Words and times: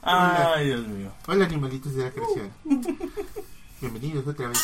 Ay, 0.00 0.64
Dios 0.66 0.86
mío. 0.86 1.12
Hola 1.26 1.44
animalitos 1.44 1.94
de 1.94 2.04
la 2.04 2.10
creación. 2.10 2.50
Bienvenidos 3.82 4.26
otra 4.26 4.48
vez. 4.48 4.58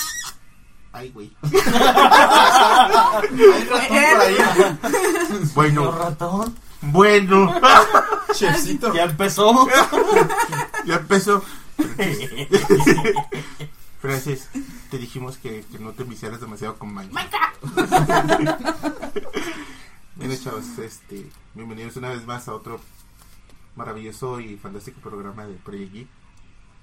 Ay, 0.92 1.11
güey. 1.11 1.30
Bueno, 5.54 5.93
ratón? 5.93 6.54
bueno. 6.80 7.54
Chefcito. 8.32 8.95
Ya 8.95 9.04
empezó. 9.04 9.69
Ya 10.87 10.95
empezó. 10.97 11.45
Francis, 14.01 14.49
te 14.91 14.97
dijimos 14.97 15.37
que, 15.37 15.67
que 15.71 15.79
no 15.79 15.93
te 15.93 16.05
enviciaras 16.05 16.41
demasiado 16.41 16.79
con 16.79 16.95
Minecraft. 16.95 17.62
Bien, 20.15 20.43
chavos, 20.43 20.65
este, 20.79 21.29
bienvenidos 21.55 21.97
una 21.97 22.09
vez 22.09 22.25
más 22.27 22.48
a 22.48 22.55
otro 22.55 22.80
maravilloso 23.79 24.41
y 24.41 24.56
fantástico 24.56 25.01
programa 25.01 25.47
de 25.47 25.55
Project 25.55 25.92
Geek. 25.92 26.09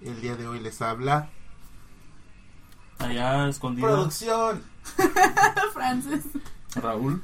El 0.01 0.21
día 0.21 0.35
de 0.35 0.47
hoy 0.47 0.59
les 0.61 0.81
habla 0.81 1.29
Allá 2.99 3.47
escondido. 3.49 3.87
Producción. 3.87 4.63
Francis. 5.73 6.23
Raúl. 6.75 7.21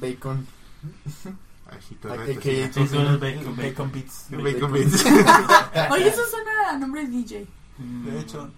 Bacon. 0.00 0.46
Ajito 1.70 2.12
A- 2.12 2.16
Reto, 2.16 2.38
AKA 2.38 2.42
sí. 2.42 2.70
Sí, 2.72 2.88
tú 2.92 3.00
eres 3.00 3.20
Bacon, 3.20 3.20
Bacon, 3.20 3.56
Bacon. 3.56 3.92
Beats. 3.92 4.26
Bacon 4.30 4.72
Beats. 4.72 5.04
Oye, 5.90 6.08
eso 6.08 6.22
suena 6.30 6.70
a 6.70 6.78
nombre 6.78 7.06
de 7.06 7.08
DJ. 7.08 7.46
De 7.78 8.20
hecho. 8.20 8.50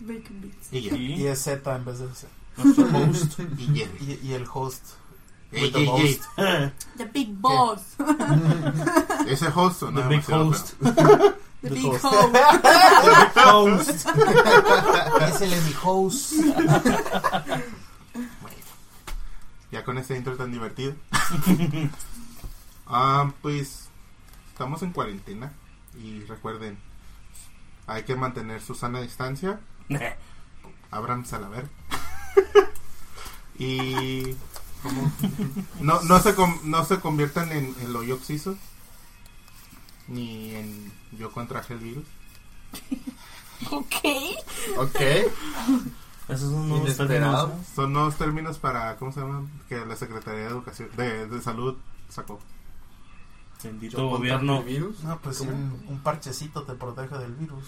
Bacon 0.00 0.40
Beats. 0.40 0.72
Y 0.72 0.80
ya. 0.82 0.96
Y 0.96 1.12
Y 1.22 1.26
es 1.26 1.42
Z 1.42 1.76
en 1.76 1.84
vez 1.84 1.98
de 1.98 2.14
C. 2.14 2.26
nuestro 2.56 2.86
host. 2.86 3.40
Y, 3.58 4.18
y 4.22 4.32
el 4.32 4.46
host. 4.52 4.82
With 5.52 5.72
the. 6.36 6.70
The 6.96 7.04
Big 7.06 7.40
Boss. 7.40 7.96
Ese 9.26 9.48
host 9.50 9.82
o 9.82 9.86
The 9.86 9.92
no 9.92 10.08
big 10.08 10.20
demasiado 10.22 10.44
host. 10.46 10.74
The 10.80 11.34
The 11.68 11.74
Big 11.74 11.84
host. 11.86 12.04
Host. 12.04 12.32
The 14.06 14.14
big 14.14 14.24
host. 14.46 15.26
Es 15.28 15.40
el 15.42 15.50
mi 15.62 15.72
host. 15.82 16.32
Bueno, 18.40 18.56
ya 19.70 19.84
con 19.84 19.98
este 19.98 20.16
intro 20.16 20.36
tan 20.36 20.50
divertido. 20.52 20.94
ah, 22.86 23.30
pues 23.42 23.88
estamos 24.52 24.82
en 24.82 24.92
cuarentena 24.92 25.52
y 26.02 26.20
recuerden, 26.24 26.78
hay 27.86 28.04
que 28.04 28.16
mantener 28.16 28.62
su 28.62 28.74
sana 28.74 29.00
distancia. 29.02 29.60
Ábranse 30.90 31.36
a 31.36 31.40
la 31.40 31.48
ver. 31.48 31.68
y 33.58 34.34
¿cómo? 34.82 35.12
no, 35.80 36.00
no, 36.02 36.20
se 36.20 36.34
com- 36.34 36.58
no 36.64 36.84
se 36.84 37.00
conviertan 37.00 37.52
en, 37.52 37.74
en 37.80 37.92
lo 37.92 38.00
oxiso 38.14 38.56
ni 40.08 40.54
en 40.54 40.92
yo 41.12 41.30
contraje 41.32 41.74
el 41.74 41.80
virus. 41.80 42.04
Ok. 43.70 43.94
Ok. 44.78 45.00
Esos 46.28 46.50
son 46.52 46.68
nuevos 46.68 46.86
Inesperado. 46.86 47.46
términos. 47.48 47.68
¿eh? 47.68 47.72
Son 47.74 47.92
nuevos 47.92 48.16
términos 48.16 48.58
para, 48.58 48.96
¿cómo 48.96 49.12
se 49.12 49.20
llama? 49.20 49.48
Que 49.68 49.84
la 49.84 49.96
Secretaría 49.96 50.42
de 50.42 50.46
Educación, 50.46 50.88
de, 50.96 51.26
de 51.26 51.42
Salud 51.42 51.76
sacó. 52.08 52.38
Bendito 53.62 53.98
Yo 53.98 54.08
gobierno. 54.08 54.58
el 54.60 54.64
virus. 54.64 55.02
No, 55.04 55.18
pues 55.18 55.38
¿Cómo? 55.38 55.50
un, 55.50 55.84
un 55.88 55.98
parchecito 56.00 56.62
te 56.62 56.72
protege 56.74 57.18
del 57.18 57.32
virus. 57.34 57.64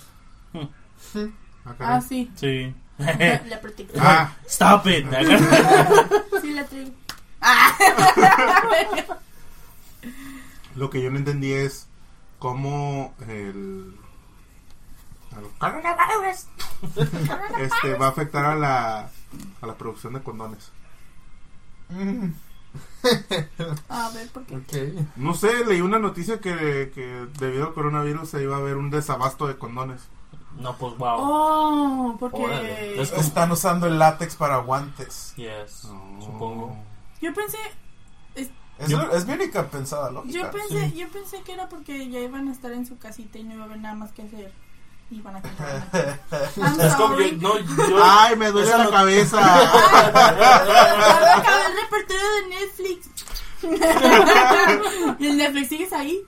Ah, 0.54 1.74
caray. 1.76 1.96
Ah, 1.96 2.00
sí. 2.00 2.30
Sí. 2.36 2.74
La 2.98 3.60
protección. 3.60 4.00
Ah, 4.04 4.36
Stop 4.46 4.86
it. 4.86 5.06
Sí, 6.42 6.52
la 6.54 6.64
traigo. 6.66 6.90
Lo 10.76 10.88
que 10.90 11.02
yo 11.02 11.10
no 11.10 11.18
entendí 11.18 11.52
es 11.52 11.88
cómo 12.38 13.14
el, 13.28 13.94
este, 17.58 17.94
va 17.94 18.06
a 18.06 18.10
afectar 18.10 18.44
a 18.44 18.54
la, 18.54 19.10
a 19.60 19.66
la 19.66 19.74
producción 19.76 20.14
de 20.14 20.22
condones. 20.22 20.72
Mm, 21.90 22.30
A 23.88 24.10
ver, 24.10 24.28
¿por 24.30 24.44
qué? 24.44 24.56
Ok. 24.56 25.06
No 25.16 25.34
sé, 25.34 25.64
leí 25.64 25.80
una 25.80 25.98
noticia 25.98 26.40
que, 26.40 26.90
que 26.94 27.26
debido 27.38 27.66
al 27.66 27.74
coronavirus 27.74 28.28
se 28.28 28.42
iba 28.42 28.56
a 28.56 28.60
haber 28.60 28.76
un 28.76 28.90
desabasto 28.90 29.46
de 29.46 29.56
condones. 29.58 30.08
No, 30.58 30.76
pues 30.76 30.96
wow. 30.98 31.16
Oh, 31.18 32.16
porque. 32.18 32.42
Órale. 32.42 33.02
Están 33.02 33.52
usando 33.52 33.86
el 33.86 33.98
látex 33.98 34.36
para 34.36 34.58
guantes. 34.58 35.34
Yes. 35.36 35.84
No. 35.84 36.20
Supongo. 36.20 36.76
Yo 37.22 37.32
pensé. 37.32 37.56
Es, 38.34 38.48
Yo- 38.88 39.10
es 39.12 39.24
bien 39.26 39.40
pensada, 39.70 40.10
lógica. 40.10 40.34
Yo 40.38 40.50
pensé, 40.50 40.92
yo 40.96 41.08
pensé 41.08 41.40
que 41.42 41.52
era 41.52 41.68
porque 41.68 42.10
ya 42.10 42.18
iban 42.20 42.48
a 42.48 42.52
estar 42.52 42.72
en 42.72 42.84
su 42.84 42.98
casita 42.98 43.38
y 43.38 43.44
no 43.44 43.54
iba 43.54 43.62
a 43.62 43.66
haber 43.66 43.78
nada 43.78 43.94
más 43.94 44.10
que 44.12 44.22
hacer. 44.22 44.52
Y 45.10 45.16
iban 45.18 45.36
a 45.36 45.40
Es 46.86 46.94
como 46.94 47.16
que, 47.16 47.32
no, 47.32 47.58
yo. 47.58 48.02
¡Ay, 48.02 48.34
me 48.36 48.50
duele 48.50 48.68
Esa 48.68 48.78
la 48.84 48.90
cabeza! 48.90 49.38
Acabé 51.38 51.66
el 51.66 51.76
repertorio 51.82 52.28
de 52.34 52.42
Netflix. 52.48 53.08
y 55.20 55.26
el 55.28 55.36
Netflix 55.36 55.68
sigues 55.68 55.92
ahí. 55.92 56.24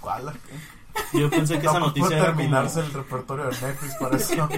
¿Cuál? 0.00 0.32
Yo 1.12 1.28
pensé 1.30 1.58
que 1.58 1.66
esa 1.66 1.78
No 1.80 1.86
noticia 1.86 2.06
puede 2.08 2.16
era 2.20 2.26
terminarse 2.26 2.74
como. 2.80 2.86
el 2.86 2.92
repertorio 2.94 3.44
de 3.46 3.60
Netflix 3.60 3.94
para 3.96 4.16
eso. 4.16 4.48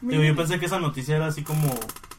Digo, 0.00 0.22
yo 0.22 0.34
pensé 0.36 0.58
que 0.58 0.66
esa 0.66 0.78
noticia 0.80 1.16
era 1.16 1.26
así 1.26 1.42
como 1.42 1.68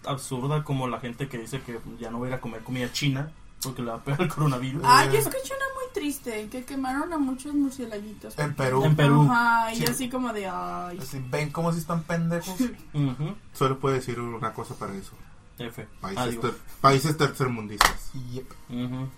absurda, 0.05 0.63
como 0.63 0.87
la 0.87 0.99
gente 0.99 1.27
que 1.27 1.37
dice 1.37 1.61
que 1.61 1.79
ya 1.99 2.09
no 2.11 2.19
va 2.19 2.25
a 2.27 2.29
ir 2.29 2.35
a 2.35 2.41
comer 2.41 2.61
comida 2.63 2.91
china 2.91 3.31
porque 3.63 3.81
le 3.83 3.91
va 3.91 3.97
a 3.97 4.03
pegar 4.03 4.21
el 4.21 4.27
coronavirus. 4.29 4.81
Ah, 4.85 5.05
yo 5.05 5.19
escuché 5.19 5.53
una 5.55 5.65
muy 5.75 5.93
triste, 5.93 6.47
que 6.49 6.63
quemaron 6.65 7.13
a 7.13 7.17
muchos 7.19 7.53
murcielaguitos. 7.53 8.37
En 8.39 8.55
Perú. 8.55 8.83
En 8.83 8.95
Perú. 8.95 9.27
Ajá, 9.29 9.71
y 9.73 9.77
Sí. 9.77 9.85
así 9.87 10.09
como 10.09 10.33
de, 10.33 10.47
ay. 10.47 10.97
Así, 10.99 11.23
¿Ven 11.29 11.51
cómo 11.51 11.71
si 11.71 11.79
están 11.79 12.01
pendejos? 12.03 12.55
Solo 13.53 13.77
puedo 13.79 13.93
decir 13.95 14.19
una 14.19 14.53
cosa 14.53 14.73
para 14.75 14.95
eso. 14.95 15.11
F. 15.59 15.87
Países, 16.01 16.39
ter- 16.41 16.57
países 16.81 17.17
tercermundistas. 17.17 18.11
Yep. 18.31 18.51
Ujú. 18.69 19.09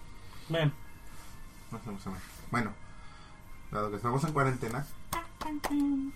Ven. 0.49 0.73
No 1.71 1.77
sé 1.79 1.85
cómo 1.85 1.99
se 1.99 2.05
llama. 2.09 2.17
Bueno, 2.51 2.71
dado 3.71 3.89
que 3.91 3.95
estamos 3.95 4.21
en 4.25 4.33
cuarentena, 4.33 4.85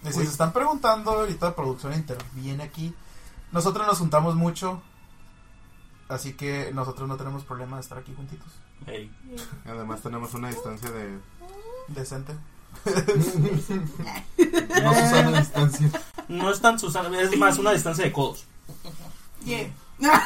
Y 0.03 0.07
si 0.07 0.19
se 0.19 0.23
están 0.23 0.53
preguntando, 0.53 1.11
ahorita 1.11 1.55
producción 1.55 1.93
interviene 1.93 2.63
aquí. 2.63 2.93
Nosotros 3.51 3.85
nos 3.87 3.99
juntamos 3.99 4.35
mucho. 4.35 4.81
Así 6.09 6.33
que 6.33 6.71
nosotros 6.73 7.07
no 7.07 7.17
tenemos 7.17 7.43
problema 7.43 7.77
de 7.77 7.81
estar 7.81 7.97
aquí 7.97 8.13
juntitos. 8.15 8.47
Además 9.65 10.01
tenemos 10.01 10.33
una 10.33 10.49
distancia 10.49 10.89
de 10.91 11.19
Decente. 11.87 12.33
No 14.83 14.93
Susana 14.93 15.39
distancia. 15.39 15.89
No 16.27 16.51
es 16.51 16.61
tan 16.61 16.79
Susana, 16.79 17.19
es 17.21 17.35
más 17.37 17.57
una 17.57 17.71
distancia 17.71 18.03
de 18.03 18.11
codos. 18.11 18.45
Yeah. 19.43 19.71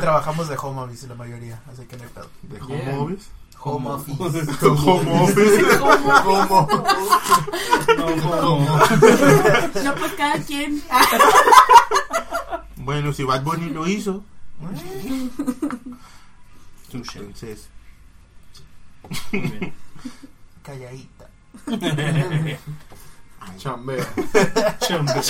Trabajamos 0.00 0.48
de 0.48 0.56
home 0.56 0.80
office 0.82 1.06
la 1.06 1.14
mayoría. 1.14 1.60
Así 1.70 1.84
que 1.84 1.96
no 1.96 2.04
hay 2.04 2.08
pedo. 2.08 2.28
de 2.42 2.60
home 2.62 2.82
Yeah. 2.84 2.98
office. 2.98 3.28
Home 3.64 3.86
office. 3.88 4.16
home 4.62 5.10
office. 5.10 5.62
¿Cómo? 8.40 8.66
No, 9.84 9.94
pues 9.94 10.12
cada 10.16 10.38
quien. 10.44 10.82
Bueno, 12.82 13.12
si 13.12 13.24
Bad 13.24 13.42
Bunny 13.44 13.68
lo 13.68 13.86
hizo, 13.86 14.24
entonces 16.92 17.68
Muy 19.30 19.40
bien. 19.42 19.74
Calladita. 20.62 21.28
Chambea. 23.58 24.06
Chamba. 24.80 25.22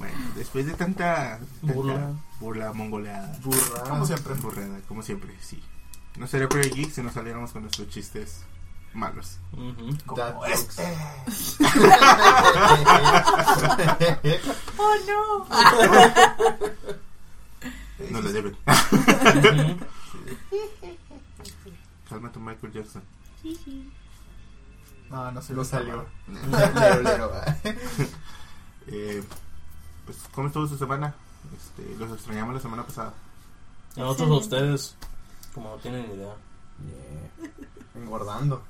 Bueno, 0.00 0.18
después 0.34 0.66
de 0.66 0.72
tanta, 0.74 1.38
tanta 1.60 1.74
Burla. 1.74 2.10
burla 2.40 2.72
mongoleada, 2.72 3.38
Burra. 3.42 3.84
Como 3.88 4.04
siempre. 4.06 4.34
burrada, 4.34 4.80
como 4.88 5.02
siempre, 5.02 5.32
sí. 5.40 5.62
No 6.16 6.26
sería 6.26 6.48
Geek 6.70 6.90
si 6.90 7.02
no 7.02 7.12
saliéramos 7.12 7.52
con 7.52 7.62
nuestros 7.62 7.88
chistes 7.88 8.42
malos. 8.92 9.38
Como 10.06 10.44
este. 10.46 10.82
Oh 14.78 14.94
no. 15.06 15.46
No 18.10 18.20
le 18.22 18.32
deben. 18.32 18.56
Ujú. 18.56 19.78
Cálmate, 22.08 22.38
Michael 22.40 22.72
Jackson. 22.72 23.02
No, 25.10 25.30
no 25.32 25.42
No 25.54 25.64
de 25.64 25.64
salió. 25.64 26.06
Lero, 26.28 27.02
lero. 27.02 27.32
Eh, 28.88 29.22
pues, 30.10 30.28
¿cómo 30.34 30.48
estuvo 30.48 30.66
su 30.66 30.76
semana? 30.76 31.14
Este, 31.56 31.94
los 31.96 32.12
extrañamos 32.12 32.54
la 32.54 32.60
semana 32.60 32.84
pasada. 32.84 33.14
Y 33.94 34.00
nosotros 34.00 34.30
a 34.30 34.34
ustedes, 34.34 34.96
como 35.54 35.70
no 35.70 35.76
tienen 35.76 36.04
idea. 36.06 36.34
Yeah. 36.84 37.50
Engordando. 37.94 38.62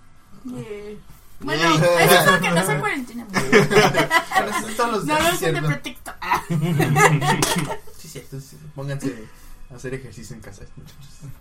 Yeah. 0.45 0.99
Bueno, 1.41 1.75
eso 1.75 2.15
es 2.15 2.27
lo 2.27 2.41
que 2.41 2.51
no 2.51 2.71
en 2.71 2.81
cuarentena. 2.81 3.27
Pero 3.33 4.51
eso 4.51 4.69
es 4.69 4.77
todos 4.77 4.91
los 4.93 5.05
No 5.07 5.17
días, 5.17 5.29
lo 5.31 5.35
usen 5.35 5.55
de 5.55 5.63
pretexto. 5.63 6.13
Sí, 7.97 8.09
cierto. 8.09 8.41
sí. 8.41 8.59
Pónganse 8.75 9.29
a 9.71 9.77
hacer 9.77 9.95
ejercicio 9.95 10.37
en 10.37 10.43
casa. 10.43 10.65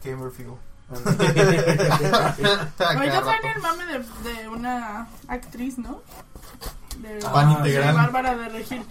Gamer 0.03 0.31
Fuel. 0.31 0.53
Cada 2.77 2.93
Ahorita 2.93 3.21
traen 3.21 3.45
el 3.55 3.61
mame 3.61 3.85
de, 3.85 3.99
de 3.99 4.47
una 4.47 5.07
actriz, 5.27 5.77
¿no? 5.77 6.01
De, 6.97 7.19
Pan 7.19 7.33
Ah, 7.33 7.45
de 7.47 7.53
integral. 7.69 7.95
Bárbara 7.95 8.35
de 8.35 8.49
Regil. 8.49 8.81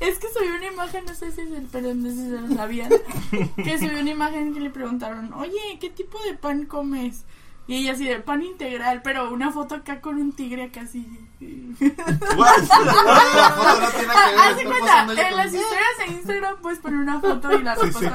es 0.00 0.18
que 0.18 0.28
subí 0.32 0.48
una 0.48 0.66
imagen, 0.66 1.04
no 1.04 1.14
sé 1.14 1.30
si 1.30 1.42
es 1.42 1.50
el, 1.50 1.68
pero 1.70 1.94
no 1.94 2.08
sé 2.08 2.14
si 2.16 2.30
se 2.30 2.40
lo 2.40 2.54
sabían. 2.54 2.90
Que 3.56 3.78
subí 3.78 3.94
una 4.00 4.10
imagen 4.10 4.54
que 4.54 4.60
le 4.60 4.70
preguntaron, 4.70 5.32
oye, 5.34 5.78
¿qué 5.80 5.90
tipo 5.90 6.18
de 6.24 6.34
pan 6.34 6.66
comes? 6.66 7.24
Y 7.66 7.76
ella 7.76 7.92
así 7.92 8.04
de 8.04 8.18
pan 8.20 8.42
integral, 8.42 9.02
pero 9.02 9.32
una 9.32 9.52
foto 9.52 9.76
acá 9.76 10.00
con 10.00 10.16
un 10.16 10.32
tigre 10.32 10.64
acá 10.64 10.80
así. 10.82 11.06
What? 11.40 12.58
La 12.68 13.50
foto 13.50 13.80
no 13.80 13.88
tiene 13.88 14.06
que 14.06 14.06
ver, 14.06 14.38
haz 14.38 14.56
de 14.56 14.62
estoy 14.62 14.64
cuenta, 14.66 15.00
en 15.00 15.06
con- 15.06 15.36
las 15.38 15.46
historias 15.46 15.98
de 15.98 16.06
Instagram 16.08 16.56
puedes 16.60 16.78
poner 16.80 17.00
una 17.00 17.20
foto 17.20 17.52
y 17.52 17.62
la 17.62 17.76
Sí, 17.80 17.92
sí. 17.98 18.06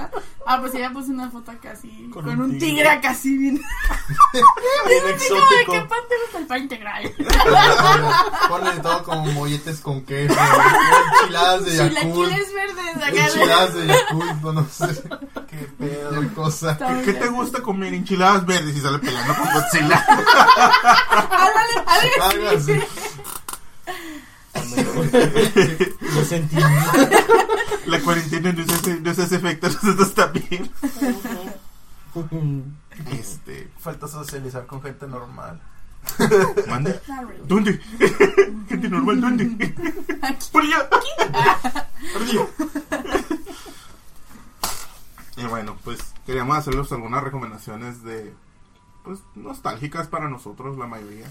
Ah, 0.46 0.60
pues 0.62 0.76
ella 0.76 0.92
puso 0.92 1.10
una 1.12 1.32
foto 1.32 1.50
acá 1.50 1.72
así, 1.72 2.08
Con 2.14 2.24
con, 2.24 2.34
un 2.36 2.42
un 2.42 2.52
tigre. 2.52 2.68
tigre 2.68 2.90
acá 2.90 3.10
así 3.10 3.36
bien. 3.36 3.56
Bien 4.34 4.44
como 4.86 5.00
de, 5.00 5.02
¿qué 5.02 5.10
exótico. 5.12 5.72
pan 5.88 6.00
te 6.08 6.16
gusta 6.22 6.38
el 6.38 6.46
pan 6.48 6.62
integral? 6.62 7.14
Ponen 8.48 8.82
todo 8.84 9.04
como 9.04 9.26
molletes 9.32 9.80
con 9.80 10.06
queso, 10.06 10.36
enchiladas 11.22 11.66
de 11.66 11.76
Yakult, 11.78 11.96
Chilaquiles 11.96 12.54
verdes 12.54 12.96
acá. 12.98 13.26
enchiladas 13.28 13.74
de 13.74 13.88
Yakult, 13.88 14.42
no, 14.44 14.54
no 14.54 14.68
sé, 14.70 14.88
Qué 15.50 15.58
pedo. 15.80 16.10
cualquier 16.10 16.34
cosa. 16.36 16.78
¿Qué 17.04 17.14
te 17.14 17.28
gusta 17.30 17.62
comer 17.64 17.94
enchiladas 17.96 18.46
verdes 18.46 18.76
y 18.78 18.82
sale 18.82 19.00
peleando 19.00 19.34
con 19.36 19.46
Godzilla? 19.52 20.06
Ándale, 21.10 22.22
Algo 22.22 22.60
así. 24.74 25.96
Lo 26.16 26.26
sentí. 26.26 26.58
La 27.86 28.00
cuarentena 28.02 28.52
no 28.52 28.62
es 28.62 28.70
ese, 28.70 29.00
no 29.00 29.12
es 29.12 29.20
ese 29.20 29.36
efecto, 29.36 29.68
nosotros 29.84 30.14
también. 30.14 30.72
Este. 33.12 33.70
Falta 33.80 34.08
socializar 34.08 34.66
con 34.66 34.82
gente 34.82 35.08
normal. 35.08 35.62
¿Mande? 36.68 37.00
¿Dónde? 37.48 37.80
Gente 38.70 38.90
normal, 38.90 39.22
¿dónde? 39.22 39.76
Por 40.52 40.64
allá. 40.64 40.90
Por 40.90 42.22
allá. 42.22 42.48
Y 45.38 45.46
bueno, 45.46 45.78
pues 45.84 46.00
queríamos 46.26 46.58
hacerles 46.58 46.92
algunas 46.92 47.24
recomendaciones 47.24 48.04
de. 48.04 48.34
Pues 49.04 49.20
nostálgicas 49.36 50.08
para 50.08 50.28
nosotros, 50.30 50.78
la 50.78 50.88
mayoría. 50.88 51.30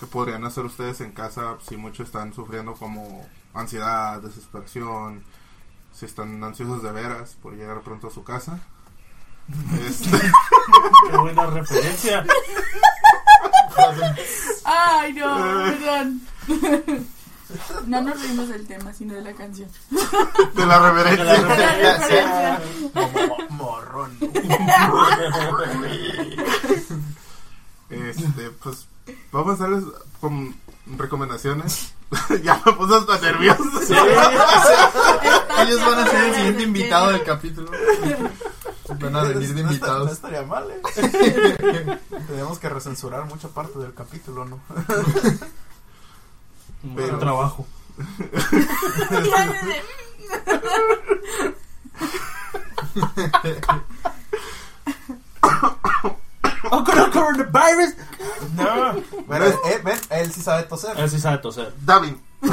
Que 0.00 0.06
podrían 0.06 0.44
hacer 0.44 0.64
ustedes 0.64 1.00
en 1.00 1.12
casa 1.12 1.56
si 1.66 1.76
muchos 1.76 2.06
están 2.06 2.32
sufriendo 2.32 2.74
como 2.74 3.26
ansiedad, 3.54 4.20
desesperación. 4.20 5.24
Si 5.92 6.06
están 6.06 6.42
ansiosos 6.44 6.82
de 6.82 6.92
veras 6.92 7.36
por 7.42 7.54
llegar 7.54 7.80
pronto 7.80 8.06
a 8.08 8.10
su 8.10 8.22
casa. 8.22 8.60
Este, 9.86 10.10
Qué 11.10 11.16
buena 11.16 11.46
referencia. 11.46 12.24
Ay, 14.64 15.12
no, 15.14 15.36
perdón. 15.64 16.20
No 17.86 18.02
nos 18.02 18.20
reímos 18.20 18.50
del 18.50 18.66
tema, 18.66 18.92
sino 18.92 19.14
de 19.14 19.22
la 19.22 19.32
canción. 19.32 19.70
de 20.54 20.66
la 20.66 20.78
De 20.78 20.90
reverencia. 20.90 21.24
De 21.24 21.48
la 21.48 21.96
referencia. 21.96 22.60
Morrón. 23.50 24.18
Este, 27.90 28.50
pues 28.62 28.86
vamos 29.32 29.60
a 29.60 29.64
darles 29.64 29.84
con 30.20 30.54
recomendaciones. 30.96 31.92
ya 32.42 32.60
me 32.64 32.72
puse 32.72 32.94
hasta 32.94 33.18
nervioso. 33.20 33.62
Ellos 35.58 35.80
van 35.84 35.98
a 35.98 36.06
ser 36.06 36.24
el 36.24 36.34
siguiente 36.34 36.62
invitado 36.62 37.08
del 37.08 37.22
capítulo. 37.24 37.70
Van 39.00 39.16
a 39.16 39.22
venir 39.24 39.54
de 39.54 39.62
No 39.62 39.70
está- 39.70 39.88
No 39.88 40.02
invitados. 40.02 40.12
estaría 40.12 40.42
mal, 40.42 40.66
eh. 40.70 41.98
Tenemos 42.26 42.58
que 42.58 42.68
recensurar 42.70 43.26
mucha 43.26 43.48
parte 43.48 43.78
del 43.78 43.92
capítulo, 43.94 44.44
¿no? 44.46 44.58
Buen 46.82 46.96
Pero- 46.96 47.18
trabajo. 47.18 47.66
¡Oh, 56.70 56.84
con 56.84 57.10
coronavirus! 57.12 57.94
No. 58.56 58.94
Bueno, 59.26 59.44
eh, 59.46 59.80
ven, 59.84 59.98
él 60.10 60.32
sí 60.32 60.40
sabe 60.42 60.64
toser. 60.64 60.98
Él 60.98 61.08
sí 61.10 61.20
sabe 61.20 61.38
toser. 61.38 61.72
Davin. 61.84 62.20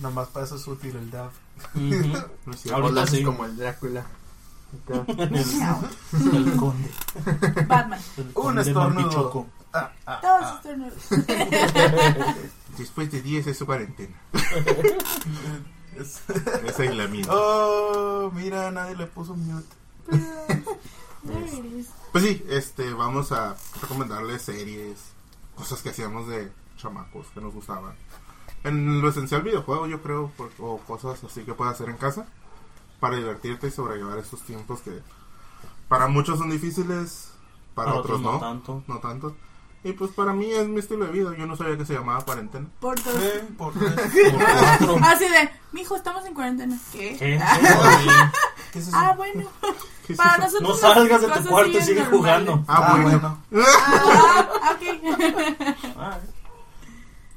Nomás 0.00 0.28
para 0.28 0.44
eso 0.46 0.56
es 0.56 0.66
útil 0.66 0.96
el 0.96 1.10
DAV. 1.10 1.30
No 1.74 2.52
O 2.52 2.68
lo 2.68 2.74
Ahorita 2.76 3.02
haces 3.02 3.18
sí. 3.18 3.24
como 3.24 3.44
el 3.44 3.56
Drácula. 3.56 4.04
Acá. 4.84 5.04
El, 5.06 6.36
el 6.36 6.56
conde. 6.56 6.90
Batman. 7.66 8.00
El 8.16 8.26
Un 8.26 8.32
conde 8.32 8.62
estornudo. 8.62 9.00
Mantichoco. 9.02 9.46
Ah, 9.72 9.90
ah, 10.06 10.20
Todos 10.20 10.42
ah. 10.44 10.54
estornudos. 10.56 10.94
Después 12.76 13.10
de 13.12 13.22
10 13.22 13.46
es 13.46 13.58
su 13.58 13.66
cuarentena. 13.66 14.14
Es- 15.96 16.20
Es 16.66 16.80
aislamiento. 16.80 17.30
Oh, 17.32 18.30
mira, 18.34 18.70
nadie 18.72 18.96
le 18.96 19.06
puso 19.06 19.34
mute. 19.34 19.74
Is. 20.12 21.88
Pues 22.12 22.24
sí, 22.24 22.44
este, 22.48 22.92
vamos 22.92 23.32
a 23.32 23.56
recomendarles 23.80 24.42
series, 24.42 24.98
cosas 25.56 25.82
que 25.82 25.90
hacíamos 25.90 26.28
de 26.28 26.52
chamacos 26.76 27.26
que 27.34 27.40
nos 27.40 27.54
gustaban. 27.54 27.94
En 28.62 29.00
lo 29.02 29.08
esencial 29.08 29.42
videojuego, 29.42 29.86
yo 29.86 30.02
creo, 30.02 30.30
por- 30.36 30.52
o 30.58 30.78
cosas 30.78 31.22
así 31.24 31.42
que 31.44 31.54
puedes 31.54 31.74
hacer 31.74 31.88
en 31.88 31.96
casa 31.96 32.26
para 33.00 33.16
divertirte 33.16 33.66
y 33.68 33.70
sobrellevar 33.70 34.18
estos 34.18 34.42
tiempos 34.42 34.80
que 34.80 35.00
para 35.88 36.06
muchos 36.08 36.38
son 36.38 36.50
difíciles, 36.50 37.30
para, 37.74 37.94
otros, 37.94 38.20
no, 38.20 38.38
tanto. 38.38 38.82
no 38.86 38.98
tanto. 39.00 39.36
Y 39.82 39.92
pues 39.92 40.12
para 40.12 40.32
mí 40.32 40.50
es 40.50 40.66
mi 40.66 40.78
estilo 40.80 41.04
de 41.04 41.12
vida, 41.12 41.36
yo 41.36 41.46
no 41.46 41.56
sabía 41.56 41.76
que 41.76 41.84
se 41.84 41.92
llamaba 41.92 42.24
cuarentena. 42.24 42.66
Por 42.80 43.02
dos. 43.02 43.14
Eh, 43.22 43.46
por 43.58 43.74
tres. 43.74 43.92
Por 44.32 44.40
cuatro. 44.58 44.96
Así 45.02 45.28
de, 45.28 45.50
mijo, 45.72 45.94
estamos 45.96 46.24
en 46.24 46.32
cuarentena. 46.32 46.78
¿Qué? 46.90 47.16
¿Qué? 47.18 47.38
¿Qué 48.74 48.80
es 48.80 48.88
eso? 48.88 48.96
Ah, 48.98 49.14
bueno. 49.16 49.48
¿Qué 50.06 50.12
es 50.12 50.16
Para 50.18 50.44
eso? 50.46 50.60
nosotros 50.60 50.82
No 50.82 50.94
salgas 50.94 51.20
de 51.22 51.28
tu 51.28 51.48
cuarto 51.48 51.80
sigue 51.80 51.94
normales. 51.94 52.08
jugando. 52.10 52.64
Ah, 52.68 52.76
Ah, 52.76 52.90
bueno. 53.00 53.38
bueno. 53.50 53.66
Ah, 53.66 54.48
ok. 54.74 54.82
Ah, 55.96 56.18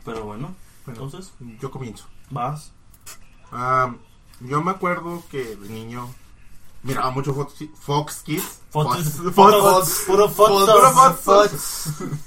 Pero 0.04 0.24
bueno, 0.26 0.56
Bueno, 0.86 1.04
entonces, 1.06 1.32
yo 1.62 1.70
comienzo. 1.72 2.06
vas. 2.32 2.72
Ah, 3.52 3.94
yo 4.42 4.62
me 4.64 4.72
acuerdo 4.72 5.24
que 5.30 5.56
de 5.56 5.70
niño 5.70 6.10
miraba 6.84 7.12
mucho 7.12 7.34
Fox, 7.34 7.54
Fox 7.80 8.22
Kids. 8.24 8.60
Fotos. 8.72 9.04
Fox- 9.06 9.34
Fotos. 9.36 9.90
Puro 10.08 10.30
fotos. 10.30 10.70
Puro 10.70 11.14
fotos. 11.14 11.86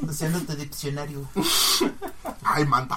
Haciendo 0.08 0.40
tu 0.42 0.54
diccionario. 0.54 1.26
Ay, 2.44 2.64
manta. 2.64 2.96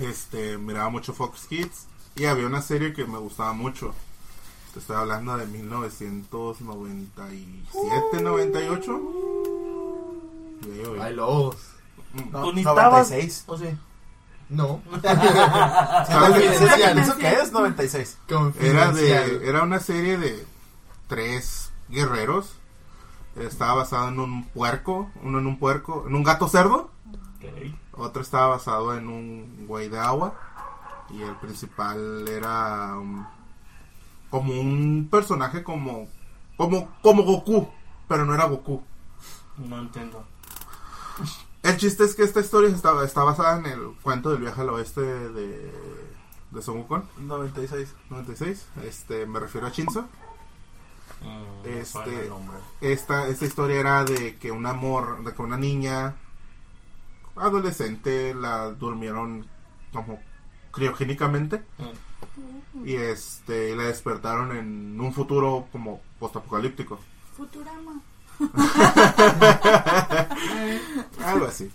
Este, 0.00 0.56
miraba 0.58 0.90
mucho 0.90 1.12
Fox 1.12 1.46
Kids. 1.48 1.86
Y 2.18 2.26
había 2.26 2.46
una 2.46 2.62
serie 2.62 2.92
que 2.92 3.04
me 3.06 3.18
gustaba 3.18 3.52
mucho. 3.52 3.94
Te 4.72 4.80
estoy 4.80 4.96
hablando 4.96 5.36
de 5.36 5.46
1997, 5.46 8.22
98. 8.22 9.00
Ya 10.62 10.68
llovió. 10.82 11.02
Ay, 11.02 11.14
los. 11.14 11.56
No, 12.32 12.42
Tú 12.42 12.52
ni 12.52 12.60
estabas. 12.60 13.10
96. 13.10 13.44
O 13.46 13.56
sea, 13.56 13.76
No. 14.48 14.82
¿Eso 16.98 17.16
qué 17.18 17.32
es? 17.34 17.52
96. 17.52 18.18
Era 18.60 18.90
de 18.92 19.48
era 19.48 19.62
una 19.62 19.78
serie 19.78 20.18
de 20.18 20.44
tres 21.06 21.70
guerreros. 21.88 22.54
Estaba 23.36 23.74
basado 23.74 24.08
en 24.08 24.18
un 24.18 24.44
puerco, 24.48 25.08
uno 25.22 25.38
en 25.38 25.46
un 25.46 25.60
puerco, 25.60 26.04
en 26.08 26.16
un 26.16 26.24
gato 26.24 26.48
cerdo. 26.48 26.90
ok. 27.36 27.44
Otro 27.92 28.22
estaba 28.22 28.48
basado 28.48 28.96
en 28.96 29.06
un 29.08 29.66
güey 29.68 29.88
de 29.88 29.98
agua. 29.98 30.34
Y 31.10 31.22
el 31.22 31.36
principal 31.36 32.26
era 32.28 32.98
um, 32.98 33.26
como 34.30 34.52
un 34.60 35.08
personaje 35.10 35.62
como 35.62 36.08
como 36.56 36.90
como 37.02 37.22
Goku, 37.22 37.68
pero 38.08 38.24
no 38.24 38.34
era 38.34 38.44
Goku. 38.44 38.82
No 39.56 39.78
entiendo. 39.78 40.24
El 41.62 41.76
chiste 41.76 42.04
es 42.04 42.14
que 42.14 42.22
esta 42.22 42.40
historia 42.40 42.70
está, 42.70 43.04
está 43.04 43.24
basada 43.24 43.58
en 43.58 43.66
el 43.66 43.94
cuento 44.02 44.30
del 44.30 44.40
viaje 44.40 44.60
al 44.60 44.70
oeste 44.70 45.00
de 45.00 45.72
de 46.50 46.62
Son 46.62 46.78
Wukong 46.78 47.04
96. 47.18 47.94
96. 48.10 48.66
Este, 48.84 49.26
me 49.26 49.40
refiero 49.40 49.66
a 49.66 49.70
Shinzo. 49.70 50.02
Mm, 51.22 51.62
me 51.64 51.80
Este-. 51.80 52.30
Esta, 52.80 53.28
esta 53.28 53.44
historia 53.44 53.80
era 53.80 54.04
de 54.04 54.36
que 54.36 54.50
un 54.50 54.66
amor, 54.66 55.24
de 55.24 55.34
que 55.34 55.42
una 55.42 55.56
niña 55.56 56.16
adolescente 57.36 58.34
la 58.34 58.70
durmieron 58.70 59.46
como 59.92 60.20
criogénicamente 60.72 61.62
Mm. 61.78 62.86
y 62.86 62.94
este 62.94 63.74
la 63.76 63.84
despertaron 63.84 64.56
en 64.56 65.00
un 65.00 65.12
futuro 65.12 65.66
como 65.72 66.00
postapocalíptico. 66.18 66.98
Futurama. 67.36 68.00
Algo 71.24 71.46
así. 71.46 71.70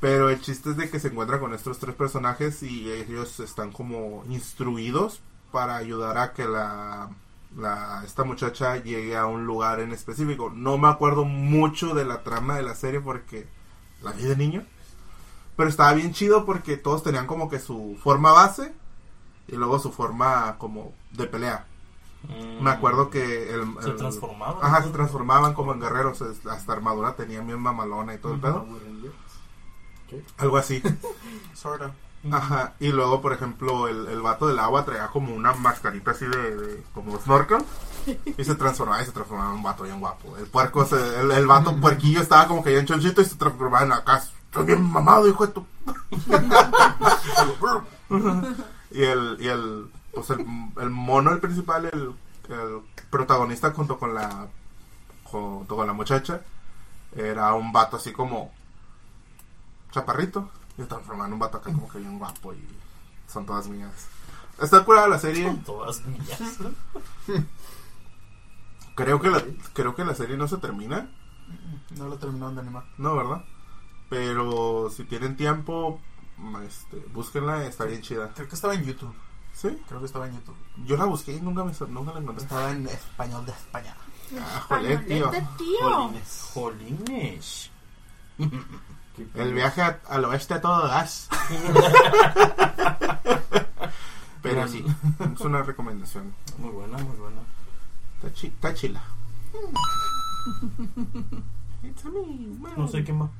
Pero 0.00 0.30
el 0.30 0.40
chiste 0.40 0.70
es 0.70 0.76
de 0.76 0.90
que 0.90 1.00
se 1.00 1.08
encuentra 1.08 1.40
con 1.40 1.52
estos 1.54 1.78
tres 1.78 1.94
personajes 1.94 2.62
y 2.62 2.90
ellos 2.90 3.40
están 3.40 3.72
como 3.72 4.24
instruidos 4.28 5.20
para 5.50 5.76
ayudar 5.76 6.18
a 6.18 6.32
que 6.32 6.44
la, 6.46 7.10
la 7.56 8.02
esta 8.04 8.22
muchacha 8.24 8.76
llegue 8.76 9.16
a 9.16 9.26
un 9.26 9.44
lugar 9.46 9.80
en 9.80 9.92
específico. 9.92 10.50
No 10.54 10.78
me 10.78 10.88
acuerdo 10.88 11.24
mucho 11.24 11.94
de 11.94 12.04
la 12.04 12.22
trama 12.22 12.56
de 12.56 12.62
la 12.62 12.74
serie 12.76 13.00
porque 13.00 13.46
la 14.02 14.12
vi 14.12 14.22
de 14.24 14.36
niño. 14.36 14.64
Pero 15.58 15.68
estaba 15.68 15.92
bien 15.92 16.12
chido 16.14 16.46
porque 16.46 16.78
todos 16.78 17.02
tenían 17.02 17.26
como 17.26 17.50
que 17.50 17.58
su 17.58 17.98
forma 18.02 18.32
base 18.32 18.72
y 19.48 19.56
luego 19.56 19.78
su 19.78 19.92
forma 19.92 20.56
como 20.56 20.94
de 21.12 21.26
pelea. 21.26 21.66
Mm. 22.22 22.62
Me 22.62 22.70
acuerdo 22.70 23.10
que 23.10 23.52
el, 23.52 23.74
Se 23.82 23.90
el- 23.90 23.96
transformaban. 23.96 24.56
Ajá, 24.64 24.82
se 24.84 24.90
transformaban 24.90 25.52
como 25.54 25.72
en 25.74 25.80
guerreros. 25.80 26.22
Hasta 26.22 26.72
armadura 26.72 27.14
tenían 27.16 27.46
bien 27.46 27.58
mamalona 27.60 28.14
y 28.14 28.18
todo 28.18 28.34
el 28.34 28.40
pedo. 28.40 28.66
Algo 30.38 30.56
así. 30.56 30.82
Sorta. 31.54 31.92
Ajá. 32.32 32.74
Y 32.80 32.88
luego, 32.88 33.20
por 33.20 33.32
ejemplo, 33.32 33.86
el, 33.88 34.06
el 34.08 34.20
vato 34.20 34.46
del 34.48 34.58
agua 34.58 34.84
traía 34.84 35.08
como 35.08 35.34
una 35.34 35.52
mascarita 35.54 36.12
así 36.12 36.24
de, 36.26 36.56
de- 36.56 36.82
como 36.94 37.18
snorkel. 37.18 37.64
Y 38.36 38.44
se 38.44 38.54
transformaba 38.54 39.02
y 39.02 39.06
se 39.06 39.12
transformaba 39.12 39.50
en 39.50 39.56
un 39.56 39.62
vato 39.62 39.82
bien 39.84 40.00
guapo. 40.00 40.36
El 40.36 40.46
puerco, 40.46 40.84
se- 40.86 41.20
el, 41.20 41.30
el 41.32 41.46
vato 41.46 41.74
puerquillo 41.80 42.20
estaba 42.20 42.46
como 42.48 42.62
que 42.64 42.70
bien 42.70 42.86
chonchito 42.86 43.20
y 43.20 43.24
se 43.24 43.36
transformaba 43.36 43.84
en 43.84 43.92
acá. 43.92 44.22
Estoy 44.48 44.66
bien 44.66 44.82
mamado, 44.82 45.28
hijo 45.28 45.46
de 45.46 45.52
tu. 45.52 45.66
y 48.90 49.02
el, 49.02 49.36
y 49.40 49.48
el, 49.48 49.90
pues 50.12 50.30
el, 50.30 50.46
el 50.80 50.90
mono, 50.90 51.30
el 51.32 51.40
principal, 51.40 51.84
el, 51.86 52.14
el 52.48 52.80
protagonista 53.10 53.72
junto 53.72 53.98
con 53.98 54.14
la, 54.14 54.48
junto 55.24 55.76
con 55.76 55.86
la 55.86 55.92
muchacha, 55.92 56.40
era 57.14 57.54
un 57.54 57.72
vato 57.72 57.96
así 57.96 58.12
como 58.12 58.50
chaparrito. 59.90 60.50
Y 60.78 60.84
transformaba 60.84 61.26
en 61.26 61.32
un 61.32 61.38
vato 61.40 61.58
acá 61.58 61.72
como 61.72 61.88
que 61.88 61.98
bien 61.98 62.18
guapo 62.18 62.54
y 62.54 62.64
son 63.26 63.44
todas 63.44 63.66
mías. 63.66 64.06
Está 64.62 64.84
curada 64.84 65.08
la 65.08 65.18
serie. 65.18 65.44
Son 65.44 65.62
todas 65.64 66.02
mías. 66.06 66.40
Creo 68.94 69.20
que 69.20 69.28
la, 69.30 69.42
creo 69.74 69.94
que 69.94 70.04
la 70.04 70.14
serie 70.14 70.36
no 70.36 70.46
se 70.48 70.58
termina. 70.58 71.10
No 71.96 72.08
lo 72.08 72.16
terminaron 72.18 72.54
de 72.54 72.60
animar. 72.60 72.84
No, 72.96 73.16
¿verdad? 73.16 73.44
Pero 74.08 74.88
si 74.90 75.04
tienen 75.04 75.36
tiempo, 75.36 76.00
este, 76.66 76.96
búsquenla, 77.12 77.66
está 77.66 77.84
bien 77.84 78.00
chida. 78.02 78.32
Creo 78.34 78.48
que 78.48 78.54
estaba 78.54 78.74
en 78.74 78.84
YouTube. 78.84 79.14
¿Sí? 79.52 79.68
Creo 79.88 79.98
que 80.00 80.06
estaba 80.06 80.26
en 80.28 80.34
YouTube. 80.34 80.56
Yo 80.86 80.96
la 80.96 81.04
busqué 81.04 81.34
y 81.34 81.40
nunca, 81.40 81.64
me, 81.64 81.72
nunca 81.88 82.12
la 82.12 82.20
encontré. 82.20 82.44
Estaba 82.44 82.70
en 82.70 82.86
español 82.86 83.44
de 83.44 83.52
España. 83.52 83.94
Ah, 84.40 84.64
jolé, 84.68 84.96
tío. 84.98 85.30
Tío. 85.56 85.90
Jolines. 85.90 86.50
Jolines. 86.54 87.70
El 89.34 89.52
viaje 89.52 89.82
a- 89.82 90.00
al 90.08 90.24
oeste 90.26 90.54
a 90.54 90.60
todo 90.60 90.86
gas. 90.88 91.28
Pero 94.42 94.68
sí, 94.68 94.84
es 95.34 95.40
una 95.40 95.62
recomendación. 95.62 96.32
Muy 96.58 96.70
buena, 96.70 96.96
muy 96.98 97.16
buena. 97.16 97.40
Está, 98.16 98.32
chi- 98.32 98.46
está 98.46 98.72
chila. 98.74 99.02
No 102.76 102.88
sé 102.88 103.04
qué 103.04 103.12
más. 103.12 103.30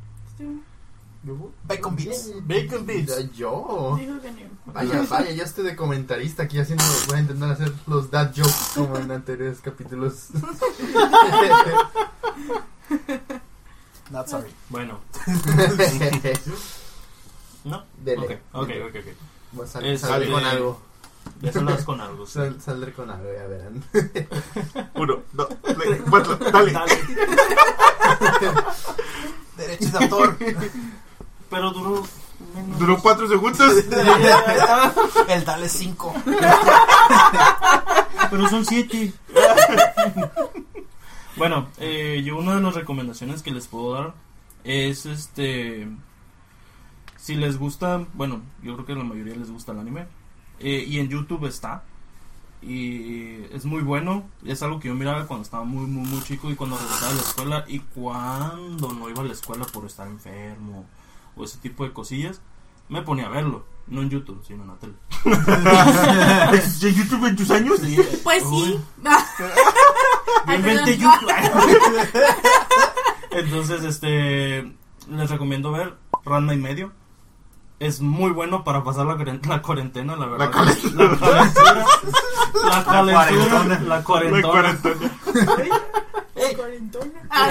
Bacon 1.64 1.96
Beats. 1.96 2.30
Bacon 2.42 2.86
Ya, 3.06 3.20
Yo. 3.34 3.96
Que. 3.98 4.48
Vaya, 4.66 5.02
vaya, 5.08 5.30
yo 5.32 5.42
estoy 5.44 5.64
de 5.64 5.74
comentarista 5.76 6.44
aquí 6.44 6.58
haciendo, 6.60 6.84
voy 7.08 7.16
a 7.16 7.20
intentar 7.20 7.50
hacer 7.50 7.72
los 7.86 8.10
dad 8.10 8.32
jokes 8.36 8.54
como 8.74 8.96
en 8.98 9.10
anteriores 9.10 9.60
capítulos. 9.60 10.28
Not 14.10 14.26
sorry. 14.28 14.50
Bueno, 14.70 15.00
¿no? 17.64 17.84
Dele. 18.02 18.40
Ok, 18.52 18.70
ok, 18.88 18.96
ok. 18.96 19.66
sal- 19.66 19.84
Es- 19.84 20.00
saldré 20.00 20.28
eh, 20.28 20.32
con 20.32 20.44
algo. 20.44 20.80
Ya 21.42 21.52
saludas 21.52 21.84
con 21.84 22.00
algo. 22.00 22.24
sí. 22.26 22.32
Sal- 22.34 22.60
saldré 22.62 22.92
con 22.94 23.10
algo, 23.10 23.28
ya 23.30 23.46
verán. 23.46 23.84
Uno, 24.94 25.18
dos, 25.32 25.48
tres, 25.62 26.00
cuatro, 26.08 26.36
dale. 26.36 26.72
Dale. 26.72 26.94
Derechos 29.58 29.92
de 29.92 29.98
autor. 29.98 30.38
Pero 31.50 31.70
duró 31.72 32.02
menos. 32.54 32.78
Duró 32.78 32.98
cuatro 33.00 33.28
segundos. 33.28 33.60
El 35.28 35.44
Dale 35.44 35.68
5. 35.68 36.14
Pero 38.30 38.48
son 38.48 38.64
siete. 38.64 39.12
bueno, 41.36 41.68
eh, 41.78 42.22
yo 42.24 42.36
una 42.38 42.54
de 42.56 42.60
las 42.62 42.74
recomendaciones 42.74 43.42
que 43.42 43.50
les 43.50 43.66
puedo 43.68 43.94
dar 43.94 44.14
es 44.64 45.06
este. 45.06 45.88
Si 47.16 47.34
les 47.34 47.58
gusta, 47.58 48.04
bueno, 48.14 48.42
yo 48.62 48.74
creo 48.74 48.86
que 48.86 48.92
a 48.92 48.96
la 48.96 49.04
mayoría 49.04 49.34
les 49.36 49.50
gusta 49.50 49.72
el 49.72 49.80
anime. 49.80 50.06
eh, 50.60 50.84
y 50.86 50.98
en 50.98 51.08
YouTube 51.08 51.46
está. 51.46 51.82
Y 52.60 53.44
es 53.52 53.64
muy 53.64 53.82
bueno. 53.82 54.28
Es 54.44 54.62
algo 54.62 54.80
que 54.80 54.88
yo 54.88 54.94
miraba 54.94 55.26
cuando 55.26 55.44
estaba 55.44 55.64
muy, 55.64 55.86
muy, 55.86 56.06
muy 56.08 56.22
chico 56.22 56.50
y 56.50 56.56
cuando 56.56 56.76
regresaba 56.76 57.12
a 57.12 57.14
la 57.14 57.20
escuela. 57.20 57.64
Y 57.68 57.78
cuando 57.80 58.92
no 58.92 59.08
iba 59.08 59.22
a 59.22 59.26
la 59.26 59.32
escuela 59.32 59.64
por 59.66 59.84
estar 59.86 60.06
enfermo 60.08 60.86
o 61.36 61.44
ese 61.44 61.58
tipo 61.58 61.84
de 61.84 61.92
cosillas, 61.92 62.40
me 62.88 63.02
ponía 63.02 63.26
a 63.26 63.30
verlo. 63.30 63.64
No 63.86 64.02
en 64.02 64.10
YouTube, 64.10 64.42
sino 64.46 64.64
en 64.64 64.68
la 64.68 64.76
tele. 64.76 64.94
¿En 66.88 66.94
YouTube 66.94 67.26
en 67.26 67.36
tus 67.36 67.50
años? 67.50 67.80
Pues 68.22 68.44
Uy. 68.44 68.60
sí. 68.60 68.80
Inventé. 70.54 70.98
YouTube. 70.98 71.32
Entonces, 73.30 73.84
este, 73.84 74.72
les 75.08 75.30
recomiendo 75.30 75.72
ver 75.72 75.94
Ranma 76.24 76.54
y 76.54 76.58
medio. 76.58 76.92
Es 77.80 78.00
muy 78.00 78.32
bueno 78.32 78.64
para 78.64 78.82
pasar 78.82 79.06
la, 79.06 79.14
la 79.14 79.62
cuarentena, 79.62 80.16
la 80.16 80.26
verdad. 80.26 80.46
La 80.46 80.50
calentura. 80.50 81.18
La 82.64 82.84
calentura. 82.84 83.78
La 83.84 84.02
cuarentona. 84.04 84.50
La 84.50 84.54
cuarentona. 84.54 85.10
Cuarentona. 86.56 87.20
Ah, 87.30 87.48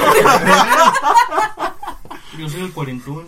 Yo 2.37 2.49
soy 2.49 2.61
el 2.61 2.73
cuarentón. 2.73 3.25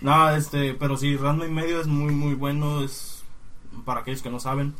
no, 0.00 0.30
este, 0.30 0.74
pero 0.74 0.96
sí, 0.96 1.16
Ranma 1.16 1.46
y 1.46 1.50
medio 1.50 1.80
es 1.80 1.86
muy, 1.86 2.12
muy 2.12 2.34
bueno. 2.34 2.82
Es, 2.82 3.22
para 3.84 4.00
aquellos 4.00 4.22
que 4.22 4.30
no 4.30 4.38
saben, 4.38 4.74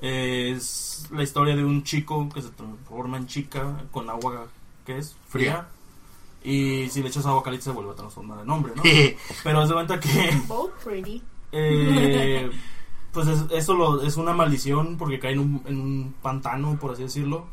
es 0.00 1.08
la 1.10 1.22
historia 1.22 1.56
de 1.56 1.64
un 1.64 1.82
chico 1.82 2.28
que 2.28 2.42
se 2.42 2.50
transforma 2.50 3.16
en 3.16 3.26
chica 3.26 3.84
con 3.90 4.10
agua, 4.10 4.46
¿qué 4.84 4.98
es? 4.98 5.16
Fría. 5.28 5.68
Y 6.48 6.88
si 6.90 7.02
le 7.02 7.08
echas 7.08 7.26
agua 7.26 7.42
caliente 7.42 7.64
se 7.64 7.72
vuelve 7.72 7.90
a 7.90 7.94
transformar 7.96 8.38
en 8.40 8.48
hombre, 8.50 8.72
¿no? 8.76 8.82
Pero 9.42 9.60
haz 9.60 9.68
de 9.68 9.74
cuenta 9.74 9.98
que 9.98 10.30
Both 10.46 10.72
pretty. 10.84 11.20
eh, 11.52 12.48
pues 13.12 13.26
es, 13.28 13.44
eso 13.50 13.74
lo, 13.74 14.02
es 14.02 14.16
una 14.16 14.32
maldición 14.32 14.96
porque 14.96 15.18
cae 15.18 15.32
en 15.32 15.40
un, 15.40 15.62
en 15.66 15.80
un 15.80 16.14
pantano, 16.22 16.78
por 16.78 16.92
así 16.92 17.02
decirlo. 17.02 17.46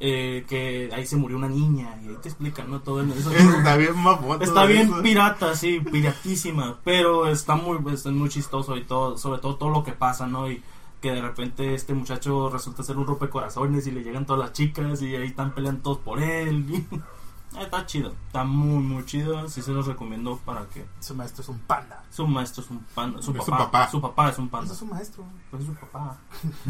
eh, 0.00 0.44
que 0.48 0.90
ahí 0.92 1.06
se 1.06 1.16
murió 1.16 1.36
una 1.36 1.48
niña 1.48 1.96
y 2.02 2.08
ahí 2.08 2.16
te 2.20 2.28
explican, 2.30 2.68
¿no? 2.68 2.80
Todo 2.80 3.02
en 3.02 3.12
eso. 3.12 3.30
Está 3.58 3.76
bien 3.76 3.96
mamón. 3.96 4.42
Está 4.42 4.64
bien 4.64 4.88
eso. 4.92 5.00
pirata, 5.02 5.54
sí, 5.54 5.78
piratísima, 5.78 6.78
pero 6.82 7.28
está 7.28 7.54
muy, 7.54 7.78
está 7.94 8.10
muy 8.10 8.28
chistoso 8.28 8.76
y 8.76 8.82
todo, 8.82 9.16
sobre 9.16 9.40
todo 9.40 9.54
todo 9.54 9.68
lo 9.70 9.84
que 9.84 9.92
pasa, 9.92 10.26
¿no? 10.26 10.50
Y 10.50 10.60
que 11.00 11.12
de 11.12 11.20
repente 11.22 11.74
este 11.74 11.94
muchacho 11.94 12.50
resulta 12.50 12.82
ser 12.82 12.96
un 12.96 13.06
rompecorazones 13.06 13.86
y 13.86 13.92
le 13.92 14.02
llegan 14.02 14.26
todas 14.26 14.40
las 14.40 14.52
chicas 14.52 15.00
y 15.02 15.14
ahí 15.14 15.28
están 15.28 15.54
peleando 15.54 15.82
todos 15.82 15.98
por 15.98 16.20
él. 16.20 16.66
y- 16.68 16.86
está 17.60 17.84
chido, 17.86 18.14
está 18.26 18.44
muy, 18.44 18.82
muy 18.82 19.04
chido, 19.04 19.48
sí 19.48 19.60
se 19.62 19.72
los 19.72 19.86
recomiendo 19.86 20.36
para 20.44 20.66
que 20.66 20.86
Su 21.00 21.14
maestro 21.14 21.42
es 21.42 21.48
un 21.48 21.58
panda. 21.60 22.02
su 22.10 22.26
maestro 22.26 22.62
es 22.64 22.70
un 22.70 22.78
panda, 22.94 23.20
su 23.22 23.30
Es 23.32 23.36
papá, 23.38 23.44
su 23.46 23.50
papá. 23.58 23.90
su 23.90 24.00
papá 24.00 24.28
es 24.30 24.38
un 24.38 24.48
panda, 24.48 24.72
es 24.72 24.78
su 24.78 24.86
maestro. 24.86 25.24
pues 25.50 25.62
es 25.62 25.68
su 25.68 25.74
papá. 25.74 26.16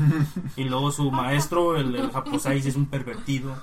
y 0.56 0.64
luego 0.64 0.90
su 0.90 1.10
maestro, 1.10 1.76
el, 1.76 1.94
el 1.94 2.10
japonés, 2.10 2.46
es 2.46 2.76
un 2.76 2.86
pervertido. 2.86 3.54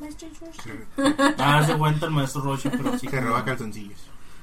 Maestro 0.00 0.28
Yoshi. 0.28 0.70
Ah, 1.38 1.62
se 1.64 1.76
cuenta 1.76 2.06
el 2.06 2.12
maestro 2.12 2.40
Roshi, 2.42 2.68
pero 2.70 2.96
sí. 2.98 3.08
Se 3.08 3.20
roba 3.20 3.44
calzoncillos. 3.44 3.98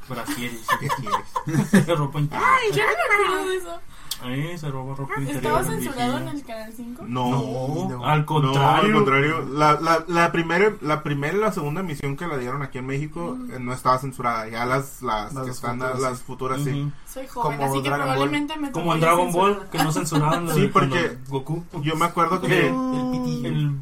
Brasieres. 0.10 0.62
¿Qué 0.80 0.88
quieres? 0.88 1.70
Se 1.86 1.96
ropa 1.96 2.20
interior. 2.20 2.48
Ay, 2.48 2.72
yo 2.78 2.84
no 2.84 2.90
me 2.90 3.26
acuerdo 3.26 3.50
de 3.50 3.58
eso. 3.58 3.80
Eh, 4.24 4.58
se 4.58 4.70
roba 4.72 4.96
ropa 4.96 5.14
interior. 5.20 5.36
¿Estaba 5.36 5.64
censurado 5.64 6.18
en 6.18 6.28
el 6.30 6.44
canal 6.44 6.74
5? 6.76 7.04
No. 7.08 7.30
No, 7.32 7.90
No. 7.90 8.06
al 8.06 8.20
No, 8.22 8.26
contrario. 8.26 8.70
al 8.88 8.94
contrario. 8.94 9.46
La, 9.54 9.80
la, 9.80 10.04
la, 10.08 10.32
primera, 10.32 10.74
la 10.82 11.04
primera 11.04 11.36
y 11.38 11.40
la 11.42 11.52
segunda 11.52 11.82
emisión 11.82 12.16
que 12.16 12.26
la 12.26 12.38
dieron 12.38 12.62
aquí 12.64 12.78
en 12.78 12.88
México 12.88 13.38
eh, 13.52 13.58
no 13.60 13.74
estaba 13.74 14.00
censurada. 14.00 14.48
Ya 14.48 14.66
las, 14.66 15.02
las, 15.02 15.34
Las 15.34 15.46
que 15.46 15.52
están, 15.52 15.80
futuras, 15.80 16.00
las 16.00 16.18
sí. 16.20 16.24
futuras, 16.26 16.62
sí. 16.64 16.92
Soy 17.08 17.28
joven, 17.28 17.58
Como 17.58 17.74
así 17.74 17.84
que 17.84 17.90
Dragon 17.90 18.06
Ball. 18.08 18.16
probablemente 18.16 18.58
me 18.58 18.72
Como 18.72 18.94
en 18.94 19.00
Dragon 19.02 19.32
Ball, 19.32 19.52
censurar. 19.54 19.70
que 19.72 19.84
no 19.84 19.92
censuraban. 19.92 20.50
Sí, 20.54 20.68
porque- 20.72 21.18
Goku. 21.28 21.64
Yo 21.82 21.96
me 21.96 22.06
acuerdo 22.06 22.42
Que. 22.42 22.68
El 22.68 23.12
pitillo. 23.12 23.48
el 23.50 23.80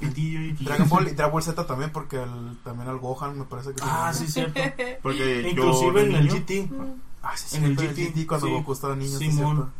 pitillo 0.00 0.40
y 0.40 0.52
Dragon 0.64 0.88
Ball 0.88 1.08
y 1.08 1.10
Dragon 1.14 1.32
Ball 1.32 1.42
Z 1.42 1.66
también, 1.66 1.90
porque 1.92 2.16
el, 2.22 2.56
también 2.64 2.88
el 2.88 2.96
Gohan 2.98 3.38
me 3.38 3.44
parece 3.44 3.74
que 3.74 3.82
Ah, 3.84 4.12
sí, 4.14 4.26
cierto. 4.28 4.60
Porque 5.02 5.42
yo 5.42 5.48
Inclusive 5.50 6.04
de 6.04 6.10
en 6.10 6.16
el 6.16 6.28
GT. 6.30 6.70
Ah, 7.24 7.36
sí, 7.36 7.44
sí, 7.48 7.56
En 7.56 7.64
el 7.64 7.76
pero 7.76 7.90
GT, 7.92 8.26
cuando 8.26 8.46
sí. 8.46 8.52
Goku 8.52 8.72
estaba 8.74 8.94
niño, 8.96 9.18
sí, 9.18 9.30
Simón. 9.30 9.56
cierto. 9.56 9.72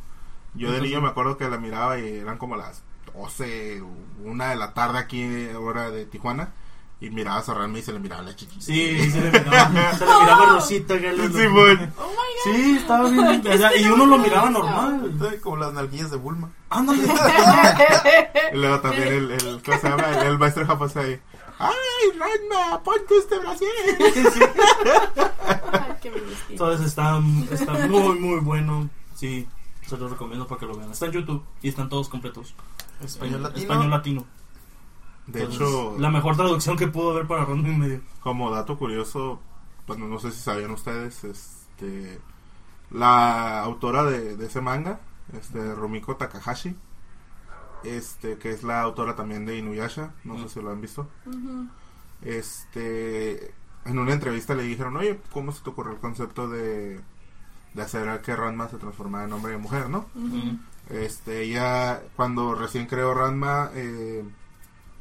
Yo 0.54 0.72
de 0.72 0.80
niño 0.80 1.00
me 1.00 1.08
acuerdo 1.08 1.36
que 1.36 1.48
la 1.48 1.58
miraba 1.58 1.98
y 1.98 2.08
eran 2.18 2.38
como 2.38 2.56
las 2.56 2.82
12, 3.14 3.82
una 4.24 4.50
de 4.50 4.56
la 4.56 4.72
tarde 4.72 4.98
aquí, 4.98 5.48
hora 5.58 5.90
de 5.90 6.06
Tijuana. 6.06 6.52
Y 7.00 7.10
mirabas 7.10 7.48
a 7.50 7.54
Ranma 7.54 7.78
y 7.78 7.82
se 7.82 7.92
le 7.92 7.98
miraba 7.98 8.22
la 8.22 8.34
chichi. 8.34 8.62
Sí, 8.62 9.10
se 9.10 9.20
le 9.20 9.30
miraba, 9.40 9.92
se 9.98 10.06
le 10.06 10.12
miraba 10.20 10.46
Rosita. 10.46 10.98
que 10.98 11.12
lo- 11.12 11.26
Simón. 11.28 11.92
Oh 11.98 12.06
my 12.08 12.14
god. 12.14 12.54
Sí, 12.54 12.76
estaba 12.80 13.10
bien. 13.10 13.42
y 13.80 13.84
uno 13.88 14.06
lo 14.06 14.16
miraba 14.18 14.48
normal. 14.48 15.02
Entonces, 15.10 15.40
Como 15.40 15.56
las 15.58 15.72
nalguillas 15.74 16.10
de 16.12 16.16
Bulma. 16.16 16.50
Ándale. 16.70 17.02
Y 18.52 18.56
luego 18.56 18.80
también 18.80 19.08
el, 19.08 19.30
el, 19.32 19.62
¿cómo 19.64 19.78
se 19.78 19.88
llama? 19.88 20.08
El, 20.20 20.26
el 20.28 20.38
maestro 20.38 20.66
japonés 20.66 20.96
ahí. 20.96 21.20
¡Ay, 21.58 22.18
Ranma! 22.18 22.82
¡Ponte 22.82 23.16
este 23.16 23.38
brasier! 23.38 23.70
Ay, 25.72 25.94
qué. 26.02 26.12
Entonces 26.50 26.86
está, 26.86 27.20
está 27.50 27.72
muy, 27.86 28.18
muy 28.18 28.40
bueno. 28.40 28.88
Sí, 29.14 29.46
se 29.86 29.96
los 29.96 30.10
recomiendo 30.10 30.46
para 30.46 30.58
que 30.60 30.66
lo 30.66 30.76
vean. 30.76 30.90
Está 30.90 31.06
en 31.06 31.12
YouTube 31.12 31.42
y 31.62 31.68
están 31.68 31.88
todos 31.88 32.08
completos. 32.08 32.54
Español 33.02 33.42
latino. 33.42 33.62
Español 33.62 33.90
latino. 33.90 34.24
De 35.26 35.40
Entonces, 35.40 35.62
hecho, 35.68 35.96
la 35.98 36.10
mejor 36.10 36.36
traducción 36.36 36.76
que 36.76 36.86
pudo 36.88 37.12
haber 37.12 37.26
para 37.26 37.44
Ranma 37.44 37.68
y 37.68 37.76
medio. 37.76 38.00
como 38.20 38.50
dato 38.50 38.76
curioso, 38.76 39.40
bueno, 39.86 40.06
no 40.06 40.18
sé 40.18 40.30
si 40.32 40.40
sabían 40.40 40.70
ustedes, 40.72 41.24
este, 41.24 42.20
la 42.90 43.60
autora 43.62 44.04
de, 44.04 44.36
de 44.36 44.46
ese 44.46 44.60
manga, 44.60 45.00
este, 45.32 45.74
Rumiko 45.74 46.16
Takahashi, 46.16 46.76
este, 47.84 48.38
que 48.38 48.50
es 48.50 48.62
la 48.62 48.82
autora 48.82 49.16
también 49.16 49.46
de 49.46 49.58
Inuyasha, 49.58 50.12
no 50.24 50.38
sé 50.38 50.48
si 50.48 50.60
lo 50.60 50.70
han 50.70 50.80
visto, 50.80 51.08
este, 52.22 53.54
en 53.84 53.98
una 53.98 54.12
entrevista 54.12 54.54
le 54.54 54.62
dijeron, 54.62 54.96
oye, 54.96 55.20
¿cómo 55.32 55.52
se 55.52 55.62
te 55.62 55.70
ocurrió 55.70 55.92
el 55.92 55.98
concepto 55.98 56.48
de, 56.48 57.00
de 57.74 57.82
hacer 57.82 58.20
que 58.22 58.34
Ranma 58.34 58.68
se 58.68 58.78
transformara 58.78 59.24
en 59.24 59.32
hombre 59.32 59.54
y 59.54 59.58
mujer, 59.58 59.90
no? 59.90 60.06
Este, 60.90 61.42
ella, 61.42 62.02
cuando 62.16 62.54
recién 62.54 62.86
creó 62.86 63.14
Ranma, 63.14 63.70
eh, 63.74 64.24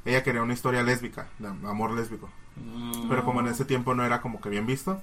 ella 0.06 0.24
quería 0.24 0.42
una 0.42 0.54
historia 0.54 0.84
lésbica, 0.84 1.28
de 1.40 1.48
amor 1.48 1.92
lésbico. 1.92 2.30
Mm. 2.56 3.10
Pero 3.10 3.26
como 3.26 3.40
en 3.40 3.48
ese 3.48 3.66
tiempo 3.66 3.94
no 3.94 4.04
era 4.06 4.22
como 4.22 4.42
que 4.42 4.50
bien 4.50 4.66
visto, 4.66 5.02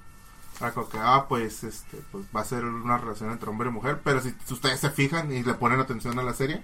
era 0.60 0.72
como 0.72 0.88
que, 0.88 0.98
ah, 1.00 1.26
pues, 1.28 1.64
este, 1.64 1.98
pues 2.12 2.24
va 2.34 2.40
a 2.40 2.44
ser 2.44 2.64
una 2.64 2.98
relación 2.98 3.30
entre 3.30 3.48
hombre 3.48 3.70
y 3.70 3.72
mujer. 3.72 4.00
Pero 4.04 4.20
si, 4.20 4.34
si 4.44 4.54
ustedes 4.54 4.80
se 4.80 4.90
fijan 4.90 5.32
y 5.32 5.42
le 5.42 5.54
ponen 5.54 5.80
atención 5.80 6.18
a 6.18 6.22
la 6.22 6.34
serie, 6.34 6.62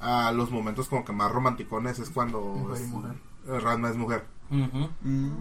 a 0.00 0.32
los 0.32 0.50
momentos 0.50 0.88
como 0.88 1.04
que 1.04 1.12
más 1.12 1.30
romanticones 1.32 1.98
es 1.98 2.10
cuando 2.10 2.40
Mujer 2.40 2.82
es- 2.82 2.88
mujer. 2.88 3.12
eh, 3.48 3.60
Ranma 3.60 3.90
es 3.90 3.96
mujer. 3.96 4.24
Ujú. 4.50 4.88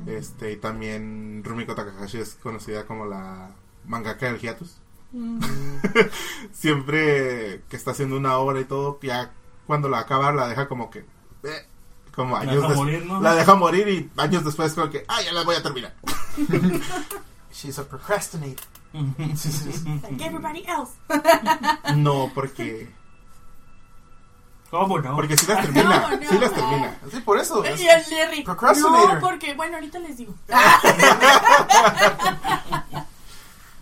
Este, 0.07 0.51
y 0.51 0.57
también 0.57 1.41
Rumiko 1.45 1.75
Takahashi 1.75 2.17
es 2.19 2.35
conocida 2.35 2.85
como 2.85 3.05
la 3.05 3.51
mangaka 3.85 4.25
del 4.27 4.39
hiatus. 4.39 4.77
Mm. 5.13 5.39
Siempre 6.51 7.61
que 7.69 7.75
está 7.77 7.91
haciendo 7.91 8.17
una 8.17 8.37
obra 8.37 8.59
y 8.59 8.65
todo, 8.65 8.99
ya 9.01 9.31
cuando 9.65 9.89
la 9.89 9.99
acaba 9.99 10.31
la 10.31 10.47
deja 10.47 10.67
como 10.67 10.89
que, 10.89 10.99
eh, 11.43 11.65
como 12.15 12.35
La 12.35 12.41
años 12.41 12.55
deja 12.55 12.67
des- 12.69 12.77
morir, 12.77 13.05
¿no? 13.05 13.21
la 13.21 13.35
deja 13.35 13.55
morir 13.55 13.87
y 13.87 14.09
años 14.21 14.43
después 14.43 14.73
como 14.73 14.89
que, 14.89 15.05
ah, 15.07 15.21
ya 15.23 15.31
la 15.33 15.43
voy 15.43 15.55
a 15.55 15.63
terminar. 15.63 15.93
She's 17.51 17.79
a 17.79 17.87
procrastinator. 17.87 18.65
Like 18.93 20.23
everybody 20.25 20.63
else. 20.67 20.93
No, 21.95 22.31
porque 22.33 22.89
¿Cómo 24.69 24.99
no? 24.99 25.15
Porque 25.15 25.37
si 25.37 25.45
las 25.47 25.61
termina, 25.61 25.83
No, 25.83 26.09
no, 26.17 26.29
sí 26.29 26.37
las 26.39 26.51
no. 26.51 26.57
termina. 26.57 26.99
Sí, 27.11 27.19
por 27.21 27.39
eso. 27.39 27.63
es- 27.63 27.79
Y 27.79 27.87
el 27.87 28.03
Jerry. 28.03 28.43
Procrastinator. 28.43 29.13
No, 29.15 29.19
porque, 29.21 29.53
bueno, 29.53 29.75
ahorita 29.75 29.99
les 29.99 30.17
digo. 30.17 30.33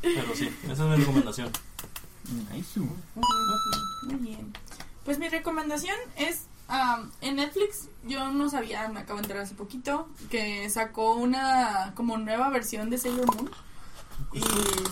Pero 0.01 0.36
sí, 0.36 0.56
esa 0.63 0.72
es 0.72 0.80
mi 0.89 0.96
recomendación. 0.98 1.51
Muy 4.04 4.15
bien. 4.15 4.54
Pues 5.04 5.18
mi 5.20 5.30
recomendación 5.30 5.96
es 6.15 6.44
am, 6.68 7.12
en 7.22 7.38
Netflix. 7.38 7.88
Yo 8.04 8.32
no 8.32 8.50
sabía, 8.50 8.88
me 8.89 9.00
acabo 9.01 9.18
de 9.18 9.24
enterar 9.24 9.44
hace 9.44 9.56
poquito 9.56 10.08
que 10.30 10.70
sacó 10.70 11.15
una 11.15 11.94
como 11.96 12.18
nueva 12.18 12.50
versión 12.50 12.89
de 12.89 12.98
Sailor 13.00 13.25
Moon. 13.36 13.50
Y 14.34 14.42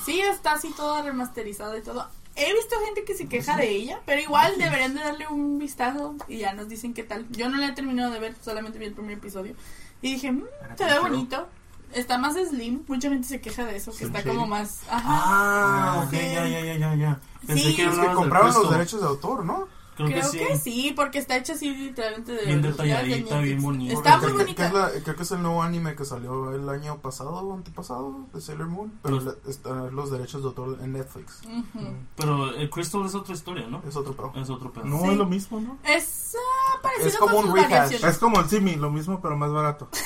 sí, 0.05 0.19
está 0.21 0.53
así 0.53 0.71
toda 0.75 1.01
remasterizada 1.03 1.77
y 1.77 1.81
todo. 1.81 2.07
He 2.35 2.51
visto 2.53 2.75
gente 2.85 3.03
que 3.03 3.13
se 3.15 3.27
queja 3.27 3.55
de 3.57 3.69
ella, 3.69 3.99
pero 4.05 4.19
igual 4.21 4.57
deberían 4.57 4.95
de 4.95 5.01
darle 5.01 5.27
un 5.27 5.59
vistazo 5.59 6.15
y 6.27 6.39
ya 6.39 6.53
nos 6.53 6.67
dicen 6.67 6.93
qué 6.93 7.03
tal. 7.03 7.27
Yo 7.29 7.47
no 7.49 7.57
la 7.57 7.67
he 7.67 7.71
terminado 7.73 8.11
de 8.11 8.19
ver, 8.19 8.35
solamente 8.43 8.79
vi 8.79 8.85
el 8.85 8.93
primer 8.93 9.17
episodio. 9.17 9.55
Y 10.01 10.13
dije, 10.13 10.31
"Mm, 10.31 10.43
se 10.77 10.85
ve 10.85 10.99
bonito. 10.99 11.47
Está 11.93 12.17
más 12.17 12.33
slim, 12.35 12.83
mucha 12.87 13.07
gente 13.09 13.27
se 13.27 13.39
queja 13.39 13.65
de 13.65 13.75
eso, 13.75 13.91
que 13.95 14.05
está 14.05 14.23
como 14.23 14.47
más... 14.47 14.79
Ajá. 14.89 15.03
Ah, 15.05 16.03
ok, 16.05 16.09
Sí. 16.09 16.17
ya, 16.33 16.47
ya, 16.47 16.59
ya, 16.61 16.75
ya, 16.77 16.95
ya. 16.95 17.19
Pensé 17.45 17.63
Sí, 17.65 17.75
que 17.75 17.83
que 17.87 17.89
del 17.95 18.13
compraron 18.13 18.51
los 18.51 18.71
derechos 18.71 18.99
de 19.01 19.07
autor, 19.07 19.45
¿no? 19.45 19.67
Creo, 19.95 20.07
Creo 20.09 20.31
que 20.31 20.57
sí. 20.57 20.91
porque 20.95 21.19
está 21.19 21.37
hecha 21.37 21.53
así 21.53 21.69
literalmente 21.69 22.31
de 22.31 22.45
Bien 22.45 22.61
detalladita, 22.63 23.35
de 23.37 23.41
bien 23.43 23.61
bonita. 23.61 23.93
Está 23.93 24.17
muy 24.17 24.25
creo 24.33 24.37
que- 24.37 24.55
que 24.55 24.61
bonita. 24.63 24.67
es 24.67 24.73
la- 24.95 25.03
creo 25.03 25.15
que 25.15 25.23
es 25.23 25.31
el 25.31 25.41
nuevo 25.43 25.61
anime 25.61 25.95
que 25.95 26.03
salió 26.05 26.51
el 26.55 26.67
año 26.67 26.97
pasado 26.99 27.29
o 27.31 27.53
antepasado 27.53 28.25
de 28.33 28.41
Sailor 28.41 28.67
Moon. 28.69 28.91
Pero 29.03 29.15
Los- 29.19 29.25
le- 29.45 29.51
están 29.51 29.95
los 29.95 30.09
derechos 30.11 30.41
de 30.41 30.47
autor 30.47 30.79
en 30.81 30.93
Netflix. 30.93 31.41
Ujú. 31.45 31.93
Pero 32.15 32.55
el 32.55 32.69
Crystal 32.71 33.05
es 33.05 33.13
otra 33.13 33.33
historia, 33.35 33.67
¿no? 33.67 33.83
Es 33.87 33.95
otro 33.95 34.13
pro. 34.15 34.33
Es 34.35 34.49
otro 34.49 34.71
pedo. 34.73 34.85
No 34.85 34.99
Sí. 35.01 35.09
es 35.09 35.17
lo 35.17 35.25
mismo, 35.27 35.59
¿no? 35.61 35.77
Es 35.83 36.35
ah, 36.37 36.79
parecido 36.81 37.07
Es 37.09 37.17
como 37.17 37.35
con 37.35 37.49
un 37.49 37.55
rehash. 37.55 38.03
Es 38.03 38.17
como 38.17 38.39
el 38.39 38.49
Simi, 38.49 38.75
lo 38.75 38.89
mismo 38.89 39.21
pero 39.21 39.37
más 39.37 39.51
barato. 39.51 39.89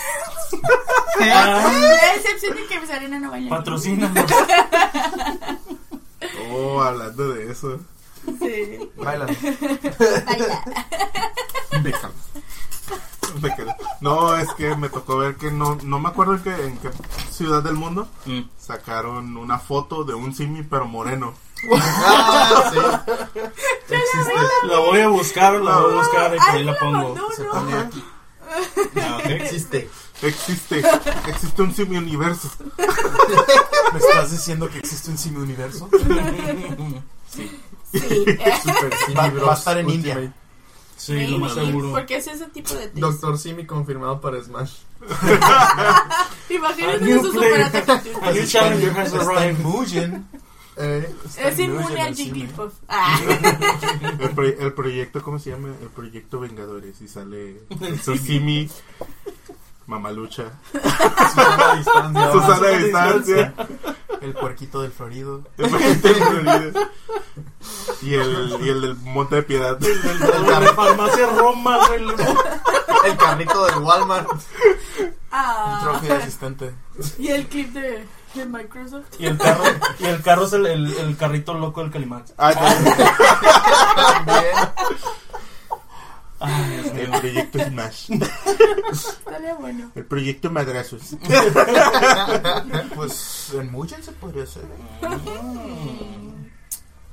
Ah, 1.20 1.72
excepción 2.16 2.56
de 2.56 2.66
que 2.68 2.86
Sarena 2.86 3.20
no 3.20 3.32
baila. 3.32 3.50
patrocínanos. 3.50 4.26
Oh, 6.52 6.82
hablando 6.82 7.30
de 7.34 7.52
eso. 7.52 7.80
Sí. 8.40 8.92
Bailan. 8.98 9.28
Baila. 10.26 10.64
Déjalo. 11.84 12.14
Déjalo. 13.42 13.76
No, 14.02 14.36
es 14.38 14.52
que 14.54 14.76
me 14.76 14.90
tocó 14.90 15.18
ver 15.18 15.36
que 15.36 15.52
no, 15.52 15.78
no 15.84 16.00
me 16.00 16.10
acuerdo 16.10 16.34
en 16.36 16.44
qué, 16.44 16.54
en 16.66 16.78
qué 16.78 16.90
ciudad 17.32 17.62
del 17.64 17.76
mundo 17.76 18.08
Mm. 18.26 18.42
sacaron 18.60 19.38
una 19.38 19.60
foto 19.60 20.04
de 20.04 20.14
un 20.14 20.34
Simi 20.34 20.64
pero 20.64 20.86
moreno. 20.88 21.34
Ah, 21.80 22.72
sí. 22.72 22.80
Existe. 23.90 24.34
La 24.64 24.80
voy 24.80 25.00
a 25.02 25.08
buscar, 25.08 25.54
la 25.54 25.78
voy 25.78 25.94
a 25.94 25.98
buscar 25.98 26.36
y 26.36 26.38
por 26.38 26.50
ahí 26.50 26.58
Ay, 26.60 26.64
la 26.66 26.78
pongo. 26.78 26.92
mandó, 26.92 27.32
Se 27.32 27.44
no. 27.44 27.52
pone 27.52 27.74
aquí. 27.74 28.04
Ah, 29.02 29.18
ok. 29.20 29.26
Existe. 29.30 29.90
Existe, 30.22 30.84
existe 31.28 31.62
un 31.62 31.74
Simi 31.76 31.98
universo. 31.98 32.50
¿Me 33.94 34.00
estás 34.00 34.32
diciendo 34.32 34.68
que 34.70 34.80
existe 34.80 35.12
un 35.12 35.18
simi 35.18 35.38
universo? 35.38 35.88
Sí. 37.32 37.52
Super 37.94 38.94
Simi 39.06 39.16
Va, 39.16 39.30
Bros 39.30 39.48
va 39.48 39.54
a 39.54 39.58
estar 39.58 39.78
en 39.78 39.86
Ultimate. 39.86 40.24
India. 40.26 40.34
Sí, 40.98 41.28
lo 41.28 41.40
más 41.40 41.54
seguro. 41.54 41.92
Porque 41.92 42.18
es 42.18 42.28
ese 42.28 42.48
tipo 42.48 42.74
de 42.74 42.88
test. 42.88 42.96
Doctor 42.96 43.38
Simi 43.38 43.66
confirmado 43.66 44.20
para 44.20 44.44
Smash. 44.44 44.74
Imagínate 46.50 47.12
esos 47.12 47.36
Está 47.36 48.02
en. 49.48 50.28
Eh, 50.80 51.12
Es 51.38 51.58
inmune 51.58 52.00
al. 52.00 52.14
Jigglypuff. 52.16 52.72
Ah. 52.88 53.20
El, 54.20 54.36
proye- 54.36 54.58
el 54.60 54.74
proyecto, 54.74 55.24
¿cómo 55.24 55.40
se 55.40 55.50
llama? 55.50 55.70
El 55.82 55.88
proyecto 55.90 56.40
Vengadores. 56.40 57.02
Y 57.02 57.08
sale 57.08 57.64
El 57.82 58.00
Simi, 58.20 58.70
Mamalucha, 59.88 60.44
Susana 60.74 61.72
a 61.72 61.76
distancia. 61.78 62.32
Susana 62.32 62.68
a 62.68 62.72
distancia. 62.78 63.54
El 64.22 64.34
puerquito 64.34 64.82
del 64.82 64.92
Florido. 64.92 65.44
el 65.58 65.70
proyecto 65.70 66.10
Florida. 66.14 66.90
Y 68.02 68.14
el, 68.16 68.58
y 68.62 68.70
el 68.70 68.82
del 68.82 68.96
Monte 68.98 69.36
de 69.36 69.44
Piedad. 69.44 69.78
El 69.82 70.02
de 70.02 70.40
la 70.60 70.74
farmacia 70.74 71.28
Roma, 71.28 71.80
güey. 71.88 72.04
El 73.06 73.18
carrito 73.18 73.66
del 73.66 73.78
Walmart. 73.80 74.28
Ah. 75.32 75.80
Trophy 75.84 76.08
de 76.08 76.14
asistente. 76.14 76.76
Y 77.18 77.28
el 77.30 77.48
clip 77.48 77.72
de, 77.74 78.06
de 78.34 78.46
Microsoft. 78.46 79.06
Y 79.20 79.28
el 79.28 79.38
carro, 79.38 79.64
y 80.00 80.06
el 80.06 80.22
carro 80.22 80.46
es 80.46 80.54
el, 80.54 80.66
el, 80.66 80.94
el 80.98 81.16
carrito 81.18 81.54
loco 81.54 81.82
del 81.82 81.92
Calimán. 81.92 82.26
Ah, 82.38 82.54
También. 83.96 84.56
Ay, 86.40 86.70
Dios 86.70 86.88
el 86.96 87.10
proyecto 87.10 87.60
Smash. 87.66 88.12
Estaría 88.92 89.56
bueno. 89.56 89.92
El 89.96 90.06
proyecto 90.06 90.52
Madrazos. 90.52 91.16
Pues 92.96 93.52
en 93.54 93.72
Mugen 93.72 94.04
se 94.04 94.12
podría 94.14 94.44
hacer. 94.44 94.64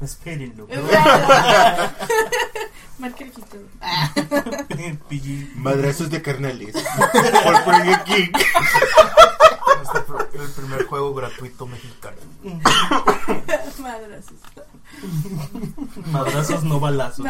Espérenlo. 0.00 0.66
Marca 2.98 3.24
registro. 3.24 3.60
PG. 5.08 5.56
Madrazos 5.56 6.10
de 6.10 6.20
carnales. 6.22 6.74
Por 6.74 7.64
Project 7.64 8.06
Geek. 8.06 8.37
Este 9.85 10.01
pro- 10.01 10.29
el 10.33 10.51
primer 10.53 10.87
juego 10.87 11.14
gratuito 11.14 11.66
mexicano. 11.66 12.16
Madrazos. 13.79 14.38
Madrazos 16.07 16.64
no 16.64 16.81
balazos. 16.81 17.27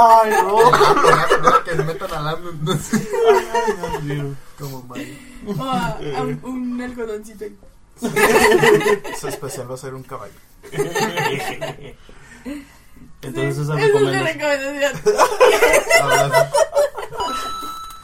Ay, 0.00 0.30
no. 0.30 0.70
Deja 0.70 1.64
que 1.64 1.74
le 1.74 1.84
metan 1.84 2.12
alarma. 2.12 2.50
Ay, 2.52 3.72
Dios 3.80 4.02
mío. 4.02 4.34
Como 4.58 4.82
Mario. 4.82 5.14
O 5.46 5.62
a- 5.62 5.98
a 6.16 6.22
un, 6.22 6.40
un 6.44 6.82
algodoncito. 6.82 7.46
Su 9.18 9.26
especial 9.28 9.68
va 9.70 9.74
a 9.74 9.78
ser 9.78 9.94
un 9.94 10.02
caballo. 10.04 10.34
Entonces 13.22 13.58
esa 13.58 13.74
Esa 13.74 13.86
es 13.86 13.92
mi 13.92 14.08
recomendación. 14.16 14.92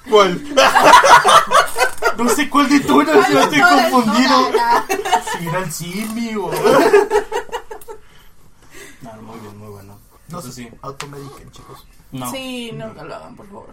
¿Cuál? 0.08 0.42
No 2.16 2.28
sé 2.28 2.48
cuál 2.48 2.68
de 2.68 2.80
todas, 2.80 3.28
yo 3.28 3.40
estoy 3.40 3.58
Todas, 3.58 3.90
confundido. 3.90 4.52
Si 5.38 5.46
era 5.48 5.58
el 5.58 5.72
simio. 5.72 6.50
No, 9.02 9.22
muy 9.22 9.40
bien, 9.40 9.58
muy 9.58 9.68
bueno. 9.68 9.98
No 10.28 10.40
sé 10.40 10.52
sí. 10.52 10.68
Automediquen, 10.82 11.50
chicos. 11.50 11.84
No. 12.12 12.30
Sí, 12.30 12.70
no, 12.72 12.92
no 12.94 13.04
lo 13.04 13.14
hagan, 13.16 13.34
por 13.34 13.46
favor. 13.48 13.70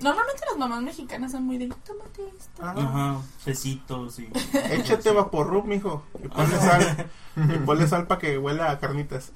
Normalmente 0.00 0.42
las 0.48 0.58
mamás 0.58 0.82
mexicanas 0.82 1.32
son 1.32 1.44
muy 1.44 1.56
de 1.56 1.68
tómate 1.68 2.22
esto. 2.38 2.62
Ajá, 2.62 3.16
besitos 3.46 4.18
y. 4.18 4.28
Échate 4.72 5.10
vaporrup, 5.12 5.64
mijo. 5.64 6.04
Y 6.22 6.28
ponle 6.28 6.58
sal. 6.58 7.10
y 7.36 7.58
ponle 7.64 7.88
sal 7.88 8.06
para 8.06 8.20
que 8.20 8.36
huela 8.38 8.70
a 8.70 8.78
carnitas. 8.78 9.32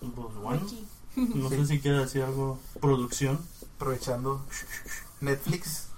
Pues 0.00 0.34
bueno, 0.40 0.66
No 1.34 1.48
sé 1.48 1.66
si 1.66 1.80
quiere 1.80 1.98
decir 1.98 2.22
algo. 2.22 2.58
Producción. 2.80 3.38
Aprovechando 3.76 4.42
Netflix. 5.20 5.88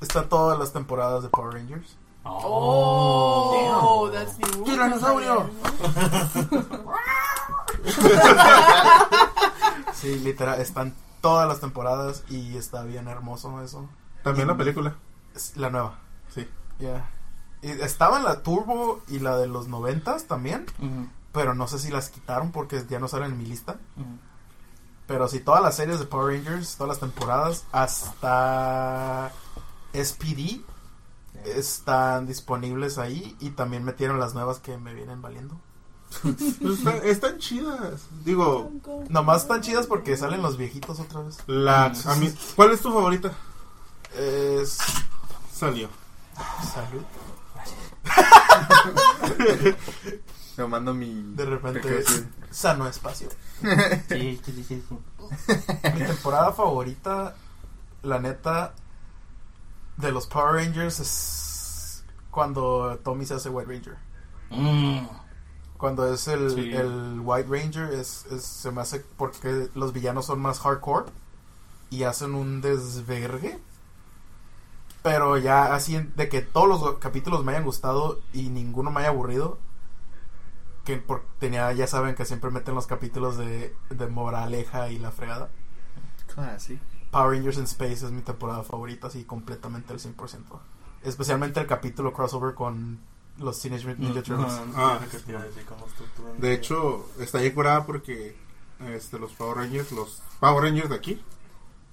Está 0.00 0.28
todas 0.28 0.58
las 0.58 0.72
temporadas 0.72 1.22
de 1.22 1.28
Power 1.28 1.54
Rangers. 1.54 1.96
Oh, 2.24 4.10
that's 4.12 4.38
new. 4.38 4.64
¡Tiranosaurio! 4.64 5.48
Sí, 9.94 10.18
literal, 10.20 10.60
están 10.60 10.94
todas 11.20 11.48
las 11.48 11.60
temporadas 11.60 12.22
y 12.28 12.56
está 12.56 12.82
bien 12.84 13.08
hermoso 13.08 13.62
eso. 13.62 13.88
También 14.22 14.46
la 14.48 14.56
película. 14.56 14.94
Es 15.34 15.56
la 15.56 15.70
nueva, 15.70 15.98
Sí. 16.32 16.46
ya. 16.78 17.10
Y 17.62 17.70
Estaba 17.70 18.18
en 18.18 18.24
la 18.24 18.42
Turbo 18.42 19.00
y 19.08 19.18
la 19.18 19.36
de 19.36 19.48
los 19.48 19.66
noventas 19.66 20.26
también, 20.26 20.66
pero 21.32 21.54
no 21.54 21.68
sé 21.68 21.78
si 21.78 21.90
las 21.90 22.10
quitaron 22.10 22.52
porque 22.52 22.84
ya 22.88 22.98
no 22.98 23.08
salen 23.08 23.32
en 23.32 23.38
mi 23.38 23.46
lista. 23.46 23.78
Pero 25.06 25.26
sí, 25.28 25.40
todas 25.40 25.62
las 25.62 25.74
series 25.76 25.98
de 25.98 26.04
Power 26.06 26.34
Rangers, 26.36 26.76
todas 26.76 26.88
las 26.88 27.00
temporadas, 27.00 27.64
hasta 27.72 29.32
SPD 29.94 30.60
están 31.44 32.26
disponibles 32.26 32.98
ahí 32.98 33.36
y 33.40 33.50
también 33.50 33.84
metieron 33.84 34.18
las 34.20 34.34
nuevas 34.34 34.58
que 34.58 34.76
me 34.76 34.92
vienen 34.94 35.22
valiendo. 35.22 35.58
Pues 36.22 36.78
está- 36.78 36.96
están 36.98 37.38
chidas. 37.38 38.06
Digo, 38.24 38.70
Nomás 39.08 39.42
están 39.42 39.60
chidas 39.62 39.86
porque 39.86 40.16
salen 40.16 40.42
los 40.42 40.56
viejitos 40.56 40.98
otra 41.00 41.20
vez. 41.20 41.38
la, 41.46 41.86
a 42.06 42.14
mí, 42.16 42.32
¿cuál 42.56 42.72
es 42.72 42.80
tu 42.80 42.92
favorita? 42.92 43.30
Es... 44.16 44.78
Salió. 45.54 45.88
Salud. 46.74 47.02
me 50.62 50.68
mando 50.68 50.94
mi. 50.94 51.32
De 51.34 51.44
repente, 51.44 52.04
sano 52.50 52.86
espacio. 52.86 53.28
Sí, 54.08 54.40
sí, 54.44 54.52
sí, 54.52 54.64
sí. 54.64 54.82
Mi 55.94 56.00
temporada 56.06 56.52
favorita, 56.52 57.34
la 58.02 58.18
neta, 58.18 58.74
de 59.96 60.12
los 60.12 60.26
Power 60.26 60.54
Rangers 60.64 61.00
es 61.00 62.04
cuando 62.30 62.98
Tommy 63.02 63.26
se 63.26 63.34
hace 63.34 63.48
White 63.50 63.70
Ranger. 63.70 63.96
Mm, 64.50 65.06
Cuando 65.76 66.12
es 66.12 66.26
el, 66.28 66.50
Sí. 66.50 66.70
el 66.72 67.20
White 67.22 67.48
Ranger, 67.50 67.92
es, 67.94 68.26
es- 68.32 68.44
se 68.44 68.70
me 68.72 68.80
hace 68.80 69.04
porque 69.16 69.68
los 69.74 69.92
villanos 69.92 70.26
son 70.26 70.40
más 70.40 70.58
hardcore 70.60 71.06
y 71.90 72.02
hacen 72.04 72.34
un 72.34 72.60
desvergue. 72.60 73.58
Pero 75.02 75.36
ya 75.38 75.74
así 75.74 75.96
de 76.16 76.28
que 76.28 76.42
todos 76.42 76.68
los 76.68 76.98
capítulos 76.98 77.44
me 77.44 77.52
hayan 77.52 77.64
gustado 77.64 78.20
y 78.32 78.48
ninguno 78.50 78.90
me 78.90 79.00
haya 79.00 79.10
aburrido. 79.10 79.58
Que 80.88 80.96
por, 80.96 81.22
tenía, 81.38 81.70
ya 81.74 81.86
saben 81.86 82.14
que 82.14 82.24
siempre 82.24 82.50
meten 82.50 82.74
los 82.74 82.86
capítulos 82.86 83.36
de, 83.36 83.76
de 83.90 84.06
moraleja 84.06 84.88
y 84.88 84.98
la 84.98 85.10
fregada. 85.10 85.50
Classic. 86.34 86.80
Power 87.10 87.32
Rangers 87.36 87.58
in 87.58 87.64
Space 87.64 88.06
es 88.06 88.10
mi 88.10 88.22
temporada 88.22 88.62
favorita, 88.64 89.08
así 89.08 89.24
completamente 89.24 89.92
al 89.92 89.98
100%. 89.98 90.44
Especialmente 91.02 91.60
el 91.60 91.66
capítulo 91.66 92.14
crossover 92.14 92.54
con 92.54 93.00
los 93.36 93.60
Teenage 93.60 93.86
Mutant 93.86 94.00
Ninja 94.02 94.22
Turtles. 94.22 94.60
Ah, 94.74 94.98
Ah. 94.98 95.44
De 96.38 96.54
hecho, 96.54 97.06
está 97.18 97.38
bien 97.38 97.52
curada 97.52 97.84
porque 97.84 98.34
este, 98.86 99.18
los 99.18 99.32
Power 99.34 99.58
Rangers, 99.58 99.92
los 99.92 100.22
Power 100.40 100.64
Rangers 100.64 100.88
de 100.88 100.96
aquí, 100.96 101.22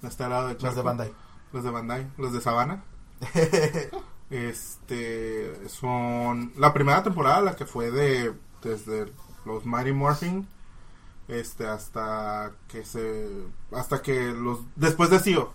está 0.02 0.24
al 0.24 0.30
lado 0.30 0.46
de 0.48 0.54
Las 0.54 0.62
Charco, 0.62 0.76
de 0.76 0.82
Bandai. 0.82 1.12
Los 1.52 1.64
de 1.64 1.70
Bandai, 1.70 2.10
los 2.16 2.32
de 2.32 2.40
Sabana. 2.40 2.82
Este 4.30 5.68
son 5.68 6.52
la 6.56 6.72
primera 6.72 7.02
temporada, 7.02 7.42
la 7.42 7.56
que 7.56 7.64
fue 7.66 7.90
de 7.90 8.34
desde 8.62 9.12
los 9.44 9.64
Mighty 9.64 9.92
Morphin 9.92 10.46
este 11.28 11.66
hasta 11.66 12.52
que 12.68 12.84
se 12.84 13.28
hasta 13.72 14.00
que 14.02 14.32
los 14.32 14.60
después 14.76 15.10
de 15.10 15.18
CEO. 15.18 15.52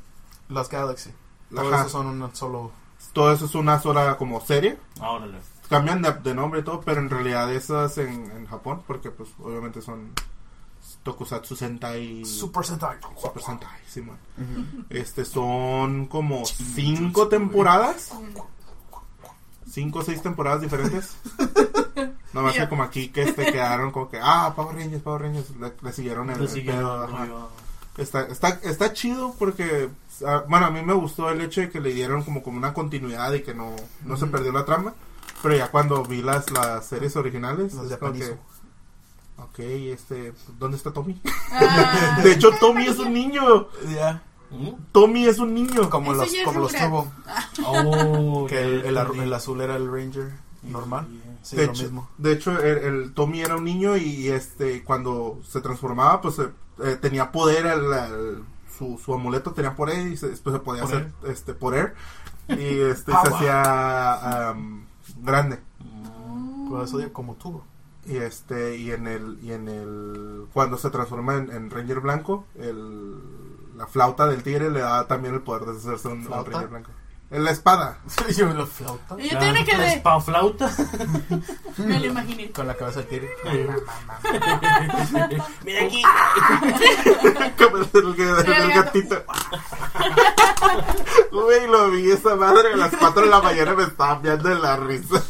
Las 0.50 0.70
Galaxy. 0.70 1.12
Todo 1.50 1.68
Ajá. 1.74 1.82
eso 1.82 1.90
son 1.90 2.22
un 2.22 2.36
solo. 2.36 2.72
Todo 3.14 3.32
eso 3.34 3.46
es 3.46 3.56
una 3.56 3.80
sola 3.80 4.18
como 4.18 4.42
serie. 4.42 4.78
Ah, 5.00 5.12
órale. 5.12 5.38
Cambian 5.70 6.02
de, 6.02 6.12
de 6.14 6.36
nombre 6.36 6.60
y 6.60 6.64
todo, 6.64 6.82
pero 6.82 7.00
en 7.00 7.10
realidad 7.10 7.52
esas 7.54 7.98
en, 7.98 8.10
en 8.32 8.46
Japón, 8.48 8.84
porque 8.86 9.10
pues 9.12 9.30
obviamente 9.40 9.82
son 9.82 10.12
Tokusatsu 11.04 11.56
Sentai 11.56 12.26
Super 12.26 12.66
Sentai. 12.66 12.98
Super 13.18 13.42
Sentai, 13.42 13.80
Simón. 13.88 14.18
Este 14.90 15.24
son 15.26 16.08
como 16.08 16.46
cinco 16.46 17.28
temporadas. 17.30 18.12
Cinco 19.72 20.00
o 20.00 20.04
seis 20.04 20.22
temporadas 20.22 20.62
diferentes. 20.62 21.16
No 22.34 22.42
más 22.44 22.56
que 22.56 22.70
como 22.70 22.84
aquí 22.84 23.10
que 23.10 23.24
este 23.24 23.52
quedaron 23.52 23.92
como 23.92 24.10
que, 24.10 24.18
ah, 24.22 24.54
Power 24.56 24.76
Rangers, 24.78 25.04
Power 25.04 25.24
Rangers. 25.24 25.50
Le, 25.60 25.74
le 25.82 25.92
siguieron 25.92 26.30
el, 26.30 26.38
Le 26.38 26.44
el 26.46 26.50
siguieron 26.50 26.80
pedo, 26.80 27.04
el 27.06 27.14
ajá. 27.14 27.26
rollo. 27.26 27.50
Está, 27.98 28.22
está, 28.22 28.50
está 28.64 28.94
chido 28.94 29.36
porque, 29.38 29.90
ah, 30.26 30.46
bueno, 30.48 30.68
a 30.68 30.72
mí 30.72 30.82
me 30.82 30.94
gustó 30.94 31.30
el 31.30 31.42
hecho 31.42 31.60
de 31.60 31.70
que 31.70 31.82
le 31.82 31.94
dieron 31.94 32.24
como, 32.24 32.42
como 32.42 32.58
una 32.58 32.74
continuidad 32.74 33.34
y 33.34 33.42
que 33.44 33.54
no, 33.54 33.76
no 34.06 34.16
se 34.16 34.24
Ujú. 34.24 34.32
perdió 34.32 34.54
la 34.54 34.64
trama. 34.64 34.94
Pero 35.44 35.58
ya 35.58 35.70
cuando 35.72 36.04
vi 36.06 36.22
las, 36.22 36.50
las 36.52 36.86
series 36.86 37.18
originales, 37.18 37.74
Los 37.74 37.92
es 37.92 37.98
que, 37.98 38.38
ok, 39.38 39.60
este, 39.60 40.34
¿dónde 40.58 40.78
está 40.78 40.94
Tommy? 40.94 41.20
Ah, 41.52 42.20
De 42.24 42.32
hecho, 42.32 42.50
Tommy 42.62 42.88
es 42.88 42.98
un 42.98 43.14
niño. 43.14 43.68
Ya. 43.94 44.14
¿Mm? 44.14 44.31
Tommy 44.92 45.26
es 45.28 45.40
un 45.40 45.54
niño. 45.54 45.90
Como 45.90 46.12
Eso 46.12 46.22
los, 46.22 46.32
ya 46.32 46.40
es 46.40 46.46
como 46.46 46.60
los 46.60 46.72
Rugrats. 46.74 46.90
Turbo. 46.90 47.12
Oh, 48.44 48.46
Que 48.48 48.62
el, 48.62 48.86
el, 48.98 49.34
azul 49.34 49.62
era 49.62 49.76
el 49.76 49.92
Ranger 49.92 50.32
normal. 50.64 51.08
Sí, 51.42 51.56
de, 51.56 51.66
lo 51.66 51.72
hecho, 51.72 51.84
mismo. 51.84 52.10
de 52.18 52.32
hecho, 52.34 52.52
el, 52.62 52.78
el 52.80 53.14
Tommy 53.14 53.42
era 53.42 53.56
un 53.56 53.64
niño 53.64 53.98
y 53.98 54.28
este 54.30 54.84
cuando 54.84 55.40
se 55.48 55.60
transformaba, 55.62 56.22
pues 56.22 56.38
eh, 56.40 56.50
eh, 56.84 56.98
tenía 57.02 57.32
poder, 57.32 57.66
el, 57.66 57.84
el- 57.94 58.44
su, 58.78 59.00
su 59.04 59.14
amuleto 59.14 59.52
tenía 59.54 59.76
poder 59.76 60.08
y 60.08 60.18
se- 60.18 60.30
después 60.30 60.54
se 60.56 60.60
podía 60.60 60.84
Poder. 60.84 61.12
hacer 61.24 61.32
este 61.32 61.54
poder 61.54 61.94
y 62.48 62.54
este 62.82 63.12
se 63.12 63.18
Power. 63.18 63.34
hacía 63.34 64.50
am, 64.50 64.86
grande 65.22 65.60
Mm. 65.80 66.70
Por 66.70 66.84
eso 66.84 66.98
digo, 67.00 67.12
como 67.14 67.36
Turbo. 67.36 67.64
y 68.06 68.18
este 68.18 68.78
y 68.78 68.92
en 68.92 69.08
el 69.08 69.40
y 69.44 69.52
en 69.52 69.68
el 69.68 70.46
cuando 70.54 70.78
se 70.78 70.90
transforma 70.90 71.36
en, 71.36 71.52
en 71.52 71.70
Ranger 71.70 72.00
blanco 72.00 72.46
el 72.56 73.16
la 73.82 73.88
flauta 73.88 74.28
del 74.28 74.44
tigre 74.44 74.70
le 74.70 74.80
da 74.82 75.08
también 75.08 75.34
el 75.34 75.42
poder 75.42 75.66
de 75.66 75.78
hacerse 75.78 76.08
un, 76.08 76.20
un 76.20 76.26
¿Flauta? 76.26 76.52
Ranger 76.52 76.70
blanco 76.70 76.92
en 77.32 77.46
la 77.46 77.52
espada 77.52 77.98
Yo 78.38 78.46
me 78.48 78.54
lo 78.54 78.68
flauta. 78.68 79.16
Yo 79.18 79.34
La- 79.34 79.40
también 79.40 79.66
me 79.66 79.78
la 79.78 79.94
espaflauta. 79.94 80.70
Me 81.78 81.98
lo 82.00 82.06
imaginé. 82.08 82.52
Con 82.52 82.68
la 82.68 82.76
cabeza 82.76 83.00
del 83.02 83.08
tigre. 83.08 83.30
Mira 85.66 85.86
aquí. 85.86 86.02
Como 87.58 87.78
el, 87.78 87.90
el- 87.94 88.52
el 88.54 88.72
gatito. 88.74 89.24
Güey, 91.32 91.68
lo 91.68 91.90
vi 91.92 92.12
esa 92.12 92.36
madre 92.36 92.74
a 92.74 92.76
las 92.78 92.94
4 92.98 93.22
de 93.24 93.30
la 93.30 93.42
mañana 93.42 93.74
me 93.76 93.84
estaba 93.84 94.16
viendo 94.16 94.50
de 94.50 94.56
la 94.60 94.76
risa. 94.76 95.24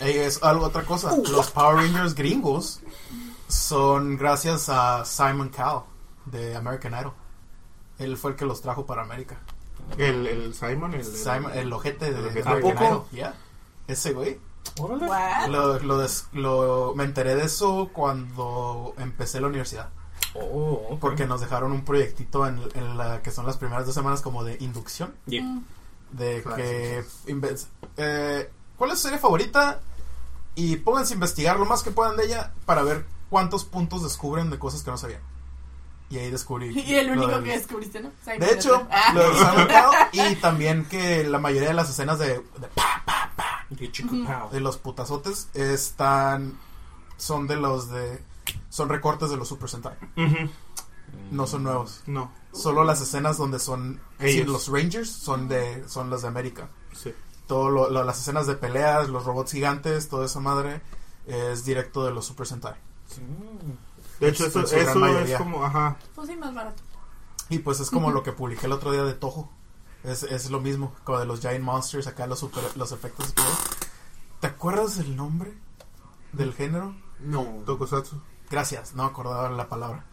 Ey, 0.00 0.18
es 0.18 0.40
algo 0.42 0.66
otra 0.66 0.82
cosa. 0.84 1.16
Los 1.30 1.50
Power 1.50 1.76
Rangers 1.76 2.14
gringos 2.14 2.80
son 3.48 4.16
gracias 4.16 4.68
a 4.68 5.04
Simon 5.04 5.48
Cowell 5.50 5.82
de 6.32 6.56
American 6.56 6.92
Idol. 7.00 7.12
Él 7.98 8.16
fue 8.16 8.32
el 8.32 8.36
que 8.36 8.44
los 8.46 8.60
trajo 8.60 8.84
para 8.86 9.02
América. 9.02 9.38
El, 9.98 10.26
el 10.26 10.54
Simon, 10.54 10.94
el, 10.94 11.04
Simon, 11.04 11.52
el 11.54 11.72
ojete 11.72 12.12
de. 12.12 12.42
American. 12.42 12.84
Idol. 12.86 13.04
Ya. 13.12 13.34
Ese 13.86 14.12
güey. 14.12 14.40
Lo, 15.48 15.78
lo 15.80 15.98
des- 15.98 16.26
lo- 16.32 16.94
me 16.96 17.04
enteré 17.04 17.34
de 17.34 17.44
eso 17.44 17.90
cuando 17.92 18.94
empecé 18.98 19.40
la 19.40 19.48
universidad. 19.48 19.90
Oh, 20.34 20.86
ok. 20.90 21.00
Porque 21.00 21.26
nos 21.26 21.40
dejaron 21.40 21.72
un 21.72 21.84
proyectito 21.84 22.46
en, 22.46 22.60
en 22.74 22.96
la 22.96 23.20
que 23.22 23.30
son 23.30 23.44
las 23.44 23.56
primeras 23.58 23.84
dos 23.86 23.94
semanas 23.94 24.22
como 24.22 24.44
de 24.44 24.56
inducción. 24.60 25.14
Yeah. 25.26 25.42
Mm. 25.42 25.64
De 26.12 26.42
que... 26.56 27.04
eh, 27.96 28.50
¿Cuál 28.78 28.90
es 28.92 28.98
su 28.98 29.04
serie 29.04 29.18
favorita? 29.18 29.80
Y 30.54 30.76
pónganse 30.76 31.14
a 31.14 31.16
investigar 31.16 31.58
lo 31.58 31.64
más 31.66 31.82
que 31.82 31.90
puedan 31.90 32.16
de 32.16 32.24
ella 32.26 32.52
para 32.66 32.82
ver 32.82 33.04
cuántos 33.30 33.64
puntos 33.64 34.02
descubren 34.02 34.48
de 34.50 34.58
cosas 34.58 34.82
que 34.82 34.90
no 34.90 34.96
sabían. 34.98 35.20
Y 36.12 36.18
ahí 36.18 36.30
descubrí. 36.30 36.78
Y 36.86 36.94
el 36.94 37.10
único 37.10 37.28
del- 37.28 37.44
que 37.44 37.52
descubriste, 37.52 38.00
¿no? 38.00 38.10
Simon 38.22 38.40
De 38.40 38.52
hecho, 38.52 38.86
Ah. 38.90 39.12
lo 39.14 39.30
de 39.30 39.34
Simon 39.38 39.66
Cowell, 39.66 40.08
y 40.32 40.36
también 40.36 40.84
que 40.84 41.24
la 41.24 41.38
mayoría 41.38 41.68
de 41.68 41.74
las 41.74 41.88
escenas 41.88 42.18
de, 42.18 42.26
de 42.34 42.68
pa, 42.74 43.02
pa, 43.06 43.30
pa, 43.34 43.66
chico 43.90 44.14
de 44.52 44.60
los 44.60 44.76
putazotes 44.76 45.48
están 45.54 46.58
son 47.16 47.46
de 47.46 47.56
los 47.56 47.88
de 47.90 48.22
son 48.68 48.88
recortes 48.90 49.30
de 49.30 49.36
los 49.38 49.48
Super 49.48 49.70
Sentai. 49.70 49.94
No 51.30 51.46
son 51.46 51.62
nuevos. 51.64 52.02
No, 52.06 52.30
Solo 52.52 52.84
las 52.84 53.00
escenas 53.00 53.38
donde 53.38 53.58
son 53.58 54.00
es 54.18 54.24
decir, 54.26 54.40
Ellos. 54.42 54.52
los 54.52 54.68
Rangers 54.68 55.08
son 55.10 55.48
de 55.48 55.88
son 55.88 56.10
las 56.10 56.20
de 56.22 56.28
América. 56.28 56.68
sí. 56.92 57.14
Todo 57.46 57.70
lo- 57.70 57.90
lo- 57.90 58.04
las 58.04 58.18
escenas 58.20 58.46
de 58.46 58.54
peleas, 58.54 59.08
los 59.08 59.24
robots 59.24 59.52
gigantes, 59.52 60.08
toda 60.08 60.26
esa 60.26 60.40
madre 60.40 60.80
es 61.26 61.64
directo 61.64 62.04
de 62.04 62.12
los 62.12 62.24
Super 62.26 62.46
Sentai. 62.46 62.74
De 64.22 64.28
hecho, 64.30 64.46
eso, 64.46 64.60
eso 64.92 64.98
es 65.20 65.28
como, 65.38 65.64
ajá. 65.64 65.96
Pues 66.14 66.28
sí, 66.28 66.36
más 66.36 66.54
barato. 66.54 66.82
Y 67.48 67.58
pues 67.58 67.80
es 67.80 67.90
como 67.90 68.10
lo 68.10 68.22
que 68.22 68.32
publiqué 68.32 68.66
el 68.66 68.72
otro 68.72 68.92
día 68.92 69.02
de 69.04 69.14
Toho. 69.14 69.50
Es, 70.04 70.22
es 70.24 70.50
lo 70.50 70.60
mismo, 70.60 70.92
como 71.04 71.18
de 71.20 71.26
los 71.26 71.40
Giant 71.40 71.62
Monsters, 71.64 72.06
acá 72.06 72.26
los, 72.26 72.38
super, 72.38 72.62
los 72.76 72.90
efectos. 72.92 73.32
¿Te 74.40 74.46
acuerdas 74.48 74.96
del 74.98 75.14
nombre 75.16 75.52
del 76.32 76.52
género? 76.54 76.94
No. 77.20 77.42
Tokusatsu. 77.66 78.20
Gracias, 78.50 78.94
no 78.94 79.04
me 79.04 79.10
acordaba 79.10 79.48
la 79.50 79.68
palabra. 79.68 80.04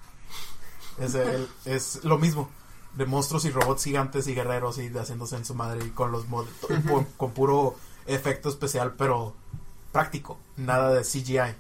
Es, 1.00 1.16
el- 1.16 1.50
es 1.66 2.04
lo 2.04 2.18
mismo, 2.20 2.50
de 2.96 3.06
monstruos 3.06 3.46
y 3.46 3.50
robots 3.52 3.84
gigantes 3.84 4.28
y 4.28 4.36
guerreros 4.36 4.78
y 4.80 4.90
de 4.90 5.00
haciéndose 5.00 5.36
en 5.38 5.46
su 5.46 5.56
madre 5.56 5.84
y 5.86 5.90
con 5.92 6.12
los 6.12 6.28
mod- 6.28 6.48
con, 6.90 7.06
con 7.18 7.32
puro 7.32 7.76
efecto 8.06 8.50
especial, 8.50 8.94
pero 8.98 9.34
práctico, 9.92 10.38
nada 10.58 10.94
de 10.94 11.04
CGI. 11.04 11.56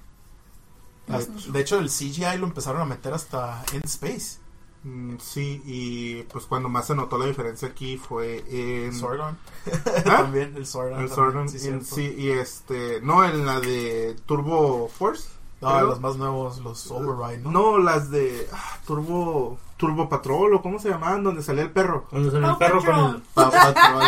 Hasta- 1.10 1.52
De 1.52 1.60
hecho, 1.60 1.80
el 1.80 1.90
CGI 1.90 2.38
lo 2.38 2.48
empezaron 2.48 2.82
a 2.82 2.86
meter 2.86 3.14
hasta 3.14 3.64
en 3.74 3.82
Space. 3.84 4.38
Mm, 4.84 5.18
sí, 5.20 5.62
y 5.66 6.24
pues 6.24 6.46
cuando 6.46 6.70
más 6.70 6.88
se 6.88 6.96
notó 6.96 7.18
la 7.18 7.26
diferencia 7.26 7.68
aquí 7.68 7.98
fue 7.98 8.44
en... 8.50 8.94
Sordon. 8.94 9.38
¿Ah? 10.06 10.18
también, 10.18 10.56
el 10.56 10.66
Sordon. 10.66 11.02
El 11.02 11.10
Sordon, 11.10 11.50
sí, 11.50 11.68
en- 11.68 11.84
sí, 11.84 12.16
y 12.18 12.30
este... 12.30 13.02
No, 13.02 13.26
en 13.26 13.46
la 13.46 13.60
de 13.60 14.16
Turbo 14.26 14.88
Force. 14.88 15.28
No, 15.62 15.68
creo. 15.76 15.88
los 15.88 16.00
más 16.00 16.16
nuevos, 16.16 16.60
los 16.60 16.90
Override, 16.90 17.40
¿no? 17.44 17.52
No, 17.52 17.78
las 17.80 18.10
de 18.10 18.48
ah, 18.54 18.78
Turbo 18.88 19.60
Turbo 19.80 20.10
Patrol 20.10 20.54
o 20.56 20.62
cómo 20.62 20.78
se 20.78 20.90
llamaban, 20.90 21.24
donde 21.24 21.42
salía 21.42 21.64
el 21.64 21.72
perro. 21.72 22.06
Donde 22.12 22.30
sale 22.32 22.48
el 22.48 22.58
perro 22.58 22.84
con 22.84 22.96
el. 23.00 23.16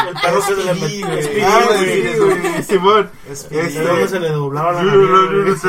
El 0.10 0.21
perro 0.21 0.41
se 0.41 0.55
le. 0.57 0.75
Speedy, 0.75 1.41
Ah, 1.43 1.62
güey. 1.65 2.01
sí, 2.13 2.17
güey, 2.19 2.63
Simón. 2.63 3.10
Es 3.29 3.45
Este- 3.49 4.07
se 4.10 4.19
le 4.19 4.29
doblaba 4.31 4.73
la 4.73 4.84
nariz, 4.84 5.62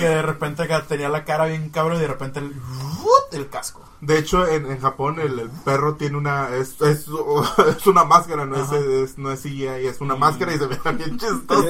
que 0.00 0.08
de 0.08 0.20
repente 0.22 0.66
tenía 0.88 1.08
la 1.08 1.24
cara 1.24 1.44
bien 1.46 1.70
cabrón 1.70 1.98
y 1.98 2.00
de 2.00 2.08
repente 2.08 2.40
el, 2.40 2.52
el 3.30 3.48
casco. 3.48 3.82
De 4.00 4.18
hecho, 4.18 4.46
en, 4.48 4.66
en 4.66 4.80
Japón 4.80 5.20
el, 5.20 5.38
el 5.38 5.48
perro 5.64 5.94
tiene 5.94 6.16
una 6.18 6.48
es, 6.56 6.80
es, 6.82 7.06
es 7.76 7.86
una 7.86 8.02
máscara, 8.02 8.44
no 8.46 8.56
es, 8.56 8.72
es- 8.72 9.16
no 9.16 9.30
es 9.30 9.40
CGI, 9.42 9.86
es 9.86 10.00
una 10.00 10.16
máscara 10.16 10.52
y 10.52 10.58
se 10.58 10.66
ve 10.66 10.76
bien 10.92 11.18
chistoso. 11.20 11.62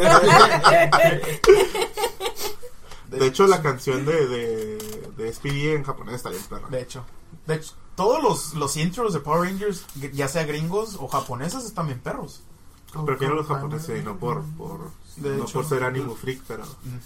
De 3.11 3.27
hecho, 3.27 3.47
la 3.47 3.63
canción 3.63 4.05
de, 4.05 4.27
de, 4.27 4.79
de 5.17 5.33
Speedy 5.33 5.69
en 5.69 5.85
japonés 5.85 6.17
está 6.17 6.31
bien 6.31 6.43
perra. 6.49 6.69
De 6.69 6.81
hecho, 6.81 7.05
de 7.47 7.55
hecho, 7.57 7.73
todos 7.97 8.23
los, 8.23 8.55
los 8.55 8.77
intros 8.77 9.13
de 9.15 9.21
Power 9.21 9.49
Rangers, 9.49 9.85
ya 10.13 10.29
sea 10.29 10.45
gringos 10.45 10.97
o 11.01 11.09
japoneses, 11.09 11.65
están 11.65 11.87
bien 11.87 12.01
perros. 12.01 12.43
Prefiero 13.07 13.35
los 13.35 13.47
japoneses 13.47 14.01
y 14.01 14.05
no 14.05 14.17
por, 14.17 14.43
por, 14.57 14.91
De 15.17 15.37
no 15.37 15.45
hecho. 15.45 15.53
por 15.55 15.65
ser 15.67 15.83
animo 15.85 16.15
freak, 16.15 16.43
pero 16.47 16.65
Mm. 16.65 16.99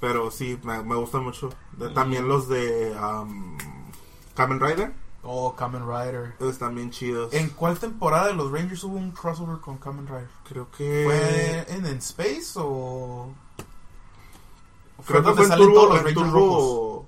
pero 0.00 0.30
sí, 0.30 0.58
me, 0.62 0.82
me 0.82 0.94
gustan 0.96 1.24
mucho. 1.24 1.50
De- 1.76 1.88
también 1.90 2.28
los 2.28 2.48
de 2.48 2.96
um, 3.00 3.56
Kamen 4.34 4.60
Rider, 4.60 4.92
Oh, 5.24 5.54
Kamen 5.56 5.82
Rider. 5.86 6.34
están 6.40 6.74
bien 6.76 6.90
chidos. 6.90 7.32
¿En 7.34 7.48
cuál 7.50 7.76
temporada 7.78 8.28
de 8.28 8.34
los 8.34 8.50
Rangers 8.52 8.82
hubo 8.84 8.96
un 8.96 9.10
crossover 9.10 9.58
con 9.58 9.76
Kamen 9.78 10.06
Rider? 10.06 10.28
Creo 10.48 10.70
que... 10.70 11.02
¿Fue 11.04 11.66
en, 11.68 11.84
en 11.86 11.98
Space 11.98 12.52
o...? 12.56 13.28
Creo 15.06 15.22
que 15.22 15.32
fue 15.34 15.44
en 15.44 15.56
Turbo, 15.56 15.74
todos 15.74 15.88
los 16.02 16.06
en? 16.08 16.14
Turbo, 16.14 17.07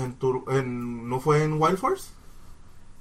en 0.00 0.18
Tur- 0.18 0.44
en- 0.52 1.08
¿no 1.08 1.20
fue 1.20 1.42
en 1.44 1.60
Wild 1.60 1.78
Force? 1.78 2.10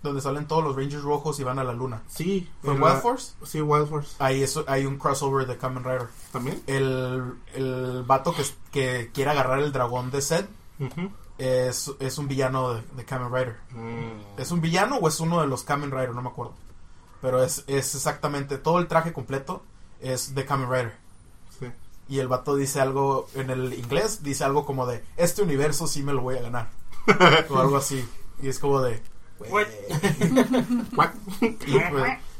Donde 0.02 0.22
salen 0.22 0.48
todos 0.48 0.64
los 0.64 0.76
Rangers 0.78 1.04
rojos 1.04 1.40
y 1.40 1.44
van 1.44 1.60
a 1.60 1.64
la 1.66 1.74
luna. 1.74 2.04
Sí. 2.08 2.50
¿Fue 2.62 2.74
en 2.74 2.82
Wild 2.82 2.96
la- 2.96 3.02
Force? 3.02 3.34
Sí, 3.44 3.62
Wild 3.62 3.88
Force. 3.90 4.16
Ahí 4.20 4.42
eso, 4.42 4.64
hay 4.68 4.86
un 4.86 4.98
crossover 4.98 5.46
de 5.46 5.58
Kamen 5.58 5.84
Rider. 5.84 6.08
¿También? 6.32 6.62
El, 6.68 7.34
el 7.54 8.04
vato 8.08 8.34
que, 8.34 8.44
que 8.72 9.12
quiere 9.14 9.32
agarrar 9.32 9.60
el 9.60 9.74
dragón 9.74 10.10
de 10.10 10.22
Zed 10.22 10.46
Ujú. 10.80 11.12
es, 11.38 11.92
es 12.00 12.18
un 12.18 12.30
villano 12.30 12.76
de, 12.76 12.82
de 12.96 13.04
Kamen 13.04 13.34
Rider. 13.34 13.58
Mm. 13.72 14.40
¿Es 14.40 14.52
un 14.52 14.62
villano 14.62 14.96
o 14.98 15.08
es 15.10 15.20
uno 15.20 15.42
de 15.42 15.48
los 15.48 15.64
Kamen 15.64 15.92
Rider? 15.92 16.16
No 16.16 16.22
me 16.22 16.30
acuerdo. 16.30 16.54
Pero 17.22 17.44
es, 17.44 17.66
es 17.68 17.94
exactamente 17.96 18.58
todo 18.58 18.80
el 18.80 18.88
traje 18.88 19.12
completo 19.12 19.64
es 20.00 20.34
de 20.34 20.46
Kamen 20.46 20.70
Rider. 20.70 20.96
Sí. 21.60 21.66
Y 22.08 22.20
el 22.20 22.30
vato 22.30 22.56
dice 22.56 22.80
algo 22.80 23.28
en 23.36 23.50
el 23.50 23.74
inglés, 23.74 24.24
dice 24.24 24.46
algo 24.46 24.66
como 24.66 24.86
de, 24.86 25.04
este 25.18 25.42
universo 25.42 25.88
sí 25.88 26.04
me 26.04 26.14
lo 26.14 26.22
voy 26.22 26.38
a 26.38 26.42
ganar. 26.42 26.70
o 27.50 27.60
algo 27.60 27.78
así. 27.78 28.08
Y 28.42 28.50
es 28.50 28.60
como 28.60 28.82
de... 28.82 29.02
Y, 29.42 29.50
pues, 29.50 29.68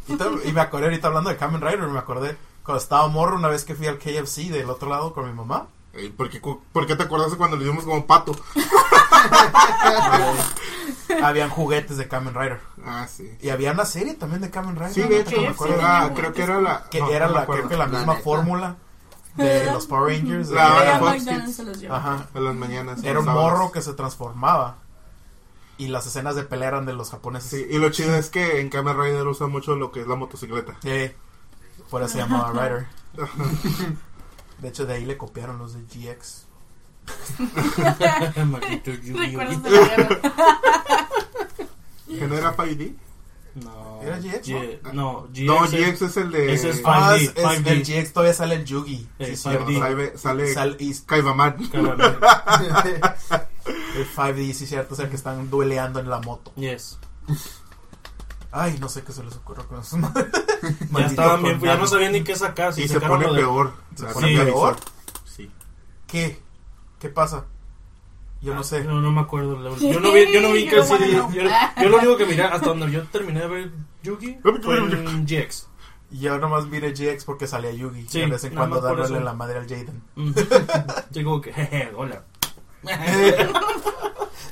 y 0.08 0.16
te- 0.16 0.50
y 0.50 0.52
me 0.52 0.62
acordé 0.62 0.86
ahorita 0.86 1.08
hablando 1.08 1.30
de 1.30 1.38
Kamen 1.38 1.62
Rider, 1.62 1.88
me 1.88 2.00
acordé 2.00 2.36
cuando 2.64 2.82
estaba 2.82 3.08
morro 3.08 3.36
una 3.38 3.48
vez 3.48 3.64
que 3.64 3.76
fui 3.76 3.88
al 3.88 3.98
KFC 4.00 4.50
del 4.50 4.70
otro 4.70 4.90
lado 4.90 5.14
con 5.14 5.26
mi 5.26 5.34
mamá. 5.34 5.68
Ey, 5.94 6.10
¿Por 6.10 6.30
qué, 6.30 6.40
por 6.40 6.86
qué 6.86 6.96
te 6.96 7.04
acordaste 7.04 7.38
cuando 7.38 7.58
le 7.58 7.66
dimos 7.66 7.84
como 7.84 8.06
pato? 8.06 8.36
Habían 11.24 11.50
juguetes 11.50 11.98
de 11.98 12.08
Kamen 12.08 12.34
Rider. 12.34 12.60
Ah, 12.86 13.08
sí. 13.08 13.30
Y 13.42 13.50
había 13.50 13.72
una 13.72 13.86
serie 13.86 14.14
también 14.14 14.42
de 14.42 14.50
Kamen 14.52 14.76
Rider. 14.76 14.94
Sí, 14.94 15.02
de 15.02 15.22
hecho, 15.22 15.42
me 15.42 15.48
acuerdo. 15.48 15.78
ah, 15.82 16.12
creo 16.16 16.34
que 16.34 16.44
era 16.44 16.62
la... 16.62 16.84
que 16.90 17.00
no, 17.00 17.10
era 17.10 17.28
no 17.28 17.34
la, 17.34 17.46
creo 17.46 17.68
que 17.68 17.78
la 17.78 17.88
La 17.88 17.98
misma 18.00 18.14
neta. 18.14 18.24
fórmula 18.24 18.76
de 19.36 19.66
los 19.72 19.86
Power 19.86 20.14
Rangers. 20.16 20.50
de- 20.50 20.56
La- 20.56 21.14
Kids. 21.18 21.56
se 21.56 21.64
los. 21.64 21.84
Ajá. 21.90 22.28
En 22.34 22.44
las 22.46 22.56
mañanas. 22.56 23.04
Era 23.04 23.20
un 23.20 23.26
morro 23.26 23.72
que 23.72 23.82
se 23.82 23.94
transformaba. 23.94 24.78
Y 25.78 25.88
las 25.88 26.06
escenas 26.08 26.36
de 26.36 26.44
pelea 26.44 26.68
eran 26.70 26.86
de 26.86 26.94
los 26.94 27.10
japoneses. 27.12 27.50
Sí, 27.52 27.66
y 27.70 27.78
lo 27.78 27.90
chido 27.90 28.14
es 28.16 28.30
que 28.30 28.60
en 28.60 28.70
Kamen 28.70 29.00
Rider 29.00 29.26
usa 29.28 29.48
mucho 29.48 29.76
lo 29.76 29.92
que 29.94 30.02
es 30.02 30.08
la 30.08 30.16
motocicleta. 30.16 30.76
Sí. 30.84 31.12
Por 31.90 32.02
eso 32.04 32.12
se 32.14 32.18
llamaba 32.20 32.52
Rider. 32.52 32.86
De 34.60 34.68
hecho, 34.68 34.86
de 34.86 34.94
ahí 34.96 35.06
le 35.06 35.16
copiaron 35.16 35.58
los 35.58 35.74
de 35.74 35.82
GX. 35.84 36.46
Maldito 38.46 38.92
Yu-Gi-Oh. 38.92 39.40
Recuerdos 39.40 39.64
de 39.64 39.72
la 39.72 39.88
guerra. 39.88 40.20
¿Quién 42.08 42.34
era 42.34 42.56
5D? 42.58 42.94
No. 43.64 44.00
¿Era 44.02 44.18
GX, 44.18 44.48
G- 44.48 44.94
No, 44.94 45.28
GX. 45.34 45.42
No, 45.46 45.66
es- 45.66 45.72
GX 45.72 46.02
es 46.04 46.18
el 46.18 46.32
de... 46.32 46.54
ese 46.54 46.70
es 46.70 46.82
Ah, 46.86 47.16
5D, 47.16 47.16
es, 47.18 47.24
es- 47.36 47.36
5D. 47.44 47.68
el 47.68 47.84
GX 47.84 48.14
todavía 48.14 48.34
sale 48.34 48.56
el 48.56 48.66
Yugi. 48.66 49.10
El 49.20 49.36
Sí. 49.38 49.50
5D. 49.50 49.80
Sale, 49.80 50.18
sale 50.18 50.54
Sal- 50.54 50.78
y- 50.80 50.94
Kaibaman. 51.06 51.58
El 53.96 54.08
5D, 54.16 54.54
sí, 54.54 54.66
cierto. 54.66 54.94
Es 54.94 55.00
el 55.02 55.10
que 55.10 55.16
están 55.16 55.50
dueleando 55.50 56.00
en 56.00 56.10
la 56.10 56.20
moto. 56.20 56.52
Yes. 56.56 56.98
Ay, 58.52 58.78
no 58.80 58.90
sé 58.90 59.04
qué 59.04 59.12
se 59.12 59.24
les 59.24 59.36
ocurrió 59.36 59.68
con 59.68 59.80
eso. 59.82 59.98
Ya 60.92 61.06
estaban 61.06 61.42
bien, 61.44 61.60
ya 61.62 61.78
no 61.78 61.88
sabían 61.88 62.12
ni 62.12 62.22
qué 62.24 62.36
sacar. 62.36 62.74
si 62.74 62.82
Y 62.84 62.88
se 62.90 63.00
pone 63.00 63.28
de- 63.28 63.34
peor. 63.40 63.74
¿Se 63.96 64.06
pone 64.08 64.32
neta, 64.34 64.44
peor? 64.46 64.76
Sí. 65.24 65.50
¿Qué? 66.08 66.42
¿Qué 67.00 67.08
pasa? 67.10 67.46
Yo 68.42 68.56
no 68.56 68.64
sé. 68.64 68.84
No, 68.84 69.02
no 69.02 69.12
me 69.12 69.22
acuerdo. 69.22 69.58
la. 69.60 69.70
Yo 69.78 70.00
no 70.00 70.12
vi, 70.14 70.32
yo 70.32 70.42
no 70.42 70.52
vi 70.54 70.66
Yo 70.70 70.78
casi. 70.78 70.94
no, 71.14 71.32
Yo, 71.34 71.44
lo 71.90 71.98
único 71.98 72.18
que 72.18 72.26
miré 72.26 72.44
hasta 72.44 72.68
donde 72.68 72.90
yo 72.92 73.04
terminé 73.08 73.42
de 73.42 73.48
ver 73.48 73.72
Yugi 74.04 74.38
fue 74.64 74.78
en 74.78 75.26
GX. 75.26 75.68
Yo 76.12 76.38
nomás 76.40 76.66
miré 76.66 76.92
GX 76.94 77.26
porque 77.26 77.48
salía 77.48 77.72
Yugi. 77.72 78.08
Sí, 78.08 78.22
de 78.22 78.28
vez 78.28 78.44
en 78.46 78.56
cuando 78.56 78.82
dándole 78.82 79.20
la 79.20 79.34
madre 79.34 79.60
al 79.60 79.68
Jaden. 79.68 80.02
Ujú. 80.16 80.34
Yo 81.12 81.24
como 81.24 81.42
que, 81.42 81.54
jeje, 81.54 81.92
hola. 81.96 82.24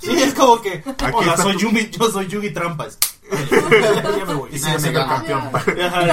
Sí, 0.02 0.12
es 0.12 0.34
como 0.34 0.62
que, 0.62 0.84
hola, 1.14 1.38
soy 1.38 1.58
Yugi, 1.58 1.90
yo 1.90 2.12
soy 2.12 2.28
Yugi 2.28 2.52
Trampas. 2.52 3.00
ya 3.32 4.26
me 4.26 4.34
voy. 4.36 4.50
Y 4.54 4.60
campeón. 4.60 5.50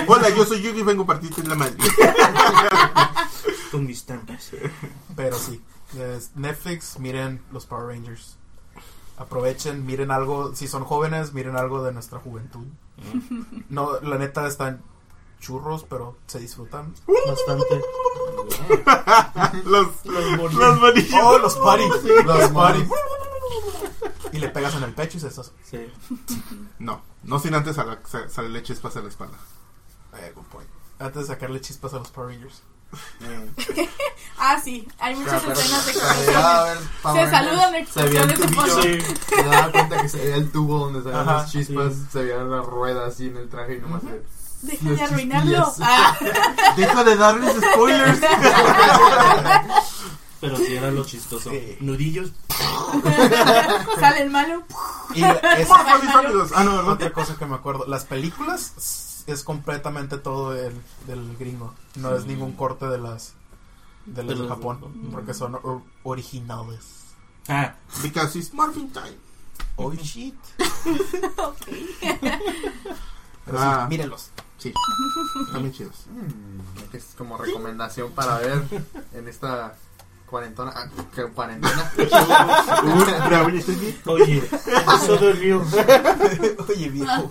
Hola, 0.07 0.31
yo 0.31 0.45
soy 0.47 0.63
Yugi 0.63 0.81
y 0.81 0.83
vengo 0.83 1.03
a 1.03 1.07
partirte 1.07 1.41
en 1.43 1.49
la 1.51 1.55
madre. 1.57 1.75
Con 3.71 3.85
mis 3.87 4.05
trampas. 4.07 4.51
Pero 5.17 5.37
sí. 5.39 5.61
Netflix, 6.35 6.99
miren 6.99 7.43
los 7.53 7.67
Power 7.67 7.87
Rangers. 7.89 8.37
Aprovechen, 9.17 9.87
miren 9.87 10.11
algo. 10.11 10.55
Si 10.57 10.67
son 10.69 10.85
jóvenes, 10.85 11.33
miren 11.33 11.57
algo 11.57 11.83
de 11.85 11.93
nuestra 11.93 12.19
juventud. 12.19 12.67
No, 13.69 14.01
la 14.01 14.19
neta 14.19 14.47
están 14.47 14.83
churros, 15.41 15.85
pero 15.89 16.17
se 16.27 16.41
disfrutan. 16.41 16.95
Bastante. 17.27 17.81
los, 19.65 20.05
Los 20.05 20.53
los. 20.53 20.55
Oh, 21.23 21.39
los 21.39 21.57
party. 21.57 21.85
Los 22.25 22.51
party. 22.51 22.89
Y 24.33 24.39
le 24.39 24.49
pegas 24.49 24.75
en 24.75 24.83
el 24.83 24.93
pecho 24.95 25.19
y 25.19 25.21
se 25.21 25.29
estás. 25.29 25.53
Sí. 25.63 25.87
No, 26.81 27.03
no 27.23 27.39
sin 27.39 27.55
antes 27.55 27.77
sal- 27.77 28.01
sa- 28.05 28.29
salirle 28.29 28.63
chispas 28.65 28.97
a 28.97 29.01
la 29.03 29.09
espalda. 29.09 29.37
Eh, 30.17 30.33
good 30.35 30.45
point. 30.47 30.69
Antes 30.99 31.23
de 31.29 31.35
sacarle 31.35 31.61
chispas 31.61 31.95
a 31.95 31.99
los 31.99 32.11
Power 32.11 32.31
Rangers. 32.31 32.63
Ah, 34.37 34.61
sí. 34.63 34.87
Hay 34.99 35.15
muchas 35.15 35.41
Pero- 35.43 35.53
escenas 35.55 35.87
de 35.87 35.93
Power 37.03 37.25
se 37.25 37.31
saludan 37.31 37.73
Se 37.73 37.79
explosiones 37.79 38.39
de 38.41 38.49
fondo. 38.49 38.83
Sí. 38.83 38.99
Se 39.29 39.43
daba 39.45 39.71
cuenta 39.73 40.03
que 40.03 40.09
se 40.09 40.19
veía 40.19 40.37
el 40.37 40.51
tubo 40.51 40.79
donde 40.81 41.03
salían 41.03 41.23
Ajá, 41.29 41.37
las 41.43 41.53
chispas, 41.53 41.93
sí. 41.95 42.07
se 42.13 42.25
veían 42.25 42.51
las 42.51 42.67
ruedas 42.67 43.15
así 43.15 43.27
en 43.29 43.37
el 43.37 43.49
traje 43.49 43.77
y 43.77 43.81
nomás 43.81 44.03
Ujú. 44.03 44.11
se- 44.13 44.23
Deja 44.67 44.91
de 44.91 45.03
arruinarlo. 45.03 45.73
Ah, 45.81 46.17
Deja 46.77 47.05
de 47.05 47.17
darles 47.17 47.57
spoilers. 47.73 48.19
Pero 50.41 50.57
sí 50.59 50.77
era 50.77 50.91
lo 50.91 51.05
chistoso. 51.05 51.51
Sí. 51.51 51.77
Nudillos. 51.81 52.33
sale 54.01 54.23
el 54.23 54.31
malo. 54.31 54.63
Y 55.15 55.23
es 55.23 55.69
Rápidos. 55.69 56.51
Ah, 56.55 56.65
no, 56.65 56.77
otra 56.89 57.13
cosa 57.13 57.37
que 57.37 57.47
me 57.47 57.55
acuerdo. 57.55 57.85
Las 57.87 58.05
películas 58.05 58.73
es 59.27 59.43
completamente 59.43 60.19
todo 60.19 60.55
el, 60.57 60.75
del 61.07 61.37
gringo. 61.39 61.75
No 61.97 62.15
es 62.17 62.27
ningún 62.27 62.53
corte 62.53 62.87
de 62.87 62.99
las 62.99 63.35
de 64.07 64.23
las 64.23 64.39
De 64.39 64.49
Japón. 64.49 65.09
Porque 65.13 65.33
son 65.35 65.55
or- 65.57 65.83
originales. 66.03 67.03
Ah, 67.49 67.75
Because 68.03 68.39
it's 68.39 68.53
morphing 68.53 68.91
time. 68.93 69.17
Oh 69.77 69.93
shit. 69.95 70.35
Pero 73.45 73.59
Ah. 73.59 73.83
sí, 73.85 73.89
mírenlos. 73.91 74.31
Sí, 74.57 74.73
están 75.47 75.61
bien 75.63 75.75
chidos. 75.75 76.07
Mm, 76.09 76.95
es 76.97 77.15
como 77.19 77.37
recomendación 77.37 78.13
para 78.13 78.39
ver 78.39 78.63
en 79.13 79.29
esta 79.29 79.77
cuarentona. 80.35 80.73
Ah, 80.75 80.89
Raúl, 83.31 83.55
¿estás 83.55 83.79
bien? 83.81 83.97
oye, 84.07 84.43
eso 84.97 85.17
dolió. 85.17 85.63
Oye, 86.69 86.89
viejo. 86.91 87.29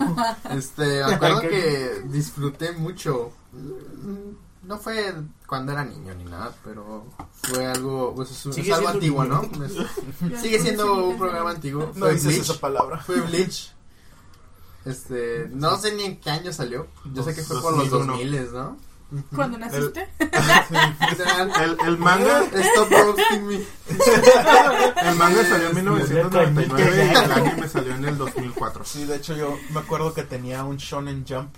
Este, 0.50 1.04
me 1.04 1.14
acuerdo 1.14 1.40
que 1.42 2.02
disfruté 2.06 2.72
mucho. 2.72 3.30
Mm, 3.52 4.66
No 4.68 4.78
fue 4.78 5.14
cuando 5.46 5.72
era 5.72 5.84
niño 5.84 6.14
ni 6.14 6.24
nada, 6.24 6.54
pero 6.64 7.04
fue 7.42 7.66
algo, 7.66 8.14
pues 8.14 8.30
es, 8.30 8.56
es 8.56 8.72
algo 8.72 8.88
antiguo, 8.88 9.22
¿no? 9.24 9.42
niño. 9.42 9.84
Sigue 10.40 10.58
siendo 10.60 11.08
un 11.08 11.18
programa 11.18 11.50
antiguo. 11.50 11.86
No 11.94 12.06
Fue 12.06 12.12
dices 12.14 12.26
Bleach. 12.28 12.42
esa 12.50 12.58
palabra. 12.60 13.00
Fue 13.00 13.20
Bleach. 13.20 13.70
Este, 14.86 15.48
no 15.52 15.76
sé 15.78 15.94
ni 15.94 16.04
en 16.04 16.20
qué 16.20 16.30
año 16.30 16.52
salió. 16.54 16.86
Yo 17.12 17.22
sé 17.22 17.34
que 17.34 17.42
fue 17.42 17.60
por 17.60 17.76
los 17.76 17.90
2001. 17.90 18.12
2000, 18.46 18.52
¿no? 18.54 18.76
Cuando 19.34 19.58
naciste. 19.58 20.08
El, 21.62 21.76
el 21.86 21.98
manga, 21.98 22.42
Stop 22.52 22.90
roasting 22.90 23.46
me. 23.46 23.54
el 23.56 25.14
manga 25.16 25.44
salió 25.44 25.68
en 25.68 25.74
1999 25.76 27.06
y 27.06 27.10
el 27.16 27.32
anime 27.32 27.68
salió 27.68 27.94
en 27.94 28.04
el 28.04 28.18
2004. 28.18 28.84
Sí, 28.84 29.04
de 29.04 29.16
hecho 29.16 29.36
yo 29.36 29.56
me 29.70 29.80
acuerdo 29.80 30.14
que 30.14 30.22
tenía 30.22 30.64
un 30.64 30.76
Shonen 30.78 31.24
Jump 31.28 31.54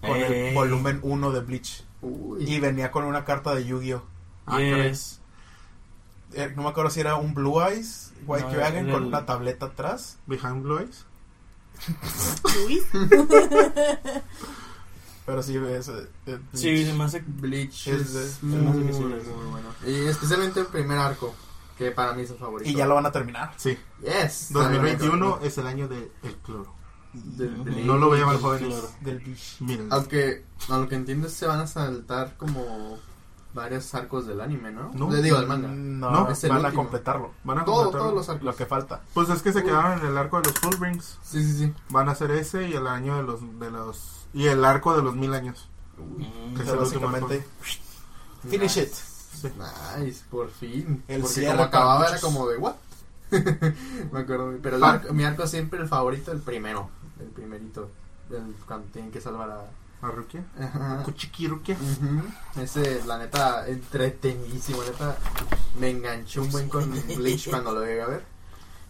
con 0.00 0.16
Eh. 0.16 0.50
el 0.50 0.54
volumen 0.54 1.00
1 1.02 1.30
de 1.32 1.40
Bleach. 1.40 1.84
Uy. 2.02 2.44
Y 2.48 2.60
venía 2.60 2.90
con 2.90 3.04
una 3.04 3.24
carta 3.24 3.54
de 3.54 3.64
Yu-Gi-Oh! 3.64 4.02
Ah. 4.46 4.58
Yes. 4.58 5.20
Eh, 6.34 6.52
no 6.56 6.62
me 6.62 6.68
acuerdo 6.68 6.90
si 6.90 7.00
era 7.00 7.16
un 7.16 7.34
Blue 7.34 7.60
Eyes 7.60 8.12
White 8.26 8.46
No, 8.46 8.52
Dragon 8.54 8.84
con 8.90 9.02
el- 9.02 9.08
una 9.08 9.26
tableta 9.26 9.66
atrás. 9.66 10.18
Behind 10.26 10.62
Blue 10.62 10.78
Eyes. 10.78 11.06
Pero 15.30 15.42
sí, 15.44 15.56
es, 15.56 15.88
eh, 15.88 16.08
Sí, 16.54 16.70
Bleach. 16.70 16.86
se 16.88 16.92
me 16.94 17.04
hace. 17.04 17.20
Bleach 17.26 17.86
Es 17.86 18.00
es, 18.14 18.40
de- 18.42 18.46
muy, 18.48 18.84
que 18.86 18.92
sí, 18.92 19.00
muy 19.00 19.12
de- 19.12 19.22
bueno. 19.50 19.68
Y 19.86 20.06
especialmente 20.08 20.58
el 20.60 20.66
primer 20.66 20.98
arco, 20.98 21.32
que 21.78 21.92
para 21.92 22.14
mí 22.14 22.22
es 22.22 22.30
el 22.30 22.36
favorito. 22.38 22.68
Y 22.68 22.74
ya 22.74 22.86
lo 22.86 22.96
van 22.96 23.06
a 23.06 23.12
terminar. 23.12 23.52
Sí, 23.56 23.78
Yes. 24.02 24.48
2021 24.52 25.38
es 25.42 25.56
el 25.58 25.66
año 25.68 25.86
del 25.86 26.10
el 26.24 26.34
cloro. 26.36 26.74
Del 27.12 27.54
Ujú. 27.54 27.64
Bleach. 27.64 27.84
No 27.86 27.96
lo 27.96 28.10
vean 28.10 28.38
jóvenes. 28.40 28.68
Claro. 28.68 28.88
Del 29.02 29.18
Bleach. 29.20 29.60
Miren, 29.60 29.88
Aunque, 29.92 30.44
a 30.68 30.78
lo 30.78 30.88
que 30.88 30.94
entiendo 30.96 31.28
se 31.28 31.46
van 31.46 31.60
a 31.60 31.66
saltar 31.66 32.36
como 32.36 32.98
varios 33.52 33.92
arcos 33.94 34.26
del 34.26 34.40
anime, 34.40 34.70
¿no? 34.70 34.90
No. 34.94 35.10
Le 35.10 35.20
digo, 35.22 35.36
del 35.38 35.46
manga. 35.48 35.68
No, 35.68 36.10
No, 36.10 36.30
es 36.30 36.42
el 36.44 36.50
van 36.50 36.66
a 36.66 36.72
completarlo. 36.72 37.32
van 37.44 37.58
a 37.58 37.64
Todo, 37.64 37.74
completarlo. 37.84 38.04
todos 38.04 38.14
los 38.14 38.28
arcos. 38.28 38.44
Lo 38.44 38.54
que 38.56 38.66
falta. 38.66 39.00
Pues 39.14 39.28
es 39.28 39.42
que 39.42 39.52
se 39.52 39.62
quedaron 39.64 39.98
en 40.00 40.06
el 40.06 40.16
arco 40.18 40.40
de 40.40 40.48
los 40.50 40.58
Full 40.60 40.74
Rings. 40.80 41.18
Sí, 41.22 41.42
sí, 41.44 41.56
sí. 41.58 41.72
Van 41.88 42.08
a 42.08 42.12
hacer 42.12 42.30
ese 42.32 42.68
y 42.68 42.74
el 42.74 42.86
año 42.86 43.16
de 43.16 43.22
los 43.24 43.40
de 43.58 43.70
los 43.72 44.19
y 44.34 44.46
el 44.46 44.64
arco 44.64 44.96
de 44.96 45.02
los 45.02 45.14
mil 45.14 45.32
años. 45.34 45.68
Mm, 45.98 46.56
Que 46.56 46.62
es 46.62 46.68
último 46.70 46.80
básicamente. 47.10 47.46
Finish 48.48 48.60
Nice. 48.62 48.82
it. 48.82 48.92
Sí. 48.92 49.48
Nice, 49.98 50.24
por 50.30 50.50
fin. 50.50 51.02
El 51.08 51.22
Porque 51.22 51.34
cierre 51.34 51.52
como 51.52 51.62
acababa 51.64 52.08
era 52.08 52.20
como 52.20 52.46
de 52.48 52.56
what? 52.58 52.74
Me 54.12 54.20
acuerdo. 54.20 54.54
Pero 54.62 54.76
el 54.76 54.84
Ah. 54.84 55.00
arco- 55.00 55.12
mi 55.12 55.24
arco 55.24 55.46
siempre 55.46 55.80
el 55.80 55.88
favorito, 55.88 56.32
el 56.32 56.40
primero. 56.40 56.90
El 57.20 57.26
primerito. 57.28 57.90
El, 58.30 58.54
cuando 58.66 58.86
tienen 58.92 59.10
que 59.10 59.20
salvar 59.20 59.50
a. 59.50 60.06
¿A 60.06 60.10
Rukia? 60.10 60.42
Ajá. 60.58 61.02
Kuchiki 61.04 61.46
Rukia. 61.46 61.76
Ujú. 61.76 62.60
Ese, 62.62 63.04
la 63.04 63.18
neta, 63.18 63.68
entretenidísimo. 63.68 64.82
Neta, 64.82 65.16
me 65.78 65.90
enganché 65.90 66.40
un 66.40 66.50
buen 66.50 66.68
con 66.70 66.90
Bleach 67.16 67.50
cuando 67.50 67.72
lo 67.72 67.84
llegué 67.84 68.00
a 68.02 68.06
ver. 68.06 68.24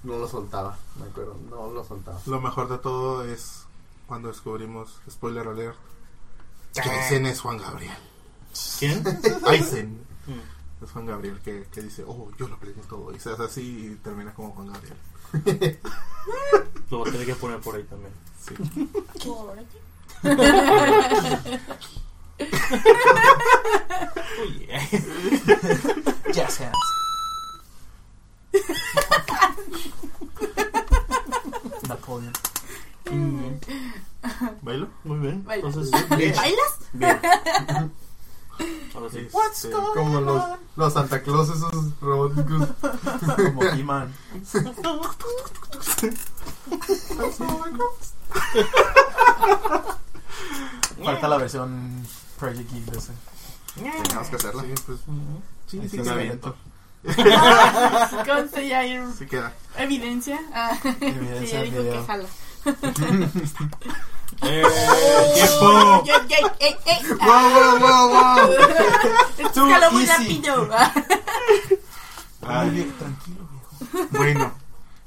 No 0.04 0.16
lo 0.18 0.28
soltaba, 0.28 0.78
me 0.98 1.06
acuerdo. 1.06 1.36
No 1.50 1.70
lo 1.70 1.84
soltaba. 1.84 2.20
Lo 2.26 2.40
mejor 2.40 2.68
de 2.68 2.78
todo 2.78 3.24
es 3.24 3.64
cuando 4.10 4.26
descubrimos, 4.26 5.00
spoiler 5.08 5.46
alert, 5.46 5.76
que 6.74 6.80
Aizen 6.80 7.26
es 7.26 7.40
Juan 7.40 7.58
Gabriel. 7.58 7.94
¿Quién? 8.80 9.04
Aizen 9.46 10.04
Mm. 10.26 10.84
es 10.84 10.90
Juan 10.90 11.06
Gabriel 11.06 11.38
que, 11.44 11.68
que 11.72 11.80
dice, 11.80 12.02
oh, 12.06 12.28
yo 12.36 12.48
lo 12.48 12.56
aprendí 12.56 12.80
todo. 12.88 13.14
Y 13.14 13.20
se 13.20 13.30
hace 13.30 13.44
así 13.44 13.92
y 13.92 13.94
termina 14.02 14.34
como 14.34 14.50
Juan 14.50 14.66
Gabriel. 14.72 14.96
Lo 16.90 16.98
voy 16.98 17.08
a 17.08 17.12
tener 17.12 17.26
que 17.26 17.34
poner 17.36 17.60
por 17.60 17.76
ahí 17.76 17.84
también. 17.84 18.12
Sí. 18.44 18.54
Oye. 24.42 24.78
Jazz 26.32 26.60
hands. 26.60 26.76
Napoleon. 31.88 32.32
¿Bailo? 34.62 34.88
Muy 35.04 35.18
bien. 35.18 35.44
Baila. 35.44 35.66
Entonces, 35.68 36.08
¿Bailas? 36.08 36.36
bien. 36.92 37.18
Ahora 38.94 39.10
sí. 39.10 39.26
What's 39.32 39.64
Este, 39.64 39.74
going 39.74 39.94
Como 39.94 40.20
los, 40.20 40.44
on? 40.44 40.58
los 40.76 40.92
Santa 40.92 41.22
Claus, 41.22 41.48
esos 41.48 41.98
robóticos. 42.00 42.68
Como 43.36 43.62
He-Man. 43.64 44.12
Falta 51.04 51.28
la 51.28 51.36
versión 51.38 52.06
Project 52.38 52.70
Geek 52.72 52.84
de 52.86 52.98
ese. 52.98 53.12
Tenemos 54.02 54.28
que 54.28 54.36
hacerla. 54.36 54.62
Sí, 54.62 54.74
pues, 54.86 54.98
sí, 55.66 55.88
sí 55.88 55.96
ya 58.68 58.80
hay 58.80 59.00
evidencia. 59.78 60.38
Ah, 60.52 60.76
que 60.82 61.46
ya 61.50 61.62
dijo 61.62 62.04
jala. 62.06 62.28
¡Eh! 64.42 64.62
¡Tiempo! 65.34 66.04
¡Wow, 67.24 67.50
wow, 67.50 67.78
wow, 67.78 68.08
wow! 68.08 68.50
Esto 69.38 69.66
escaló 69.66 69.90
muy 69.92 70.06
rápido. 70.06 70.68
Ay, 72.46 72.92
tranquilo, 72.98 73.48
viejo. 73.50 74.08
Bueno, 74.16 74.52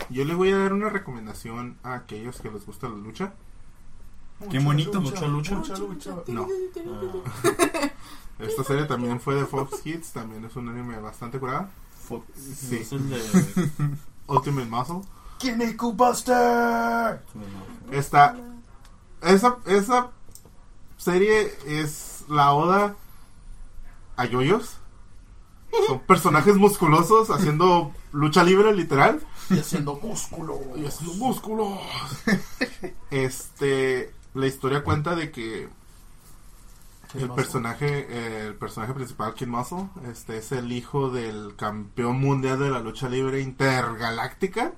yo 0.10 0.26
le 0.26 0.36
voy 0.36 0.52
a 0.52 0.58
dar 0.58 0.74
una 0.74 0.90
recomendación 0.90 1.78
a 1.84 1.94
aquellos 1.96 2.42
que 2.42 2.52
les 2.52 2.66
gusta 2.66 2.90
la 2.90 2.96
lucha. 2.96 3.34
Qué 4.52 4.60
bonito. 4.60 5.00
Mucha 5.02 5.26
lucha. 5.28 5.56
Mucha 5.56 5.78
lucha. 5.78 6.12
No. 6.28 6.48
Ah, 6.86 7.90
Esta 8.40 8.64
serie 8.64 8.86
también 8.86 9.20
fue 9.22 9.36
de 9.36 9.46
Fox 9.46 9.80
Kids, 9.82 10.12
también 10.12 10.44
es 10.46 10.56
un 10.56 10.68
anime 10.70 11.00
bastante 11.00 11.40
curada. 11.40 11.70
Fox. 12.08 12.26
Sí. 12.36 12.78
Es 12.78 12.92
el 12.92 13.10
de. 13.10 13.22
Ultimate 14.28 14.68
Muscle. 14.68 15.02
Kinniku 15.44 15.92
Buster. 15.92 17.20
Esta, 17.92 18.38
esa, 19.22 19.58
esa 19.66 20.12
serie 20.96 21.52
es 21.68 22.24
la 22.30 22.54
oda 22.54 22.96
a 24.16 24.26
yoyos. 24.26 24.78
Son 25.88 26.00
personajes 26.08 26.56
musculosos 26.56 27.30
haciendo 27.30 27.92
lucha 28.14 28.42
libre, 28.46 28.74
literal. 28.74 29.20
Y 29.50 29.60
haciendo 29.60 30.00
músculo. 30.02 30.62
Y 30.78 30.86
haciendo 30.86 31.16
músculos. 31.16 31.80
Este, 33.12 34.12
la 34.34 34.48
historia 34.48 34.84
cuenta 34.84 35.16
de 35.16 35.32
que 35.32 35.70
el 37.14 37.30
personaje, 37.30 38.08
eh, 38.10 38.48
el 38.48 38.56
personaje 38.56 38.94
principal, 38.94 39.36
Kid 39.36 39.48
Muscle, 39.48 39.88
este 40.10 40.38
es 40.38 40.52
el 40.52 40.72
hijo 40.72 41.12
del 41.12 41.56
campeón 41.56 42.20
mundial 42.20 42.58
de 42.58 42.72
la 42.72 42.80
lucha 42.80 43.08
libre 43.08 43.40
intergaláctica, 43.42 44.74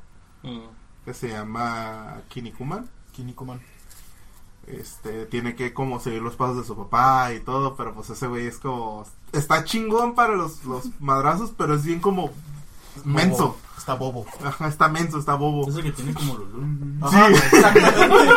Mm. 0.46 1.06
que 1.06 1.14
se 1.14 1.30
llama 1.30 2.22
Kinnikuman. 2.30 2.90
Kinnikuman. 3.12 3.60
Este, 4.68 5.26
tiene 5.28 5.56
que 5.56 5.74
como 5.74 6.00
seguir 6.00 6.22
los 6.24 6.36
pasos 6.36 6.58
de 6.58 6.64
su 6.64 6.76
papá 6.76 7.32
y 7.34 7.40
todo, 7.40 7.76
pero 7.76 7.94
pues 7.94 8.10
ese 8.10 8.26
güey 8.28 8.48
es 8.48 8.58
como, 8.58 9.06
está 9.32 9.64
chingón 9.64 10.16
para 10.16 10.34
los, 10.36 10.64
los 10.66 10.90
madrazos, 11.00 11.52
pero 11.56 11.76
es 11.76 11.84
bien 11.84 12.00
como 12.00 12.32
menso. 13.04 13.38
Bobo. 13.50 13.58
Está 13.78 13.94
bobo. 13.94 14.26
Ajá, 14.44 14.68
está 14.68 14.88
menso, 14.88 15.20
está 15.20 15.36
bobo. 15.36 15.70
Es 15.70 15.76
el 15.76 15.84
que 15.84 15.92
tiene 15.92 16.14
como 16.16 16.34
Lulu. 16.36 17.06
Ajá, 17.06 17.28
exactamente. 17.30 18.32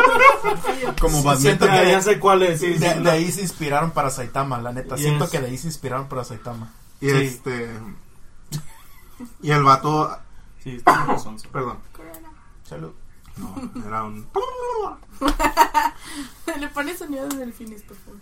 Como 1.01 1.17
Batman. 1.23 1.37
Siento 1.41 1.65
que 1.65 1.91
ya 1.91 2.01
sé 2.01 2.19
cuál 2.19 2.43
es. 2.43 2.59
Sí, 2.59 2.73
de, 2.73 2.87
ahí 3.09 3.31
se 3.31 3.41
inspiraron 3.41 3.91
para 3.91 4.09
Saitama, 4.09 4.59
la 4.59 4.71
neta. 4.73 4.95
Yes. 4.95 5.05
Siento 5.05 5.29
que 5.29 5.39
de 5.39 5.47
ahí 5.47 5.57
se 5.57 5.67
inspiraron 5.67 6.07
para 6.07 6.23
Saitama. 6.23 6.71
Y 7.01 7.09
Sí. 7.09 7.15
este, 7.15 7.69
y 9.41 9.51
el 9.51 9.63
vato, 9.63 10.15
Sí, 10.63 10.77
sí. 10.77 11.47
perdón, 11.51 11.77
Salud. 12.69 12.93
No, 13.35 13.55
era 13.87 14.03
un. 14.03 14.27
Le 16.59 16.67
pones 16.67 16.99
sonido 16.99 17.27
de 17.27 17.37
delfines, 17.37 17.81
por 17.81 17.97
favor. 17.97 18.19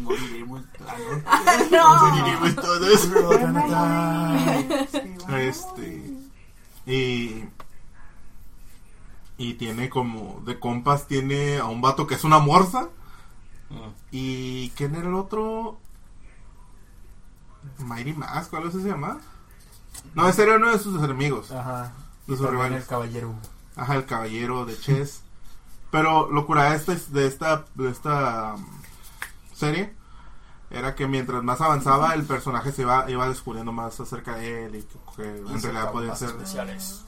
Moriremos 0.00 0.62
plano. 0.66 1.22
no. 1.70 2.10
Moriremos 2.10 2.54
todos. 2.56 3.08
Este. 5.38 6.12
Y. 6.86 7.46
Y 9.38 9.54
tiene 9.54 9.88
como. 9.88 10.42
De 10.44 10.60
compas, 10.60 11.06
tiene 11.06 11.56
a 11.56 11.64
un 11.64 11.80
vato 11.80 12.06
que 12.06 12.16
es 12.16 12.24
una 12.24 12.40
morsa. 12.40 12.90
¿Y 14.10 14.68
quién 14.70 14.96
era 14.96 15.08
el 15.08 15.14
otro? 15.14 15.78
Mighty 17.78 18.12
Mask, 18.12 18.50
¿cuál 18.50 18.64
es 18.64 18.74
ese 18.74 18.82
se 18.82 18.90
llama? 18.90 19.18
No, 20.14 20.28
ese 20.28 20.42
era 20.42 20.56
uno 20.56 20.70
de 20.70 20.78
sus 20.78 21.02
enemigos. 21.02 21.50
Ajá. 21.50 21.92
De 22.26 22.36
sus 22.36 22.48
rivales. 22.48 22.82
el 22.82 22.88
caballero. 22.88 23.34
Ajá, 23.76 23.96
el 23.96 24.06
caballero 24.06 24.66
de 24.66 24.78
Chess. 24.78 25.22
Pero 25.90 26.30
lo 26.30 26.46
cura 26.46 26.70
de 26.70 26.76
esta, 26.76 26.94
de 26.94 27.26
esta, 27.26 27.64
de 27.74 27.90
esta 27.90 28.54
um, 28.54 28.66
serie 29.54 29.94
era 30.70 30.94
que 30.94 31.06
mientras 31.06 31.42
más 31.42 31.60
avanzaba 31.60 32.12
el 32.14 32.24
personaje 32.24 32.72
se 32.72 32.82
iba, 32.82 33.10
iba 33.10 33.28
descubriendo 33.28 33.72
más 33.72 33.98
acerca 34.00 34.36
de 34.36 34.66
él 34.66 34.74
y 34.74 34.82
que, 35.16 35.22
en 35.22 35.62
realidad 35.62 35.92
podía 35.92 36.14
ser 36.14 36.28
especiales. 36.28 37.04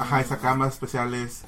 Ajá 0.00 0.20
y 0.20 0.24
sacaba 0.24 0.56
más 0.56 0.72
especiales 0.74 1.44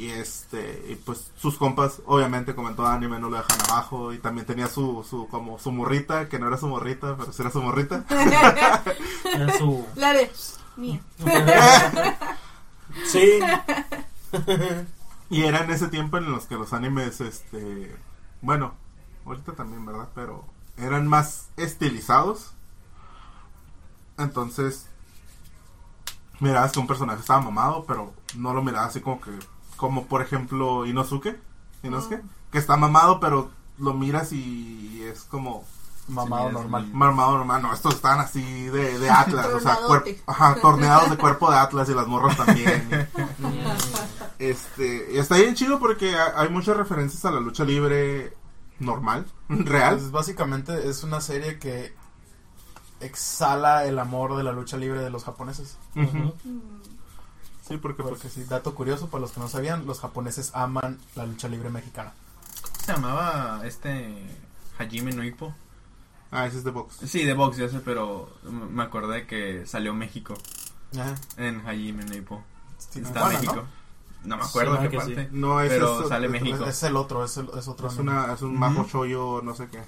y 0.00 0.10
este 0.10 0.86
y 0.88 0.94
pues 0.94 1.30
sus 1.36 1.58
compas 1.58 2.00
obviamente 2.06 2.54
como 2.54 2.70
en 2.70 2.76
todo 2.76 2.86
anime 2.86 3.18
no 3.18 3.28
lo 3.28 3.36
dejan 3.36 3.60
abajo 3.68 4.14
y 4.14 4.18
también 4.18 4.46
tenía 4.46 4.66
su, 4.66 5.04
su 5.08 5.28
como 5.28 5.58
su 5.58 5.72
morrita 5.72 6.28
que 6.28 6.38
no 6.38 6.48
era 6.48 6.56
su 6.56 6.68
morrita 6.68 7.16
pero 7.18 7.32
sí 7.32 7.42
era 7.42 7.50
su 7.50 7.60
morrita 7.60 8.04
Era 9.24 9.58
su. 9.58 9.86
La 9.96 10.12
de 10.12 10.30
mía. 10.76 11.00
Sí. 13.06 13.38
Y 15.30 15.44
era 15.44 15.62
en 15.62 15.70
ese 15.70 15.86
tiempo 15.86 16.18
en 16.18 16.30
los 16.32 16.46
que 16.46 16.56
los 16.56 16.72
animes, 16.72 17.20
este, 17.20 17.94
bueno, 18.42 18.74
ahorita 19.24 19.52
también, 19.52 19.86
¿verdad? 19.86 20.08
Pero 20.12 20.44
eran 20.76 21.06
más 21.06 21.50
estilizados. 21.56 22.52
Entonces, 24.18 24.86
mirabas 26.40 26.72
que 26.72 26.80
un 26.80 26.88
personaje 26.88 27.20
estaba 27.20 27.40
mamado, 27.40 27.84
pero 27.86 28.12
no 28.34 28.52
lo 28.52 28.60
mirabas 28.60 28.88
así 28.88 29.00
como 29.00 29.20
que, 29.20 29.30
como 29.80 30.04
por 30.06 30.20
ejemplo 30.22 30.84
Inosuke, 30.86 31.40
Inosuke, 31.82 32.20
que 32.52 32.58
está 32.58 32.76
mamado, 32.76 33.18
pero 33.18 33.50
lo 33.78 33.94
miras 33.94 34.30
y 34.32 35.02
es 35.10 35.22
como 35.22 35.64
Mamado 36.08 36.48
Sí, 36.48 36.54
normal. 36.54 36.88
mamado 36.92 37.36
normal. 37.38 37.62
No, 37.62 37.72
estos 37.72 37.94
están 37.94 38.18
así 38.20 38.42
de, 38.64 38.98
de 38.98 39.10
Atlas, 39.22 39.46
o 39.46 39.60
sea, 39.60 39.78
ajá, 40.26 40.56
torneados 40.60 41.08
de 41.08 41.16
cuerpo 41.16 41.50
de 41.50 41.56
Atlas 41.56 41.88
y 41.88 41.94
las 41.94 42.06
morras 42.08 42.36
también. 42.36 43.08
Este, 44.38 45.08
y 45.12 45.18
está 45.18 45.36
bien 45.36 45.54
chido 45.54 45.78
porque 45.78 46.16
ha- 46.16 46.32
hay 46.40 46.48
muchas 46.48 46.74
referencias 46.76 47.24
a 47.26 47.30
la 47.30 47.40
lucha 47.40 47.62
libre 47.64 48.32
normal, 48.78 49.26
real. 49.48 49.96
Pues, 49.98 50.10
básicamente 50.10 50.88
es 50.88 51.04
una 51.04 51.20
serie 51.20 51.58
que 51.58 51.94
exhala 53.00 53.84
el 53.84 53.98
amor 53.98 54.36
de 54.36 54.42
la 54.44 54.52
lucha 54.52 54.76
libre 54.78 55.00
de 55.00 55.10
los 55.10 55.24
japoneses. 55.24 55.76
Ujú. 55.94 56.34
Sí, 57.70 57.76
porque 57.78 58.02
pues, 58.02 58.14
Porque 58.14 58.28
sí, 58.28 58.44
dato 58.44 58.74
curioso 58.74 59.08
para 59.08 59.22
los 59.22 59.30
que 59.32 59.40
no 59.40 59.48
sabían, 59.48 59.86
los 59.86 60.00
japoneses 60.00 60.50
aman 60.54 60.98
la 61.14 61.24
lucha 61.24 61.48
libre 61.48 61.70
mexicana. 61.70 62.12
se 62.84 62.92
llamaba 62.92 63.62
este 63.64 64.26
Hajime 64.78 65.12
no 65.12 65.22
Ippo? 65.24 65.54
ah, 66.32 66.46
ese 66.46 66.58
es 66.58 66.64
de 66.64 66.70
box. 66.72 66.96
Sí, 67.06 67.24
de 67.24 67.32
box, 67.34 67.56
ya 67.56 67.68
sé, 67.68 67.80
pero 67.80 68.28
me 68.42 68.82
acordé 68.82 69.26
que 69.26 69.66
salió 69.66 69.94
México 69.94 70.34
Ajá. 70.98 71.14
en 71.36 71.60
Hajime 71.66 72.04
no 72.04 72.14
Ippo. 72.16 72.42
Sí, 72.78 72.98
Está 73.00 73.12
Tijuana, 73.28 73.34
México. 73.38 73.64
¿no? 74.24 74.36
me 74.36 74.42
acuerdo 74.44 74.74
Suena 74.74 74.90
qué 74.90 74.96
que 74.98 75.04
sí. 75.04 75.14
parte. 75.14 75.28
No, 75.32 75.60
ese 75.60 75.74
Pero 75.76 76.02
es, 76.02 76.08
sale 76.08 76.26
es- 76.26 76.32
México. 76.32 76.64
Es 76.66 76.82
el 76.82 76.96
otro, 76.96 77.24
es, 77.24 77.36
el- 77.36 77.50
es 77.56 77.68
otro. 77.68 77.88
Es, 77.88 77.94
anime. 77.98 78.12
una, 78.12 78.32
es 78.34 78.42
un 78.42 78.58
majo 78.58 78.84
shoyo, 78.84 79.40
no 79.42 79.54
sé 79.54 79.68
qué. 79.68 79.78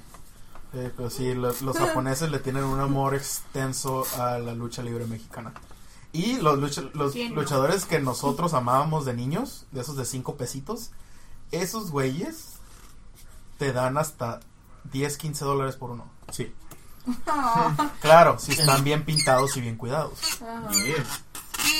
Eh, 0.74 0.90
pero 0.96 1.10
sí, 1.10 1.34
los, 1.34 1.60
los 1.62 1.76
japoneses 1.78 2.30
le 2.30 2.38
tienen 2.38 2.64
un 2.64 2.78
amor 2.80 3.14
extenso 3.14 4.06
a 4.18 4.38
la 4.38 4.54
lucha 4.54 4.82
libre 4.82 5.04
mexicana. 5.06 5.52
Y 6.12 6.36
los, 6.36 6.58
lucha- 6.58 6.90
los 6.94 7.14
luchadores 7.34 7.84
que 7.86 7.98
nosotros 8.00 8.52
amábamos 8.54 9.04
de 9.04 9.14
niños, 9.14 9.66
de 9.72 9.80
esos 9.80 9.96
de 9.96 10.04
cinco 10.04 10.36
pesitos, 10.36 10.90
esos 11.50 11.90
güeyes 11.90 12.54
te 13.58 13.72
dan 13.72 13.96
hasta 13.98 14.40
10, 14.92 15.16
15 15.16 15.44
dólares 15.44 15.76
por 15.76 15.90
uno. 15.90 16.06
Sí. 16.30 16.52
Claro, 18.00 18.38
si 18.38 18.52
están 18.52 18.84
bien 18.84 19.04
pintados 19.04 19.56
y 19.56 19.60
bien 19.60 19.76
cuidados. 19.76 20.40
Ajá. 20.42 20.68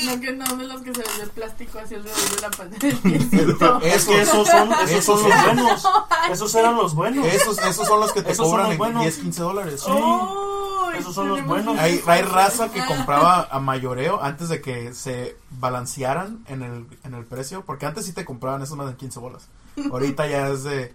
No 0.04 0.20
que 0.20 0.32
no 0.32 0.44
de 0.56 0.66
los 0.66 0.82
que 0.82 0.94
se 0.94 1.00
ven 1.02 1.18
de 1.20 1.26
plástico 1.28 1.78
hacia 1.78 1.96
alrededor 1.98 2.30
de 2.36 2.40
la 2.40 2.50
pantalla. 2.50 3.78
Es 3.94 4.04
que 4.04 4.20
esos 4.22 4.48
son, 4.48 4.72
esos 4.72 4.90
Esos 4.90 5.20
son 5.20 5.30
los 5.30 5.44
buenos. 5.44 5.84
Esos 6.30 6.54
eran 6.54 6.76
los 6.76 6.94
buenos. 6.94 7.26
Esos, 7.26 7.58
esos 7.58 7.86
son 7.86 8.00
los 8.00 8.12
que 8.12 8.22
te 8.22 8.32
Esos 8.32 8.46
cobran 8.48 8.72
en 8.72 8.78
buenos. 8.78 9.02
10, 9.02 9.18
15 9.18 9.42
dólares. 9.42 9.84
Oh, 9.88 10.90
Esos 10.96 11.14
son 11.14 11.28
los 11.28 11.44
buenos. 11.44 11.78
Hay, 11.78 12.02
hay 12.06 12.22
raza 12.22 12.70
que 12.70 12.80
Ah. 12.80 12.86
compraba 12.86 13.48
a 13.50 13.60
mayoreo 13.60 14.22
antes 14.22 14.48
de 14.48 14.60
que 14.60 14.92
se 14.94 15.36
balancearan 15.50 16.44
en 16.48 16.62
el, 16.62 16.86
en 17.04 17.14
el 17.14 17.24
precio. 17.24 17.64
Porque 17.64 17.86
antes 17.86 18.04
sí 18.06 18.12
te 18.12 18.24
compraban 18.24 18.62
esos 18.62 18.76
más 18.76 18.86
de 18.88 18.96
15 18.96 19.18
bolas. 19.20 19.48
Ahorita 19.90 20.26
ya 20.28 20.48
es 20.48 20.64
de 20.64 20.94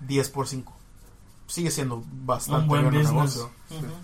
10 0.00 0.28
por 0.30 0.46
5. 0.48 0.72
Sigue 1.46 1.70
siendo 1.70 2.02
bastante 2.24 2.62
Un 2.62 2.68
buen 2.68 2.82
bueno 2.84 2.98
el 2.98 3.04
business. 3.06 3.36
negocio. 3.36 3.50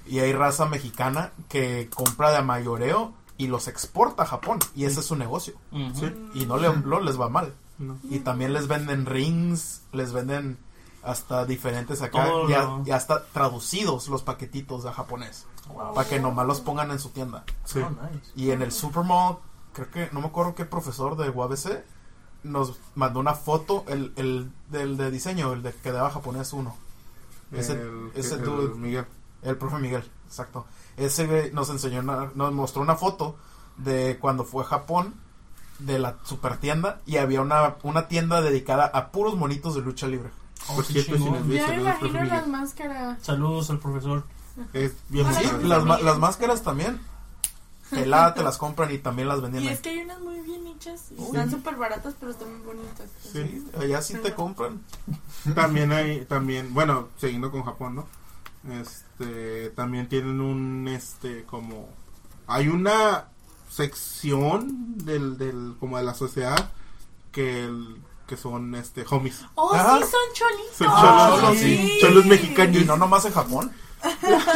Y 0.07 0.19
hay 0.21 0.33
raza 0.33 0.65
mexicana 0.67 1.33
que 1.49 1.91
compra 1.95 2.31
de 2.31 2.39
a 2.39 2.43
mayoreo 2.43 3.13
y 3.37 3.47
los 3.49 3.69
exporta 3.69 4.23
a 4.23 4.27
Japón. 4.27 4.59
Y 4.75 4.85
ese 4.85 5.01
es 5.01 5.07
su 5.07 5.17
negocio. 5.17 5.55
Sí. 5.95 6.13
Y 6.35 6.47
no, 6.47 6.57
le, 6.57 6.75
no 6.77 7.01
les 7.01 7.21
va 7.21 7.29
mal. 7.29 7.55
No. 7.79 7.99
Y 8.09 8.21
también 8.21 8.53
les 8.53 8.69
venden 8.69 9.05
rings, 9.07 9.83
les 9.93 10.13
venden 10.13 10.59
hasta 11.03 11.45
diferentes 11.45 12.01
acá, 12.03 12.25
Todo 12.25 12.49
ya, 12.49 12.63
lo- 12.63 12.85
ya 12.85 12.97
hasta 12.97 13.25
traducidos 13.27 14.09
los 14.09 14.23
paquetitos 14.23 14.87
a 14.87 14.93
japonés, 14.93 15.45
Wow. 15.69 15.93
para 15.95 16.09
que 16.09 16.19
nomás 16.21 16.47
los 16.47 16.61
pongan 16.61 16.91
en 16.93 16.99
su 16.99 17.11
tienda. 17.11 17.45
Sí. 17.65 17.81
Oh, 17.81 17.91
nice. 17.91 18.31
Y 18.37 18.53
en 18.53 18.63
el 18.63 18.73
Supermall, 18.73 19.37
creo 19.75 19.91
que, 19.91 20.09
no 20.13 20.21
me 20.21 20.29
acuerdo 20.29 20.55
qué 20.55 20.65
profesor 20.65 21.17
de 21.17 21.29
UABC, 21.29 21.85
nos 22.45 22.79
mandó 22.95 23.21
una 23.21 23.35
foto, 23.35 23.85
el, 23.89 24.13
el 24.17 24.51
del 24.71 24.97
de 24.97 25.11
diseño, 25.11 25.53
el 25.53 25.63
de 25.63 25.73
que 25.75 25.93
daba 25.93 26.11
japonés 26.11 26.53
uno. 26.53 26.77
Ese, 27.53 27.73
El- 27.73 28.11
ese 28.15 28.37
el 28.37 28.43
dude, 28.45 28.75
Miguel. 28.77 29.07
el 29.43 29.57
profe 29.59 29.79
Miguel, 29.79 30.05
exacto. 30.27 30.65
Ese 30.97 31.27
güey 31.27 31.53
nos 31.53 31.71
enseñó, 31.71 32.01
una- 32.01 32.31
nos 32.35 32.53
mostró 32.53 32.83
una 32.83 32.97
foto 32.97 33.37
de 33.77 34.19
cuando 34.21 34.45
fue 34.45 34.63
a 34.65 34.67
Japón, 34.67 35.15
de 35.81 35.99
la 35.99 36.17
super 36.25 36.57
tienda, 36.59 37.01
y 37.05 37.17
había 37.17 37.41
una, 37.41 37.75
una 37.83 38.07
tienda 38.09 38.41
dedicada 38.43 38.87
a 38.87 39.11
puros 39.11 39.37
monitos 39.37 39.75
de 39.75 39.81
lucha 39.83 40.07
libre. 40.07 40.31
Oh, 40.69 40.77
Por 40.77 40.85
cierto, 40.85 41.17
si 41.19 41.25
nos 41.25 41.47
ves, 41.49 41.63
saludos, 41.67 41.81
imagino 42.01 42.25
las 42.25 42.47
máscaras. 42.47 43.19
Saludos 43.23 43.71
al 43.71 43.79
profesor. 43.81 44.25
Es 44.73 44.93
bien 45.09 45.27
Sí, 45.35 45.45
las, 45.65 45.85
las 45.85 46.19
máscaras 46.19 46.63
también. 46.63 47.01
Pelada 47.91 48.35
te 48.35 48.43
las 48.43 48.57
compran 48.57 48.91
y 48.93 48.99
también 48.99 49.29
las 49.29 49.43
venden 49.43 49.63
Y 49.65 49.69
ahí. 49.69 49.75
es 49.75 49.81
que 49.81 49.91
hay 49.91 49.99
unas 49.99 50.21
muy 50.21 50.41
bien 50.41 50.67
hechas. 50.69 51.07
y 51.17 51.23
Están 51.23 51.51
súper 51.51 51.77
baratas, 51.77 52.15
pero 52.19 52.33
están 52.33 52.49
muy 52.57 52.67
bonitas. 52.67 53.09
Sí. 53.33 53.65
Allá 53.79 54.01
sí 54.01 54.15
te 54.15 54.33
compran. 54.35 54.81
También 55.55 55.93
hay, 55.93 56.25
también, 56.25 56.73
bueno, 56.73 57.09
siguiendo 57.21 57.51
con 57.51 57.63
Japón, 57.65 57.97
¿no? 57.97 58.07
Este, 58.71 59.71
también 59.71 60.09
tienen 60.09 60.41
un, 60.41 60.89
este, 60.89 61.45
como, 61.45 61.89
hay 62.47 62.69
una 62.69 63.27
sección 63.71 64.97
del, 65.05 65.37
del, 65.39 65.75
como 65.79 65.99
de 65.99 66.05
la 66.05 66.15
sociedad 66.15 66.71
que, 67.33 67.65
el- 67.65 68.01
que 68.27 68.37
son, 68.37 68.75
este, 68.75 69.05
homies. 69.09 69.45
Oh, 69.55 69.75
Ajá. 69.75 69.99
sí, 69.99 70.05
son 70.05 70.21
cholitos. 70.35 70.77
Son 70.79 70.87
cholos, 71.41 71.59
sí. 71.59 71.99
cholos 72.01 72.27
mexicanos. 72.27 72.77
Y 72.77 72.85
no 72.85 72.97
nomás 72.97 73.25
en 73.27 73.33
Japón. 73.33 73.71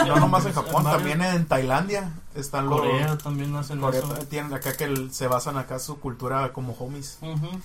No 0.07 0.17
nomás 0.17 0.45
en 0.47 0.53
Japón, 0.53 0.85
también 0.85 1.23
en 1.23 1.47
Tailandia 1.47 2.13
están 2.35 2.69
los... 2.69 2.81
Corea 2.81 3.17
también 3.19 3.55
hacen 3.57 3.81
Corea 3.81 4.01
eso. 4.01 4.15
tienen 4.29 4.53
acá 4.53 4.77
que 4.77 4.85
el- 4.85 5.13
se 5.13 5.27
basan 5.27 5.57
acá 5.57 5.79
su 5.79 5.99
cultura 6.01 6.53
como 6.53 6.75
homies. 6.75 7.19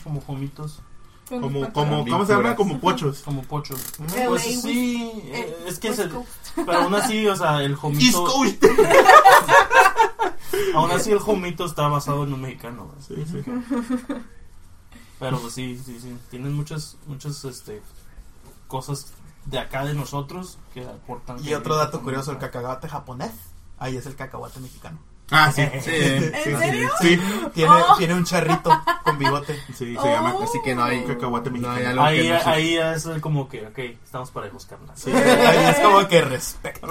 Como 0.04 0.22
jomitos, 0.22 0.76
Con 0.76 0.93
Como, 1.30 1.72
como. 1.74 2.06
¿cómo 2.06 2.26
se? 2.26 2.34
Pinturas. 2.34 2.56
Como 2.56 2.80
pochos. 2.80 3.20
como 3.24 3.42
pochos. 3.44 3.80
LA, 4.00 4.26
Pues 4.28 4.46
West- 4.46 4.62
sí, 4.62 5.12
eh, 5.26 5.32
eh, 5.34 5.58
es 5.68 5.80
que 5.80 5.90
West 5.90 6.02
se, 6.04 6.10
Coast. 6.10 6.28
pero 6.56 6.74
aún 6.80 6.96
así, 6.96 7.28
o 7.28 7.36
sea, 7.36 7.62
el 7.64 7.76
jomito, 7.76 8.28
aún 10.76 10.92
así 10.92 11.12
el 11.12 11.20
jomito 11.20 11.66
está 11.66 11.88
basado 11.88 12.24
en 12.24 12.34
un 12.34 12.42
mexicano. 12.42 12.88
¿verdad? 12.88 13.04
Sí, 13.08 13.26
sí. 13.32 13.42
Pero 15.20 15.40
pues, 15.40 15.54
sí, 15.54 15.80
sí, 15.84 16.00
sí, 16.02 16.18
tienen 16.30 16.54
muchas, 16.54 16.98
muchas, 17.08 17.44
este, 17.46 17.82
cosas 18.68 19.14
de 19.46 19.60
acá 19.60 19.86
de 19.86 19.94
nosotros 19.94 20.58
que 20.74 20.86
aportan. 20.86 21.44
Y 21.44 21.54
otro 21.54 21.76
dato 21.76 22.02
curioso, 22.02 22.32
el 22.32 22.38
cacahuate 22.40 22.90
japonés, 22.90 23.32
ahí 23.80 23.96
es 23.96 24.06
el 24.06 24.16
cacahuate 24.16 24.60
mexicano. 24.60 25.00
Ah, 25.32 25.52
sí. 25.52 25.62
Sí. 25.82 25.90
¿En 25.94 26.34
Sí, 26.44 26.56
serio? 26.58 26.90
Sí, 27.02 27.20
Tiene, 27.54 27.72
Oh. 27.72 27.96
tiene 27.98 28.14
un 28.14 28.24
charrito 28.26 28.70
con 29.04 29.18
bigote. 29.18 29.58
sí, 29.74 29.94
se 29.94 29.98
Oh. 29.98 30.06
llama 30.06 30.36
Así 30.44 30.60
que 30.64 30.76
no 30.76 30.84
hay 30.84 31.04
cacahuate 31.06 31.50
no 31.50 31.58
mexicano. 31.70 31.76
hay 31.80 31.86
algo 31.86 32.04
Ahí, 32.04 32.22
que 32.24 32.30
no 32.34 32.40
se- 32.40 32.50
ahí 32.50 32.78
es 32.78 33.10
como 33.22 33.48
que, 33.50 33.66
ok, 33.68 33.80
estamos 34.04 34.32
parejos, 34.32 34.66
carnal. 34.66 34.96
Sí, 34.98 35.12
ahí 35.12 35.70
es 35.72 35.80
como 35.80 36.08
que 36.08 36.22
respeto. 36.22 36.88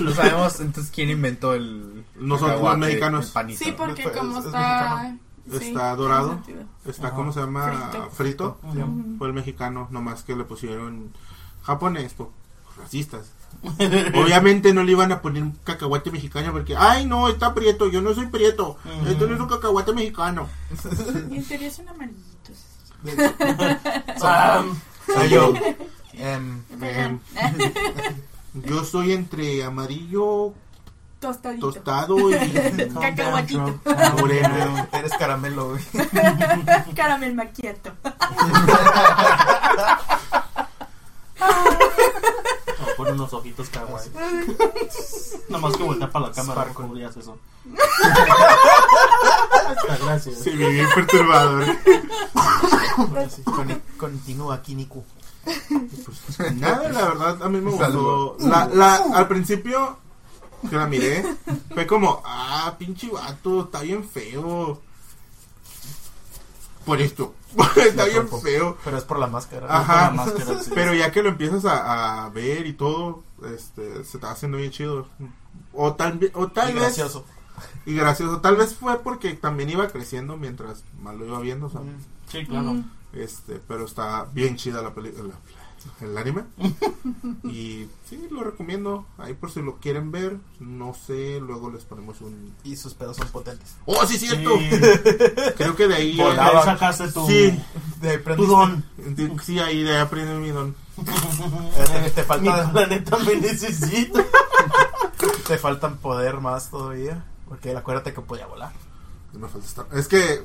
No 0.00 0.10
sabemos 0.14 0.60
entonces 0.60 0.92
quién 0.94 1.10
inventó 1.10 1.54
el 1.54 2.04
Nosotros 2.16 2.60
los 2.60 2.78
mexicanos. 2.78 3.32
Sí, 3.56 3.72
porque 3.76 4.02
Es- 4.02 4.10
como 4.10 4.38
es 4.38 4.46
está... 4.46 5.16
sí, 5.50 5.68
Está 5.68 5.94
dorado. 5.96 6.40
Está, 6.84 7.08
Ajá. 7.08 7.16
¿cómo 7.16 7.32
se 7.32 7.40
llama? 7.40 7.90
Frito. 8.12 8.58
Fue 9.18 9.26
el 9.28 9.32
mexicano, 9.34 9.88
nomás 9.90 10.22
que 10.22 10.34
le 10.36 10.44
pusieron 10.44 11.12
japonés, 11.62 12.12
po, 12.14 12.32
racistas. 12.78 13.32
Obviamente 14.14 14.72
no 14.74 14.82
le 14.82 14.92
iban 14.92 15.12
a 15.12 15.20
poner 15.22 15.42
un 15.42 15.52
cacahuate 15.64 16.10
mexicano 16.10 16.52
porque, 16.52 16.74
ay 16.76 17.06
no, 17.06 17.28
está 17.28 17.54
prieto, 17.54 17.88
yo 17.88 18.00
no 18.02 18.12
soy 18.14 18.26
prieto, 18.26 18.76
Ujú. 18.84 19.10
esto 19.10 19.26
no 19.26 19.34
es 19.34 19.40
un 19.40 19.48
cacahuate 19.48 19.92
mexicano. 19.92 20.48
Y 21.30 21.36
en 21.36 21.44
teoría 21.44 21.70
son 21.70 21.88
amarillitos. 21.88 22.56
Ah, 24.22 24.64
Soy 25.06 25.28
yo. 25.28 25.52
Em, 26.14 26.62
yo 28.54 28.84
soy 28.84 29.12
entre 29.12 29.64
amarillo, 29.64 30.52
Tostadito. 31.20 31.72
tostado 31.72 32.30
y 32.30 32.34
Cacahuatito. 33.00 33.80
moreno. 34.18 34.88
eres 34.92 35.12
caramelo, 35.18 35.70
güey. 35.70 35.82
Caramel 36.94 37.34
macchiato. 37.34 37.92
Pone 43.02 43.12
unos 43.14 43.32
ojitos 43.32 43.68
kawaii. 43.68 44.10
Nada 45.48 45.60
más 45.62 45.76
que 45.76 45.82
voltea 45.82 46.10
para 46.10 46.26
la 46.28 46.32
cámara, 46.32 46.62
Sparkle. 46.62 46.74
¿cómo 46.74 46.94
harías 46.94 47.16
eso? 47.16 47.36
Gracias. 50.04 50.38
Sí, 50.38 50.50
bien 50.50 50.86
perturbador. 50.94 51.64
Sí, 53.34 53.42
con- 53.42 53.82
Continúa, 53.98 54.62
Kiniku. 54.62 55.04
Pues, 55.44 56.52
nada, 56.54 56.88
la 56.88 57.04
verdad, 57.08 57.42
a 57.42 57.48
mí 57.48 57.60
me 57.60 57.70
gustó. 57.70 57.84
Saludo. 57.86 58.36
La, 58.40 58.66
la, 58.72 58.96
al 59.14 59.28
principio 59.28 59.98
que 60.68 60.76
la 60.76 60.86
miré, 60.86 61.24
fue 61.74 61.86
como, 61.86 62.22
ah, 62.24 62.74
pinche 62.78 63.10
vato, 63.10 63.62
está 63.62 63.80
bien 63.80 64.08
feo. 64.08 64.80
Por 66.84 67.00
esto, 67.00 67.34
está 67.76 68.04
bien 68.06 68.28
feo. 68.28 68.76
Pero 68.84 68.96
es 68.98 69.04
por 69.04 69.18
la 69.18 69.26
máscara. 69.26 69.66
Ajá, 69.68 70.06
la 70.06 70.10
máscara, 70.10 70.62
sí. 70.62 70.70
pero 70.74 70.94
ya 70.94 71.10
que 71.12 71.22
lo 71.22 71.28
empiezas 71.30 71.64
a, 71.64 72.24
a 72.24 72.28
ver 72.30 72.66
y 72.66 72.72
todo, 72.72 73.22
este, 73.54 74.04
se 74.04 74.16
está 74.16 74.30
haciendo 74.32 74.58
bien 74.58 74.70
chido. 74.70 75.06
O 75.72 75.94
tal, 75.94 76.18
o 76.34 76.48
tal 76.48 76.70
Y 76.70 76.74
vez. 76.74 76.82
gracioso. 76.82 77.24
Y 77.86 77.94
gracioso. 77.94 78.40
Tal 78.40 78.56
vez 78.56 78.74
fue 78.74 78.98
porque 79.02 79.34
también 79.34 79.70
iba 79.70 79.86
creciendo 79.88 80.36
mientras 80.36 80.84
más 81.00 81.14
lo 81.14 81.26
iba 81.26 81.38
viendo, 81.40 81.68
¿sabes? 81.68 81.94
Sí, 82.28 82.44
claro. 82.46 82.74
Mm. 82.74 82.90
Este, 83.12 83.60
pero 83.68 83.84
está 83.84 84.24
bien 84.32 84.56
chida 84.56 84.80
la 84.82 84.94
película, 84.94 85.34
el 86.00 86.16
anime. 86.18 86.42
y 87.44 87.88
sí, 88.08 88.28
lo 88.30 88.42
recomiendo. 88.44 89.06
Ahí 89.18 89.34
por 89.34 89.50
si 89.50 89.60
lo 89.62 89.76
quieren 89.76 90.10
ver, 90.12 90.36
no 90.60 90.94
sé, 90.94 91.40
luego 91.40 91.70
les 91.70 91.84
ponemos 91.84 92.20
un... 92.20 92.54
Y 92.64 92.76
sus 92.76 92.94
pedos 92.94 93.16
son 93.16 93.28
potentes. 93.28 93.74
¡Oh, 93.86 94.04
sí, 94.06 94.18
cierto! 94.18 94.50
Sí. 94.58 94.70
Creo 95.56 95.76
que 95.76 95.88
de 95.88 95.94
ahí... 95.94 96.16
Por 96.16 96.26
Volaba. 96.28 96.58
ahí 96.60 96.64
sacaste 96.64 97.12
tu, 97.12 97.26
Sí, 97.26 97.58
De 98.00 98.18
tu 98.18 98.46
don. 98.46 98.84
sí, 99.44 99.58
ahí 99.58 99.82
de 99.82 99.92
ahí 99.96 100.00
aprendí 100.00 100.32
mi 100.34 100.50
don. 100.50 100.74
Eh, 100.98 102.12
te, 102.14 102.20
Mi 102.22 102.26
falta, 102.26 102.72
me 103.24 103.36
necesita. 103.36 104.24
te 105.46 105.58
faltan 105.58 105.96
poder 105.98 106.40
más 106.40 106.70
todavía. 106.70 107.24
Porque 107.48 107.76
acuérdate 107.76 108.12
que 108.14 108.20
podía 108.20 108.46
volar. 108.46 108.72
Me 109.32 109.48
falta 109.48 109.66
estar- 109.66 109.98
Es 109.98 110.08
que 110.08 110.42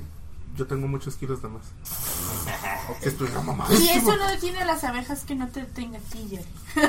yo 0.58 0.68
tengo 0.68 0.88
muchos 0.88 1.16
kilos 1.16 1.42
de 1.42 1.50
más. 1.50 1.64
Que 3.02 3.10
estoy 3.10 3.30
mamá. 3.46 3.68
Y 3.70 3.90
eso 3.90 4.16
no 4.16 4.28
detiene 4.28 4.62
a 4.62 4.66
las 4.66 4.84
abejas 4.86 5.26
que 5.26 5.36
no 5.36 5.50
te 5.50 5.66
tengan 5.66 6.02
quilla. 6.04 6.40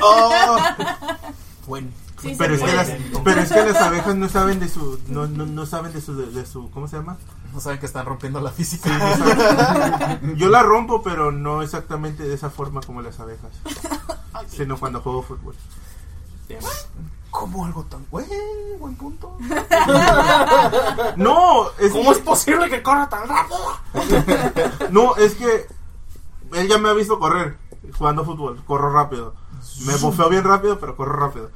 ¡Oh! 0.01 0.57
Bueno. 1.67 1.89
Sí, 2.21 2.35
Pero 2.37 2.55
es, 2.55 2.61
que 2.61 2.73
las, 2.73 2.91
pero 3.23 3.41
es 3.41 3.51
que 3.51 3.65
las 3.65 3.81
abejas 3.81 4.15
no 4.15 4.27
saben 4.27 4.59
de 4.59 4.67
su... 4.67 4.99
No, 5.07 5.27
no, 5.27 5.45
no 5.45 5.65
saben 5.65 5.93
de 5.93 6.01
su, 6.01 6.15
de, 6.15 6.27
de 6.27 6.45
su... 6.45 6.69
¿Cómo 6.71 6.87
se 6.87 6.97
llama? 6.97 7.17
No 7.53 7.59
saben 7.59 7.79
que 7.79 7.85
están 7.85 8.05
rompiendo 8.05 8.41
la 8.41 8.51
física. 8.51 8.89
Yo 10.35 10.49
la 10.49 10.63
rompo, 10.63 11.01
pero 11.01 11.31
no 11.31 11.61
exactamente 11.61 12.23
de 12.23 12.33
esa 12.33 12.49
forma 12.49 12.81
como 12.81 13.01
las 13.01 13.19
abejas. 13.19 13.51
Sino 14.47 14.77
cuando 14.77 15.01
juego 15.01 15.21
fútbol. 15.21 15.55
¿Cómo 17.31 17.65
algo 17.65 17.83
tan 17.83 18.05
buen, 18.09 18.27
buen 18.79 18.95
punto? 18.95 19.37
No, 21.15 21.69
es, 21.79 21.91
¿Cómo 21.91 22.11
es 22.11 22.19
posible 22.19 22.69
que 22.69 22.81
corra 22.81 23.09
tan 23.09 23.27
rápido? 23.27 23.59
no, 24.91 25.15
es 25.15 25.35
que 25.35 25.67
él 26.53 26.67
ya 26.67 26.77
me 26.77 26.89
ha 26.89 26.93
visto 26.93 27.19
correr 27.19 27.57
jugando 27.97 28.25
fútbol. 28.25 28.63
Corro 28.65 28.91
rápido. 28.91 29.33
Me 29.85 29.95
bufeo 29.97 30.29
bien 30.29 30.43
rápido, 30.43 30.79
pero 30.79 30.95
corro 30.95 31.13
rápido. 31.19 31.51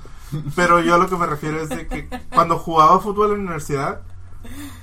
Pero 0.56 0.80
yo 0.80 0.96
a 0.96 0.98
lo 0.98 1.08
que 1.08 1.16
me 1.16 1.26
refiero 1.26 1.62
es 1.62 1.70
de 1.70 1.88
que 1.88 2.10
cuando 2.34 2.58
jugaba 2.58 3.00
fútbol 3.00 3.32
en 3.32 3.38
la 3.38 3.42
universidad, 3.44 4.02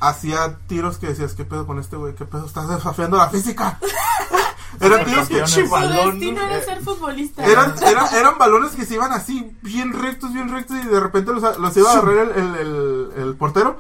hacía 0.00 0.58
tiros 0.66 0.98
que 0.98 1.08
decías, 1.08 1.34
¿qué 1.34 1.44
pedo 1.44 1.66
con 1.66 1.78
este 1.78 1.96
güey? 1.96 2.14
¿Qué 2.14 2.24
pedo? 2.24 2.46
Estás 2.46 2.68
desafiando 2.68 3.16
la 3.16 3.28
física. 3.28 3.78
Eran 4.80 5.04
tiros 5.04 5.28
que. 5.28 5.46
Su 5.46 5.61
destino 5.61 6.42
era 6.46 6.62
ser 6.64 6.80
futbolista. 6.82 7.44
Eran, 7.44 7.74
eran, 7.82 8.14
eran 8.14 8.38
balones 8.38 8.72
que 8.72 8.84
se 8.86 8.94
iban 8.94 9.12
así, 9.12 9.56
bien 9.62 9.92
rectos, 9.92 10.32
bien 10.32 10.48
rectos, 10.48 10.76
y 10.82 10.86
de 10.86 11.00
repente 11.00 11.32
los, 11.32 11.58
los 11.58 11.76
iba 11.76 11.90
a 11.90 11.92
agarrar 11.98 12.16
el, 12.18 12.30
el, 12.30 12.54
el, 12.56 13.12
el 13.16 13.34
portero. 13.36 13.78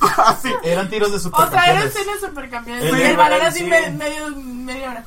así. 0.26 0.50
Eran 0.62 0.88
tiros 0.88 1.10
de 1.10 1.16
O 1.16 1.20
sea, 1.20 1.64
eran 1.72 1.90
supercampeones. 1.90 2.20
supercampeones. 2.20 2.84
Y 2.98 3.02
el 3.02 3.16
balón 3.16 3.42
así 3.42 3.58
sí. 3.60 3.64
me- 3.66 3.90
medio, 3.90 4.28
media 4.36 4.90
hora. 4.90 5.04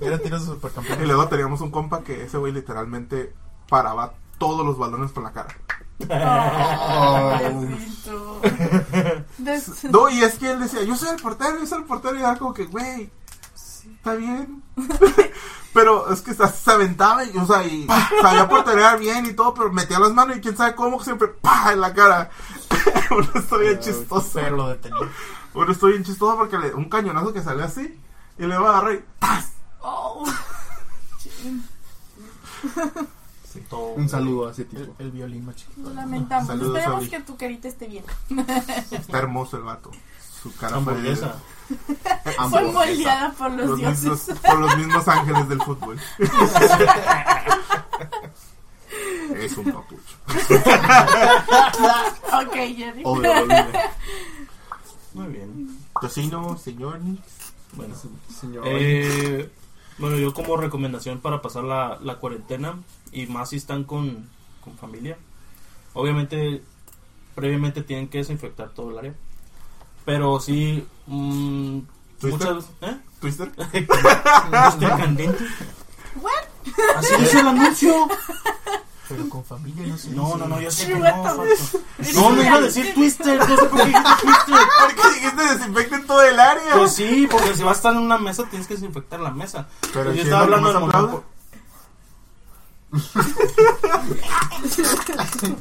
Eran 0.00 0.20
tiros 0.22 0.46
de 0.46 0.52
Y 0.52 0.54
supercampeones. 0.54 1.06
luego 1.06 1.28
teníamos 1.28 1.60
un 1.60 1.70
compa 1.70 2.02
que 2.02 2.24
ese 2.24 2.38
güey 2.38 2.52
literalmente 2.52 3.32
paraba 3.68 4.14
todos 4.38 4.64
los 4.64 4.78
balones 4.78 5.12
con 5.12 5.24
la 5.24 5.32
cara. 5.32 5.54
Oh, 6.08 7.38
No, 9.90 10.08
y 10.08 10.22
es 10.22 10.38
que 10.38 10.50
él 10.50 10.60
decía, 10.60 10.82
yo 10.82 10.96
soy 10.96 11.10
el 11.10 11.22
portero, 11.22 11.58
yo 11.58 11.66
soy 11.66 11.78
el 11.78 11.84
portero, 11.84 12.16
y 12.16 12.20
era 12.20 12.36
como 12.36 12.54
que, 12.54 12.64
güey, 12.66 13.10
está 13.96 14.14
bien. 14.14 14.62
pero 15.72 16.12
es 16.12 16.20
que 16.22 16.34
se, 16.34 16.70
aventaba, 16.70 17.24
y, 17.24 17.36
o 17.36 17.46
sea, 17.46 17.64
y 17.64 17.86
sabía 18.20 18.48
porterear 18.48 18.98
bien 18.98 19.26
y 19.26 19.34
todo, 19.34 19.54
pero 19.54 19.72
metía 19.72 19.98
las 19.98 20.12
manos 20.12 20.36
y 20.36 20.40
quién 20.40 20.56
sabe 20.56 20.74
cómo 20.74 21.02
siempre, 21.02 21.28
¡pa! 21.28 21.72
en 21.72 21.80
la 21.80 21.94
cara. 21.94 22.30
Uno 23.10 23.28
está 23.34 23.56
bien 23.56 23.78
chistoso. 23.78 24.30
Pero 24.34 24.56
lo 24.56 24.68
detenía. 24.68 25.08
Uno 25.54 25.72
está 25.72 25.86
bien 25.86 26.04
chistoso 26.04 26.36
porque 26.36 26.58
le, 26.58 26.74
un 26.74 26.88
cañonazo 26.88 27.32
que 27.32 27.42
salió 27.42 27.64
así, 27.64 27.98
y 28.38 28.46
le 28.46 28.58
va 28.58 28.68
a 28.68 28.78
agarrar 28.78 28.94
y 28.94 29.04
¡tas! 29.18 29.52
Oh. 29.80 30.24
Un 33.96 34.08
saludo 34.08 34.48
a 34.48 34.52
ese 34.52 34.62
El, 34.62 34.68
tipo. 34.68 34.94
el 34.98 35.10
violín 35.10 35.44
más 35.44 35.56
chiquito. 35.56 35.80
Lo 35.88 35.94
lamentamos. 35.94 36.46
Saludos, 36.46 36.78
Esperemos 36.78 37.08
que 37.08 37.20
tu 37.20 37.36
carita 37.36 37.68
esté 37.68 37.86
bien. 37.88 38.04
Está 38.90 39.18
hermoso 39.18 39.56
el 39.56 39.64
vato. 39.64 39.90
Su 40.42 40.54
cara 40.56 40.76
Hamburguesa. 40.76 41.34
Fue 42.50 42.62
moldeada 42.72 43.32
por 43.32 43.50
los, 43.52 43.66
los 43.70 43.78
dioses. 43.78 44.04
mismos, 44.04 44.38
por 44.40 44.58
los 44.58 44.76
mismos 44.76 45.08
ángeles 45.08 45.48
del 45.48 45.60
fútbol. 45.62 45.98
es 49.36 49.56
un 49.56 49.72
papucho. 49.72 50.16
Ok, 52.32 52.54
Jerry. 52.76 53.02
Obvio. 53.04 53.32
Muy 55.14 55.26
bien. 55.26 55.78
Tocino, 56.00 56.56
señor. 56.56 57.00
Bueno, 57.72 57.94
Señor. 58.40 58.64
Eh, 58.66 59.50
bueno, 60.00 60.16
yo 60.16 60.32
como 60.32 60.56
recomendación 60.56 61.20
para 61.20 61.42
pasar 61.42 61.64
la, 61.64 61.98
la 62.02 62.16
cuarentena 62.16 62.74
y 63.12 63.26
más 63.26 63.50
si 63.50 63.56
están 63.56 63.84
con, 63.84 64.28
con 64.64 64.76
familia, 64.76 65.18
obviamente 65.92 66.62
previamente 67.34 67.82
tienen 67.82 68.08
que 68.08 68.18
desinfectar 68.18 68.70
todo 68.70 68.90
el 68.90 68.98
área. 68.98 69.14
Pero 70.04 70.40
sí, 70.40 70.86
mm, 71.06 71.80
¿Twister? 72.18 72.54
muchas... 72.54 72.70
¿Eh? 72.80 72.96
Twister. 73.20 73.52
¿Twister 73.52 74.88
candente? 74.98 75.46
Así 76.96 77.14
dice 77.18 77.40
el 77.40 77.48
anuncio. 77.48 78.08
Pero 79.08 79.28
con 79.28 79.44
familia 79.44 79.86
no 79.86 79.98
sé. 79.98 80.10
No, 80.10 80.36
no, 80.36 80.46
no, 80.46 80.60
yo 80.60 80.70
sé 80.70 80.86
que 80.86 80.94
no. 80.94 81.04
what. 81.04 81.48
No, 82.14 82.30
no 82.30 82.42
iba 82.42 82.56
a 82.56 82.60
decir 82.60 82.94
Twister, 82.94 83.38
no 83.38 83.56
sé 83.56 83.66
por 83.66 83.78
qué 83.78 83.92
Twister. 84.22 84.56
¿Por 84.80 84.94
qué 84.94 85.14
dijiste 85.14 85.42
desinfecten 85.54 86.06
todo 86.06 86.22
el 86.22 86.38
área? 86.38 86.69
Pues 86.80 86.92
sí, 86.96 87.28
porque 87.30 87.54
si 87.54 87.62
vas 87.62 87.72
a 87.72 87.76
estar 87.76 87.92
en 87.94 88.00
una 88.00 88.18
mesa 88.18 88.44
tienes 88.50 88.66
que 88.66 88.74
desinfectar 88.74 89.20
la 89.20 89.30
mesa. 89.30 89.68
Pero 89.92 90.12
yo 90.12 90.22
estaba 90.22 90.42
hablando 90.42 90.72
del. 90.72 90.80
Monopoly. 90.80 91.22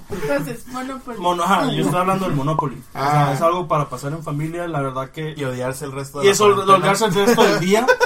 Entonces, 0.10 0.68
Monopoly. 0.68 1.18
Mono, 1.20 1.44
ajá, 1.44 1.66
yo 1.72 1.84
estoy 1.84 2.00
hablando 2.00 2.26
del 2.26 2.36
Monopoly. 2.36 2.76
O 2.90 2.92
sea, 3.00 3.30
Ah. 3.30 3.34
es 3.34 3.42
algo 3.42 3.68
para 3.68 3.88
pasar 3.90 4.12
en 4.14 4.24
familia, 4.24 4.68
la 4.68 4.82
verdad 4.82 5.10
que... 5.12 5.34
Y 5.38 5.44
odiarse 5.44 5.86
el 5.86 5.92
resto 5.92 6.20
de 6.20 6.26
Y 6.26 6.28
la 6.28 6.34
eso, 6.34 6.46
cuarentena. 6.46 6.76
olvidarse 6.78 7.06
el 7.06 7.14
resto 7.14 7.44
del 7.44 7.60
día. 7.60 7.86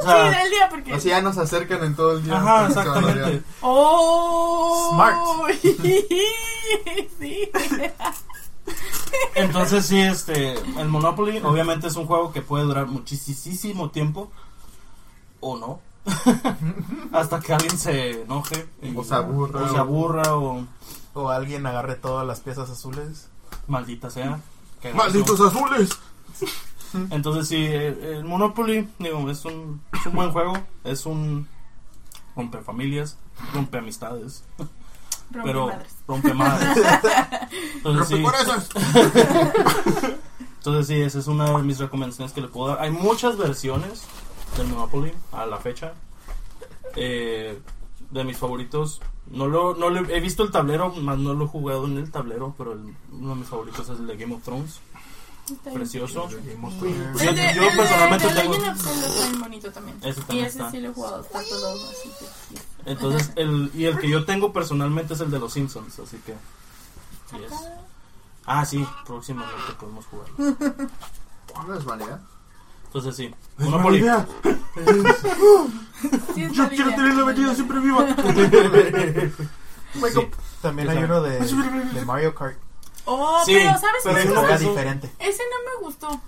O 0.00 0.02
sí, 0.02 0.06
sea, 0.06 0.30
del 0.30 0.50
día, 0.50 0.68
porque. 0.70 0.92
Así 0.94 1.08
ya 1.08 1.20
nos 1.20 1.36
acercan 1.38 1.82
en 1.82 1.96
todo 1.96 2.12
el 2.12 2.22
día. 2.22 2.36
ajá, 2.36 2.68
exactamente. 2.68 3.42
¡Oh! 3.62 4.90
Smart. 4.94 5.16
sí. 7.18 7.50
Entonces 9.34 9.86
sí, 9.86 9.98
este, 10.00 10.54
el 10.80 10.88
Monopoly 10.88 11.38
obviamente 11.38 11.86
es 11.88 11.96
un 11.96 12.06
juego 12.06 12.32
que 12.32 12.42
puede 12.42 12.64
durar 12.64 12.86
muchísimo 12.86 13.90
tiempo 13.90 14.30
o 15.40 15.56
no, 15.56 15.80
hasta 17.12 17.40
que 17.40 17.52
alguien 17.54 17.78
se 17.78 18.22
enoje 18.22 18.66
y- 18.82 18.96
O 18.96 19.04
se 19.04 19.14
aburra, 19.14 19.62
o 19.64 19.68
se 19.68 19.74
o- 19.76 19.80
aburra 19.80 20.36
o 20.36 20.66
O 21.14 21.28
alguien 21.30 21.66
agarre 21.66 21.94
todas 21.96 22.26
las 22.26 22.40
piezas 22.40 22.70
azules. 22.70 23.28
maldita 23.66 24.10
sea. 24.10 24.40
que- 24.80 24.92
¡Malditos 24.94 25.40
azules! 25.40 25.90
Entonces 27.10 27.48
sí, 27.48 27.56
el 27.66 28.24
Monopoly, 28.24 28.88
digo, 28.98 29.28
es 29.30 29.44
un, 29.44 29.82
es 29.92 30.06
un 30.06 30.14
buen 30.14 30.32
juego, 30.32 30.54
es 30.84 31.04
un 31.06 31.46
rompe 32.34 32.58
familias, 32.62 33.18
rompe 33.52 33.78
amistades, 33.78 34.42
Rompe 35.30 35.48
pero 35.48 35.66
madres. 35.66 35.94
rompe 36.06 36.34
madres. 36.34 36.78
Entonces 37.76 38.08
sí, 38.08 38.24
entonces 40.58 40.86
sí, 40.86 41.00
esa 41.00 41.18
es 41.18 41.26
una 41.26 41.50
de 41.56 41.62
mis 41.62 41.78
recomendaciones 41.78 42.32
que 42.32 42.40
le 42.40 42.48
puedo 42.48 42.68
dar. 42.68 42.80
Hay 42.82 42.90
muchas 42.90 43.36
versiones 43.36 44.02
del 44.56 44.66
Monopoly 44.68 45.12
a 45.32 45.46
la 45.46 45.58
fecha. 45.58 45.92
Eh, 46.96 47.58
de 48.10 48.24
mis 48.24 48.36
favoritos, 48.38 49.00
no 49.30 49.46
lo, 49.46 49.74
no 49.74 49.90
lo- 49.90 50.08
he 50.08 50.20
visto 50.20 50.42
el 50.42 50.50
tablero, 50.50 50.90
más 50.94 51.18
no 51.18 51.34
lo 51.34 51.44
he 51.44 51.48
jugado 51.48 51.84
en 51.86 51.98
el 51.98 52.10
tablero, 52.10 52.54
pero 52.56 52.72
el- 52.72 52.94
uno 53.12 53.28
de 53.30 53.34
mis 53.36 53.48
favoritos 53.48 53.88
es 53.88 53.98
el 54.00 54.06
de 54.06 54.16
Game 54.16 54.34
of 54.34 54.42
Thrones, 54.42 54.80
Está 55.50 55.70
precioso. 55.72 56.28
Yo- 56.28 56.38
personalmente 57.76 58.26
de 58.28 58.34
tengo- 58.34 58.56
también. 59.72 59.98
Ese 60.02 60.20
y 60.30 60.38
ese 60.40 60.48
está. 60.48 60.70
sí 60.70 60.80
lo 60.80 60.90
he 60.90 60.92
jugado, 60.94 61.20
está 61.20 61.40
todo 61.42 61.74
así 61.90 62.10
que. 62.18 62.58
Entonces, 62.88 63.32
el, 63.36 63.70
y 63.74 63.84
el 63.84 63.98
que 63.98 64.08
yo 64.08 64.24
tengo 64.24 64.52
personalmente 64.52 65.14
es 65.14 65.20
el 65.20 65.30
de 65.30 65.38
los 65.38 65.52
Simpsons, 65.52 65.98
así 65.98 66.16
que... 66.18 66.32
yes. 67.38 67.52
Ah, 68.46 68.64
sí, 68.64 68.86
próximamente 69.06 69.54
podemos 69.78 70.06
jugar. 70.06 70.26
No 71.66 71.74
es 71.74 71.84
mala 71.84 72.04
idea. 72.04 72.20
Entonces 72.86 73.14
sí, 73.16 73.34
Es 73.58 73.68
mala 73.68 73.96
idea. 73.96 74.26
Sí, 76.34 76.42
es 76.44 76.52
Yo 76.52 76.62
mala 76.62 76.68
quiero 76.70 76.86
idea. 76.90 76.96
tener 76.96 77.14
la 77.14 77.24
metida 77.26 77.54
siempre 77.54 77.78
viva. 77.80 78.06
Sí. 79.94 80.28
También 80.62 80.88
hay 80.90 80.98
uno 81.04 81.22
de, 81.22 81.38
de 81.40 82.04
Mario 82.04 82.34
Kart. 82.34 82.56
Oh, 83.04 83.42
Sí, 83.44 83.54
pero 83.54 83.70
¿sabes 83.78 84.02
pero 84.04 84.46
qué? 84.46 84.54
es 84.54 84.60
un- 84.62 84.68
diferente. 84.68 85.12
Ese 85.18 85.42
no 85.42 85.70
me 85.80 85.84
gustó. 85.86 86.08
juega 86.08 86.20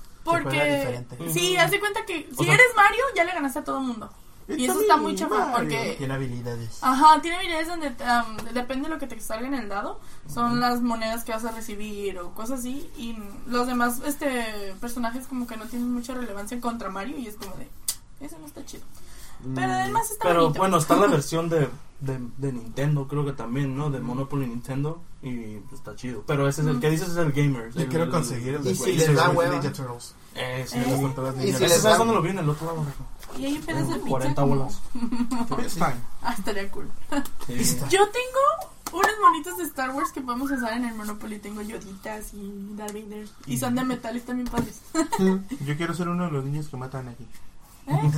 Porque. 0.45 0.57
diferente. 0.65 1.31
Sí, 1.33 1.57
haz 1.57 1.71
de 1.71 1.81
cuenta 1.81 2.05
que 2.07 2.29
si 2.37 2.45
sea- 2.45 2.55
eres 2.55 2.67
Mario, 2.77 3.03
ya 3.15 3.25
le 3.25 3.33
ganaste 3.33 3.59
a 3.61 3.65
todo 3.65 3.79
el 3.79 3.85
mundo. 3.85 4.11
Y 4.57 4.65
eso 4.65 4.81
está 4.81 4.97
muy 4.97 5.15
chafa 5.15 5.53
porque. 5.57 5.95
Tiene 5.99 6.15
habilidades. 6.15 6.79
Ajá, 6.83 7.21
tiene 7.23 7.37
habilidades 7.39 7.69
donde 7.69 7.89
um, 7.89 8.53
depende 8.55 8.89
de 8.89 8.95
lo 8.95 8.99
que 9.01 9.07
te 9.07 9.19
salga 9.21 9.47
en 9.47 9.55
el 9.55 9.69
dado. 9.69 10.01
Son 10.33 10.61
las 10.61 10.81
monedas 10.81 11.25
que 11.25 11.33
vas 11.33 11.45
a 11.45 11.53
recibir 11.53 12.19
o 12.19 12.33
cosas 12.35 12.61
así. 12.61 12.91
Y 12.97 13.17
los 13.47 13.67
demás 13.67 14.01
este 14.07 14.75
personajes, 14.81 15.27
como 15.27 15.47
que 15.47 15.57
no 15.57 15.67
tienen 15.67 15.93
mucha 15.93 16.15
relevancia 16.15 16.61
contra 16.61 16.91
Mario. 16.91 17.17
Y 17.19 17.27
es 17.27 17.37
como 17.37 17.55
de. 17.57 17.69
Eso 18.25 18.37
no 18.39 18.47
está 18.47 18.65
chido. 18.65 18.83
Pero 19.55 19.73
además 19.73 20.11
está 20.11 20.29
Pero 20.29 20.43
bonito. 20.43 20.59
bueno, 20.59 20.77
está 20.77 20.97
la 20.97 21.07
versión 21.09 21.49
de, 21.49 21.69
de, 22.01 22.19
de 22.37 22.53
Nintendo, 22.53 23.09
creo 23.09 23.25
que 23.25 23.33
también, 23.33 23.75
¿no? 23.75 23.91
De 23.91 23.99
Monopoly 24.01 24.47
Nintendo. 24.47 25.01
Y 25.23 25.57
pues, 25.61 25.81
está 25.81 25.95
chido. 25.97 26.25
Pero 26.27 26.47
ese 26.49 26.61
es 26.63 26.67
el 26.67 26.79
que 26.81 26.91
dices 26.91 27.09
es 27.11 27.17
el 27.17 27.33
gamer. 27.33 27.73
Yo 27.73 27.81
el- 27.81 27.89
quiero 27.89 28.05
el- 28.05 28.11
conseguir 28.11 28.55
el 28.57 28.65
de 28.65 28.71
Y 28.73 28.75
si 28.75 28.91
Ninja 28.91 29.07
les 29.07 29.15
da 29.17 29.23
Turtles. 29.25 29.37
hueva. 29.39 29.53
Ninja 29.55 29.73
Turtles. 29.73 30.15
Ese, 30.35 30.79
Eh, 30.79 30.85
Las 30.91 31.01
tortugas 31.01 31.35
y 31.37 31.39
si 31.41 31.47
les 31.59 31.81
¿sabes 31.83 31.99
da- 31.99 32.05
lo 32.05 32.23
vi? 32.23 32.31
En 32.31 32.39
el 32.39 32.49
otro 32.51 32.67
lado. 32.67 32.85
Y 33.39 33.47
hay 33.47 33.57
un 33.57 33.63
pedazo 33.63 33.87
de 33.89 33.95
pizza. 33.95 34.09
40 34.09 34.43
como- 34.43 34.57
bolas. 34.57 34.81
Ah, 36.23 36.35
estaría 36.37 36.71
cool. 36.71 36.89
Sí. 37.47 37.79
Yo 37.91 38.07
tengo 38.09 38.71
unos 38.93 39.11
monitos 39.23 39.57
de 39.59 39.65
Star 39.65 39.91
Wars 39.91 40.11
que 40.13 40.21
podemos 40.21 40.51
usar 40.51 40.73
en 40.75 40.85
el 40.85 40.95
Monopoly. 40.95 41.39
Tengo 41.39 41.63
Yoditas 41.63 42.35
y 42.35 42.75
Darth 42.77 42.93
Vader. 42.93 43.27
Y 43.47 43.57
son 43.59 43.75
de 43.75 43.85
metal, 43.85 44.17
están 44.17 44.37
bien 44.37 44.49
padres. 44.49 44.81
Yo 45.65 45.77
quiero 45.77 45.95
ser 45.95 46.09
uno 46.09 46.27
de 46.27 46.31
los 46.33 46.45
niños 46.45 46.69
que 46.69 46.77
matan 46.77 47.09
aquí. 47.09 47.27
Ay, 47.91 48.11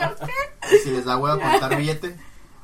¿yo 0.00 0.26
qué? 0.26 0.78
Si 0.82 0.90
les 0.90 1.04
da 1.04 1.16
hueva 1.16 1.38
contar 1.40 1.76
billete, 1.76 2.16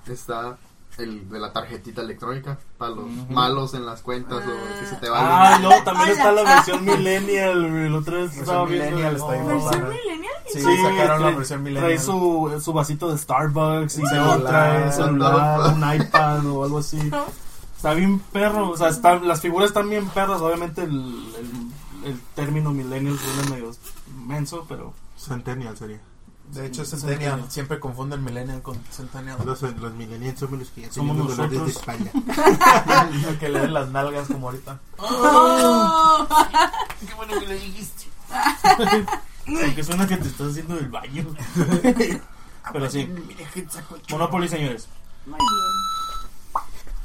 está 0.07 0.59
el 0.99 1.29
de 1.31 1.39
la 1.39 1.53
tarjetita 1.53 2.03
electrónica 2.03 2.59
para 2.77 2.91
los 2.91 3.05
Ujú. 3.07 3.33
malos 3.33 3.75
en 3.75 3.87
las 3.87 4.03
cuentas 4.03 4.39
o 4.45 4.81
que 4.81 4.87
se 4.87 4.97
te 4.97 5.07
Ah, 5.09 5.53
va 5.53 5.59
no, 5.61 5.71
también 5.85 6.11
está 6.11 6.33
la 6.33 6.43
versión 6.43 6.85
Millennial. 6.85 7.65
El 7.65 7.95
otro 7.95 8.15
vez 8.17 8.25
Versión 8.27 8.43
estaba 8.45 8.65
viendo. 8.67 8.85
Millennial 8.97 9.15
está. 9.17 9.29
¿Versión 9.29 9.89
millennial? 9.89 10.33
Sí, 10.53 10.61
Sí, 10.61 10.77
sacaron 10.83 11.23
la 11.23 11.29
trae- 11.29 11.37
versión 11.37 11.61
Trae 11.65 11.73
millennial. 11.75 11.99
su, 12.01 12.61
su 12.65 12.73
vasito 12.73 13.11
de 13.11 13.19
Starbucks 13.19 13.99
y 13.99 14.03
luego 14.03 14.39
trae 14.43 14.93
celular, 14.93 15.73
un 15.75 15.95
iPad 15.95 16.47
o 16.47 16.65
algo 16.65 16.79
así. 16.79 16.99
Está 17.77 17.95
bien 17.95 18.19
perro, 18.19 18.71
o 18.71 18.77
sea, 18.77 18.89
está- 18.89 19.21
las 19.21 19.41
figuras 19.41 19.69
están 19.69 19.89
bien 19.89 20.09
perras. 20.09 20.41
Obviamente 20.41 20.83
el, 20.83 20.91
el, 21.39 22.09
el 22.11 22.21
término 22.35 22.73
millennial 22.73 23.17
suena 23.17 23.51
medio 23.51 23.71
menso, 24.27 24.67
pero 24.69 24.93
Centennial 25.17 25.77
sería. 25.77 26.01
De 26.53 26.67
hecho, 26.67 26.83
es 26.83 26.91
Centennial. 26.91 27.19
Centennial. 27.21 27.51
Siempre 27.51 27.79
confunden 27.81 28.25
Millennial 28.25 28.63
con 28.63 28.77
Centennial. 28.91 29.39
Los, 29.45 29.61
los 29.63 29.93
millennials 29.95 30.39
somos 30.41 30.59
los 30.59 30.69
que 30.71 30.81
ya 30.83 30.93
Somos 30.93 31.17
tenemos 31.17 31.37
dolores 31.37 31.51
de 31.53 31.59
nosotros. 31.59 32.13
espalda. 32.23 33.11
El 33.29 33.39
que 33.39 33.49
le 33.49 33.61
den 33.61 33.75
las 33.75 33.89
nalgas 33.91 34.27
como 34.29 34.49
ahorita. 34.49 34.81
Oh. 34.99 36.27
Qué 37.07 37.15
bueno 37.15 37.39
que 37.39 37.47
le 37.47 37.55
dijiste. 37.59 38.07
Aunque 39.65 39.85
suena 39.85 40.07
que 40.07 40.17
te 40.17 40.29
estás 40.29 40.49
haciendo 40.51 40.75
del 40.77 40.89
baño. 40.89 41.27
Pero 42.73 42.91
sí. 42.91 43.09
Monopoly, 44.11 44.49
señores. 44.49 44.89
Muy 45.27 45.39
bien. 45.39 45.98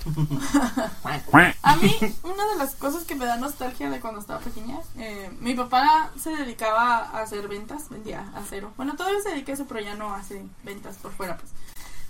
A 1.61 1.75
mí, 1.77 1.95
una 2.23 2.45
de 2.51 2.55
las 2.57 2.75
cosas 2.75 3.03
que 3.05 3.15
me 3.15 3.25
da 3.25 3.37
nostalgia 3.37 3.89
de 3.89 3.99
cuando 3.99 4.19
estaba 4.19 4.39
pequeña, 4.39 4.77
eh, 4.97 5.31
mi 5.39 5.53
papá 5.55 6.11
se 6.19 6.31
dedicaba 6.35 7.09
a 7.09 7.21
hacer 7.21 7.47
ventas, 7.47 7.89
vendía 7.89 8.29
acero. 8.35 8.73
Bueno, 8.75 8.95
todavía 8.95 9.21
se 9.21 9.29
dedica 9.29 9.51
a 9.51 9.55
eso, 9.55 9.65
pero 9.67 9.79
ya 9.79 9.95
no 9.95 10.13
hace 10.13 10.43
ventas 10.63 10.97
por 10.97 11.11
fuera, 11.11 11.37
pues. 11.37 11.51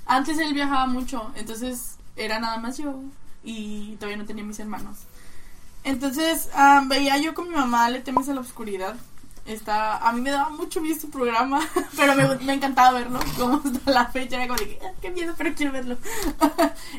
Antes 0.05 0.37
él 0.39 0.53
viajaba 0.53 0.85
mucho, 0.87 1.31
entonces 1.35 1.97
era 2.15 2.39
nada 2.39 2.57
más 2.57 2.77
yo 2.77 2.95
y 3.43 3.95
todavía 3.95 4.17
no 4.17 4.25
tenía 4.25 4.43
mis 4.43 4.59
hermanos. 4.59 4.97
Entonces 5.83 6.49
ah, 6.53 6.83
veía 6.87 7.17
yo 7.17 7.33
con 7.33 7.49
mi 7.49 7.55
mamá 7.55 7.89
Le 7.89 7.99
temes 7.99 8.29
a 8.29 8.33
la 8.33 8.41
oscuridad. 8.41 8.95
Está, 9.45 9.97
a 9.97 10.13
mí 10.13 10.21
me 10.21 10.31
daba 10.31 10.49
mucho 10.51 10.79
miedo 10.79 10.97
su 10.99 11.09
programa, 11.09 11.59
pero 11.97 12.15
me, 12.15 12.35
me 12.45 12.53
encantaba 12.53 12.91
verlo. 12.99 13.19
Como 13.37 13.61
hasta 13.63 13.91
la 13.91 14.05
fecha 14.07 14.37
era 14.37 14.47
como 14.47 14.57
de 14.57 14.69
que, 14.77 14.85
"Ah, 14.85 14.91
qué 15.01 15.11
miedo, 15.11 15.33
pero 15.37 15.53
quiero 15.53 15.73
verlo. 15.73 15.97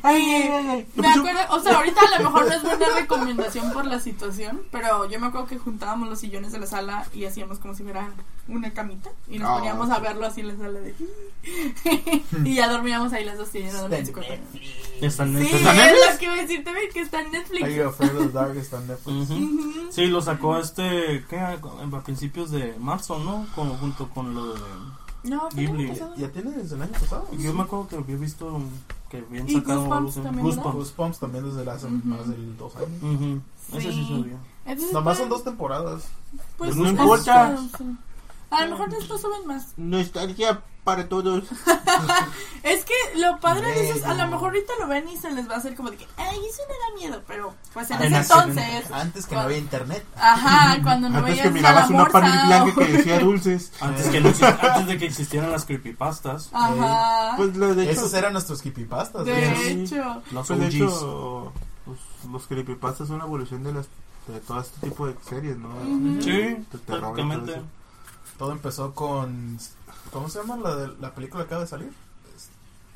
Y 0.04 1.00
me 1.00 1.08
acuerdo, 1.08 1.40
o 1.50 1.60
sea, 1.60 1.76
ahorita 1.76 2.00
a 2.00 2.18
lo 2.18 2.24
mejor 2.30 2.46
no 2.48 2.52
es 2.54 2.62
buena 2.62 2.86
recomendación 2.94 3.72
por 3.72 3.86
la 3.86 3.98
situación, 4.00 4.62
pero 4.70 5.08
yo 5.08 5.18
me 5.20 5.28
acuerdo 5.28 5.46
que 5.46 5.58
juntábamos 5.58 6.08
los 6.08 6.20
sillones 6.20 6.52
de 6.52 6.58
la 6.58 6.66
sala 6.66 7.06
y 7.14 7.24
hacíamos 7.24 7.58
como 7.58 7.74
si 7.74 7.82
fuera 7.82 8.08
una 8.48 8.72
camita 8.72 9.10
y 9.28 9.38
nos 9.38 9.50
Ah, 9.50 9.54
poníamos 9.56 9.90
a 9.90 9.98
verlo 10.00 10.26
así 10.26 10.40
en 10.42 10.48
la 10.48 10.56
sala 10.56 10.80
de 10.80 10.94
y 12.44 12.54
ya 12.54 12.68
dormíamos 12.68 13.12
ahí 13.12 13.24
las 13.24 13.38
dos 13.38 13.54
y 13.54 13.62
su 13.70 14.12
cuarto. 14.12 14.32
Está 15.00 15.22
en 15.24 15.32
Sí, 15.38 15.52
Netflix. 15.52 15.54
es 15.54 16.12
lo 16.12 16.18
que 16.18 16.24
iba 16.24 16.34
a 16.34 16.36
decirte, 16.36 16.72
ve 16.72 16.88
que 16.92 17.00
está 17.00 17.20
en 17.20 17.32
Netflix. 17.32 17.62
Are 17.64 17.74
you 17.74 17.88
afraid 17.88 18.10
of 18.16 18.26
the 18.26 18.32
dark? 18.32 18.56
Está 18.56 18.78
en 18.78 18.86
Netflix. 18.88 19.30
Ujú. 19.30 19.34
Ujú. 19.34 19.92
Sí, 19.92 20.06
lo 20.06 20.20
sacó 20.22 20.58
este, 20.58 21.24
¿qué? 21.28 21.38
A 21.38 21.56
principios 22.04 22.33
de 22.34 22.76
marzo, 22.80 23.18
¿no? 23.20 23.46
Como 23.54 23.74
junto 23.76 24.08
con 24.10 24.34
lo 24.34 24.54
de... 24.54 24.60
No, 25.24 25.48
Ghibli. 25.54 25.94
¿Ya 26.18 26.28
tiene 26.30 26.50
desde 26.50 26.76
el 26.76 26.82
año 26.82 26.92
pasado? 26.92 27.26
Yo 27.38 27.54
me 27.54 27.62
acuerdo 27.62 27.88
que 27.88 27.96
había 27.96 28.16
visto 28.16 28.60
que 29.08 29.18
habían 29.26 29.48
Y 29.48 29.54
sacado 29.54 29.84
Goosebumps 29.86 30.14
también. 30.22 30.44
Goosebumps. 30.46 30.74
Goosebumps 30.76 31.18
también 31.18 31.44
desde 31.54 31.70
hace 31.70 31.86
Ujú. 31.86 31.94
más 32.04 32.28
de 32.28 32.36
dos 32.58 32.76
años. 32.76 33.02
Ujú. 33.02 33.40
Ese 33.78 33.92
sí 33.92 34.04
Sí. 34.04 34.08
sabía. 34.20 34.36
Entonces, 34.66 34.92
Nomás 34.92 35.16
son 35.18 35.28
dos 35.30 35.44
temporadas. 35.44 36.08
Pues 36.58 36.74
Pues 36.74 36.76
no 36.76 36.84
es- 36.84 36.90
importa. 36.90 37.56
Sí. 38.50 38.54
A 38.56 38.64
lo 38.66 38.70
mejor 38.72 38.90
después 38.90 39.20
suben 39.20 39.46
más. 39.46 39.72
Nostalgia 39.76 40.60
para 40.84 41.08
todos. 41.08 41.44
Es 42.62 42.82
que 42.86 42.94
lo 43.20 43.38
padre 43.40 43.72
de 43.72 43.88
eso 43.90 43.98
es, 43.98 44.04
a 44.04 44.14
lo 44.14 44.26
mejor 44.26 44.48
ahorita 44.48 44.72
lo 44.80 44.86
ven 44.88 45.06
y 45.08 45.18
se 45.18 45.30
les 45.30 45.48
va 45.48 45.54
a 45.54 45.58
hacer 45.58 45.74
como 45.74 45.90
de 45.90 45.98
que, 45.98 46.06
ay, 46.16 46.38
eso 46.48 46.62
no 46.66 46.74
da 46.74 46.98
miedo, 46.98 47.22
pero 47.26 47.54
pues 47.74 47.90
en 47.90 47.98
Ay, 48.00 48.06
ese 48.06 48.16
no, 48.16 48.22
sí, 48.24 48.32
entonces, 48.48 48.90
Antes 48.90 49.26
que 49.26 49.34
no 49.34 49.40
había 49.42 49.58
internet. 49.58 50.04
ajá, 50.16 50.82
cuando 50.82 51.10
no 51.10 51.18
Antes 51.18 51.30
veías 51.32 51.46
que 51.46 51.52
mirabas 51.52 51.90
una 51.90 52.06
panel 52.06 52.46
blanca 52.46 52.72
o- 52.72 52.74
que 52.86 52.92
decía 52.92 53.18
dulces. 53.20 53.70
Antes, 53.80 54.08
que 54.08 54.20
no 54.20 54.30
exi- 54.30 54.58
antes 54.62 54.86
de 54.86 54.98
que 54.98 55.04
existieran 55.06 55.50
las 55.52 55.66
creepypastas, 55.66 56.48
Ajá, 56.54 57.34
Pues 57.36 57.54
lo 57.56 57.74
de 57.74 57.82
hecho, 57.84 57.92
Esos 58.00 58.14
eran 58.14 58.32
nuestros 58.32 58.62
creepypastas. 58.62 59.26
de 59.26 59.56
sí. 59.56 59.64
hecho, 59.84 60.22
los 60.32 60.46
pues 60.46 60.58
de 60.60 60.66
hecho 60.68 61.52
pues, 61.84 61.98
los 62.30 62.46
creepypastas 62.46 63.08
son 63.08 63.16
una 63.16 63.24
evolución 63.26 63.62
de 63.62 63.72
las 63.74 63.86
de 64.26 64.40
todo 64.40 64.58
este 64.60 64.86
tipo 64.88 65.06
de 65.06 65.14
series, 65.28 65.58
¿no? 65.58 65.68
Sí, 66.22 66.30
terror 66.30 66.56
y 66.56 66.66
todo 66.86 66.98
prácticamente. 67.00 67.60
Todo 68.38 68.52
empezó 68.52 68.94
con. 68.94 69.58
¿Cómo 70.12 70.28
se 70.28 70.38
llama 70.40 70.56
la, 70.56 70.76
de, 70.76 70.88
la 71.00 71.14
película 71.14 71.44
que 71.44 71.46
acaba 71.46 71.62
de 71.62 71.68
salir? 71.68 71.92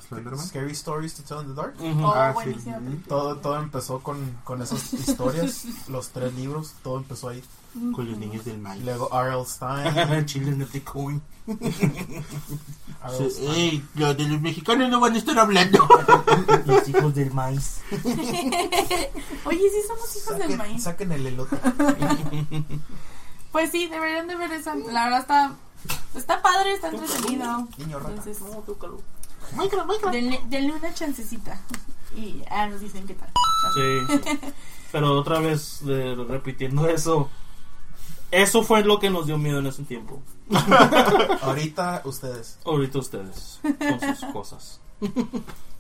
Slenderman. 0.08 0.46
Scary 0.46 0.72
Stories 0.72 1.14
to 1.14 1.22
Tell 1.22 1.40
in 1.44 1.48
the 1.54 1.60
Dark. 1.60 1.74
Ujú. 1.80 2.04
Oh, 2.04 2.12
Ah, 2.14 2.34
sí. 2.42 2.54
Todo, 3.08 3.36
todo 3.36 3.56
empezó 3.58 4.00
con, 4.00 4.38
con 4.44 4.62
esas 4.62 4.92
historias, 4.94 5.64
los 5.88 6.08
tres 6.10 6.32
libros, 6.34 6.74
todo 6.82 6.98
empezó 6.98 7.28
ahí. 7.28 7.42
Con 7.94 8.08
los 8.10 8.18
niños 8.18 8.44
del 8.46 8.58
maíz. 8.58 8.82
luego 8.84 9.08
R.L. 9.12 9.44
Stein. 9.44 10.26
Chile 10.26 10.52
no 10.52 10.64
te 10.66 10.82
coin. 10.82 11.20
Ey, 13.40 13.84
los 13.94 14.16
de 14.16 14.24
los 14.24 14.40
mexicanos 14.40 14.88
no 14.90 15.00
van 15.00 15.14
a 15.14 15.18
estar 15.18 15.38
hablando. 15.38 15.86
Los 16.66 16.88
hijos 16.88 17.14
del 17.14 17.32
maíz. 17.32 17.80
Oye, 17.92 19.60
sí 19.60 19.80
somos 19.86 20.16
hijos 20.16 20.32
del 20.38 20.40
Saquen, 20.42 20.56
maíz. 20.56 20.82
saquen 20.82 21.12
el 21.12 21.26
elote. 21.26 21.56
Pues 23.52 23.70
sí, 23.70 23.86
deberían 23.88 24.26
de 24.26 24.36
ver 24.36 24.52
esa. 24.52 24.74
La 24.74 25.04
verdad 25.04 25.20
está, 25.20 25.52
está 26.14 26.42
padre, 26.42 26.72
está 26.74 26.88
entretenido. 26.88 27.68
Niño 27.78 27.98
rata. 27.98 28.10
Entonces, 28.10 28.40
Minecraft, 29.56 29.86
Minecraft. 29.86 30.14
denle, 30.14 30.40
denle 30.48 30.72
una 30.72 30.92
chancecita. 30.92 31.60
Y 32.16 32.42
ah, 32.50 32.66
nos 32.68 32.80
dicen 32.80 33.06
qué 33.06 33.14
tal. 33.14 33.30
Sí, 33.74 34.20
sí. 34.24 34.38
Pero 34.92 35.12
otra 35.18 35.38
vez, 35.40 35.84
de- 35.84 36.14
repitiendo 36.14 36.88
eso. 36.88 37.30
Eso 38.30 38.62
fue 38.62 38.84
lo 38.84 38.98
que 38.98 39.08
nos 39.08 39.26
dio 39.26 39.38
miedo 39.38 39.58
en 39.60 39.66
ese 39.66 39.84
tiempo. 39.84 40.20
Ahorita 41.42 42.02
ustedes. 42.04 42.58
Ahorita 42.64 42.98
ustedes, 42.98 43.60
con 43.62 44.00
sus 44.16 44.24
cosas. 44.32 44.80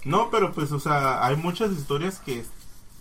No, 0.04 0.30
pero 0.30 0.52
pues, 0.52 0.72
o 0.72 0.80
sea, 0.80 1.24
hay 1.26 1.36
muchas 1.36 1.72
historias 1.72 2.18
que 2.20 2.44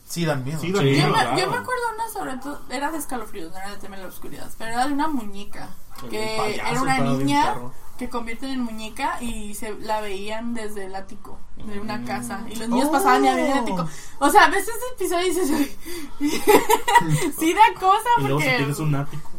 Sí, 0.07 0.25
dan 0.25 0.43
miedo. 0.43 0.59
sí 0.61 0.71
dan 0.71 0.83
Sí. 0.83 0.89
Yo 0.95 0.95
miedo. 0.95 1.07
me, 1.09 1.13
claro. 1.13 1.37
yo 1.37 1.51
me 1.51 1.57
acuerdo 1.57 1.81
una 1.95 2.09
sobre 2.09 2.37
todo, 2.37 2.61
era 2.69 2.91
de 2.91 2.97
escalofríos, 2.97 3.51
no 3.51 3.57
era 3.57 3.71
de 3.71 3.77
tema 3.77 3.97
de 3.97 4.03
la 4.03 4.07
oscuridad, 4.09 4.49
pero 4.57 4.71
era 4.71 4.87
de 4.87 4.93
una 4.93 5.07
muñeca. 5.07 5.69
Que 6.09 6.35
payaso 6.37 6.69
era 6.71 6.81
una 6.81 6.99
niña 6.99 7.55
que 7.97 8.07
convierten 8.09 8.51
en 8.51 8.61
muñeca 8.61 9.17
y 9.21 9.55
se 9.55 9.73
la 9.79 9.99
veían 10.01 10.53
desde 10.53 10.85
el 10.85 10.95
ático 10.95 11.39
de 11.57 11.79
una 11.79 11.97
Mm. 11.97 12.05
casa. 12.05 12.41
Y 12.47 12.55
los 12.55 12.69
niños 12.69 12.87
Oh. 12.89 12.91
pasaban 12.91 13.25
y 13.25 13.27
había 13.27 13.53
el 13.53 13.57
ático. 13.63 13.87
O 14.19 14.29
sea, 14.29 14.45
a 14.45 14.49
veces 14.49 14.69
ese 14.69 14.93
episodio 14.95 15.25
dices, 15.25 15.77
sí 17.39 17.53
da 17.53 17.79
cosa 17.79 18.09
Y 18.19 18.21
luego 18.21 18.39
si 18.39 18.45
porque... 18.45 18.57
tienes 18.57 18.79
un 18.79 18.95
ático. 18.95 19.31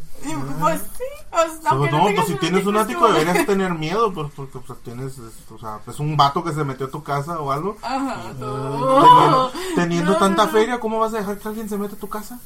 Pues 0.60 0.80
sí, 0.96 1.04
o 1.30 1.62
sea, 1.62 1.70
Sobre 1.70 1.90
todo, 1.90 2.06
tengas 2.06 2.24
pues, 2.26 2.26
si 2.26 2.34
tienes 2.46 2.66
un 2.66 2.76
ático 2.76 3.00
como- 3.00 3.12
deberías 3.12 3.46
tener 3.46 3.72
miedo, 3.74 4.12
pues, 4.12 4.28
porque 4.34 4.58
pues, 4.58 4.78
tienes, 4.82 5.16
es- 5.18 5.50
o 5.50 5.58
sea, 5.58 5.80
es 5.86 6.00
un 6.00 6.16
vato 6.16 6.42
que 6.42 6.52
se 6.52 6.64
metió 6.64 6.86
a 6.86 6.90
tu 6.90 7.02
casa 7.02 7.40
o 7.40 7.52
algo. 7.52 7.76
Ajá. 7.82 8.22
Teniendo, 8.22 9.52
teniendo 9.74 10.12
No, 10.12 10.18
tanta 10.18 10.46
no. 10.46 10.50
feria, 10.52 10.80
¿cómo 10.80 10.98
vas 10.98 11.14
a 11.14 11.18
dejar 11.18 11.38
que 11.38 11.48
alguien 11.48 11.68
se 11.68 11.78
meta 11.78 11.94
a 11.94 11.98
tu 11.98 12.08
casa? 12.08 12.38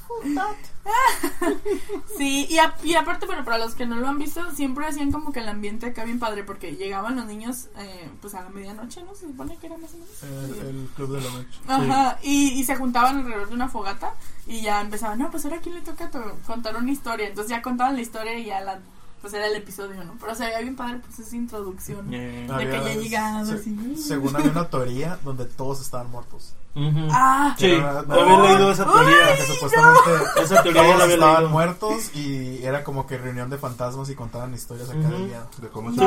Sí, 2.19 2.47
y, 2.49 2.59
a- 2.59 2.75
y 2.83 2.95
aparte, 2.95 3.27
bueno, 3.27 3.45
para 3.45 3.59
los 3.59 3.75
que 3.75 3.87
no 3.87 3.97
lo 3.97 4.09
han 4.09 4.19
visto, 4.19 4.51
siempre 4.53 4.87
hacían 4.87 5.11
como 5.13 5.33
que 5.33 5.41
el 5.41 5.49
ambiente 5.49 5.87
acá 5.87 6.05
bien 6.05 6.19
padre, 6.19 6.45
porque 6.45 6.77
llegaban 6.77 7.17
los 7.17 7.27
niños, 7.27 7.69
eh, 7.79 8.11
pues 8.21 8.35
a 8.35 8.43
la 8.43 8.49
medianoche, 8.51 9.03
¿no? 9.03 9.15
Se 9.15 9.27
supone 9.27 9.57
que 9.57 9.67
era 9.67 9.77
más 9.79 9.91
o 9.95 9.97
menos. 9.99 10.23
El, 10.61 10.67
el 10.67 10.89
club 10.95 11.13
de 11.17 11.21
la 11.21 11.31
noche. 11.31 11.59
Ajá, 11.69 12.19
y, 12.23 12.53
y 12.53 12.65
se 12.65 12.77
juntaban 12.77 13.19
alrededor 13.19 13.49
de 13.49 13.55
una 13.55 13.69
fogata 13.69 14.15
y 14.47 14.61
ya 14.61 14.81
empezaban, 14.81 15.19
no, 15.19 15.31
pues 15.31 15.45
ahora 15.45 15.59
quién 15.59 15.75
le 15.77 15.81
toca 15.83 16.11
to- 16.11 16.39
contar 16.47 16.77
una 16.77 16.91
historia. 16.93 17.29
Entonces 17.29 17.51
ya 17.51 17.63
contaban 17.63 17.95
la 17.95 18.03
historia 18.03 18.39
y 18.39 18.47
ya 18.47 18.61
la, 18.61 18.81
pues 19.23 19.33
era 19.33 19.47
el 19.47 19.55
episodio, 19.57 20.05
¿no? 20.05 20.13
Pero 20.21 20.33
o 20.33 20.35
sea, 20.35 20.51
ya 20.51 20.59
bien 20.61 20.77
padre, 20.77 21.01
pues 21.07 21.19
esa 21.27 21.35
introducción. 21.37 22.13
Eh, 22.13 22.47
De 22.59 22.67
que 22.69 22.73
ya 22.85 22.95
llegabas 22.95 23.49
se- 23.49 23.71
y- 23.71 23.97
Según 23.97 24.37
había 24.37 24.51
una 24.51 24.69
teoría 24.69 25.19
donde 25.25 25.45
todos 25.47 25.81
estaban 25.81 26.11
muertos. 26.11 26.53
ujú. 26.75 27.09
Ah, 27.11 27.55
Sí, 27.59 27.67
Pero- 27.71 28.07
yo 28.07 28.21
había 28.21 28.39
leído 28.51 28.73
esa 28.73 28.85
teoría. 28.85 29.37
Que 29.37 29.43
supuestamente 29.55 30.01
Esa 30.43 30.63
teoría 30.63 30.83
ya 30.83 30.87
todos 30.89 30.99
la 30.99 31.05
había 31.05 31.15
estaban 31.15 31.37
leído. 31.37 31.49
muertos 31.51 32.17
y 32.17 32.65
era 32.65 32.83
como 32.85 33.07
que 33.07 33.17
reunión 33.19 33.49
de 33.49 33.59
fantasmas 33.59 34.11
y 34.11 34.15
contaban 34.15 34.53
historias 34.55 34.91
acá 34.91 34.99
de 34.99 35.07
Ujú. 35.15 35.25
miedo. 35.25 35.47
De 35.59 35.69
cómo 35.69 35.93
se 35.95 36.01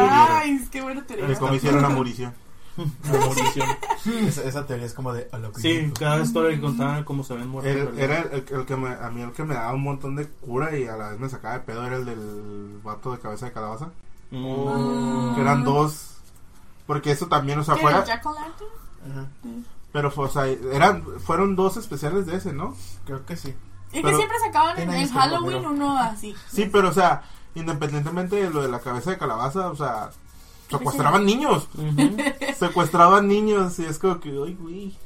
nice, 0.48 0.68
qué 0.72 0.82
buena 0.82 1.04
teoría. 1.06 1.26
De 1.28 1.36
cómo 1.38 1.54
hicieron 1.56 1.82
la 1.82 1.90
murición. 1.90 2.34
Esa, 4.28 4.44
esa 4.44 4.66
teoría 4.68 4.86
es 4.86 4.94
como 4.94 5.14
de 5.14 5.28
a 5.32 5.38
lo 5.38 5.52
que 5.52 5.62
Sí, 5.62 5.92
cada 5.98 6.20
historia 6.22 6.56
que 6.56 6.62
contaban 6.62 7.04
cómo 7.04 7.24
se 7.24 7.34
ven 7.36 7.48
muertos. 7.48 7.74
El- 7.94 8.00
era 8.00 8.20
el, 8.20 8.46
el 8.50 8.66
que 8.66 8.76
me, 8.76 8.90
a 8.94 9.10
mí 9.10 9.22
el 9.22 9.32
que 9.32 9.44
me 9.44 9.56
daba 9.56 9.74
un 9.74 9.84
montón 9.84 10.16
de 10.16 10.28
cura 10.28 10.78
y 10.78 10.86
a 10.88 10.96
la 10.96 11.10
vez 11.12 11.20
me 11.20 11.30
sacaba 11.30 11.56
de 11.56 11.60
pedo 11.62 11.86
era 11.86 11.96
el 11.96 12.06
del 12.06 12.80
vato 12.84 13.12
de 13.14 13.20
cabeza 13.20 13.46
de 13.48 13.52
calabaza. 13.54 13.90
Mm. 14.32 15.36
Que 15.36 15.42
eran 15.42 15.64
dos. 15.64 16.18
Porque 16.86 17.12
eso 17.12 17.28
también, 17.28 17.58
o 17.60 17.64
sea, 17.64 17.76
¿Qué, 17.76 17.82
fuera. 17.82 18.00
Ajá, 18.00 19.28
Pero 19.92 20.12
fue, 20.12 20.26
o 20.26 20.30
sea, 20.30 20.46
eran, 20.48 21.04
fueron 21.20 21.56
dos 21.56 21.78
especiales 21.78 22.26
de 22.26 22.36
ese, 22.36 22.54
¿no? 22.54 22.76
Creo 23.06 23.26
que 23.26 23.36
sí. 23.38 23.56
Y 23.92 23.98
que 23.98 24.02
Pero- 24.04 24.18
siempre 24.18 24.38
sacaban 24.40 24.78
en, 24.80 24.92
en 24.94 25.10
Halloween 25.10 25.66
uno 25.66 25.98
así. 25.98 26.36
Sí, 26.52 26.70
pero 26.72 26.90
o 26.90 26.94
sea, 26.94 27.24
independientemente 27.56 28.36
de 28.36 28.50
lo 28.50 28.62
de 28.62 28.68
la 28.68 28.80
cabeza 28.80 29.12
de 29.12 29.18
calabaza, 29.18 29.70
o 29.70 29.76
sea, 29.76 30.10
secuestraban 30.70 31.26
niños. 31.26 31.68
Secuestraban 32.58 33.28
niños 33.28 33.78
y 33.80 33.86
es 33.86 34.00
como 34.00 34.20
que, 34.20 34.30
ay, 34.30 34.56
güey. 34.60 34.98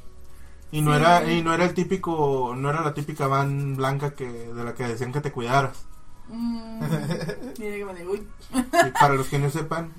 Y 0.72 0.82
no 0.82 0.92
Sí. 0.92 0.96
era 1.00 1.30
y 1.32 1.42
no 1.42 1.52
era 1.52 1.64
el 1.64 1.74
típico, 1.74 2.54
no 2.56 2.70
era 2.70 2.82
la 2.82 2.94
típica 2.94 3.26
van 3.26 3.76
blanca 3.76 4.14
que 4.14 4.28
de 4.30 4.64
la 4.64 4.74
que 4.74 4.84
decían 4.86 5.12
que 5.12 5.20
te 5.20 5.32
cuidaras. 5.32 5.84
Mm, 6.28 6.78
mira 7.58 7.76
que 7.76 7.84
me 7.84 7.94
digo, 7.94 8.12
uy. 8.12 8.28
Y 8.52 8.90
para 9.00 9.14
los 9.14 9.26
que 9.26 9.38
no 9.40 9.50
sepan, 9.50 9.92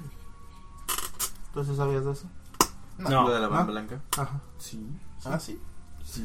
¿tú 1.54 1.64
sí 1.66 1.76
sabías 1.76 2.06
de 2.06 2.12
eso? 2.14 2.26
No. 2.98 3.24
Lo 3.24 3.34
de 3.34 3.40
la 3.42 3.48
¿no? 3.48 3.54
van 3.54 3.68
blanca. 3.68 4.02
Ajá. 4.18 4.40
Sí. 4.58 4.82
Ah, 5.26 5.40
sí. 5.40 5.60
Sí. 6.12 6.24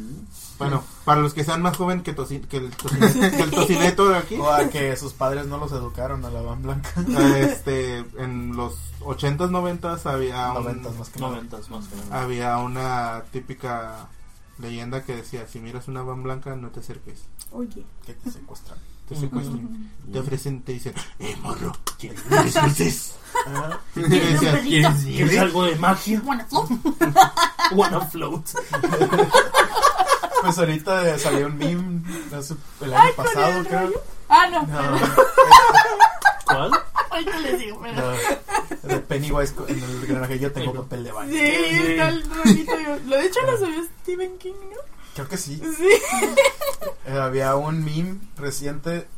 Bueno, 0.59 0.82
para 1.05 1.20
los 1.20 1.32
que 1.34 1.45
sean 1.45 1.62
más 1.62 1.76
joven 1.76 2.03
que, 2.03 2.14
que 2.14 2.57
el, 2.57 2.70
tocineto, 2.70 3.20
que 3.37 3.43
el 3.43 3.51
tocineto 3.51 4.09
de 4.09 4.16
aquí, 4.18 4.34
O 4.41 4.51
a 4.51 4.68
que 4.68 4.97
sus 4.97 5.12
padres 5.12 5.47
no 5.47 5.59
los 5.59 5.70
educaron 5.70 6.24
a 6.24 6.30
la 6.30 6.41
van 6.41 6.62
blanca. 6.62 6.91
este, 7.39 7.99
en 8.18 8.57
los 8.57 8.74
80s, 9.01 9.51
90s 9.51 10.07
había 10.07 10.49
un- 10.53 10.64
Noventas 10.64 10.95
más 10.97 11.09
que 11.11 11.20
nada. 11.20 11.32
Noventas 11.34 11.70
más 11.70 11.84
o 11.87 11.97
menos. 11.97 12.11
había 12.12 12.57
una 12.59 13.22
típica 13.30 14.09
leyenda 14.59 15.05
que 15.05 15.14
decía, 15.16 15.47
si 15.47 15.61
miras 15.61 15.87
una 15.89 16.03
van 16.03 16.22
blanca 16.22 16.57
no 16.57 16.68
te 16.70 16.80
acerques, 16.80 17.20
Oye. 17.53 17.84
Que 18.05 18.14
te 18.14 18.30
secuestran. 18.30 18.78
te 19.09 19.14
secuestran. 19.14 19.93
Te 20.11 20.18
ofrecen, 20.18 20.62
te 20.62 20.72
dicen, 20.72 20.95
eh, 21.20 21.37
morro, 21.43 21.72
¿quieres 21.99 22.20
unos 22.28 22.55
dulces? 22.55 23.14
Ajá. 23.47 23.78
Y 23.95 24.01
te 24.01 24.09
¿Quieres 24.09 24.28
un 24.28 24.32
decían, 24.34 24.55
pelito? 24.57 24.89
¿Quieres, 24.89 25.05
¿Quieres 25.05 25.39
algo 25.39 25.64
de 25.64 25.76
magia? 25.76 26.22
Wanna 27.73 28.01
float? 28.07 28.45
Pues 30.43 30.59
ahorita 30.59 31.19
salió 31.19 31.47
un 31.47 31.57
meme 31.59 32.03
el 32.81 32.95
año 32.95 33.03
Ay, 33.03 33.12
pasado, 33.17 33.59
el 33.61 33.67
creo. 33.67 33.81
rollo. 33.81 34.03
Ah, 34.29 34.47
no. 34.49 34.62
No, 34.67 34.99
¿Cuál? 36.47 36.71
Ahorita 37.11 37.39
les 37.41 37.59
digo, 37.59 37.81
pero. 37.83 37.95
no, 38.01 38.89
de 38.89 38.99
Pennywise 39.01 39.55
en 39.69 39.83
el 39.83 40.07
granaje 40.07 40.39
yo 40.39 40.53
tengo 40.53 40.73
papel 40.75 41.03
de 41.05 41.12
baño. 41.12 41.33
Sí, 41.33 41.39
está 41.41 42.09
el 42.11 42.31
rollito. 42.31 42.79
yo- 42.79 42.99
Lo 43.07 43.17
de 43.17 43.27
hecho 43.27 43.41
lo 43.43 43.57
subió 43.59 43.83
Stephen 44.03 44.39
King, 44.39 44.53
¿no? 44.71 44.77
Creo 45.14 45.29
que 45.29 45.37
sí. 45.39 45.61
Sí. 45.77 45.89
Eh, 47.07 47.19
había 47.19 47.57
un 47.57 47.85
meme 47.85 48.19
reciente, 48.37 49.09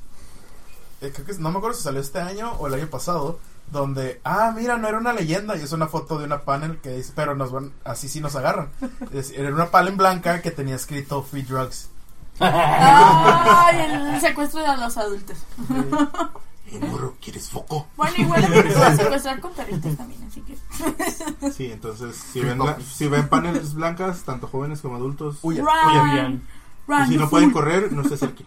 eh, 1.03 1.13
creo 1.13 1.27
que 1.27 1.35
no 1.35 1.51
me 1.51 1.59
acuerdo 1.59 1.77
si 1.77 1.83
salió 1.83 2.01
este 2.01 2.21
año 2.21 2.53
o 2.53 2.69
el 2.69 2.75
año 2.75 2.87
pasado, 2.87 3.39
donde, 3.71 4.21
ah, 4.25 4.53
mira, 4.57 4.77
no 4.79 4.89
era 4.89 4.99
una 4.99 5.13
leyenda, 5.13 5.57
y 5.57 5.61
es 5.63 5.73
una 5.73 5.87
foto 5.89 6.19
de 6.19 6.25
una 6.25 6.43
panel 6.43 6.79
que 6.79 6.91
dice, 6.97 7.13
pero 7.15 7.35
nos 7.35 7.53
van, 7.53 7.73
así 7.85 8.09
sí 8.09 8.21
nos 8.21 8.35
agarran. 8.37 8.71
Es- 9.13 9.31
era 9.31 9.53
una 9.53 9.67
panel 9.71 9.95
blanca 9.97 10.41
que 10.43 10.51
tenía 10.51 10.77
escrito 10.77 11.23
free 11.23 11.43
drugs. 11.43 11.91
Ay, 12.41 13.81
el 14.15 14.21
secuestro 14.21 14.61
de 14.63 14.77
los 14.77 14.97
adultos. 14.97 15.37
eh, 16.71 16.79
morro, 16.81 17.15
¿quieres 17.21 17.49
foco? 17.49 17.87
Bueno, 17.97 18.15
igual 18.19 18.45
a 18.45 18.49
mí 18.49 18.57
me 18.57 18.63
pueden 18.73 18.97
secuestrar 18.97 19.41
con 19.41 19.53
perritos 19.53 19.97
también, 19.97 20.23
así 20.29 20.41
que. 20.43 20.57
Sí, 21.53 21.71
entonces, 21.73 22.17
si 22.17 22.41
ven, 22.41 22.59
la- 22.59 22.79
si 22.81 23.09
ven 23.09 23.29
paneles 23.29 23.75
blancas, 23.75 24.23
tanto 24.23 24.47
jóvenes 24.49 24.81
como 24.81 24.97
adultos, 24.97 25.39
Huya. 25.43 25.63
Run, 25.63 26.11
Huyan. 26.11 26.43
run, 26.87 27.03
y 27.03 27.07
si 27.07 27.15
you 27.15 27.21
no 27.21 27.29
pueden 27.31 27.51
correr, 27.51 27.91
no 27.93 28.05
se 28.05 28.15
acerquen. 28.15 28.47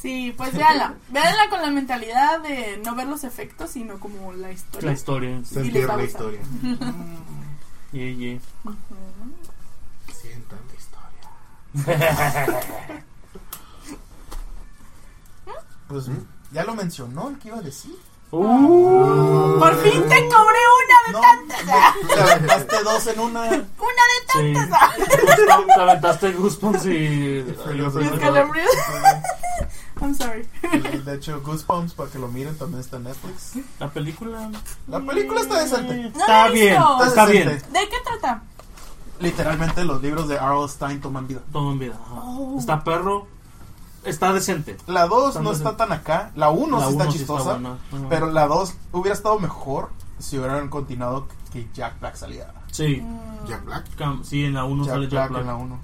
Sí, 0.00 0.32
pues 0.36 0.52
véanla. 0.54 0.94
Véanla 1.10 1.48
con 1.50 1.60
la 1.62 1.70
mentalidad 1.70 2.40
de 2.40 2.80
no 2.84 2.94
ver 2.94 3.06
los 3.06 3.22
efectos, 3.24 3.70
sino 3.70 3.98
como 4.00 4.32
la 4.32 4.50
historia. 4.50 4.86
La 4.88 4.92
historia. 4.94 5.40
sí. 5.44 5.54
Sentir 5.54 5.84
la 5.86 6.02
historia. 6.02 6.40
Yeah, 7.92 8.08
yeah. 8.14 8.38
Sientan 10.12 10.60
la 11.74 11.84
historia. 11.84 12.64
Pues 15.88 16.04
ya 16.52 16.62
lo 16.62 16.74
mencionó 16.76 17.30
el 17.30 17.38
que 17.40 17.48
iba 17.48 17.58
a 17.58 17.62
decir. 17.62 17.96
Uh, 18.30 19.58
Por 19.58 19.76
fin 19.82 20.02
te 20.02 20.28
cobré 20.28 20.60
una 20.78 20.96
de 21.04 21.12
No, 21.12 21.20
tantas. 21.20 21.66
te 22.14 22.20
aventaste 22.20 22.82
dos 22.84 23.06
en 23.08 23.18
una. 23.18 23.40
Una 23.40 23.56
de 23.56 24.54
tantas. 24.54 24.96
Te 25.66 25.80
aventaste 25.80 26.30
Goosebumps 26.30 26.86
y... 26.86 27.44
I'm 30.00 30.14
sorry. 30.14 30.48
De 31.04 31.14
hecho, 31.14 31.40
Goosebumps, 31.42 31.94
para 31.94 32.10
que 32.10 32.18
lo 32.18 32.28
miren, 32.28 32.56
también 32.56 32.80
está 32.80 32.96
en 32.96 33.04
Netflix. 33.04 33.52
La 33.78 33.88
película... 33.90 34.50
La 34.88 35.00
película 35.00 35.40
está 35.42 35.60
decente. 35.60 35.94
Eh, 35.94 36.12
No 36.14 36.20
Está 36.20 36.48
bien, 36.48 36.76
visto. 36.78 37.04
está 37.04 37.26
bien. 37.26 37.48
decente. 37.48 37.78
¿De 37.80 37.88
qué 37.88 37.96
trata? 38.04 38.42
Literalmente 39.18 39.84
los 39.84 40.00
libros 40.02 40.28
de 40.28 40.36
R.L. 40.36 40.68
Stein 40.68 41.00
toman 41.00 41.26
vida. 41.26 41.40
Todo 41.52 41.72
en 41.72 41.78
vida. 41.78 41.94
Oh. 42.10 42.56
Está 42.58 42.82
perro. 42.82 43.26
Está 44.04 44.32
decente. 44.32 44.78
La 44.86 45.06
2 45.06 45.28
Está 45.28 45.40
no 45.40 45.50
muy 45.50 45.56
está 45.56 45.76
tan 45.76 45.92
acá. 45.92 46.30
La 46.34 46.48
1 46.48 46.78
La 46.78 46.86
sí 46.86 46.90
está 46.92 47.02
uno 47.04 47.12
sí 47.12 47.18
chistosa. 47.18 47.50
buena. 47.52 47.68
Ajá. 47.92 48.06
pero 48.08 48.30
la 48.32 48.46
2 48.46 48.74
hubiera 48.92 49.14
estado 49.14 49.38
mejor 49.38 49.90
si 50.18 50.38
hubieran 50.38 50.68
continuado 50.70 51.28
que 51.52 51.68
Jack 51.74 52.00
Black 52.00 52.16
salía. 52.16 52.50
Sí, 52.72 53.02
Mm, 53.02 53.46
Jack 53.46 53.64
Black. 53.66 53.84
Cam- 53.98 54.24
sí, 54.24 54.44
en 54.46 54.54
la 54.54 54.64
1 54.64 54.84
Jack 54.84 54.94
sale 54.94 55.06
Black, 55.06 55.12
Jack 55.22 55.30
Black. 55.32 55.40
en 55.42 55.46
la 55.48 55.54
1. 55.56 55.78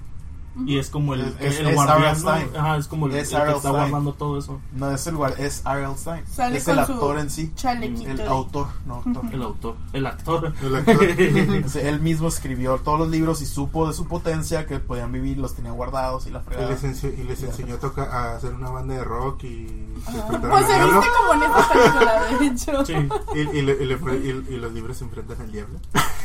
Y 0.65 0.79
es 0.79 0.89
como 0.89 1.13
el, 1.13 1.21
Es- 1.21 1.35
es- 1.39 1.59
el 1.59 1.67
es 1.67 1.75
guardián, 1.75 2.15
R.L. 2.17 2.49
¿no? 2.53 2.59
Ajá, 2.59 2.77
es 2.77 2.87
como 2.87 3.05
el, 3.07 3.15
Es 3.15 3.31
el 3.33 3.43
que 3.43 3.51
está 3.51 3.69
guardando 3.69 4.13
todo 4.13 4.37
eso. 4.39 4.59
No 4.73 4.89
es 4.91 5.05
el 5.07 5.15
guar- 5.15 5.37
es 5.37 5.61
R.L. 5.65 5.95
Stein. 5.97 6.23
Sale 6.27 6.57
es 6.57 6.67
el 6.67 6.79
actor 6.79 7.19
en 7.19 7.29
sí. 7.29 7.51
chalequito 7.55 8.09
El 8.09 8.17
de- 8.17 8.25
autor, 8.27 8.67
no 8.85 8.95
autor. 8.95 9.23
El 9.31 9.43
autor, 9.43 9.75
el 9.93 10.05
actor. 10.07 10.53
El 10.61 10.75
actor. 10.75 11.03
Él 11.81 11.99
mismo 12.01 12.27
escribió 12.27 12.77
todos 12.79 12.99
los 12.99 13.09
libros 13.09 13.41
y 13.41 13.45
supo 13.45 13.87
de 13.87 13.93
su 13.93 14.07
potencia 14.07 14.65
que 14.65 14.79
podían 14.79 15.11
vivir, 15.11 15.37
los 15.37 15.53
tenía 15.55 15.71
guardados 15.71 16.25
y 16.27 16.31
la 16.31 16.39
Y 16.39 16.43
fregada. 16.43 16.69
les, 16.69 16.83
ense- 16.83 17.13
y 17.17 17.23
les 17.23 17.43
enseñó 17.43 17.75
a, 17.75 17.79
tocar, 17.79 18.09
a 18.09 18.35
hacer 18.35 18.53
una 18.53 18.69
banda 18.69 18.95
de 18.95 19.03
rock 19.03 19.43
y 19.43 19.67
se 20.09 20.17
enfrentaron 20.17 20.49
Pues 20.49 20.65
se 20.67 20.73
viste 20.83 21.07
como 21.17 21.33
en 21.33 21.43
esta 21.43 21.69
película, 21.73 22.23
de 22.23 22.45
hecho. 22.47 22.85
Sí. 22.85 22.93
Y, 23.35 23.39
y, 23.57 23.61
le- 23.61 23.77
y 23.83 23.85
le 23.85 23.97
fue- 23.97 24.17
y- 24.17 24.53
y 24.53 24.57
los 24.57 24.71
libros 24.73 24.97
se 24.97 25.03
enfrentan 25.05 25.41
al 25.41 25.51
diablo. 25.51 25.79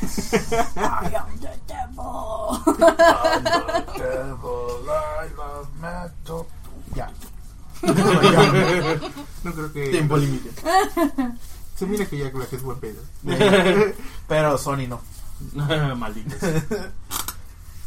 Ya. 6.95 7.11
No 9.43 9.53
creo 9.53 9.73
que. 9.73 9.91
Tiempo 9.91 10.17
límite. 10.17 10.51
Se 11.77 11.87
mira 11.87 12.07
que 12.07 12.19
Jack 12.19 12.35
Black 12.35 12.53
es 12.53 12.63
buen 12.63 12.79
pedo. 12.79 13.01
Pero 14.29 14.59
Sony 14.59 14.87
no. 14.89 15.01
Malditos. 15.97 16.39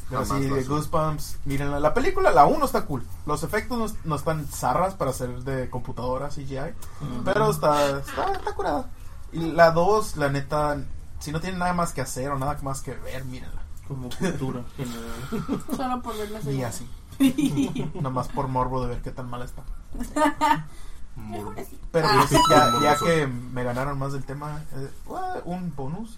Pero 0.10 0.26
Jamás 0.26 0.44
sí. 0.44 0.64
Goosebumps, 0.68 1.38
miren, 1.46 1.82
la 1.82 1.94
película, 1.94 2.32
la 2.32 2.46
1 2.46 2.66
está 2.66 2.86
cool. 2.86 3.04
Los 3.26 3.44
efectos 3.44 3.78
no, 3.78 4.00
no 4.04 4.16
están 4.16 4.46
zarras 4.48 4.94
para 4.94 5.14
ser 5.14 5.44
de 5.44 5.70
computadora 5.70 6.30
CGI, 6.30 6.76
pero 7.24 7.50
está, 7.50 8.00
está, 8.00 8.34
está 8.34 8.54
curada. 8.54 8.90
Y 9.32 9.40
la 9.40 9.72
2, 9.72 10.18
la 10.18 10.30
neta, 10.30 10.78
si 11.20 11.32
no 11.32 11.42
tienen 11.42 11.60
nada 11.60 11.74
más 11.74 11.92
que 11.92 12.02
hacer 12.02 12.30
o 12.30 12.38
nada 12.38 12.58
más 12.62 12.82
que 12.82 12.94
ver, 12.94 13.26
mírenla. 13.26 13.65
Como 13.88 14.10
cultura 14.10 14.64
general. 14.76 15.64
Solo 15.76 16.02
por 16.02 16.18
ver 16.18 16.32
la 16.32 16.40
Ni 16.40 16.46
serie. 16.46 16.66
así. 16.66 16.90
Nomás 18.02 18.28
por 18.30 18.48
morbo 18.48 18.82
de 18.82 18.88
ver 18.90 19.02
qué 19.02 19.12
tan 19.12 19.30
mal 19.30 19.42
está. 19.44 19.64
Pero 21.92 22.08
Ah. 22.10 22.26
sí, 22.28 22.36
ya, 22.50 22.74
ya 22.82 22.98
que 22.98 23.26
me 23.26 23.64
ganaron 23.64 23.98
más 23.98 24.12
del 24.12 24.26
tema, 24.26 24.62
eh, 24.74 24.92
uh, 25.08 25.50
un 25.50 25.74
bonus. 25.74 26.18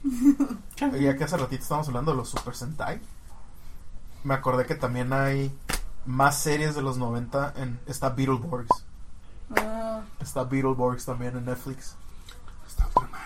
Ya 1.00 1.16
que 1.16 1.24
hace 1.24 1.38
ratito 1.38 1.62
estábamos 1.62 1.88
hablando 1.88 2.12
de 2.12 2.18
los 2.18 2.30
Super 2.30 2.56
Sentai. 2.56 3.00
Me 4.24 4.34
acordé 4.34 4.66
que 4.66 4.74
también 4.74 5.14
hay 5.14 5.56
más 6.08 6.40
series 6.40 6.74
de 6.74 6.82
los 6.82 6.98
90 6.98 7.54
en 7.58 7.80
está 7.86 8.10
Beetleborgs. 8.10 8.86
Ah, 9.56 10.02
Está 10.20 10.44
Beetleborgs 10.46 11.06
también 11.06 11.38
en 11.38 11.46
Netflix. 11.46 11.96
Está 12.68 12.88
Ultraman. 12.88 13.22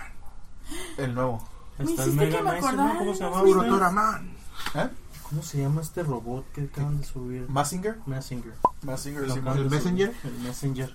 El 0.97 1.15
nuevo. 1.15 1.41
Me 1.83 1.91
Está 1.91 2.03
el 2.03 2.09
hiciste 2.09 2.25
Mega 2.25 2.37
que 2.37 2.43
me 2.43 2.51
Nice, 2.51 2.61
¿no? 2.61 2.67
acordara, 2.67 2.99
¿Cómo 2.99 3.13
se 3.13 3.23
llama? 3.23 3.41
Puro 3.41 3.63
Toraman. 3.65 4.37
¿Eh? 4.75 4.89
¿Cómo 5.29 5.43
se 5.43 5.61
llama 5.61 5.81
este 5.81 6.03
robot 6.03 6.51
que 6.51 6.61
acaban 6.63 6.99
de 6.99 7.05
subir? 7.05 7.49
Massinger. 7.49 7.99
Messenger. 8.05 8.53
Massinger, 8.83 9.27
Lo 9.27 9.33
sí, 9.33 9.39
acaban 9.39 9.57
¿El 9.59 9.63
de 9.69 9.69
Messenger? 9.75 10.15
El 10.23 10.39
Messenger. 10.39 10.93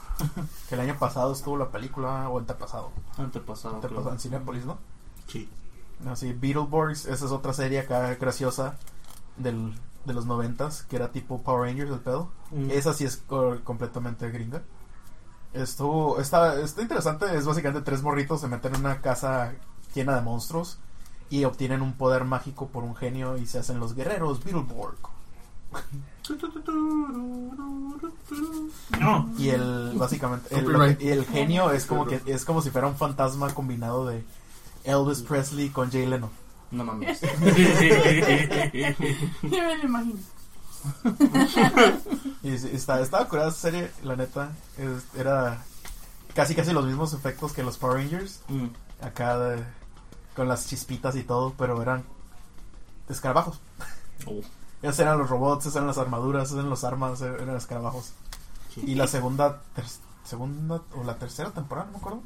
que 0.68 0.74
el 0.74 0.80
año 0.80 0.96
pasado 0.98 1.32
estuvo 1.32 1.56
la 1.58 1.70
película 1.70 2.28
o 2.28 2.38
antepasado. 2.38 2.90
Antepasado. 3.18 3.74
Antepasado 3.76 4.02
creo. 4.04 4.12
en 4.14 4.20
Cinepolis, 4.20 4.64
¿no? 4.64 4.78
Sí. 5.28 5.48
Así, 6.08 6.32
Beetleborgs, 6.32 7.06
esa 7.06 7.24
es 7.26 7.30
otra 7.32 7.52
serie 7.52 7.80
acá 7.80 8.14
graciosa 8.16 8.76
del, 9.36 9.74
de 10.04 10.14
los 10.14 10.24
noventas, 10.26 10.82
que 10.84 10.96
era 10.96 11.10
tipo 11.12 11.42
Power 11.42 11.68
Rangers 11.68 11.90
el 11.90 12.00
pedo. 12.00 12.30
Mm. 12.52 12.70
Esa 12.70 12.92
sí 12.94 13.04
es 13.04 13.18
co- 13.26 13.58
completamente 13.64 14.30
gringa. 14.30 14.62
Estuvo, 15.52 16.20
está, 16.20 16.60
está 16.60 16.82
interesante, 16.82 17.34
es 17.34 17.46
básicamente 17.46 17.82
tres 17.82 18.02
morritos 18.02 18.40
se 18.42 18.48
meten 18.48 18.74
en 18.74 18.80
una 18.80 19.00
casa 19.00 19.52
llena 19.96 20.14
de 20.14 20.20
monstruos 20.22 20.78
y 21.30 21.44
obtienen 21.44 21.82
un 21.82 21.94
poder 21.94 22.24
mágico 22.24 22.68
por 22.68 22.84
un 22.84 22.94
genio 22.94 23.36
y 23.36 23.46
se 23.46 23.58
hacen 23.58 23.80
los 23.80 23.94
guerreros 23.96 24.44
Beetleborg. 24.44 24.96
No. 29.00 29.28
Y 29.38 29.48
el, 29.50 29.92
básicamente, 29.96 30.54
el, 30.54 30.64
Copyright. 30.64 31.00
y 31.02 31.08
el 31.08 31.24
genio 31.26 31.70
es 31.72 31.86
como 31.86 32.06
que, 32.06 32.20
es 32.26 32.44
como 32.44 32.62
si 32.62 32.70
fuera 32.70 32.86
un 32.86 32.96
fantasma 32.96 33.52
combinado 33.54 34.06
de 34.06 34.24
Elvis 34.84 35.22
Presley 35.22 35.70
con 35.70 35.90
Jay 35.90 36.06
Leno. 36.06 36.30
No 36.70 36.84
mames. 36.84 37.20
Yo 37.20 37.28
me 39.42 39.76
lo 39.78 39.84
imagino. 39.84 40.18
Y 42.42 42.50
está, 42.54 43.00
estaba 43.00 43.28
curada 43.28 43.48
esa 43.50 43.58
serie, 43.58 43.90
la 44.04 44.16
neta. 44.16 44.52
es- 44.78 45.04
era 45.18 45.62
casi 46.34 46.54
casi 46.54 46.72
los 46.72 46.84
mismos 46.86 47.12
efectos 47.12 47.52
que 47.52 47.62
los 47.62 47.76
Power 47.78 47.98
Rangers. 47.98 48.40
Mm. 48.48 48.66
Acá 49.04 49.38
de- 49.38 49.64
con 50.36 50.46
las 50.48 50.66
chispitas 50.68 51.16
y 51.16 51.24
todo, 51.24 51.54
pero 51.58 51.80
eran 51.82 52.04
escarabajos. 53.08 53.58
Oh. 54.26 54.40
Esos 54.82 54.98
eran 55.00 55.18
los 55.18 55.30
robots, 55.30 55.64
esas 55.64 55.76
eran 55.76 55.86
las 55.88 55.96
armaduras, 55.98 56.44
esas 56.44 56.58
eran 56.58 56.70
las 56.70 56.84
armas, 56.84 57.20
eran 57.22 57.56
escarabajos. 57.56 58.12
Y 58.76 58.94
la 58.94 59.06
segunda, 59.06 59.62
segunda 60.22 60.82
o 60.94 61.02
la 61.02 61.16
tercera 61.16 61.50
temporada, 61.50 61.86
no 61.86 61.92
me 61.92 61.98
acuerdo, 61.98 62.20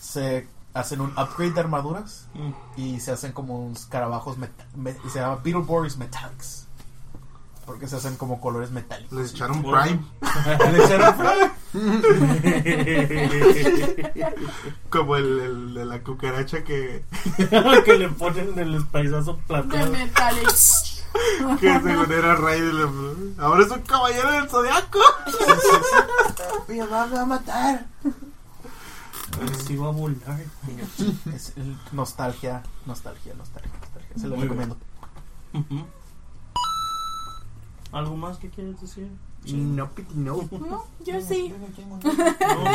se 0.00 0.48
hacen 0.74 1.00
un 1.00 1.10
upgrade 1.12 1.52
de 1.52 1.60
armaduras 1.60 2.26
Mm. 2.34 2.50
y 2.80 3.00
se 3.00 3.12
hacen 3.12 3.32
como 3.32 3.64
unos 3.66 3.82
escarabajos, 3.82 4.36
me- 4.36 4.50
se 5.10 5.20
llama 5.20 5.36
Beetleborgs 5.36 5.96
Metallics. 5.96 6.66
Porque 7.66 7.86
se 7.86 7.94
hacen 7.96 8.16
como 8.16 8.40
colores 8.40 8.70
metálicos. 8.72 9.12
Les 9.16 9.30
echaron. 9.32 9.62
Prime. 9.62 10.00
Le 10.72 10.84
echaron 10.84 11.14
fly. 11.16 11.50
Como 14.90 15.16
el, 15.16 15.38
el 15.40 15.74
de 15.74 15.84
la 15.86 16.02
cucaracha 16.02 16.64
que, 16.64 17.04
que 17.84 17.94
le 17.98 18.08
ponen 18.10 18.58
el 18.58 18.84
paisazo 18.86 19.34
De 19.34 19.42
plateado. 19.46 19.92
Metallic. 19.92 20.48
que 21.60 21.80
según 21.80 22.12
era 22.12 22.34
rey 22.36 22.60
de 22.60 22.72
la... 22.72 22.90
Ahora 23.38 23.64
es 23.64 23.70
un 23.70 23.80
caballero 23.82 24.32
del 24.32 24.48
zodiaco. 24.50 24.98
Mi 26.68 26.78
mamá 26.78 27.06
me 27.06 27.14
va 27.16 27.22
a 27.22 27.26
matar. 27.26 27.86
Sí 29.66 29.76
va 29.76 29.88
a 29.88 29.92
volar. 29.92 30.40
Es 31.34 31.52
el- 31.56 31.76
nostalgia, 31.92 32.62
nostalgia, 32.86 33.34
nostalgia, 33.34 33.72
nostalgia. 33.80 34.16
Se 34.18 34.28
lo 34.28 34.34
Muy 34.36 34.42
recomiendo. 34.44 34.76
Ujú. 35.54 35.86
¿Algo 37.92 38.16
más 38.16 38.38
que 38.38 38.48
quieres 38.50 38.80
decir? 38.80 39.08
No, 39.44 39.90
piti, 39.90 40.14
no. 40.14 40.36
No, 40.52 40.84
yo 41.04 41.20
sí. 41.20 41.52
No, 41.88 41.98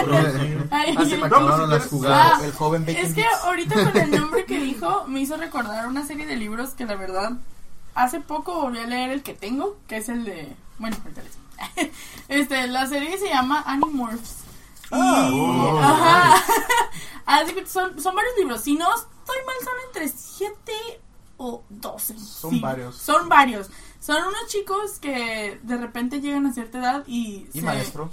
pero 0.06 0.32
sí. 0.32 0.58
Ay, 0.72 0.96
Ah, 0.98 1.06
se 1.06 1.12
me 1.18 1.18
No, 1.18 1.26
acabaron 1.26 1.70
las 1.70 1.88
jugadas. 1.88 2.40
Ah, 2.42 2.46
el 2.46 2.52
joven 2.54 2.86
Bacon 2.86 3.06
Es 3.06 3.14
que 3.14 3.26
ahorita 3.44 3.92
con 3.92 3.98
el 4.02 4.12
nombre 4.12 4.46
que 4.46 4.60
dijo 4.60 5.06
me 5.08 5.22
hizo 5.22 5.38
recordar 5.38 5.88
una 5.88 6.06
serie 6.06 6.26
de 6.26 6.36
libros 6.36 6.72
que 6.72 6.86
la 6.86 6.96
verdad 6.96 7.32
hace 7.96 8.20
poco 8.20 8.62
volví 8.62 8.80
a 8.80 8.86
leer 8.88 9.10
el 9.12 9.24
que 9.24 9.34
tengo, 9.34 9.78
que 9.88 9.98
es 9.98 10.10
el 10.10 10.24
de... 10.26 10.56
Bueno, 10.78 10.96
ahorita 11.04 11.22
les. 11.24 11.38
Este, 12.28 12.68
la 12.68 12.86
serie 12.86 13.18
se 13.18 13.30
llama 13.30 13.64
Animorphs. 13.66 14.36
Ah, 14.92 15.30
Y- 15.32 15.40
oh. 15.40 15.80
ajá. 15.80 16.36
Cuenta, 17.54 17.72
son, 17.72 18.00
son 18.02 18.16
varios 18.16 18.34
libros. 18.38 18.62
Si 18.62 18.76
no 18.76 18.88
estoy 18.94 19.38
mal, 19.46 19.56
son 19.64 19.74
entre 19.88 20.08
7 20.10 20.56
o 21.38 21.64
12. 21.70 22.20
Son 22.20 22.52
Sí, 22.52 22.60
varios. 22.60 22.96
Son 22.96 23.28
varios. 23.28 23.70
Son 24.08 24.16
unos 24.26 24.48
chicos 24.48 25.00
que 25.02 25.60
de 25.64 25.76
repente 25.78 26.22
llegan 26.22 26.46
a 26.46 26.54
cierta 26.54 26.78
edad 26.80 27.04
y... 27.08 27.46
Y 27.54 27.60
se- 27.60 27.62
maestro. 27.62 28.10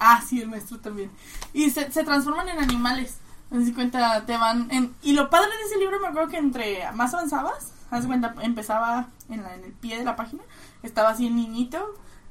Ah, 0.00 0.20
sí, 0.28 0.40
el 0.42 0.48
maestro 0.48 0.80
también. 0.80 1.12
Y 1.52 1.70
se, 1.70 1.92
se 1.92 2.02
transforman 2.02 2.48
en 2.48 2.58
animales. 2.58 3.18
Haz 3.52 3.64
de 3.64 3.72
cuenta, 3.72 4.26
te 4.26 4.36
van 4.36 4.68
en... 4.72 4.96
Y 5.00 5.12
lo 5.12 5.30
padre 5.30 5.48
de 5.56 5.62
ese 5.62 5.78
libro, 5.78 6.00
me 6.00 6.08
acuerdo 6.08 6.28
que 6.28 6.38
entre 6.38 6.90
más 6.90 7.14
avanzabas, 7.14 7.72
haz 7.92 8.00
de 8.02 8.08
cuenta, 8.08 8.34
empezaba 8.42 9.06
en, 9.28 9.44
la- 9.44 9.54
en 9.54 9.62
el 9.64 9.72
pie 9.74 9.96
de 9.98 10.04
la 10.04 10.16
página, 10.16 10.42
estaba 10.82 11.10
así 11.10 11.28
el 11.28 11.36
niñito 11.36 11.78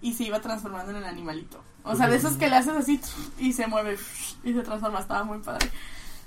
y 0.02 0.14
se 0.14 0.26
iba 0.26 0.42
transformando 0.42 0.92
en 0.92 0.98
el 0.98 1.06
animalito. 1.06 1.64
O 1.86 1.96
sea, 1.96 2.10
de 2.10 2.18
esos 2.18 2.34
que 2.34 2.50
le 2.50 2.58
haces 2.58 2.76
así 2.76 3.00
y 3.40 3.54
se 3.54 3.68
mueve 3.68 3.98
y 4.44 4.52
se 4.52 4.62
transforma, 4.64 5.00
estaba 5.00 5.24
muy 5.24 5.38
padre. 5.40 5.72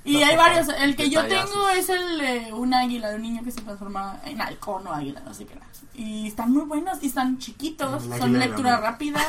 Y 0.05 0.17
hay 0.23 0.37
varios, 0.37 0.69
el 0.79 0.97
que 0.97 1.11
yo 1.11 1.21
tengo 1.27 1.69
es 1.71 1.89
el 1.91 2.19
de 2.19 2.53
un 2.55 2.73
águila, 2.73 3.11
de 3.11 3.17
un 3.17 3.23
niño 3.23 3.43
que 3.45 3.51
se 3.51 3.61
transforma 3.61 4.19
en 4.25 4.41
halcón 4.41 4.87
o 4.87 4.93
águila, 4.93 5.21
no 5.21 5.35
sé 5.35 5.45
qué 5.47 5.53
era. 5.55 5.67
Y 5.95 6.29
están 6.29 6.53
muy 6.53 6.63
buenos 6.65 7.03
y 7.03 7.09
están 7.09 7.39
chiquitos, 7.39 8.05
son 8.19 8.39
lectura 8.39 8.81
rápida, 8.81 9.21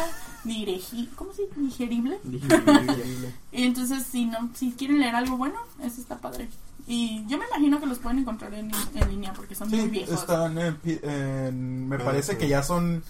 dirigi, 0.45 1.07
¿cómo 1.15 1.33
se 1.33 1.41
dice? 1.43 1.55
Digerible. 1.59 2.19
Y 3.51 3.63
entonces, 3.63 4.05
si 4.09 4.25
no, 4.25 4.49
si 4.55 4.71
quieren 4.71 4.99
leer 4.99 5.15
algo 5.15 5.35
bueno, 5.37 5.55
eso 5.83 5.99
está 5.99 6.17
padre. 6.17 6.49
Y 6.87 7.25
yo 7.27 7.37
me 7.37 7.45
imagino 7.47 7.79
que 7.79 7.85
los 7.85 7.99
pueden 7.99 8.19
encontrar 8.19 8.53
en, 8.53 8.71
en 8.95 9.09
línea 9.09 9.33
porque 9.33 9.55
son 9.55 9.69
muy 9.69 9.87
viejos. 9.89 10.19
están 10.21 10.57
en, 10.57 10.75
pi- 10.77 10.99
en- 11.03 11.87
me 11.89 11.99
parece 11.99 12.37
que 12.37 12.47
ya 12.47 12.63
son 12.63 13.03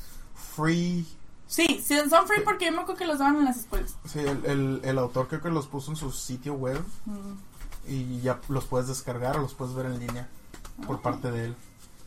free. 0.56 1.06
Sí, 1.48 1.82
sí, 1.86 1.96
son 2.10 2.28
free 2.28 2.42
porque 2.44 2.66
yo 2.66 2.72
me 2.72 2.80
acuerdo 2.80 2.98
que 3.00 3.06
los 3.06 3.20
daban 3.20 3.38
en 3.38 3.46
las 3.46 3.58
escuelas. 3.58 3.96
Sí, 4.06 4.20
el, 4.20 4.46
el, 4.46 4.82
el 4.84 4.98
autor 4.98 5.28
creo 5.28 5.42
que 5.42 5.50
los 5.50 5.68
puso 5.68 5.92
en 5.92 5.98
su 5.98 6.12
sitio 6.12 6.56
web 6.56 6.82
Mm. 7.06 7.34
Y 7.88 8.20
ya 8.22 8.40
los 8.50 8.66
puedes 8.66 8.88
descargar 8.88 9.38
o 9.38 9.42
los 9.42 9.54
puedes 9.54 9.74
ver 9.76 9.86
en 9.88 10.00
línea 10.00 10.28
por 10.86 11.02
parte 11.02 11.32
de 11.32 11.46
él. 11.46 11.56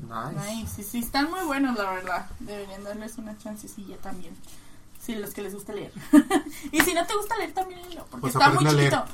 Nice. 0.00 0.38
Ay, 0.40 0.66
sí, 0.66 0.82
sí, 0.82 0.98
están 0.98 1.30
muy 1.30 1.44
buenos, 1.44 1.76
la 1.78 1.90
verdad. 1.90 2.26
Deberían 2.40 2.82
darles 2.84 3.16
una 3.18 3.38
chancecilla 3.38 3.96
también. 3.98 4.34
Sí, 5.00 5.14
los 5.14 5.32
que 5.34 5.42
les 5.42 5.54
gusta 5.54 5.72
leer. 5.72 5.92
y 6.72 6.80
si 6.80 6.94
no 6.94 7.06
te 7.06 7.14
gusta 7.14 7.36
leer, 7.36 7.52
también 7.52 7.80
léelo, 7.82 8.06
porque 8.10 8.22
Pues 8.22 8.34
está 8.34 8.50
muy 8.50 8.64
chiquito. 8.66 9.04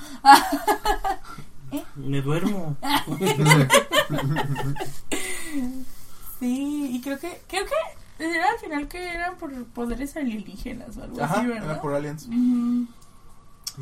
Me 1.97 2.21
duermo. 2.21 2.77
Sí, 6.39 6.91
y 6.97 7.01
creo 7.03 7.19
que, 7.19 7.43
creo 7.49 7.65
que 7.67 8.25
era 8.25 8.49
al 8.51 8.59
final 8.59 8.89
que 8.89 9.11
eran 9.11 9.37
por 9.37 9.53
poderes 9.67 10.17
alienígenas 10.17 10.97
o 10.97 11.03
algo 11.03 11.23
Ajá, 11.23 11.41
así, 11.41 11.51
era 11.51 11.61
¿verdad? 11.61 11.81
por 11.83 11.95
aliens. 11.95 12.27
Ujú. 12.29 12.87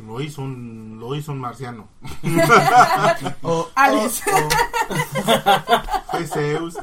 Lo 0.05 0.19
hizo 0.21 0.41
un, 0.41 0.97
lo 0.99 1.15
hizo 1.15 1.31
un 1.31 1.39
marciano. 1.39 1.87
O- 3.43 3.51
o- 3.51 3.69
Fue 6.11 6.27
Zeus. 6.27 6.75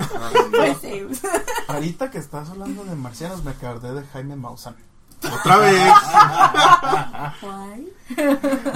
Pues 0.50 0.80
Zeus. 0.80 1.20
ahorita 1.68 2.10
que 2.10 2.18
estás 2.18 2.48
hablando 2.50 2.84
de 2.84 2.94
marcianos, 2.94 3.42
me 3.44 3.50
acordé 3.52 3.92
de 3.94 4.04
Jaime 4.06 4.36
Maussan. 4.36 4.76
Otra 5.40 5.56
vez. 5.58 5.92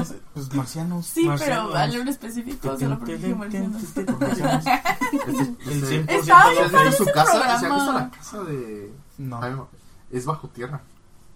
Sé, 0.06 0.20
Pues 0.34 0.54
marcianos. 0.54 1.06
Sí, 1.06 1.24
Marcianos. 1.26 1.66
pero 1.66 1.74
dale 1.78 2.00
un 2.00 2.08
específico 2.08 2.78
solo 2.78 2.98
porque 2.98 3.16
dije 3.16 3.34
marcianos. 3.34 3.82
marcianos. 4.18 4.64
El 4.66 5.84
100% 5.84 6.10
Estaba 6.10 6.50
de 6.50 6.56
¿Se 6.56 6.62
los 6.62 6.74
has 6.74 6.84
visto 6.86 6.88
Ese 6.88 6.96
su 6.96 7.04
casa? 7.12 7.32
¿Se 7.32 7.38
ha 7.38 7.40
programa. 7.58 7.74
visto 7.76 7.92
la 7.92 8.10
casa 8.10 8.42
de.? 8.44 8.92
No, 9.18 9.68
Es 10.10 10.24
bajo 10.26 10.48
tierra. 10.48 10.80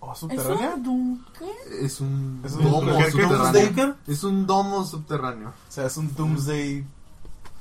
¿O 0.07 0.13
¿Es 0.13 0.21
un? 0.47 1.25
Es 1.81 2.01
un 2.01 2.43
Es 2.45 2.53
un 2.55 2.63
domo 2.71 2.99
¿qué- 2.99 3.05
qué- 3.05 3.11
subterráneo. 3.13 3.97
Es 4.07 4.25
un 4.25 4.47
domo 4.47 4.85
subterráneo. 4.85 5.49
O 5.49 5.73
sea, 5.73 5.87
es 5.87 5.97
un 5.97 6.15
Doomsday. 6.15 6.85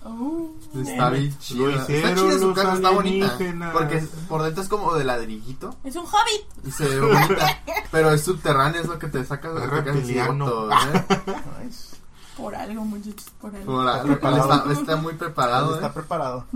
Oh. 0.06 0.52
Está 0.76 1.10
bien 1.12 1.38
chida. 1.40 1.86
Está 1.88 2.14
chida 2.16 2.40
su 2.40 2.54
casa, 2.54 2.74
está 2.74 2.90
bonita. 2.90 3.38
Porque 3.72 4.06
por 4.28 4.44
dentro 4.44 4.62
es 4.64 4.68
como 4.70 4.94
de 4.96 5.04
ladrillito. 5.06 5.76
Es 5.86 5.96
un 5.96 6.04
hobbit. 6.06 6.68
Y 6.68 6.72
se 6.72 6.88
ve 6.90 7.00
bonita. 7.00 7.62
pero 7.92 8.12
es 8.12 8.22
subterráneo, 8.24 8.82
es 8.82 8.88
lo 8.88 9.00
que 9.00 9.08
te 9.08 9.24
saca 9.24 9.50
todo, 9.50 9.64
¿eh? 10.72 10.74
Por 12.36 12.56
algo, 12.56 12.84
muchachos, 12.84 13.28
por 13.40 13.56
algo. 13.56 13.66
Por 13.76 13.86
la- 13.86 13.92
Está 13.98 14.04
preparado. 14.08 14.54
está, 14.72 14.72
está 14.74 14.96
muy 14.98 15.14
preparado. 15.14 15.76
Está 15.76 15.88
¿eh? 15.88 15.92
preparado. 15.94 16.46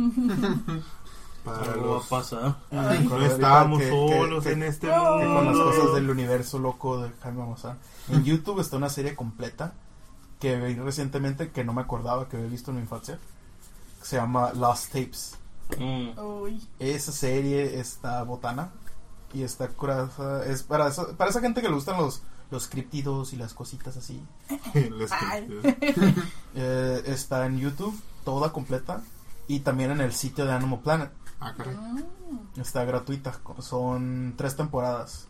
Para 1.48 1.74
Algo 1.74 1.86
va 1.86 1.92
a 1.92 1.96
los- 1.96 2.06
pasar. 2.08 2.56
No 2.72 3.26
estábamos 3.26 3.82
ahorita 3.82 3.96
que- 3.96 4.18
solos 4.20 4.44
que- 4.44 4.52
en 4.52 4.64
este 4.64 4.88
que 4.88 4.94
con 4.94 5.20
las 5.46 5.56
mundo. 5.56 5.64
cosas 5.66 5.94
del 5.96 6.10
universo 6.10 6.60
loco 6.60 7.02
de 7.02 7.12
Jaime 7.24 7.40
Maussan. 7.46 7.78
En 8.10 8.24
YouTube 8.24 8.60
está 8.60 8.78
una 8.78 8.90
serie 8.90 9.16
completa 9.16 9.74
que 10.40 10.56
vi 10.58 10.76
recientemente 10.76 11.52
que 11.52 11.64
no 11.64 11.74
me 11.74 11.82
acordaba 11.82 12.28
que 12.30 12.38
había 12.38 12.50
visto 12.50 12.72
en 12.72 12.78
mi 12.78 12.84
infancia. 12.84 13.18
que 14.00 14.06
se 14.06 14.16
llama 14.18 14.52
Lost 14.54 14.88
Tapes. 14.94 15.36
Mm. 15.80 16.10
Esa 16.80 17.12
serie 17.12 17.80
está 17.80 18.22
botana 18.24 18.70
y 19.34 19.42
está 19.44 19.68
curada. 19.70 20.46
Es 20.46 20.64
para 20.64 20.88
esa, 20.88 21.18
para 21.18 21.30
esa 21.32 21.42
gente 21.42 21.62
que 21.62 21.68
le 21.68 21.74
gustan 21.76 21.98
los, 21.98 22.22
los 22.52 22.68
criptidos 22.68 23.34
y 23.34 23.38
las 23.38 23.54
cositas 23.54 23.98
así. 23.98 24.24
Eh, 26.56 27.04
está 27.08 27.46
en 27.46 27.60
YouTube, 27.60 28.00
toda 28.24 28.52
completa. 28.52 29.02
Y 29.48 29.62
también 29.62 29.92
en 29.92 30.02
el 30.02 30.12
sitio 30.14 30.46
de 30.46 30.52
Animal 30.54 30.80
Planet. 30.82 31.12
Ah, 31.40 31.54
caray. 31.56 31.76
Mm. 31.76 32.60
Está 32.60 32.84
gratuita. 32.86 33.40
Son 33.60 34.34
tres 34.38 34.56
temporadas. 34.56 35.28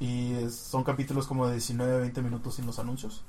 Y 0.00 0.32
es- 0.34 0.56
son 0.56 0.84
capítulos 0.84 1.26
como 1.26 1.46
de 1.46 1.52
19 1.54 2.00
20 2.00 2.22
minutos 2.22 2.54
sin 2.56 2.66
los 2.66 2.78
anuncios. 2.78 3.22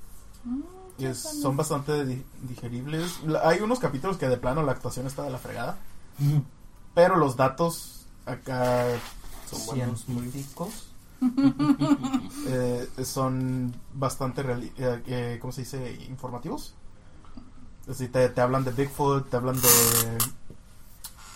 Mm, 0.43 0.61
Y 0.99 1.05
es- 1.05 1.19
son 1.41 1.55
bastante 1.57 2.05
di- 2.05 2.25
digeribles. 2.43 3.21
La- 3.23 3.47
hay 3.47 3.59
unos 3.61 3.79
capítulos 3.79 4.17
que 4.17 4.27
de 4.27 4.37
plano 4.37 4.63
la 4.63 4.71
actuación 4.71 5.07
está 5.07 5.23
de 5.23 5.29
la 5.29 5.37
fregada. 5.37 5.77
Pero 6.95 7.15
los 7.17 7.35
datos 7.37 8.05
acá 8.25 8.85
Son 9.49 9.65
buenos. 9.67 10.03
científicos 10.05 10.87
eh, 12.47 12.87
son 13.03 13.73
bastante, 13.93 14.43
reali- 14.43 14.71
eh, 14.77 15.03
eh, 15.07 15.37
¿cómo 15.41 15.51
se 15.53 15.61
dice? 15.61 15.93
Informativos. 16.09 16.73
Es 17.81 17.87
decir, 17.99 18.11
te, 18.11 18.27
te 18.29 18.41
hablan 18.41 18.63
de 18.63 18.71
Bigfoot, 18.71 19.29
te 19.29 19.37
hablan 19.37 19.55
de 19.61 20.17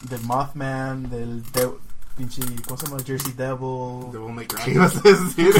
del 0.10 0.22
Mothman, 0.24 1.10
del 1.10 1.43
de- 1.52 1.70
pinche, 2.18 2.41
¿cómo 2.68 2.78
se 2.78 2.88
llama? 2.88 3.02
Jersey 3.06 3.34
Devil. 3.34 4.12
Devil 4.12 4.34
May 4.34 4.45
Cry, 4.47 4.74
ibas 4.74 4.95
a 4.97 5.02
decir. 5.02 5.54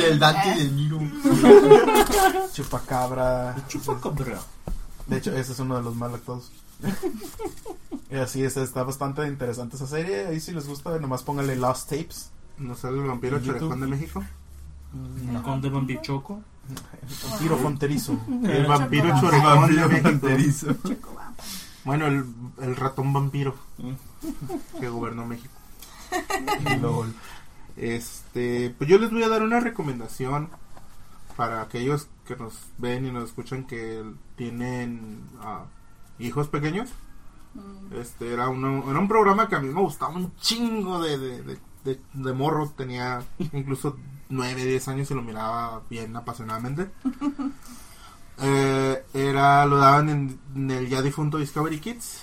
Del 0.00 0.18
Dante 0.18 0.48
y 0.54 0.58
del 0.58 0.76
Niro. 0.76 0.98
Chupacabra. 2.52 3.56
Chupacabra. 3.68 4.40
De 5.06 5.16
hecho, 5.18 5.34
ese 5.36 5.52
es 5.52 5.58
uno 5.60 5.76
de 5.76 5.82
los 5.82 5.94
más 5.94 6.12
actuados. 6.12 6.50
y 8.10 8.16
así 8.16 8.42
es, 8.44 8.56
está 8.56 8.82
bastante 8.82 9.26
interesante 9.26 9.76
esa 9.76 9.86
serie. 9.86 10.26
Ahí 10.26 10.40
si 10.40 10.52
les 10.52 10.66
gusta, 10.66 10.98
nomás 10.98 11.22
pónganle 11.22 11.56
Lost 11.56 11.88
Tapes. 11.90 12.30
¿No 12.58 12.74
sale 12.74 12.98
el 12.98 13.04
vampiro 13.06 13.38
chorejón 13.40 13.80
de 13.80 13.86
México? 13.86 14.24
El 15.32 15.42
conde 15.42 15.68
Bambichoco. 15.68 16.34
Un 17.32 17.38
tiro 17.38 17.56
fronterizo. 17.58 18.18
El 18.44 18.66
vampiro 18.66 19.18
chorejón 19.20 19.74
de 20.20 20.36
México. 20.36 20.74
Bueno, 21.88 22.06
el, 22.06 22.24
el 22.60 22.76
ratón 22.76 23.12
vampiro 23.14 23.54
Mm. 23.78 24.78
que 24.80 24.88
gobernó 24.90 25.24
México. 25.24 25.54
y 26.74 26.76
luego 26.80 27.06
Este, 27.76 28.74
pues 28.76 28.90
yo 28.90 28.98
les 28.98 29.10
voy 29.10 29.22
a 29.22 29.28
dar 29.28 29.42
una 29.42 29.60
recomendación 29.60 30.50
para 31.36 31.62
aquellos 31.62 32.08
que 32.26 32.36
nos 32.36 32.58
ven 32.76 33.06
y 33.06 33.10
nos 33.12 33.24
escuchan 33.30 33.64
que 33.64 34.04
tienen 34.36 35.22
ah, 35.40 35.64
hijos 36.18 36.48
pequeños. 36.48 36.90
Mm. 37.54 37.94
Este 37.94 38.34
era, 38.34 38.48
uno- 38.50 38.90
era 38.90 38.98
un 38.98 39.08
programa 39.08 39.48
que 39.48 39.56
a 39.56 39.60
mí 39.60 39.68
me 39.68 39.80
gustaba 39.80 40.14
un 40.14 40.34
chingo 40.36 41.00
de, 41.00 41.16
de, 41.16 41.42
de, 41.42 41.58
de- 41.84 42.00
de 42.12 42.32
morro. 42.34 42.68
Tenía 42.76 43.22
incluso 43.52 43.96
9, 44.28 44.62
10 44.64 44.88
años 44.88 45.10
y 45.10 45.14
lo 45.14 45.22
miraba 45.22 45.82
bien 45.88 46.14
apasionadamente. 46.16 46.90
Eh, 48.40 49.04
era, 49.14 49.66
lo 49.66 49.78
daban 49.78 50.08
en, 50.08 50.38
en 50.54 50.70
el 50.70 50.88
ya 50.88 51.02
difunto 51.02 51.38
Discovery 51.38 51.80
Kids. 51.80 52.20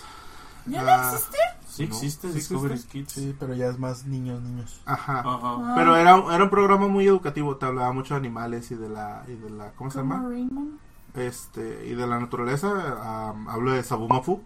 ¿Ya 0.65 0.81
Ah, 0.81 0.85
no 1.11 1.13
existe? 1.13 1.37
Sí 1.67 1.83
No, 1.87 1.87
existe 1.95 2.27
sí 2.29 2.33
Discovery 2.35 2.73
existe. 2.75 2.91
Kids. 2.99 3.11
Sí, 3.11 3.35
pero 3.39 3.53
ya 3.53 3.67
es 3.67 3.77
más 3.77 4.05
niños, 4.05 4.41
niños. 4.41 4.79
Ajá. 4.85 5.19
Ajá. 5.19 5.73
Pero 5.75 5.95
era, 5.97 6.11
era 6.33 6.43
un 6.43 6.49
programa 6.49 6.87
muy 6.87 7.05
educativo, 7.05 7.57
te 7.57 7.65
hablaba 7.65 7.91
mucho 7.91 8.13
de 8.13 8.19
animales 8.19 8.71
y 8.71 8.75
de 8.75 8.87
la, 8.89 9.23
y 9.27 9.33
de 9.35 9.49
la 9.49 9.71
¿cómo 9.71 9.91
se 9.91 9.97
llama? 9.99 10.23
Raymond. 10.27 10.79
Este, 11.15 11.85
y 11.87 11.95
de 11.95 12.07
la 12.07 12.19
naturaleza, 12.19 13.29
am, 13.29 13.47
hablo 13.49 13.71
de 13.73 13.83
Sabumafu. 13.83 14.41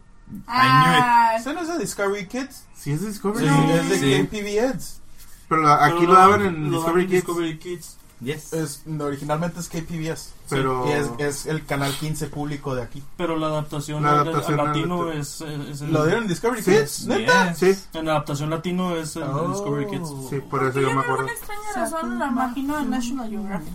Ah, 0.48 1.34
¿Ese 1.38 1.54
no 1.54 1.62
es 1.62 1.68
de 1.68 1.78
Discovery 1.80 2.28
Kids? 2.28 2.66
Sí 2.76 2.92
es 2.92 3.02
de 3.02 3.08
Discovery, 3.08 3.48
Sí, 3.48 3.52
No. 3.52 3.74
es 3.74 3.90
de 3.90 3.98
Sí. 4.00 4.28
KPBS. 4.28 5.00
pero 5.48 5.62
la- 5.64 5.84
aquí 5.86 5.96
Pero 6.02 6.08
lo 6.14 6.14
daban 6.20 6.42
en 6.46 6.72
lo 6.72 6.78
Discovery 6.78 7.08
Kids, 7.08 7.16
Discovery 7.26 7.58
Kids. 7.60 7.98
Yes. 8.22 8.52
Es, 8.52 8.84
originalmente 9.00 9.62
es 9.62 9.70
KPBS. 9.70 10.34
pero 10.50 10.86
Y 10.88 10.92
es, 10.92 11.10
es 11.20 11.46
el 11.46 11.66
canal 11.66 11.94
15 11.94 12.28
público 12.28 12.76
de 12.76 12.82
aquí. 12.82 13.02
Pero 13.16 13.38
la 13.38 13.48
adaptación, 13.48 14.04
La 14.04 14.12
adaptación 14.20 14.60
al 14.60 14.66
latino 14.68 15.10
es, 15.12 15.40
es 15.42 15.82
en, 15.82 15.94
¿Lo 15.94 16.04
dieron 16.06 16.24
en 16.24 16.30
Discovery 16.30 16.62
Sí. 16.62 16.72
Kids? 16.72 17.06
¿Neta? 17.08 17.54
sí, 17.56 17.74
en 17.94 18.06
la 18.06 18.12
adaptación 18.12 18.50
latino 18.50 18.96
es 18.98 19.16
en 19.16 19.24
Oh. 19.24 19.48
Discovery 19.54 19.88
Kids. 19.90 20.10
sí, 20.30 20.40
por 20.42 20.64
eso 20.66 20.82
yo 20.82 20.88
me 20.90 20.96
por 20.96 21.04
acuerdo. 21.04 21.28
alguna 21.28 21.32
extraña 21.34 21.74
razón 21.76 22.20
la 22.20 22.28
imagino 22.28 22.80
en 22.80 22.90
National 22.90 23.30
Geographic. 23.30 23.74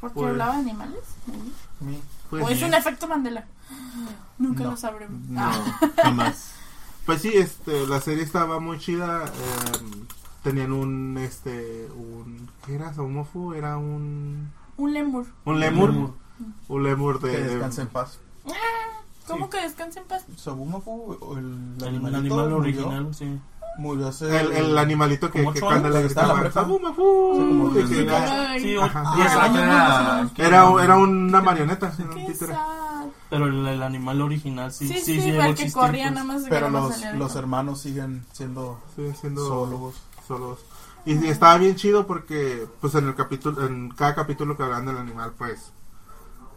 ¿Porque 0.00 0.14
Pues- 0.14 0.30
hablaba 0.30 0.52
de 0.54 0.58
animales? 0.60 1.00
Pues, 2.28 2.42
¿O 2.44 2.48
es 2.48 2.62
un 2.62 2.74
efecto 2.74 3.06
Mandela? 3.06 3.44
Nunca 4.38 4.64
No. 4.64 4.70
lo 4.72 4.76
sabremos. 4.76 5.20
No, 5.28 5.40
Ah. 5.42 5.90
jamás. 6.02 6.50
pues 7.06 7.22
sí, 7.22 7.30
este, 7.34 7.86
la 7.86 8.00
serie 8.00 8.24
estaba 8.24 8.58
muy 8.58 8.78
chida. 8.80 9.24
em, 9.26 10.06
tenían 10.42 10.72
un, 10.72 11.18
este, 11.18 11.88
un, 11.96 12.48
¿qué 12.66 12.74
era 12.74 12.92
Sabumafu? 12.94 13.54
Era 13.54 13.76
un, 13.78 14.50
Un 14.76 14.92
lemur. 14.92 15.26
un 15.44 15.60
lemur, 15.60 15.90
lemur. 15.92 16.14
un 16.68 16.82
lemur 16.82 17.20
de, 17.20 17.30
Que 17.30 17.36
de- 17.38 17.48
descanse 17.48 17.82
en 17.82 17.88
paz. 17.88 18.18
¿Cómo 19.26 19.48
que 19.48 19.60
descansa 19.62 20.00
en 20.00 20.06
paz? 20.06 20.24
Sabumafu, 20.36 21.16
o 21.20 21.38
el, 21.38 21.74
El 21.78 21.84
animalito, 21.88 22.18
animal 22.18 22.50
murió- 22.50 22.56
original, 22.58 23.14
sí. 23.14 23.38
Murió 23.78 24.08
hace... 24.08 24.38
el, 24.38 24.52
el 24.52 24.76
animalito 24.76 25.30
que, 25.30 25.46
que 25.52 25.60
cuando 25.60 25.88
le 25.88 26.02
gritaban. 26.02 26.52
Sabumafu, 26.52 27.72
Sí, 27.88 27.98
era- 28.00 28.58
Sí, 28.58 28.76
Ajá. 28.76 29.12
o- 29.12 29.16
10 29.16 29.28
Ah, 29.32 29.42
años 29.44 29.58
era- 29.58 30.14
menos. 30.16 30.32
Era, 30.38 30.84
era 30.84 30.96
una 30.98 31.40
marioneta, 31.40 31.92
era 31.96 32.04
un 32.10 32.14
qué 32.14 32.26
títere. 32.32 32.52
sad. 32.52 33.06
Pero 33.30 33.46
el, 33.46 33.66
el 33.66 33.82
animal 33.82 34.20
original 34.20 34.70
sí, 34.72 34.88
Sí, 34.88 34.94
sí, 34.98 35.00
sí, 35.14 35.20
sí, 35.22 35.28
el 35.30 35.54
que 35.54 35.72
corría 35.72 36.10
nada 36.10 36.24
más 36.24 36.42
Pero 36.50 36.68
los, 36.68 37.00
los 37.14 37.34
hermanos 37.36 37.80
siguen 37.80 38.26
siendo 38.32 38.78
Siguen 38.94 39.16
siendo 39.16 39.46
zoólogos. 39.48 39.94
Solos. 40.26 40.60
Y, 41.04 41.14
y 41.24 41.28
estaba 41.28 41.58
bien 41.58 41.76
chido 41.76 42.06
porque, 42.06 42.68
pues 42.80 42.94
en 42.94 43.08
el 43.08 43.14
capítulo, 43.14 43.66
en 43.66 43.90
cada 43.90 44.14
capítulo 44.14 44.56
que 44.56 44.62
hablaban 44.64 44.86
del 44.86 44.98
animal, 44.98 45.32
pues 45.38 45.72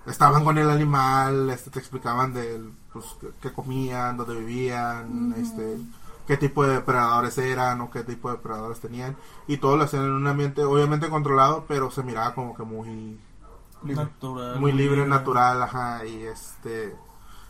estaban 0.05 0.43
con 0.43 0.57
el 0.57 0.69
animal, 0.69 1.49
este, 1.49 1.71
te 1.71 1.79
explicaban 1.79 2.33
del, 2.33 2.71
pues, 2.93 3.05
qué- 3.41 3.53
comían, 3.53 4.17
dónde 4.17 4.35
vivían, 4.39 5.33
este, 5.37 5.79
qué 6.27 6.37
tipo 6.37 6.63
de 6.65 6.73
depredadores 6.75 7.37
eran 7.37 7.81
o 7.81 7.89
qué 7.91 8.03
tipo 8.03 8.29
de 8.29 8.37
depredadores 8.37 8.79
tenían. 8.81 9.17
Y 9.47 9.57
todo 9.57 9.77
lo 9.77 9.83
hacían 9.85 10.03
en 10.05 10.11
un 10.13 10.27
ambiente, 10.27 10.63
obviamente 10.63 11.09
controlado, 11.09 11.65
pero 11.67 11.91
se 11.91 12.03
miraba 12.03 12.35
como 12.35 12.55
que 12.55 12.63
muy, 12.63 13.19
Natural. 13.83 14.59
muy 14.59 14.71
libre, 14.71 15.05
natural, 15.05 15.61
ajá, 15.63 16.05
y 16.05 16.23
este 16.23 16.95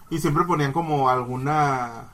y 0.10 0.20
siempre 0.20 0.46
ponían 0.46 0.74
como 0.74 1.10
alguna 1.10 2.10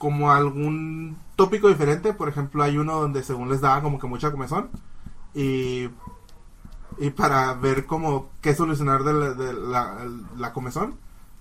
como 0.00 0.32
algún 0.32 1.16
tópico 1.36 1.68
diferente, 1.68 2.14
por 2.14 2.28
ejemplo, 2.30 2.62
hay 2.62 2.78
uno 2.78 2.98
donde 3.00 3.22
según 3.22 3.50
les 3.50 3.60
daba 3.60 3.82
como 3.82 3.98
que 3.98 4.06
mucha 4.06 4.30
comezón 4.32 4.70
y 5.34 5.88
Y 6.98 7.10
para 7.10 7.54
ver 7.54 7.86
como 7.86 8.28
qué 8.42 8.54
solucionar 8.54 9.04
de 9.04 9.12
la, 9.14 9.32
de 9.34 9.52
la, 9.54 9.96
la 10.36 10.52
comezón, 10.52 10.96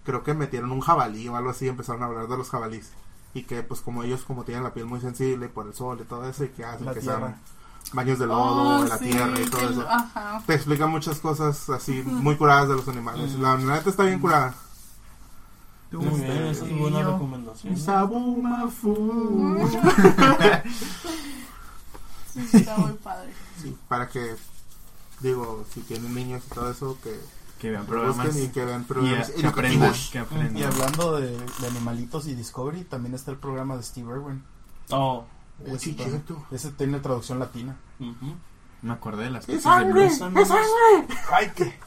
creo 0.06 0.24
que 0.24 0.34
metieron 0.34 0.72
un 0.72 0.80
jabalí 0.82 1.28
o 1.28 1.36
algo 1.36 1.50
así, 1.50 1.68
empezaron 1.68 2.04
a 2.04 2.06
hablar 2.06 2.28
de 2.28 2.38
los 2.38 2.50
jabalíes. 2.50 2.92
Y 3.34 3.44
que 3.44 3.62
pues 3.64 3.82
como 3.82 4.04
ellos 4.04 4.24
como 4.24 4.44
tienen 4.44 4.64
la 4.64 4.74
piel 4.74 4.86
muy 4.86 5.00
sensible 5.02 5.50
por 5.50 5.68
el 5.68 5.74
sol 5.74 6.00
y 6.02 6.06
todo 6.06 6.28
eso, 6.30 6.44
y 6.46 6.50
que 6.50 6.64
hacen 6.66 6.86
La 6.86 6.94
que 6.94 7.00
tierra. 7.02 7.20
sean 7.20 7.36
baños 7.94 8.20
de 8.20 8.28
lodo, 8.28 8.80
Oh, 8.82 8.86
la 8.86 8.98
sí, 8.98 9.10
tierra 9.10 9.40
y 9.40 9.46
todo 9.50 9.60
que- 9.62 9.74
eso. 9.74 9.86
Ajá. 9.90 10.44
Te 10.46 10.54
explica 10.54 10.86
muchas 10.88 11.20
cosas 11.20 11.70
así 11.70 12.04
muy 12.06 12.36
curadas 12.38 12.70
de 12.70 12.76
los 12.76 12.88
animales. 12.88 13.34
La 13.40 13.58
neta 13.58 13.90
está 13.90 14.04
bien 14.04 14.20
curada. 14.20 14.54
Muy 15.92 16.20
bien, 16.22 16.32
esa 16.48 16.66
es 16.66 16.78
buena 16.78 17.02
recomendación. 17.04 17.78
Sabumafu. 17.78 19.70
Sí, 22.34 22.46
sí, 22.48 22.58
está 22.58 22.78
muy 22.78 22.94
padre. 22.94 23.32
Sí, 23.62 23.76
para 23.88 24.08
que, 24.08 24.36
digo, 25.20 25.66
si 25.74 25.82
tienen 25.82 26.14
niños 26.14 26.44
y 26.46 26.54
todo 26.54 26.70
eso, 26.72 26.98
que 27.04 27.20
Que 27.60 27.72
vean 27.72 27.86
programas. 27.88 28.36
y 28.38 28.50
que 28.50 28.64
vean 28.66 28.82
Y 28.82 28.86
programas 28.86 29.30
eh, 29.30 29.34
que 29.42 29.48
aprendan. 29.48 29.94
Que 30.12 30.20
aprendan. 30.20 30.58
Y 30.58 30.64
hablando 30.64 31.20
de, 31.20 31.32
de 31.38 31.68
animalitos 31.68 32.28
y 32.28 32.36
Discovery, 32.36 32.84
también 32.84 33.16
está 33.16 33.32
el 33.32 33.38
programa 33.38 33.76
de 33.78 33.84
Steve 33.84 34.12
Irwin. 34.12 34.44
Oh, 34.92 35.26
sí, 35.80 35.92
Ese- 35.92 36.04
cierto. 36.10 36.46
Ese 36.52 36.72
tiene 36.72 37.00
traducción 37.00 37.40
latina. 37.40 37.76
ujú. 38.00 38.36
Me 38.82 38.94
acordé 38.94 39.24
de 39.26 39.32
las 39.32 39.44
¡Es 39.50 39.56
de 39.56 39.62
sangre! 39.62 40.06
es- 40.06 40.22
¡Ay, 41.34 41.52
qué! 41.56 41.78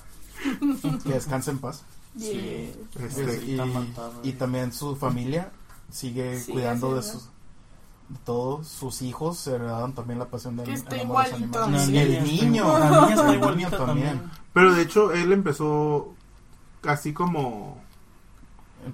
Que 1.05 1.09
descanse 1.15 1.51
en 1.53 1.59
paz. 1.59 1.85
Yeah. 2.15 2.71
Este, 3.07 3.43
y, 3.47 4.29
y 4.29 4.33
también 4.33 4.73
su 4.73 4.97
familia 4.97 5.51
sigue 5.91 6.43
cuidando 6.51 6.95
de 6.95 7.03
sus 7.03 7.29
de 8.09 8.19
todos 8.27 8.69
sus 8.69 9.01
hijos 9.01 9.47
heredaron 9.47 9.95
también 9.95 10.19
la 10.19 10.27
pasión 10.27 10.57
de 10.57 10.65
Que 10.65 10.73
el 10.73 10.77
está 10.77 11.01
amor 11.01 11.25
a 11.25 11.29
los 11.29 11.41
igualito. 11.41 11.63
animales. 11.65 11.89
El 11.89 12.25
niño 12.25 12.79
la 12.79 12.91
niña 12.91 13.09
está 13.15 13.31
el 13.31 13.35
igualita 13.37 13.71
niño 13.71 13.87
también. 13.87 14.31
Pero 14.53 14.75
de 14.75 14.83
hecho, 14.83 15.13
él 15.13 15.33
empezó 15.33 16.15
así 16.83 17.13
como... 17.15 17.82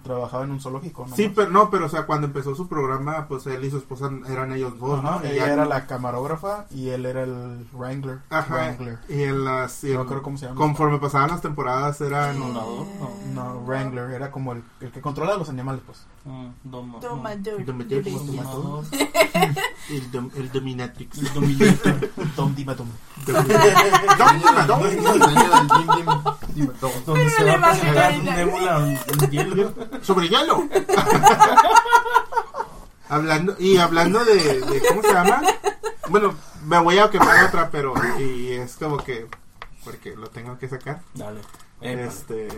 trabajaba 0.03 0.45
en 0.45 0.51
un 0.53 0.61
zoológico 0.61 1.07
¿no? 1.09 1.17
Sí, 1.17 1.33
pero 1.35 1.51
no, 1.51 1.71
pero 1.71 1.87
o 1.87 1.89
sea, 1.89 2.07
cuando 2.07 2.27
empezó 2.27 2.55
su 2.55 2.69
programa, 2.69 3.27
pues 3.29 3.47
él 3.47 3.65
y 3.65 3.71
su 3.71 3.79
esposa 3.79 4.11
eran 4.29 4.53
ellos 4.53 4.79
dos, 4.79 4.99
Ajá, 5.03 5.21
¿no? 5.23 5.25
Ella 5.25 5.47
ya- 5.47 5.53
era 5.53 5.65
la 5.65 5.87
camarógrafa 5.87 6.67
y 6.71 6.89
él 6.91 7.07
era 7.07 7.23
el 7.23 7.67
wrangler 7.73 8.19
Ajá. 8.31 8.55
wrangler 8.55 8.99
Y 9.09 9.23
en 9.23 9.45
las... 9.45 9.83
y 9.85 9.93
no 9.95 10.03
en- 10.03 10.07
creo 10.09 10.23
cómo 10.23 10.37
se 10.39 10.47
llama 10.47 10.57
Conforme 10.59 10.99
pasaban 10.99 11.31
las 11.31 11.41
temporadas 11.43 12.01
eran... 12.01 12.39
No. 12.39 12.87
no 13.35 13.61
wrangler 13.67 14.11
era 14.11 14.31
como 14.31 14.53
el, 14.53 14.63
el 14.81 14.91
que 14.93 15.01
controla 15.01 15.35
a 15.35 15.39
los 15.39 15.49
animales 15.49 15.81
pues 15.87 16.05
Doma- 16.65 17.01
Tomador. 17.01 17.65
Domador. 17.65 18.03
Domador. 18.05 18.85
El, 19.89 20.13
dom- 20.13 20.31
el 20.37 20.53
Dominatrix. 20.53 21.19
El 21.19 21.33
dominator. 21.33 22.11
Dom. 22.37 22.55
Donde 27.07 27.31
se 27.31 27.45
va 27.45 27.71
a 27.71 28.11
nébula 28.11 28.99
en 29.07 29.31
hielo. 29.31 29.73
Sobre 30.03 30.29
hielo. 30.29 30.69
hablando 33.09 33.57
y 33.59 33.77
hablando 33.79 34.25
de, 34.25 34.61
de- 34.61 34.83
cómo 34.89 35.03
se 35.03 35.13
llama. 35.13 35.41
Bueno, 36.11 36.35
me 36.65 36.79
voy 36.81 36.99
a 36.99 37.11
quemar 37.11 37.45
otra, 37.47 37.71
pero 37.71 37.95
y 38.19 38.53
es 38.53 38.77
como 38.77 38.99
que 38.99 39.27
porque 39.85 40.15
lo 40.17 40.29
tengo 40.29 40.59
que 40.59 40.69
sacar. 40.69 41.01
Dale. 41.15 41.41
Eh, 41.81 42.05
Este 42.09 42.49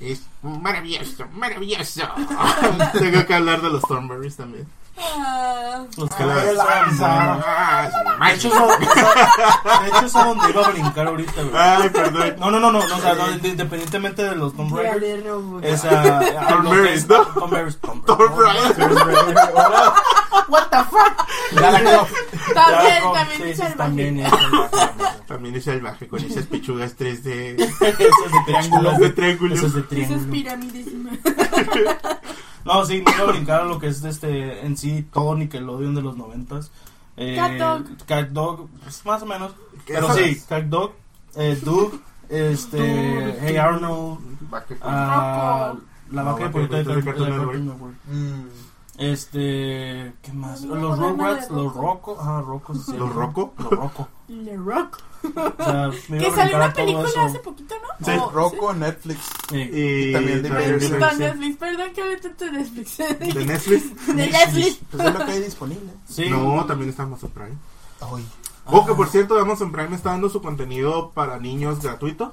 es 0.00 0.22
maravilloso, 0.42 1.26
maravilloso. 1.32 2.02
tengo 2.92 3.26
que 3.26 3.34
hablar 3.34 3.60
de 3.62 3.70
los 3.70 3.82
Thornberries 3.82 4.36
también. 4.36 4.66
Ah, 4.96 5.84
Los 5.96 6.08
que 6.10 6.22
De 8.26 8.34
hecho, 8.34 8.48
eso, 8.48 8.66
de 8.66 9.88
hecho, 9.88 9.96
eso 9.98 10.06
es 10.06 10.12
donde 10.12 10.50
iba 10.50 10.66
a 10.66 10.70
brincar 10.70 11.06
ahorita, 11.06 11.42
güey. 11.42 11.54
Ay, 11.56 11.88
perdón. 11.90 12.34
No, 12.38 12.50
no, 12.50 12.60
no, 12.60 12.72
no, 12.72 12.86
no, 12.86 12.96
o 12.96 13.00
sea, 13.00 13.14
no, 13.14 13.28
inde- 13.32 13.48
independientemente 13.48 14.22
de 14.24 14.36
los 14.36 14.54
Tomb 14.56 14.76
Raiders. 14.76 15.24
robot. 15.26 15.64
Esa. 15.64 16.20
Tom 16.48 16.64
Berries, 16.70 17.08
¿no? 17.08 17.22
Tom 17.26 17.50
Berries, 17.50 17.78
Tom 17.78 18.02
Tom 18.02 18.18
Berries. 18.18 19.38
what 20.48 20.68
the 20.70 20.76
fuck 20.90 21.26
También, 21.58 21.84
Ya, 22.54 23.12
también 23.12 23.36
sí, 23.42 23.42
es 23.50 23.56
sí, 23.56 23.62
salvaje. 23.62 23.76
también 23.76 24.20
es 24.20 24.30
salvaje. 24.30 25.18
También 25.26 25.54
es 25.56 25.64
salvaje 25.64 26.08
con 26.08 26.24
esas 26.24 26.46
pechugas 26.46 26.96
3D. 26.98 27.56
Eso 27.60 28.24
es 28.26 28.32
de 28.32 28.38
triángulo. 28.46 28.90
Las 28.90 28.98
de 29.00 29.10
triángulo. 29.10 29.54
Eso 29.54 29.66
es 29.66 29.74
de 29.74 29.80
Esas 29.80 29.88
triángulo. 29.88 30.32
pirámides. 30.32 30.86
No, 32.64 32.84
sí, 32.86 33.02
me 33.04 33.12
iba 33.12 33.22
a 33.24 33.26
brincar 33.32 33.60
a 33.62 33.64
lo 33.64 33.78
que 33.78 33.88
es 33.88 34.02
este, 34.04 34.64
en 34.66 34.76
sí, 34.76 35.06
todo 35.12 35.34
Nickelodeon 35.34 35.94
de 35.94 36.02
los 36.02 36.16
noventas. 36.16 36.70
Eh, 37.16 37.36
Cat 37.36 37.52
Dog. 37.52 38.06
Cat 38.06 38.28
Dog, 38.30 38.68
pues, 38.82 39.04
más 39.04 39.22
o 39.22 39.26
menos. 39.26 39.52
¿Qué 39.86 39.94
Pero 39.94 40.08
sabes? 40.08 40.40
sí, 40.40 40.46
Cat 40.48 40.64
Dog, 40.64 40.92
eh, 41.36 41.58
Doug, 41.62 42.00
este, 42.28 43.36
Hey 43.40 43.56
Arnold, 43.56 44.18
ah, 44.80 45.72
Rocco. 45.74 45.84
la 46.10 46.22
vaca 46.22 46.48
de 46.48 46.68
Network. 46.68 47.18
Network. 47.18 47.94
Mm. 48.06 48.44
Este, 48.98 50.12
¿qué 50.22 50.32
más? 50.32 50.62
No, 50.62 50.74
Los 50.76 50.98
no, 50.98 51.10
Rugrats, 51.10 51.50
los 51.50 51.74
Rocco. 51.74 52.16
Ah, 52.20 52.42
Rocco, 52.46 52.74
sí, 52.74 52.96
¿Los 52.96 53.12
Rocco? 53.12 53.52
Los 53.58 53.70
Rocco. 53.70 54.08
Le 54.28 54.56
Rock. 54.56 54.98
O 55.24 55.64
sea, 55.64 55.90
Que 56.18 56.30
salió 56.30 56.56
una 56.56 56.72
película 56.72 57.08
hace 57.24 57.38
poquito, 57.40 57.74
¿no? 57.76 58.06
Sí, 58.06 58.12
Oh, 58.20 58.30
Rocco 58.30 58.70
en 58.72 58.80
Netflix 58.80 59.20
Sí. 59.48 59.56
Y 59.72 60.12
también 60.12 60.42
de 60.42 60.48
también 60.48 60.70
Netflix. 60.78 60.90
de 61.18 61.24
Netflix, 61.26 61.56
perdón 61.56 61.92
que 61.94 62.02
hablé 62.02 62.16
tanto 62.18 62.44
de 62.44 62.52
Netflix. 62.52 62.96
de 62.98 63.44
Netflix. 63.44 64.06
De 64.16 64.26
Netflix. 64.28 64.80
pues 64.90 65.04
es 65.04 65.14
lo 65.14 65.26
que 65.26 65.32
hay 65.32 65.40
disponible 65.42 65.90
Sí. 66.08 66.28
No, 66.30 66.64
también 66.66 66.90
está 66.90 67.02
Amazon 67.02 67.30
Prime. 67.30 67.56
Ay, 68.00 68.24
Oh, 68.66 68.86
que 68.86 68.94
por 68.94 69.08
cierto, 69.08 69.38
Amazon 69.38 69.72
Prime 69.72 69.94
está 69.94 70.10
dando 70.10 70.30
su 70.30 70.40
contenido 70.40 71.10
para 71.10 71.38
niños 71.38 71.80
gratuito. 71.82 72.32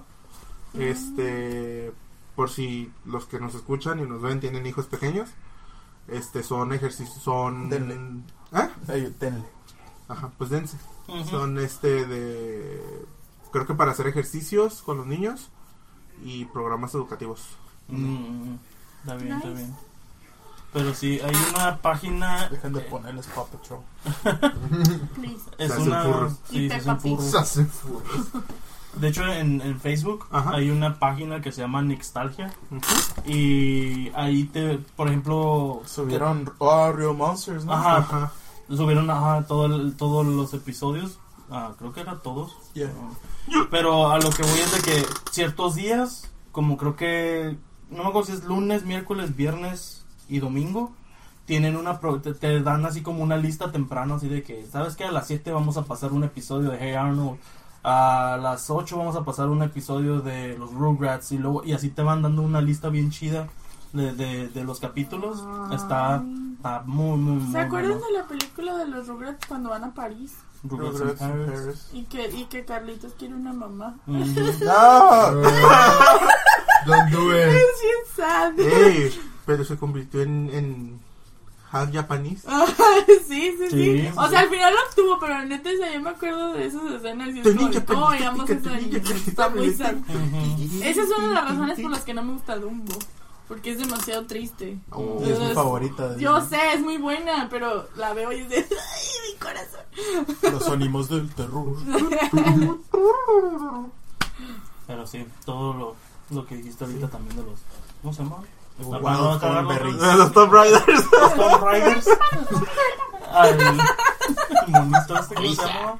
Este, 0.80 1.91
por 2.36 2.49
si 2.49 2.89
los 3.05 3.26
que 3.26 3.39
nos 3.39 3.53
escuchan 3.55 3.99
y 3.99 4.03
nos 4.03 4.22
ven 4.22 4.39
tienen 4.39 4.66
hijos 4.66 4.86
pequeños. 4.86 5.30
Este, 6.12 6.43
son 6.43 6.74
ejercicios, 6.74 7.24
son... 7.24 7.70
Denle. 7.70 7.97
¿Ah? 8.51 8.70
ay, 8.88 9.16
tenle 9.18 9.45
Ajá, 10.07 10.30
pues 10.38 10.49
dense. 10.49 10.78
Son 11.30 11.57
este 11.57 12.05
de... 12.05 13.05
Creo 13.51 13.66
que 13.66 13.74
para 13.74 13.91
hacer 13.91 14.07
ejercicios 14.07 14.82
con 14.82 14.97
los 14.97 15.07
niños 15.07 15.49
y 16.24 16.45
programas 16.45 16.93
educativos. 16.93 17.47
Mm, 17.88 18.55
está 19.01 19.16
bien, 19.16 19.34
está 19.34 19.49
bien. 19.49 19.76
Pero 20.74 20.93
sí, 20.93 21.20
hay 21.22 21.34
una 21.53 21.78
página. 21.82 22.47
dejen 22.49 22.72
de 22.74 22.80
ponerles 22.82 23.28
Paw 23.28 23.47
Patrol. 23.47 23.82
Es 25.57 25.78
una. 25.78 26.30
Sí, 26.49 26.66
Y 26.66 26.70
se 26.70 26.78
Peppa 26.78 26.91
hacen 26.93 26.97
Pig. 27.03 27.18
furros. 27.18 27.32
Se 27.32 27.38
hacen 27.38 27.68
furros. 27.70 28.03
De 28.95 29.07
hecho, 29.07 29.25
en, 29.25 29.61
en 29.61 29.79
Facebook 29.79 30.25
Ajá. 30.31 30.51
hay 30.55 30.69
una 30.69 30.99
página 30.99 31.41
que 31.41 31.51
se 31.51 31.61
llama 31.61 31.81
Nixtalgia. 31.81 32.51
Y 33.25 34.09
ahí 34.15 34.45
te, 34.45 34.77
por 34.95 35.07
ejemplo. 35.07 35.81
subieron 35.85 36.51
oh, 36.57 36.91
Real 36.91 37.15
Monsters 37.15 37.65
¿no? 37.65 37.73
Ajá. 37.73 37.97
Ajá. 37.97 38.31
Subieron 38.69 39.09
ajá, 39.09 39.45
todo 39.47 39.65
el- 39.65 39.95
todos 39.97 40.25
los 40.25 40.53
episodios. 40.53 41.19
Ah, 41.49 41.73
creo 41.77 41.91
que 41.93 41.99
eran 42.01 42.21
todos. 42.21 42.55
Yeah. 42.73 42.89
Pero 43.69 44.09
a 44.11 44.19
lo 44.19 44.29
que 44.29 44.43
voy 44.43 44.59
es 44.59 44.71
de 44.73 44.81
que 44.81 45.05
ciertos 45.31 45.75
días, 45.75 46.31
como 46.51 46.77
creo 46.77 46.95
que. 46.95 47.57
No 47.89 48.03
me 48.03 48.09
acuerdo 48.09 48.27
si 48.27 48.33
es 48.33 48.45
lunes, 48.45 48.85
miércoles, 48.85 49.35
viernes 49.35 50.05
y 50.29 50.39
domingo. 50.39 50.93
Tienen 51.45 51.75
una. 51.75 51.99
pro- 51.99 52.21
Te, 52.21 52.33
te 52.33 52.61
dan 52.61 52.85
así 52.85 53.01
como 53.01 53.21
una 53.23 53.35
lista 53.35 53.71
temprano, 53.71 54.15
así 54.15 54.29
de 54.29 54.43
que. 54.43 54.65
¿Sabes 54.65 54.95
que 54.95 55.03
A 55.03 55.11
las 55.11 55.27
7 55.27 55.51
vamos 55.51 55.75
a 55.75 55.83
pasar 55.83 56.13
un 56.13 56.23
episodio 56.23 56.69
de 56.71 56.77
Hey 56.79 56.93
Arnold. 56.93 57.37
A 57.84 58.38
las 58.41 58.69
8 58.69 58.97
vamos 58.97 59.15
a 59.15 59.25
pasar 59.25 59.49
un 59.49 59.63
episodio 59.63 60.21
de 60.21 60.57
los 60.57 60.73
Rugrats. 60.73 61.32
Y 61.32 61.38
luego. 61.38 61.63
Y 61.63 61.73
así 61.73 61.89
te 61.89 62.01
van 62.03 62.21
dando 62.21 62.41
una 62.41 62.61
lista 62.61 62.89
bien 62.89 63.09
chida. 63.09 63.47
De, 63.93 64.13
de, 64.13 64.47
de 64.47 64.63
los 64.63 64.79
capítulos. 64.79 65.43
Está, 65.73 66.23
está 66.55 66.84
muy, 66.86 67.17
muy, 67.17 67.41
muy. 67.41 67.51
¿Se 67.51 67.59
acuerdan 67.59 67.99
bueno. 67.99 68.05
de 68.05 68.13
la 68.13 68.25
película 68.25 68.78
de 68.78 68.87
los 68.87 69.08
Rugrats 69.08 69.45
cuando 69.47 69.70
van 69.70 69.83
a 69.83 69.93
París? 69.93 70.33
Rugrats 70.63 70.99
Rugrats 70.99 71.21
in 71.21 71.28
Paris. 71.28 71.59
Paris. 71.59 71.89
Y 71.91 72.03
que, 72.03 72.29
y 72.29 72.45
que 72.45 72.63
Carlitos 72.63 73.13
quiere 73.16 73.36
una 73.36 73.51
mamá. 73.51 73.97
Ujú. 74.08 74.24
No. 74.66 75.32
Don't 76.86 77.12
do 77.12 77.32
it. 77.36 77.47
Es 77.47 77.82
bien 77.82 78.16
sad. 78.16 78.59
Ey, 78.59 79.20
pero 79.45 79.66
se 79.66 79.75
convirtió 79.78 80.21
en, 80.21 80.49
en 80.53 80.99
half 81.71 81.91
japonés. 81.91 82.41
sí, 83.27 83.55
sí, 83.57 83.69
sí, 83.69 83.69
Sí. 83.69 84.09
O 84.15 84.27
sea, 84.27 84.39
al 84.41 84.49
final 84.49 84.73
lo 84.73 84.79
obtuvo, 84.89 85.19
pero 85.19 85.45
neta, 85.45 85.69
yo 85.71 86.01
me 86.01 86.09
acuerdo 86.09 86.53
de 86.53 86.65
esas 86.65 86.91
escenas 86.91 87.29
y 87.35 87.41
como, 87.41 87.67
¿cómo 87.87 88.45
tu 88.45 88.53
esa 88.53 89.13
Está 89.27 89.49
muy 89.49 89.73
sad. 89.73 89.95
Esa 90.83 91.01
es 91.03 91.09
una 91.17 91.27
de 91.29 91.33
las 91.33 91.49
razones 91.49 91.79
por 91.79 91.91
las 91.91 92.03
que 92.03 92.13
no 92.13 92.23
me 92.23 92.33
gusta 92.33 92.57
Dumbo. 92.57 92.93
Porque 93.47 93.71
es 93.71 93.79
demasiado 93.79 94.25
triste. 94.27 94.79
Oh. 94.91 95.17
Y 95.19 95.23
es 95.23 95.27
mi 95.27 95.31
Entonces, 95.31 95.55
favorita 95.55 96.17
Yo 96.17 96.39
sé, 96.39 96.57
es 96.73 96.79
muy 96.79 96.97
buena, 96.97 97.49
pero 97.49 97.89
la 97.97 98.13
veo 98.13 98.31
y 98.31 98.39
es 98.39 98.49
de, 98.49 98.57
¡ay, 98.57 98.65
mi 99.29 99.37
corazón! 99.39 99.81
los 100.41 100.67
ánimos 100.69 101.09
del 101.09 101.29
terror 101.33 101.75
Pero 104.87 105.05
sí, 105.05 105.25
todo 105.43 105.73
lo, 105.73 105.95
lo 106.29 106.45
que 106.45 106.55
dijiste 106.55 106.85
ahorita 106.85 107.09
también 107.09 107.35
de 107.35 107.43
los. 107.43 107.59
¿Cómo 108.01 108.13
se 108.13 108.23
llama? 108.23 108.37
Wild 108.79 109.39
Para 109.41 109.61
no. 109.61 109.69
De 109.73 110.15
los 110.15 110.31
Tomb 110.31 110.51
Raiders. 110.53 110.85
Los 111.11 111.35
Tomb 111.35 111.63
Raiders. 111.63 112.07
Al 113.33 113.57
monito 114.67 115.17
este, 115.19 115.35
¿cómo 115.35 115.53
se 115.53 115.63
llama? 115.63 115.99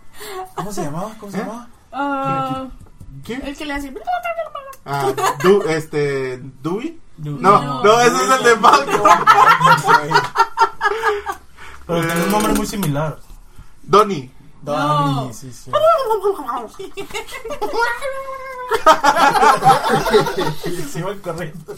¿cómo 0.56 0.72
se 0.72 0.84
llamaba? 0.84 1.12
¿cómo 1.20 1.32
se 1.32 1.38
¿Eh? 1.38 1.42
llamaba? 1.42 1.68
Ah, 1.94 2.66
¿Qué? 3.24 3.34
el 3.36 3.56
que 3.58 3.66
le 3.66 3.74
hace. 3.74 3.94
Ah, 4.86 5.12
du, 5.44 5.62
este, 5.68 6.40
Dewey. 6.64 7.00
No, 7.18 7.32
No. 7.38 7.84
no, 7.84 8.00
ese 8.02 8.16
es 8.16 8.32
el 8.32 8.44
de 8.44 8.56
Malcolm. 8.56 9.02
Pero 11.88 12.02
tiene 12.06 12.24
un 12.24 12.32
nombre 12.32 12.54
muy 12.54 12.66
similar. 12.66 13.20
Donnie. 13.84 14.32
Donnie, 14.64 15.28
No. 15.28 15.34
sí, 15.34 15.52
sí. 20.92 21.02
Corriendo. 21.22 21.76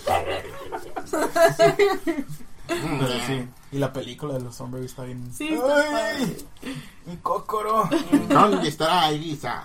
Pero 2.67 3.07
sí. 3.27 3.47
Y 3.71 3.77
la 3.79 3.91
película 3.91 4.35
de 4.35 4.41
los 4.41 4.57
Thornberry 4.57 4.85
está 4.85 5.03
bien. 5.03 5.31
Sí, 5.33 5.49
está 5.53 5.83
Ay, 6.15 6.37
Mi 7.05 7.17
cócoro. 7.17 7.89
¿Dónde 8.29 8.67
estará 8.69 9.09
Elisa? 9.09 9.63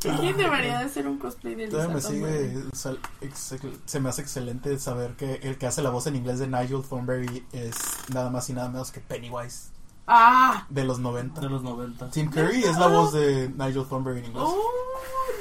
¿Quién 0.00 0.36
debería 0.36 0.78
de 0.78 0.84
hacer 0.86 1.06
un 1.06 1.18
cosplay 1.18 1.54
de 1.54 1.68
Todavía 1.68 1.94
me 1.94 2.00
sigue. 2.00 2.64
sal- 2.72 2.98
ex- 3.20 3.54
se 3.84 4.00
me 4.00 4.08
hace 4.08 4.22
excelente 4.22 4.78
saber 4.78 5.12
que 5.16 5.34
el 5.42 5.58
que 5.58 5.66
hace 5.66 5.82
la 5.82 5.90
voz 5.90 6.06
en 6.06 6.16
inglés 6.16 6.38
de 6.38 6.46
Nigel 6.48 6.82
Thornberry 6.88 7.44
es 7.52 7.74
nada 8.12 8.30
más 8.30 8.48
y 8.50 8.54
nada 8.54 8.68
menos 8.68 8.90
que 8.90 9.00
Pennywise 9.00 9.68
Ah, 10.06 10.66
de 10.68 10.84
los 10.84 10.98
90. 10.98 11.40
De 11.40 11.48
los 11.48 11.62
90. 11.62 12.10
Tim 12.10 12.28
Curry 12.30 12.64
es 12.64 12.76
la 12.76 12.88
voz 12.88 13.12
de 13.12 13.48
Nigel 13.56 13.84
Thornberry 13.88 14.18
en 14.20 14.26
inglés. 14.26 14.44
oh, 14.46 14.56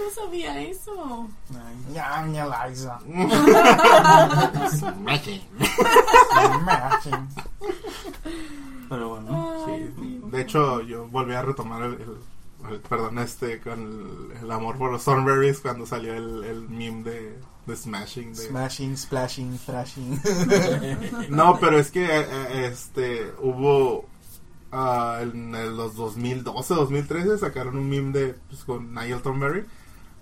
no 0.05 0.23
sabía 0.23 0.59
eso. 0.61 1.27
Ay, 1.51 1.93
ña, 1.93 2.21
ña, 2.27 2.67
Liza. 2.67 2.99
Pero 8.89 9.09
bueno. 9.09 9.63
Ay, 9.67 9.93
Sí, 9.97 10.21
de 10.25 10.41
hecho, 10.41 10.81
yo 10.81 11.07
volví 11.07 11.33
a 11.33 11.41
retomar 11.41 11.83
el, 11.83 11.93
el- 11.93 12.17
el- 12.73 12.79
perdón, 12.81 13.17
este, 13.19 13.59
con 13.61 13.79
el, 14.33 14.37
el 14.43 14.51
amor 14.51 14.77
por 14.77 14.91
los 14.91 15.03
Thornberries 15.03 15.59
cuando 15.61 15.85
salió 15.85 16.13
el, 16.13 16.43
el 16.43 16.61
meme 16.69 17.03
de, 17.03 17.39
de 17.65 17.75
Smashing. 17.75 18.33
De... 18.33 18.47
Smashing, 18.47 18.97
splashing, 18.97 19.57
thrashing. 19.65 20.21
No, 21.29 21.57
pero 21.59 21.79
es 21.79 21.89
que, 21.91 22.03
eh, 22.05 22.25
eh, 22.29 22.69
este, 22.71 23.33
hubo, 23.39 24.05
ah, 24.71 25.19
en 25.21 25.53
el- 25.55 25.75
los 25.77 25.95
2012, 25.95 26.73
2013 26.75 27.37
sacaron 27.37 27.77
un 27.77 27.89
meme 27.89 28.11
de, 28.17 28.35
pues, 28.49 28.63
con 28.63 28.93
Nigel 28.93 29.21
Thornberry, 29.21 29.65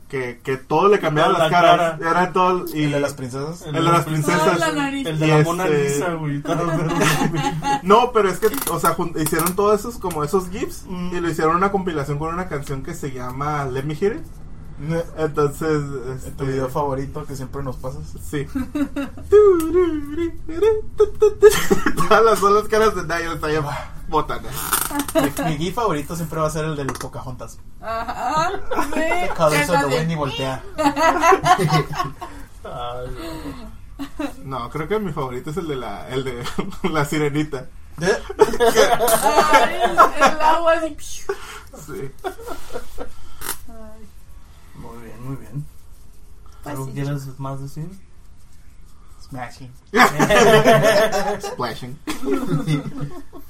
que, 0.08 0.40
que 0.44 0.58
todo 0.58 0.88
le 0.88 1.00
cambiaba 1.00 1.34
La 1.34 1.40
las 1.40 1.52
caras. 1.52 1.78
cara. 2.00 2.10
Era 2.12 2.34
todo, 2.34 2.66
y 2.74 2.80
¿Y 2.84 2.86
de 2.92 3.00
las 3.00 3.14
princesas? 3.14 3.62
el 3.62 3.74
de 3.74 3.82
las 3.82 4.06
princesas. 4.06 4.58
La 4.60 4.72
nariz. 4.72 5.06
El 5.06 5.20
de 5.20 5.26
Y 5.26 5.30
la 5.30 5.38
este- 5.38 5.50
Mona 5.50 5.68
Lisa, 5.68 6.14
güey. 6.16 6.42
No, 7.84 8.12
pero 8.12 8.30
es 8.30 8.40
que, 8.40 8.48
o 8.72 8.80
sea, 8.80 8.96
hicieron 9.18 9.56
todos 9.56 9.80
esos, 9.80 9.98
como 10.00 10.24
esos 10.24 10.50
GIFs, 10.50 10.86
Mm. 10.88 11.16
y 11.16 11.22
lo 11.22 11.30
hicieron 11.30 11.56
una 11.58 11.72
compilación 11.72 12.18
con 12.18 12.34
una 12.34 12.48
canción 12.48 12.82
que 12.82 12.94
se 12.96 13.12
llama 13.12 13.66
Let 13.66 13.84
Me 13.84 13.94
Hear 13.94 14.14
It. 14.18 14.24
Entonces, 15.18 15.82
este, 16.16 16.32
¿Tu 16.32 16.46
video 16.46 16.70
favorito 16.70 17.26
que 17.26 17.36
siempre 17.36 17.62
nos 17.62 17.76
pasas? 17.76 18.04
Sí. 18.28 18.48
Todas 22.08 22.24
las, 22.26 22.40
son 22.40 22.56
las 22.56 22.64
caras 22.68 22.96
de 22.96 23.04
Nigel 23.04 23.34
está 23.34 23.48
ahí 24.10 24.12
botana. 24.12 24.50
Mi, 25.14 25.44
mi 25.52 25.58
GIF 25.58 25.76
favorito 25.76 26.16
siempre 26.16 26.40
va 26.40 26.48
a 26.48 26.52
ser 26.52 26.66
el 26.66 26.76
del 26.76 26.88
Pocahontas. 26.88 27.60
Ajá, 27.82 28.52
sí. 28.94 29.00
The 29.68 29.88
de- 29.88 29.98
Wind 30.00 30.12
y 30.12 30.16
voltea. 30.16 30.64
No, 34.44 34.70
creo 34.70 34.88
que 34.88 35.00
mi 35.00 35.12
favorito 35.12 35.50
es 35.52 35.58
el 35.58 35.68
de 35.68 35.76
la, 35.76 36.08
el 36.10 36.24
de 36.24 36.44
la 36.90 37.06
sirenita. 37.06 37.68
Ay, 38.02 39.76
el, 39.84 40.00
agua 40.42 40.74
así. 40.74 40.96
Sí. 41.00 42.12
Ay, 43.68 44.08
Muy 44.76 44.98
bien, 45.04 45.24
muy 45.28 45.36
bien. 45.36 45.66
pues 46.64 46.74
¿Algo 46.76 46.86
sí. 46.86 46.92
quieres 46.94 47.40
más 47.40 47.62
decir? 47.62 47.90
Smashing. 49.30 49.72
Splashing. 51.42 52.00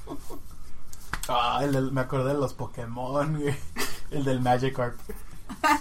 Ah, 1.30 1.60
el 1.64 1.72
del- 1.72 1.92
me 1.92 2.02
acordé 2.02 2.34
de 2.34 2.40
los 2.40 2.54
Pokémon, 2.54 3.40
güey. 3.40 3.56
El 4.12 4.24
del 4.24 4.42
Magikarp. 4.42 4.96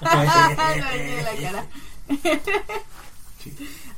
Ay, 0.03 1.23
la 1.23 1.51
cara. 1.51 1.67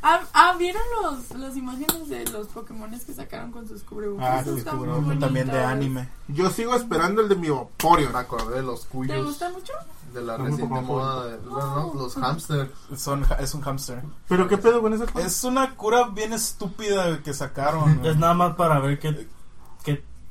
Ah, 0.03 0.21
ah, 0.33 0.55
¿vieron 0.59 0.83
los, 1.03 1.31
las 1.39 1.57
imágenes 1.57 2.09
de 2.09 2.25
los 2.31 2.47
Pokémon 2.49 2.91
que 2.91 3.13
sacaron 3.13 3.53
con 3.53 3.69
sus 3.69 3.83
cubrebocas? 3.83 4.47
Ah, 4.47 4.51
muy 4.51 4.63
Cubrebocas 4.63 5.19
también 5.19 5.47
de 5.49 5.63
anime. 5.63 6.09
Yo 6.29 6.49
sigo 6.51 6.75
esperando 6.75 7.21
el 7.21 7.29
de 7.29 7.35
mi 7.37 7.51
Vaporeon. 7.51 8.13
Me 8.13 8.19
acordé 8.21 8.57
de 8.57 8.63
los 8.63 8.83
¿Te 8.83 8.89
cuyos. 8.89 9.25
gusta 9.27 9.51
mucho? 9.51 9.73
De 10.15 10.23
la 10.23 10.39
No 10.39 10.45
reciente 10.47 10.81
moda 10.81 11.27
de. 11.27 11.37
Bueno, 11.39 11.93
no, 11.95 12.01
los 12.01 12.15
hamster. 12.15 12.73
Son, 12.97 13.27
es 13.41 13.55
un 13.55 13.61
hamster. 13.63 14.03
¿Pero 14.29 14.49
qué 14.49 14.57
pedo 14.57 14.81
con 14.81 14.95
esa 14.95 15.07
cosa? 15.07 15.27
Es 15.27 15.45
una 15.45 15.75
cura 15.77 16.05
bien 16.09 16.33
estúpida 16.33 17.23
que 17.23 17.35
sacaron. 17.35 17.99
güey. 17.99 18.11
Es 18.13 18.17
nada 18.17 18.35
más 18.35 18.57
para 18.57 18.79
ver 18.81 18.99
qué 18.99 19.29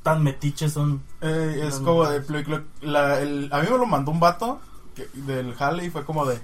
tan 0.04 0.24
metiches 0.24 0.74
son. 0.74 1.04
Eh, 1.22 1.66
es 1.68 1.76
como 1.80 2.06
de. 2.08 2.22
lo- 2.48 2.64
la- 2.82 3.20
el- 3.20 3.50
a 3.52 3.60
mí 3.62 3.68
me 3.70 3.78
lo 3.78 3.86
mandó 3.86 4.12
un 4.12 4.20
vato 4.20 4.60
que- 4.96 5.08
del 5.14 5.54
Jale 5.56 5.86
y 5.86 5.90
fue 5.90 6.06
como 6.06 6.26
de. 6.26 6.40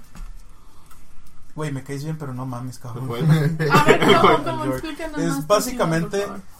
Güey, 1.54 1.72
me 1.72 1.82
caes 1.82 2.04
bien, 2.04 2.18
pero 2.18 2.34
no 2.34 2.44
mames, 2.44 2.78
cabrón. 2.78 3.06
Pues, 3.08 3.22
A 3.70 3.84
ver, 3.84 4.00
¿cómo, 4.20 4.36
cómo? 4.44 4.62
George. 4.64 4.68
Explícanos 4.88 5.18
Es 5.20 5.32
más 5.36 5.46
básicamente- 5.46 6.16
encima, 6.18 6.34
por 6.36 6.42
favor. 6.42 6.56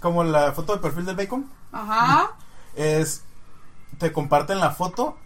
Como 0.00 0.24
la 0.24 0.52
foto 0.52 0.74
de 0.74 0.78
perfil 0.80 1.06
del 1.06 1.16
bacon. 1.16 1.46
Ajá. 1.72 2.30
Es. 2.76 3.24
Te 3.98 4.12
comparten 4.12 4.60
la 4.60 4.70
foto 4.70 5.16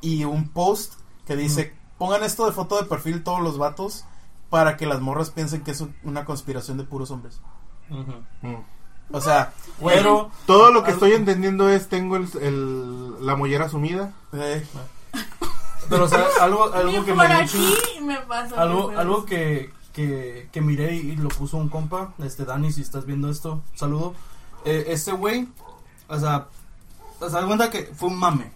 y 0.00 0.22
un 0.24 0.48
post 0.50 0.94
que 1.26 1.34
dice: 1.34 1.74
Pongan 1.98 2.22
esto 2.22 2.46
de 2.46 2.52
foto 2.52 2.76
de 2.80 2.84
perfil 2.88 3.24
todos 3.24 3.40
los 3.40 3.58
vatos 3.58 4.04
para 4.50 4.76
que 4.76 4.86
las 4.86 5.00
morras 5.00 5.30
piensen 5.30 5.62
que 5.62 5.72
es 5.72 5.80
un- 5.80 5.96
una 6.04 6.24
conspiración 6.24 6.76
de 6.78 6.84
puros 6.84 7.10
hombres. 7.10 7.40
mm. 7.88 8.54
O 9.12 9.20
sea, 9.20 9.52
Pero, 9.84 10.30
Todo 10.46 10.70
lo 10.72 10.82
que 10.84 10.90
estoy 10.90 11.12
entendiendo 11.12 11.68
es 11.70 11.88
tengo 11.88 12.16
el, 12.16 12.28
el- 12.40 13.24
la 13.26 13.34
mollera 13.36 13.68
sumida. 13.68 14.12
eh, 14.34 14.64
pero 15.88 16.04
o 16.04 16.08
sea, 16.08 16.24
algo, 16.40 16.72
algo 16.72 17.04
que 17.04 17.14
por 17.14 17.26
me 17.28 17.34
aquí 17.34 17.56
mucho- 17.58 18.04
me 18.04 18.16
pasa. 18.20 18.60
Algo, 18.60 18.90
algo 18.96 19.24
que, 19.24 19.72
que, 19.92 20.48
que 20.52 20.60
miré 20.60 20.94
y 20.96 21.16
lo 21.16 21.28
puso 21.30 21.56
un 21.56 21.68
compa, 21.68 22.12
este 22.22 22.44
Dani, 22.44 22.70
si 22.72 22.82
estás 22.82 23.06
viendo 23.06 23.28
esto, 23.30 23.62
saludo. 23.74 24.14
Eh, 24.64 24.84
este 24.88 25.12
güey, 25.12 25.48
o 26.08 26.18
sea, 26.18 26.46
o 27.18 27.28
sea, 27.30 27.40
da 27.40 27.46
cuenta 27.46 27.70
que 27.70 27.90
fue 27.96 28.08
un 28.10 28.18
mame. 28.18 28.52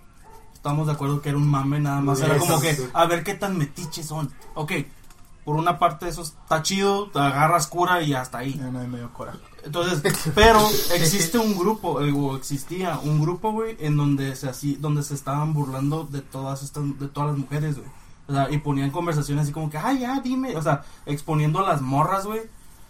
Estamos 0.53 0.87
de 0.87 0.93
acuerdo 0.93 1.21
que 1.21 1.31
era 1.31 1.39
un 1.39 1.49
mame, 1.49 1.81
nada 1.81 2.01
más. 2.01 2.21
Era 2.21 2.39
como 2.39 2.61
que, 2.61 2.77
a 2.93 3.07
ver 3.07 3.25
qué 3.25 3.35
tan 3.35 3.57
metiches 3.59 4.07
son. 4.07 4.31
Ok, 4.55 4.73
por 5.45 5.57
una 5.57 5.79
parte 5.79 6.07
eso 6.09 6.23
está 6.23 6.63
chido, 6.63 7.09
te 7.11 7.19
agarras 7.19 7.67
cura 7.67 8.01
y 8.03 8.15
hasta 8.15 8.39
ahí. 8.39 8.55
no 8.55 8.79
hay 8.81 8.87
medio 8.87 9.13
coraje. 9.13 9.39
Entonces, 9.65 10.03
pero 10.35 10.61
existe 10.95 11.39
un 11.39 11.57
grupo, 11.59 12.01
eh, 12.03 12.13
o 12.13 12.37
existía 12.37 12.99
un 13.03 13.21
grupo, 13.21 13.53
güey, 13.53 13.77
en 13.81 13.97
donde 13.97 14.37
se 14.37 14.49
así, 14.49 14.77
donde 14.81 15.03
se 15.03 15.15
estaban 15.15 15.55
burlando 15.55 16.05
de 16.05 16.21
todas 16.21 16.63
estas, 16.63 16.99
de 16.99 17.09
todas 17.09 17.31
las 17.31 17.39
mujeres, 17.39 17.77
güey. 17.77 17.89
O 18.27 18.33
sea, 18.33 18.51
y 18.51 18.59
ponían 18.59 18.91
conversaciones 18.91 19.45
así 19.45 19.53
como 19.53 19.69
que, 19.71 19.79
ay, 19.79 20.01
ya, 20.01 20.21
dime, 20.21 20.57
o 20.57 20.63
sea, 20.63 20.83
exponiendo 21.07 21.59
a 21.59 21.69
las 21.69 21.81
morras, 21.83 22.25
güey, 22.27 22.41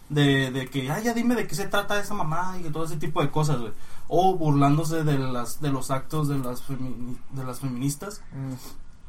de, 0.08 0.50
de 0.52 0.68
que, 0.68 0.90
ay, 0.90 1.04
ya, 1.04 1.12
dime 1.14 1.34
de 1.34 1.46
qué 1.46 1.54
se 1.54 1.66
trata 1.66 1.98
esa 1.98 2.14
mamá 2.14 2.56
y 2.60 2.70
todo 2.70 2.84
ese 2.84 2.96
tipo 2.96 3.20
de 3.22 3.30
cosas, 3.30 3.58
güey. 3.58 3.72
O 4.06 4.36
burlándose 4.36 5.02
de 5.02 5.18
las, 5.18 5.60
de 5.60 5.70
los 5.70 5.90
actos 5.90 6.28
de 6.28 6.38
las, 6.38 6.62
femi- 6.62 7.16
de 7.32 7.42
las 7.44 7.60
feministas 7.60 8.20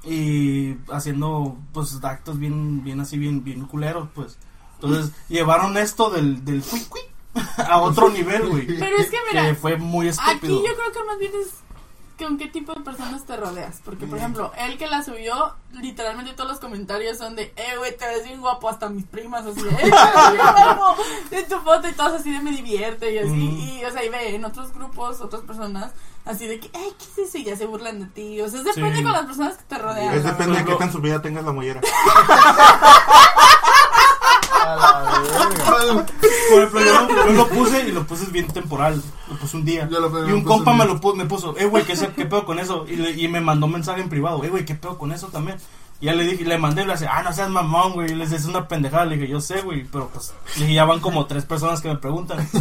y 0.03 0.77
haciendo, 0.91 1.57
pues, 1.73 1.97
actos 2.03 2.37
bien, 2.39 2.83
bien 2.83 2.99
así, 2.99 3.17
bien, 3.17 3.43
bien 3.43 3.65
culeros, 3.65 4.07
pues. 4.13 4.37
Entonces, 4.75 5.11
llevaron 5.29 5.77
esto 5.77 6.09
del, 6.09 6.43
del 6.45 6.61
cui 6.63 6.79
cui 6.89 7.01
a 7.57 7.77
otro 7.81 8.09
nivel, 8.09 8.47
güey. 8.49 8.65
Pero 8.67 8.97
es 8.97 9.09
que 9.09 9.17
mira, 9.31 9.45
Que 9.47 9.55
fue 9.55 9.77
muy 9.77 10.07
Aquí 10.09 10.17
estúpido. 10.19 10.63
yo 10.65 10.75
creo 10.75 10.91
que 10.91 11.03
más 11.03 11.17
bien 11.19 11.31
es 11.41 11.49
con 12.17 12.37
qué 12.37 12.47
tipo 12.47 12.73
de 12.73 12.79
personas 12.79 13.25
te 13.25 13.35
rodeas. 13.35 13.81
Porque, 13.83 14.05
por 14.07 14.17
ejemplo, 14.17 14.51
él 14.57 14.77
que 14.77 14.87
la 14.87 15.03
subió, 15.03 15.53
literalmente 15.73 16.31
todos 16.31 16.49
los 16.49 16.59
comentarios 16.61 17.17
son 17.17 17.35
de, 17.35 17.53
eh, 17.57 17.75
güey, 17.77 17.97
te 17.97 18.07
ves 18.07 18.23
bien 18.23 18.39
guapo. 18.39 18.69
Hasta 18.69 18.87
mis 18.87 19.05
primas 19.05 19.45
así 19.45 19.61
de, 19.63 19.69
eh, 19.69 19.91
guapo. 20.37 20.95
En 21.31 21.47
tu 21.49 21.59
foto 21.59 21.89
y 21.89 21.91
todos 21.91 22.13
así 22.13 22.31
de 22.31 22.39
me 22.39 22.51
divierte 22.51 23.13
y 23.13 23.17
así. 23.17 23.27
Ujú. 23.27 23.35
Y, 23.81 23.83
o 23.83 23.91
sea, 23.91 24.01
y 24.05 24.07
ve 24.09 24.33
en 24.35 24.45
otros 24.45 24.71
grupos, 24.73 25.19
otras 25.19 25.41
personas, 25.41 25.91
así 26.23 26.47
de 26.47 26.61
que, 26.61 26.69
ay, 26.73 26.93
¿qué 26.97 27.21
es 27.21 27.27
eso? 27.27 27.37
Y 27.37 27.43
ya 27.43 27.57
se 27.57 27.65
burlan 27.65 27.99
de 27.99 28.05
ti. 28.05 28.39
O 28.39 28.47
sea, 28.47 28.63
depende 28.63 28.95
Sí. 28.99 29.03
con 29.03 29.11
las 29.11 29.25
personas 29.25 29.57
que 29.57 29.63
te 29.65 29.77
rodean. 29.77 30.13
Es 30.13 30.23
¿no? 30.23 30.31
depende 30.31 30.57
de 30.59 30.65
qué 30.65 30.75
tan 30.75 30.91
sumida 30.93 31.21
tengas 31.21 31.43
la 31.43 31.51
mollera. 31.51 31.81
Por 36.51 36.61
ejemplo, 36.61 36.81
yo, 36.81 37.07
yo 37.09 37.31
lo 37.33 37.47
puse 37.49 37.87
y 37.87 37.91
lo 37.91 38.05
puse 38.05 38.25
bien 38.31 38.47
temporal. 38.47 39.01
Lo 39.29 39.37
puse 39.37 39.57
un 39.57 39.65
día. 39.65 39.87
Y 40.29 40.31
un 40.33 40.43
compa 40.43 40.73
me 40.73 40.85
lo 40.85 41.01
pu- 41.01 41.15
me 41.15 41.25
puso, 41.25 41.55
eh, 41.57 41.65
güey, 41.65 41.83
¿qué, 41.85 41.93
¿qué 42.15 42.25
pedo 42.25 42.45
con 42.45 42.59
eso? 42.59 42.85
Y, 42.87 42.95
le- 42.95 43.11
y 43.11 43.27
me 43.27 43.41
mandó 43.41 43.65
un 43.65 43.73
mensaje 43.73 44.01
en 44.01 44.09
privado, 44.09 44.43
eh, 44.43 44.49
güey, 44.49 44.65
¿qué 44.65 44.75
pedo 44.75 44.97
con 44.97 45.11
eso 45.11 45.27
también? 45.27 45.57
Y 46.01 46.07
ya 46.07 46.13
le 46.13 46.23
dije, 46.25 46.43
le 46.43 46.57
mandé 46.57 46.83
y 46.83 46.85
le 46.85 46.93
hace, 46.93 47.07
ah, 47.07 47.23
no 47.23 47.31
seas 47.33 47.49
mamón, 47.49 47.93
güey. 47.93 48.11
Y 48.11 48.15
le 48.15 48.25
dije, 48.25 48.35
es 48.35 48.45
una 48.45 48.67
pendejada. 48.67 49.05
Le 49.05 49.15
dije, 49.15 49.29
yo 49.31 49.39
sé, 49.41 49.61
güey, 49.61 49.83
pero 49.85 50.09
pues, 50.09 50.33
le 50.57 50.61
dije, 50.63 50.73
ya 50.75 50.85
van 50.85 50.99
como 50.99 51.25
tres 51.25 51.45
personas 51.45 51.81
que 51.81 51.87
me 51.89 51.95
preguntan. 51.97 52.47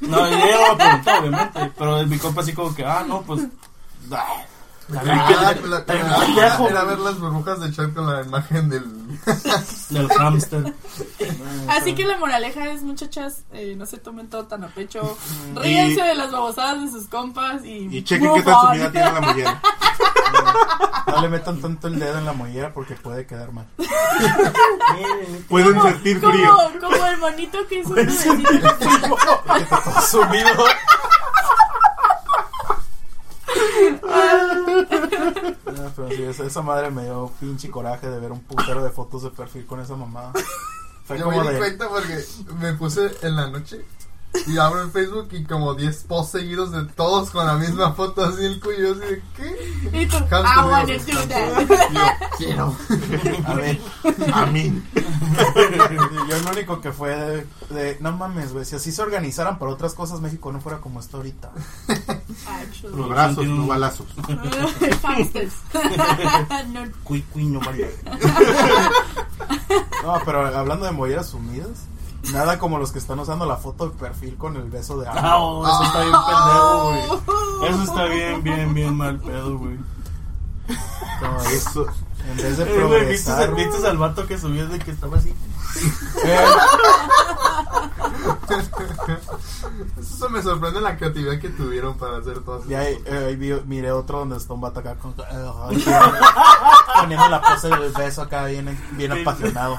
No, 0.00 0.26
y 0.26 0.32
ella 0.32 0.56
no 0.56 0.76
me 0.76 0.76
preguntó, 0.76 1.10
obviamente. 1.18 1.72
Pero 1.76 2.06
mi 2.06 2.16
compa 2.16 2.40
así 2.40 2.54
como 2.54 2.74
que, 2.74 2.86
ah, 2.86 3.04
no, 3.06 3.20
pues. 3.20 3.42
Ah, 4.10 4.44
la- 4.90 5.02
bien 5.54 5.70
la- 5.70 5.84
pendejo, 5.84 6.68
Era 6.68 6.84
ver 6.84 6.98
las 6.98 7.18
burbujas 7.18 7.60
de 7.60 7.72
chat 7.72 7.92
con 7.94 8.06
la 8.12 8.22
imagen 8.22 8.68
del. 8.68 8.84
Del 9.90 10.08
hamster. 10.08 10.72
Así 11.68 11.94
que 11.94 12.04
la 12.04 12.16
moraleja 12.16 12.70
es, 12.70 12.82
muchachas, 12.82 13.42
eh, 13.52 13.74
no 13.76 13.86
se 13.86 13.98
tomen 13.98 14.28
todo 14.30 14.44
tan 14.46 14.64
a 14.64 14.68
pecho. 14.68 15.16
Y- 15.56 15.58
Ríense 15.60 16.02
de 16.02 16.14
las 16.14 16.30
babosadas 16.30 16.80
de 16.84 16.90
sus 16.90 17.08
compas 17.08 17.64
y. 17.64 17.88
Y 17.96 18.02
chequen 18.04 18.32
qué 18.34 18.42
tan 18.42 18.72
tiene 18.92 19.12
la 19.12 19.20
mollera. 19.20 19.62
No 21.06 21.22
le 21.22 21.28
metan 21.28 21.60
tanto 21.60 21.88
el 21.88 21.98
dedo 21.98 22.18
en 22.18 22.24
la 22.24 22.32
mollera 22.32 22.72
porque 22.72 22.94
puede 22.94 23.26
quedar 23.26 23.50
mal. 23.52 23.66
Pueden 25.48 25.82
sentir 25.82 26.20
como, 26.20 26.32
frío. 26.32 26.56
Como 26.80 27.04
el 27.06 27.18
monito 27.18 27.58
que 27.68 27.80
hizo 27.80 27.90
un. 27.90 28.08
Ah, 34.08 35.90
pero 35.96 36.08
sí, 36.10 36.22
esa, 36.22 36.44
esa 36.44 36.62
madre 36.62 36.90
me 36.90 37.04
dio 37.04 37.30
pinche 37.40 37.70
coraje 37.70 38.08
de 38.08 38.18
ver 38.20 38.32
un 38.32 38.40
putero 38.40 38.82
de 38.82 38.90
fotos 38.90 39.22
de 39.22 39.30
perfil 39.30 39.66
con 39.66 39.80
esa 39.80 39.96
mamada. 39.96 40.32
Fue 41.04 41.18
Yo 41.18 41.24
como 41.24 41.38
me 41.38 41.48
di 41.48 41.52
de. 41.54 41.58
cuenta 41.58 41.88
porque 41.88 42.24
me 42.60 42.72
puse 42.74 43.10
en 43.22 43.36
la 43.36 43.48
noche 43.48 43.84
y 44.46 44.58
abro 44.58 44.82
el 44.82 44.90
Facebook 44.90 45.28
y 45.32 45.44
como 45.44 45.74
10 45.74 46.04
posts 46.04 46.32
seguidos 46.32 46.70
de 46.72 46.84
todos 46.84 47.30
con 47.30 47.46
la 47.46 47.54
misma 47.54 47.92
foto 47.92 48.24
así 48.24 48.44
el 48.44 48.60
cuello 48.60 48.92
así 48.92 49.00
de 49.00 49.22
¿qué? 49.36 50.00
Y 50.02 50.06
tú, 50.06 50.16
I 50.16 50.22
wanna 50.30 50.84
digo, 50.84 51.20
do 51.20 51.28
that. 51.28 51.60
Yo 51.90 52.36
quiero. 52.38 52.76
A 53.44 53.54
ver, 53.54 53.80
A 54.32 54.46
mí. 54.46 54.82
yo 56.28 56.38
lo 56.38 56.50
único 56.52 56.80
que 56.80 56.92
fue 56.92 57.14
de, 57.14 57.46
de, 57.70 57.96
no 58.00 58.12
mames, 58.12 58.52
güey, 58.52 58.64
si 58.64 58.76
así 58.76 58.92
se 58.92 59.02
organizaran 59.02 59.58
para 59.58 59.72
otras 59.72 59.94
cosas, 59.94 60.20
México 60.20 60.52
no 60.52 60.60
fuera 60.60 60.78
como 60.78 61.00
está 61.00 61.16
ahorita. 61.16 61.50
Actually. 62.48 62.96
Los 62.96 63.08
brazos, 63.08 63.46
no 63.46 63.66
balazos. 63.66 64.06
No, 66.68 66.80
Cui, 67.04 67.22
cui, 67.22 67.46
no 67.46 67.60
vale. 67.60 67.94
No, 70.04 70.20
pero 70.24 70.46
hablando 70.56 70.86
de 70.86 70.92
molleras 70.92 71.28
sumidas, 71.28 71.86
nada 72.32 72.58
como 72.58 72.78
los 72.78 72.92
que 72.92 72.98
están 72.98 73.18
usando 73.18 73.46
la 73.46 73.56
foto 73.56 73.88
de 73.88 73.96
perfil 73.96 74.36
con 74.36 74.56
el 74.56 74.70
beso 74.70 74.98
de 74.98 75.08
Ah, 75.08 75.12
agua. 75.12 75.38
oh, 75.38 75.66
eso 75.66 75.82
está 75.84 76.00
bien 76.00 76.12
pendejo, 76.26 76.84
güey. 76.84 77.70
Eso 77.70 77.82
está 77.82 78.04
bien, 78.06 78.42
bien, 78.42 78.74
bien 78.74 78.96
mal 78.96 79.18
pedo, 79.18 79.58
güey. 79.58 79.76
De- 80.66 81.54
Eso. 81.56 81.86
en 82.30 82.36
vez 82.36 82.56
de 82.58 82.62
Eh, 82.64 82.84
güey, 82.84 83.06
¿viste, 83.08 83.30
progresar. 83.32 83.54
¿Viste 83.54 83.86
al 83.88 83.98
vato 83.98 84.26
que 84.26 84.38
subió 84.38 84.66
de 84.68 84.78
que 84.78 84.90
estaba 84.92 85.16
así? 85.18 85.34
Eh, 86.24 86.44
Eso 90.00 90.28
me 90.30 90.42
sorprende 90.42 90.80
la 90.80 90.96
creatividad 90.96 91.38
que 91.38 91.48
tuvieron 91.50 91.96
para 91.96 92.18
hacer 92.18 92.40
todo 92.40 92.62
y 92.68 92.74
eso. 92.74 92.82
ahí, 92.82 93.02
eh, 93.06 93.24
ahí 93.28 93.36
vi- 93.36 93.62
miré 93.66 93.92
otro 93.92 94.18
donde 94.20 94.36
está 94.36 94.52
un 94.54 94.60
vato 94.60 94.80
acá 94.80 94.96
con, 94.96 95.12
eh, 95.18 95.84
poniendo 97.00 97.28
la 97.28 97.40
pose 97.40 97.68
del 97.68 97.92
beso 97.92 98.22
acá 98.22 98.44
bien, 98.46 98.78
bien 98.92 99.12
apasionado. 99.12 99.78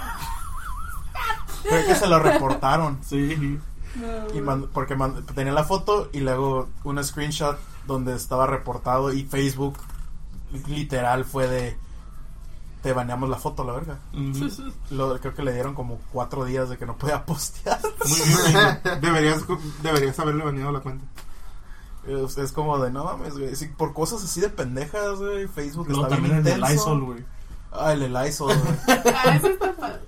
Creo 1.64 1.86
que 1.88 1.96
se 1.96 2.08
lo 2.08 2.20
reportaron. 2.20 3.00
Sí. 3.04 3.60
Y 4.34 4.42
man- 4.42 4.68
porque 4.74 4.96
man- 4.96 5.26
tenía 5.36 5.52
la 5.54 5.64
foto 5.66 6.10
y 6.14 6.22
luego 6.22 6.70
un 6.84 7.04
screenshot 7.04 7.58
donde 7.88 8.16
estaba 8.16 8.48
reportado 8.48 9.12
y 9.12 9.24
Facebook 9.24 9.78
literal 10.68 11.26
fue 11.26 11.48
de 11.48 11.78
te 12.84 12.94
baneamos 12.94 13.30
la 13.30 13.38
foto 13.38 13.64
la 13.64 13.74
verga. 13.74 14.00
Ujú. 14.14 14.48
Lo, 14.92 15.20
creo 15.20 15.34
que 15.36 15.44
le 15.44 15.54
dieron 15.54 15.76
como 15.76 16.00
cuatro 16.12 16.46
días 16.46 16.68
de 16.70 16.78
que 16.78 16.86
no 16.86 16.96
podía 16.98 17.26
postear. 17.26 17.80
Muy 18.08 18.20
bien. 18.52 19.02
Deberías, 19.02 19.44
deberías 19.84 20.20
haberle 20.20 20.46
venido 20.46 20.72
la 20.72 20.80
cuenta. 20.80 21.06
Es, 22.08 22.38
es 22.40 22.52
como 22.52 22.80
de 22.80 22.90
no 22.90 23.04
mames, 23.04 23.38
güey. 23.38 23.54
Por 23.78 23.94
cosas 23.94 24.24
así 24.24 24.42
de 24.42 24.50
pendejas, 24.50 25.20
güey. 25.20 25.48
Facebook 25.48 25.88
Luego 25.90 26.04
está 26.06 26.16
bien 26.16 26.32
también 26.32 26.38
el 26.38 26.44
de 26.44 26.52
intenso. 26.68 26.74
Lysol, 26.96 27.04
güey. 27.04 27.26
Ah, 27.72 27.94
el 27.94 28.12
güey. 28.12 28.58
Ah, 29.16 29.36
eso 29.36 29.48
está 29.48 29.74
padre. 29.74 30.02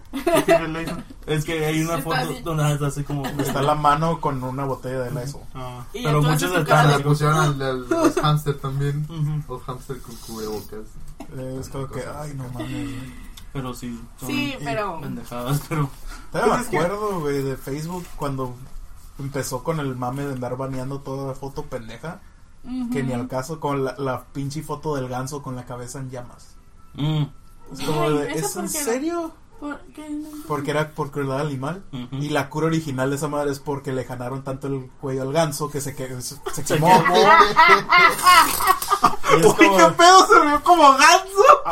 Es 1.26 1.46
que 1.46 1.66
hay 1.66 1.82
una 1.82 2.00
foto 2.00 2.16
así. 2.16 2.42
donde 2.42 2.74
está 2.74 2.88
así 2.88 3.04
como. 3.04 3.26
Está 3.26 3.62
la 3.62 3.76
mano 3.76 4.20
con 4.20 4.44
una 4.44 4.66
botella 4.66 5.00
de 5.02 5.12
Lysol. 5.12 5.42
Ah. 5.56 5.86
Pero 5.94 6.22
muchos 6.22 6.52
cara 6.68 6.98
Le 6.98 7.04
pusieron 7.04 7.36
al, 7.38 7.62
al- 7.62 7.90
los 7.90 8.16
hamster 8.16 8.58
también. 8.60 9.06
Ujú. 9.10 9.54
Los 9.54 9.64
hamster 9.64 10.00
con 10.02 10.16
cubrebocas. 10.18 10.80
Eh, 11.38 11.58
es 11.60 11.70
como 11.70 11.88
que, 11.88 12.04
ay, 12.20 12.34
no 12.36 12.48
mames. 12.50 12.90
Pero 13.54 13.74
sí. 13.74 14.00
son 14.20 14.30
Sí, 14.30 14.56
pero. 14.64 15.00
Pendejadas, 15.00 15.62
pero. 15.70 15.90
Me 16.34 16.42
Pues 16.42 16.68
acuerdo, 16.68 17.20
güey, 17.22 17.42
de 17.44 17.56
Facebook 17.56 18.06
cuando 18.18 18.56
empezó 19.20 19.64
con 19.64 19.80
el 19.80 19.96
mame 19.96 20.26
de 20.26 20.34
andar 20.34 20.58
baneando 20.58 21.00
toda 21.00 21.28
la 21.28 21.34
foto 21.34 21.64
pendeja. 21.64 22.20
Ujú. 22.66 22.90
Que 22.92 23.04
ni 23.04 23.14
al 23.14 23.28
caso, 23.28 23.60
con 23.60 23.84
la, 23.86 23.96
la 23.98 24.24
pinche 24.26 24.62
foto 24.64 24.96
del 24.96 25.08
ganso 25.08 25.42
con 25.42 25.56
la 25.56 25.66
cabeza 25.66 26.00
en 26.00 26.10
llamas. 26.10 26.56
Mm. 26.96 27.24
Es 27.74 27.86
como 27.86 28.10
de, 28.12 28.32
¿eso 28.34 28.46
¿es 28.46 28.56
en 28.58 28.70
serio? 28.70 29.34
¿Por 29.60 29.80
qué 29.94 30.10
no? 30.10 30.30
Porque 30.48 30.72
era 30.72 30.90
por 30.92 31.12
crueldad 31.12 31.40
animal. 31.40 31.84
Y 32.12 32.30
la 32.30 32.50
cura 32.50 32.68
original 32.68 33.10
de 33.10 33.16
esa 33.16 33.28
madre 33.28 33.52
es 33.52 33.60
porque 33.60 33.94
le 33.94 34.04
janaron 34.04 34.44
tanto 34.44 34.68
el 34.68 34.90
cuello 35.00 35.22
al 35.22 35.32
ganso 35.32 35.70
que 35.72 35.80
se, 35.80 35.96
que, 35.96 36.10
se, 36.22 36.36
se 36.36 36.40
Se 36.54 36.64
quemó. 36.64 36.90
Uy, 39.36 39.42
como- 39.42 39.78
qué 39.78 39.86
pedo 39.98 40.28
se 40.28 40.40
vio 40.42 40.64
como 40.64 40.94
ganso. 40.98 41.64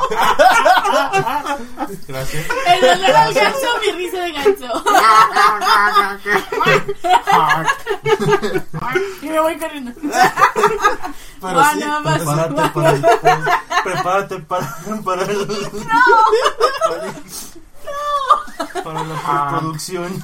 Gracias. 2.08 2.46
El 2.68 2.84
olor 2.90 3.16
al 3.16 3.34
ganso, 3.34 3.68
mi 3.86 3.92
risa 3.92 4.18
de 4.20 4.32
ganso. 4.32 4.84
y 9.22 9.26
me 9.30 9.40
voy 9.40 9.58
corriendo. 9.60 9.92
Pero 10.02 11.60
Ah, 11.60 11.72
sí, 11.74 11.84
más. 12.04 12.18
Prepárate 12.22 12.70
para 12.74 12.90
el. 12.92 13.02
Prepárate 13.84 14.40
para. 14.40 14.78
Para 15.04 15.22
el. 15.24 15.48
Para 18.84 19.04
la 19.04 19.50
producción. 19.50 20.24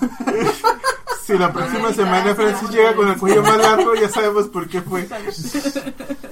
Si 1.27 1.37
la 1.37 1.51
próxima 1.51 1.91
semana 1.93 2.33
Francis 2.35 2.69
llega 2.69 2.95
con 2.95 3.09
el 3.09 3.17
cuello 3.17 3.43
más 3.43 3.57
largo, 3.57 3.93
ya 3.95 4.07
sabemos 4.09 4.47
por 4.47 4.67
qué 4.69 4.81
fue. 4.81 5.03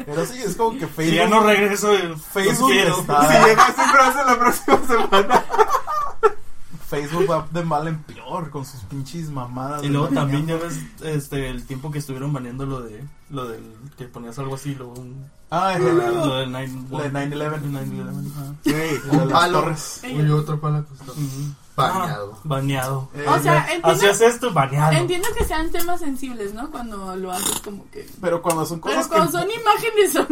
pero 0.05 0.25
sí, 0.25 0.39
es 0.41 0.55
como 0.55 0.71
que 0.79 0.85
Si 0.87 0.93
Facebook. 0.93 1.15
ya 1.17 1.27
no 1.27 1.41
regreso, 1.43 1.91
el 1.91 2.17
Facebook 2.17 2.69
quiero. 2.69 2.99
está- 3.01 3.27
Si 3.27 3.45
llegas 3.49 3.69
en 3.77 3.85
Francia 3.85 4.23
la 4.25 4.39
próxima 4.39 4.79
semana. 4.87 5.45
Facebook 6.87 7.29
va 7.29 7.47
de 7.51 7.63
mal 7.63 7.87
en 7.87 7.97
peor 8.03 8.49
con 8.51 8.63
sus 8.63 8.79
pinches 8.81 9.29
mamadas. 9.29 9.81
Y 9.83 9.87
de 9.87 9.93
luego 9.93 10.07
también 10.09 10.45
ya 10.47 10.55
ves 10.55 10.79
este 11.03 11.49
el 11.49 11.65
tiempo 11.65 11.91
que 11.91 11.97
estuvieron 11.99 12.31
baneando 12.31 12.65
lo 12.65 12.81
de 12.81 13.03
lo 13.31 13.45
del 13.47 13.63
que 13.97 14.05
ponías 14.05 14.37
algo 14.39 14.55
así 14.55 14.75
luego 14.75 14.93
un- 14.93 15.25
Ah, 15.49 15.73
el- 15.75 15.83
lo 15.83 16.35
del 16.37 16.51
9 16.51 16.69
Lo 16.89 16.99
de 16.99 17.09
9/11. 17.11 17.71
9/11, 17.71 18.31
ajá. 18.31 18.53
Sí. 18.63 18.71
el 18.71 19.01
de 19.01 19.09
Un 19.09 19.17
las 19.17 19.27
palo. 19.31 19.59
torres. 19.61 20.01
Y 20.03 20.29
otro 20.29 20.59
palo. 20.59 20.85
pues, 20.85 21.01
no. 21.07 21.13
Ujú. 21.13 21.53
Bañado. 21.75 22.33
Ah, 22.35 22.39
baneado. 22.43 23.09
Eh, 23.13 23.25
O 23.27 23.39
sea, 23.39 23.59
entiendo, 23.63 23.87
Hacías 23.89 24.21
esto 24.21 24.53
baneado. 24.53 24.93
entiendo 24.93 25.27
que 25.37 25.43
sean 25.43 25.69
temas 25.71 25.99
sensibles, 25.99 26.53
¿no? 26.53 26.71
Cuando 26.71 27.15
lo 27.17 27.31
haces 27.31 27.59
como 27.59 27.89
que. 27.91 28.09
Pero 28.21 28.41
cuando 28.41 28.65
son 28.65 28.79
Pero 28.79 28.95
cosas 28.95 29.07
cuando 29.09 29.25
que. 29.31 29.37
son 29.37 29.51
imágenes 29.61 30.13
son 30.13 30.27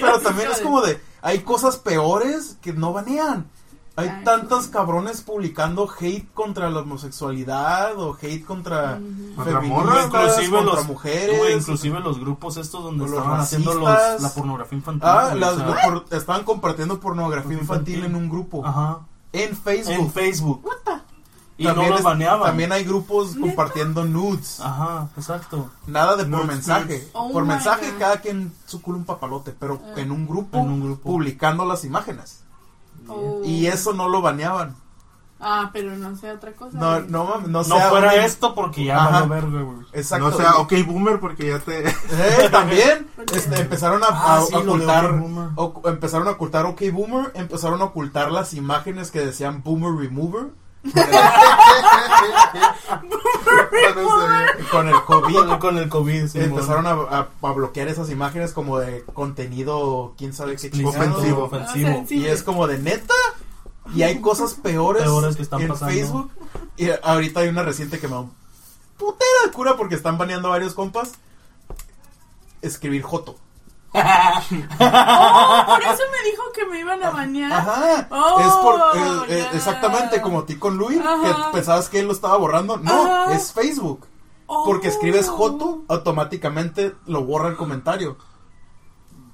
pero 0.00 0.20
también 0.20 0.50
es 0.50 0.60
como 0.60 0.80
de. 0.80 1.00
Hay 1.20 1.40
cosas 1.40 1.76
peores 1.76 2.56
que 2.62 2.72
no 2.72 2.92
banean. 2.92 3.46
Hay 3.96 4.08
Ay, 4.08 4.22
tantos 4.24 4.66
sí. 4.66 4.70
cabrones 4.70 5.22
publicando 5.22 5.90
hate 5.98 6.32
contra 6.32 6.70
la 6.70 6.80
homosexualidad 6.82 7.98
o 7.98 8.16
hate 8.22 8.44
contra 8.44 8.94
feministas, 8.94 9.64
morras, 9.64 10.06
inclusive 10.06 10.50
contra 10.56 10.74
los 10.76 10.86
mujeres. 10.86 11.36
güey, 11.38 11.54
inclusive 11.54 11.98
los 11.98 12.20
grupos 12.20 12.56
estos 12.58 12.84
donde 12.84 13.04
Los 13.06 13.12
estaban 13.14 13.40
haciendo 13.40 13.74
los, 13.74 14.22
la 14.22 14.28
pornografía 14.34 14.78
infantil. 14.78 15.02
Ah, 15.08 15.34
las- 15.34 15.54
o 15.54 15.56
sea, 15.56 15.66
lo 15.90 16.04
por- 16.04 16.16
estaban 16.16 16.44
compartiendo 16.44 17.00
pornografía 17.00 17.58
infantil 17.58 17.96
Infantil. 17.96 18.04
en 18.04 18.14
un 18.22 18.30
grupo. 18.30 18.64
Ajá. 18.64 19.00
En 19.32 19.56
Facebook. 19.56 19.94
En 19.94 20.10
Facebook. 20.12 20.64
What 20.64 20.76
the- 20.84 21.02
Y 21.58 21.64
no 21.66 21.74
los 21.88 21.98
es- 21.98 22.04
baneaban. 22.04 22.46
También 22.48 22.70
hay 22.72 22.84
grupos 22.84 23.34
¿Neta? 23.34 23.40
compartiendo 23.40 24.04
nudes. 24.04 24.60
Ajá, 24.60 25.08
exacto. 25.16 25.70
Nada 25.86 26.16
de 26.16 26.22
por 26.24 26.30
Nudes, 26.30 26.46
mensaje. 26.46 26.84
nudes. 26.84 27.08
Oh 27.12 27.32
por 27.32 27.44
mensaje 27.44 27.90
God. 27.92 27.98
cada 27.98 28.20
quien 28.20 28.52
su 28.66 28.80
culo 28.80 28.98
un 28.98 29.04
papalote, 29.04 29.52
pero 29.58 29.80
Ah. 29.84 30.00
en 30.00 30.12
un 30.12 30.26
grupo, 30.26 30.58
En 30.58 30.70
un 30.70 30.80
grupo. 30.80 31.02
publicando 31.02 31.64
las 31.64 31.84
imágenes. 31.84 32.44
Oh. 33.08 33.40
Y 33.44 33.66
eso 33.66 33.92
no 33.92 34.08
lo 34.08 34.20
baneaban. 34.22 34.76
Ah, 35.40 35.70
pero 35.72 35.96
no 35.96 36.16
sé 36.16 36.32
otra 36.32 36.52
cosa. 36.52 36.76
No, 36.78 37.00
no, 37.00 37.24
mames, 37.24 37.48
no, 37.48 37.58
No, 37.58 37.64
sea 37.64 37.90
fuera 37.90 38.12
un- 38.14 38.20
esto 38.20 38.54
porque 38.56 38.84
ya 38.84 38.96
Ajá. 38.96 39.20
van 39.20 39.22
a 39.22 39.26
ver, 39.34 39.46
güey. 39.48 39.86
Exacto. 39.92 40.30
No 40.30 40.36
sea 40.36 40.56
ok 40.56 40.72
boomer 40.86 41.20
porque 41.20 41.46
ya 41.48 41.58
te. 41.60 41.88
Eh, 41.88 42.48
también 42.50 43.06
este, 43.32 43.60
empezaron 43.60 44.02
a, 44.02 44.06
Ah, 44.10 44.38
a 44.38 44.42
sí, 44.42 44.52
de 44.52 44.58
ocultar 44.58 45.04
OK 45.06 45.20
Boomer. 45.20 45.48
o- 45.54 45.82
empezaron 45.86 46.26
a 46.28 46.30
ocultar 46.32 46.66
OK 46.66 46.80
Boomer, 46.92 47.30
empezaron 47.34 47.80
a 47.82 47.84
ocultar 47.84 48.32
las 48.32 48.52
imágenes 48.54 49.10
que 49.12 49.20
decían 49.24 49.62
Boomer 49.62 49.92
Remover 49.94 50.46
No 50.84 50.92
con 54.70 54.88
el 54.88 54.94
COVID. 55.02 55.34
Con, 55.36 55.58
con 55.58 55.78
el 55.78 55.88
COVID, 55.88 56.26
sí, 56.28 56.40
empezaron 56.40 56.86
a, 56.86 56.90
a- 56.92 57.28
a 57.42 57.52
bloquear 57.52 57.88
esas 57.88 58.10
imágenes 58.10 58.52
como 58.52 58.78
de 58.78 59.04
contenido, 59.14 60.14
quién 60.18 60.32
sabe 60.32 60.56
qué. 60.56 60.68
Ofensivo. 60.84 61.44
ofensivo. 61.44 61.90
O 61.90 61.94
sea, 61.94 62.06
sí. 62.06 62.16
Y 62.18 62.26
es 62.26 62.42
como 62.42 62.66
de 62.66 62.78
neta. 62.78 63.14
Y 63.94 64.02
hay 64.02 64.20
cosas 64.20 64.54
peores, 64.54 65.02
Peores 65.02 65.36
que 65.36 65.42
están 65.42 65.62
en 65.62 65.68
pasando. 65.68 65.92
Facebook. 65.94 66.30
Y 66.76 66.88
ahorita 67.02 67.40
hay 67.40 67.48
una 67.48 67.62
reciente 67.62 67.98
que 67.98 68.08
me 68.08 68.16
putera 68.96 69.30
de 69.46 69.52
cura 69.52 69.76
porque 69.76 69.94
están 69.94 70.18
baneando 70.18 70.48
a 70.48 70.52
varios 70.52 70.74
compas. 70.74 71.12
Escribir 72.62 73.02
Joto. 73.02 73.36
Oh, 73.94 74.00
por 75.66 75.82
eso 75.82 76.02
me 76.12 76.30
dijo 76.30 76.42
que 76.54 76.66
me 76.66 76.80
iban 76.80 77.02
a 77.02 77.10
bañar. 77.10 77.52
Ajá. 77.52 78.08
Oh, 78.10 78.40
es 78.40 78.52
por, 78.54 79.28
eh, 79.30 79.40
eh, 79.40 79.46
exactamente 79.54 80.20
como 80.20 80.44
ti 80.44 80.56
con 80.56 80.76
Luis, 80.76 80.98
que 81.00 81.34
pensabas 81.52 81.88
que 81.88 82.00
él 82.00 82.06
lo 82.06 82.12
estaba 82.12 82.36
borrando. 82.36 82.76
No, 82.76 82.92
Ajá. 83.24 83.34
es 83.34 83.52
Facebook. 83.52 84.06
Oh. 84.46 84.64
Porque 84.64 84.88
escribes 84.88 85.28
Joto, 85.28 85.82
automáticamente 85.88 86.94
lo 87.06 87.24
borra 87.24 87.48
el 87.48 87.56
comentario. 87.56 88.16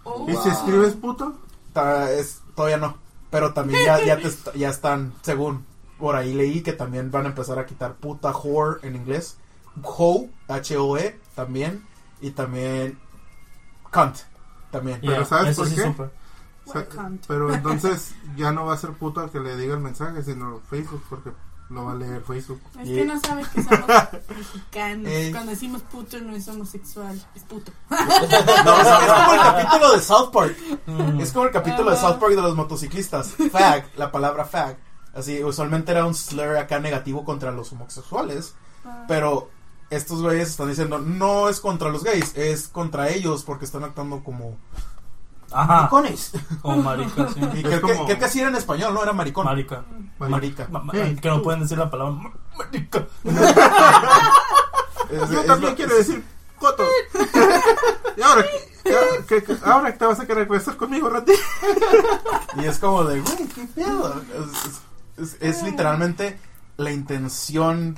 Oh. 0.05 0.27
¿Y 0.29 0.37
si 0.37 0.49
escribes 0.49 0.95
puto? 0.95 1.35
Ta- 1.73 2.11
es, 2.13 2.41
todavía 2.55 2.77
no. 2.79 2.97
Pero 3.35 3.53
también 3.53 3.85
ya, 3.85 4.05
ya, 4.05 4.17
te 4.17 4.29
est- 4.29 4.55
ya 4.55 4.69
están, 4.69 5.13
según 5.23 5.67
por 5.99 6.15
ahí 6.15 6.33
leí 6.35 6.63
que 6.63 6.73
también 6.73 7.11
van 7.11 7.25
a 7.27 7.29
empezar 7.31 7.59
a 7.59 7.67
quitar 7.67 7.95
puta 7.95 8.31
whore 8.31 8.79
en 8.87 8.95
inglés. 8.95 9.37
Ho, 9.83 10.29
H-O-E, 10.47 11.19
también. 11.35 11.85
Y 12.21 12.31
también 12.31 12.97
cunt, 13.93 14.19
también. 14.71 15.01
Pero 15.01 15.25
¿sabes 15.25 15.51
eso 15.51 15.63
por 15.63 15.69
sí 15.71 15.75
qué? 15.77 15.83
O 16.67 16.73
sea, 16.73 16.87
pero 17.27 17.53
entonces 17.55 18.15
ya 18.37 18.53
no 18.53 18.67
va 18.67 18.75
a 18.75 18.79
ser 18.79 18.93
puto 18.93 19.21
al 19.21 19.31
que 19.31 19.41
le 19.41 19.57
diga 19.57 19.75
el 19.75 19.81
mensaje, 19.81 20.23
sino 20.23 20.61
Facebook, 20.71 21.03
porque 21.11 21.31
lo 21.71 21.87
va 21.87 21.93
a 21.93 21.95
leer 21.97 22.23
Facebook. 22.23 22.61
Es 22.81 22.89
que 22.89 23.05
no 23.05 23.19
sabe 23.21 23.43
que 23.53 23.63
somos 23.63 23.87
mexicanos. 24.39 25.07
Eh. 25.11 25.31
Cuando 25.33 25.51
decimos 25.51 25.83
puto 25.83 26.19
no 26.21 26.35
es 26.37 26.47
homosexual, 26.49 27.21
es 27.35 27.43
puto. 27.43 27.73
No, 27.91 28.81
es 28.81 28.89
como 28.89 29.35
el 29.35 29.41
capítulo 29.41 29.93
de 29.93 30.01
South 30.01 30.31
Park. 30.33 30.57
Mm. 30.87 31.21
Es 31.21 31.33
como 31.33 31.47
el 31.47 31.51
capítulo 31.53 31.91
de 31.91 31.97
Ajá. 31.97 32.09
South 32.09 32.19
Park 32.21 32.35
de 32.35 32.43
los 32.43 32.55
motociclistas. 32.57 33.35
Fag, 33.53 33.87
la 33.97 34.11
palabra 34.13 34.45
fag. 34.45 34.77
Así, 35.15 35.43
usualmente 35.45 35.93
era 35.93 36.05
un 36.05 36.15
slur 36.15 36.57
acá 36.57 36.79
negativo 36.81 37.25
contra 37.25 37.51
los 37.53 37.73
homosexuales. 37.73 38.55
Pero 39.09 39.49
estos 39.91 40.21
güeyes 40.21 40.51
están 40.51 40.69
diciendo, 40.69 40.99
no 40.99 41.49
es 41.49 41.61
contra 41.61 41.89
los 41.89 42.03
gays, 42.05 42.37
es 42.37 42.69
contra 42.69 43.09
ellos 43.09 43.45
porque 43.45 43.65
están 43.65 43.85
actuando 43.85 44.23
como 44.25 44.59
Ajá. 45.53 45.75
maricones. 45.77 46.33
Como 46.61 46.83
marica, 46.83 47.29
sí. 47.33 47.41
Y 47.55 47.59
Es 47.59 47.63
creo, 47.65 47.81
como- 47.81 47.95
que, 47.95 48.05
creo 48.07 48.19
que 48.19 48.25
así 48.25 48.41
era 48.41 48.49
en 48.49 48.57
español, 48.57 48.93
no 48.93 49.03
era 49.03 49.13
maricón. 49.13 49.45
Marica. 49.47 49.85
Marica. 50.19 50.67
Ma- 50.71 50.81
ma- 50.81 50.93
Hey, 50.95 51.17
que 51.21 51.29
no 51.29 51.41
pueden 51.43 51.61
decir 51.61 51.79
la 51.79 51.89
palabra 51.91 52.13
ma- 52.15 52.33
marica. 52.59 53.07
Es- 55.11 55.31
Yo 55.31 55.41
es 55.41 55.47
también 55.47 55.71
lo- 55.73 55.77
quiero 55.77 55.95
decir 55.97 56.25
coto. 56.65 56.85
y 58.17 58.23
ahora, 58.23 58.43
que- 58.45 58.91
ya- 58.91 59.27
que- 59.27 59.43
que- 59.45 59.57
ahora 59.65 59.97
te 59.97 60.05
vas 60.07 60.21
a 60.21 60.27
querer 60.27 60.49
regresar 60.49 60.77
conmigo, 60.77 61.09
Randy. 61.09 61.33
Y 62.63 62.65
es 62.65 62.79
como 62.79 63.05
de, 63.05 63.21
güey, 63.21 63.37
qué 63.55 63.65
pedo. 63.75 64.23
Es, 65.19 65.33
es- 65.35 65.37
es 65.41 65.63
literalmente 65.63 66.39
la 66.77 66.91
intención 66.91 67.97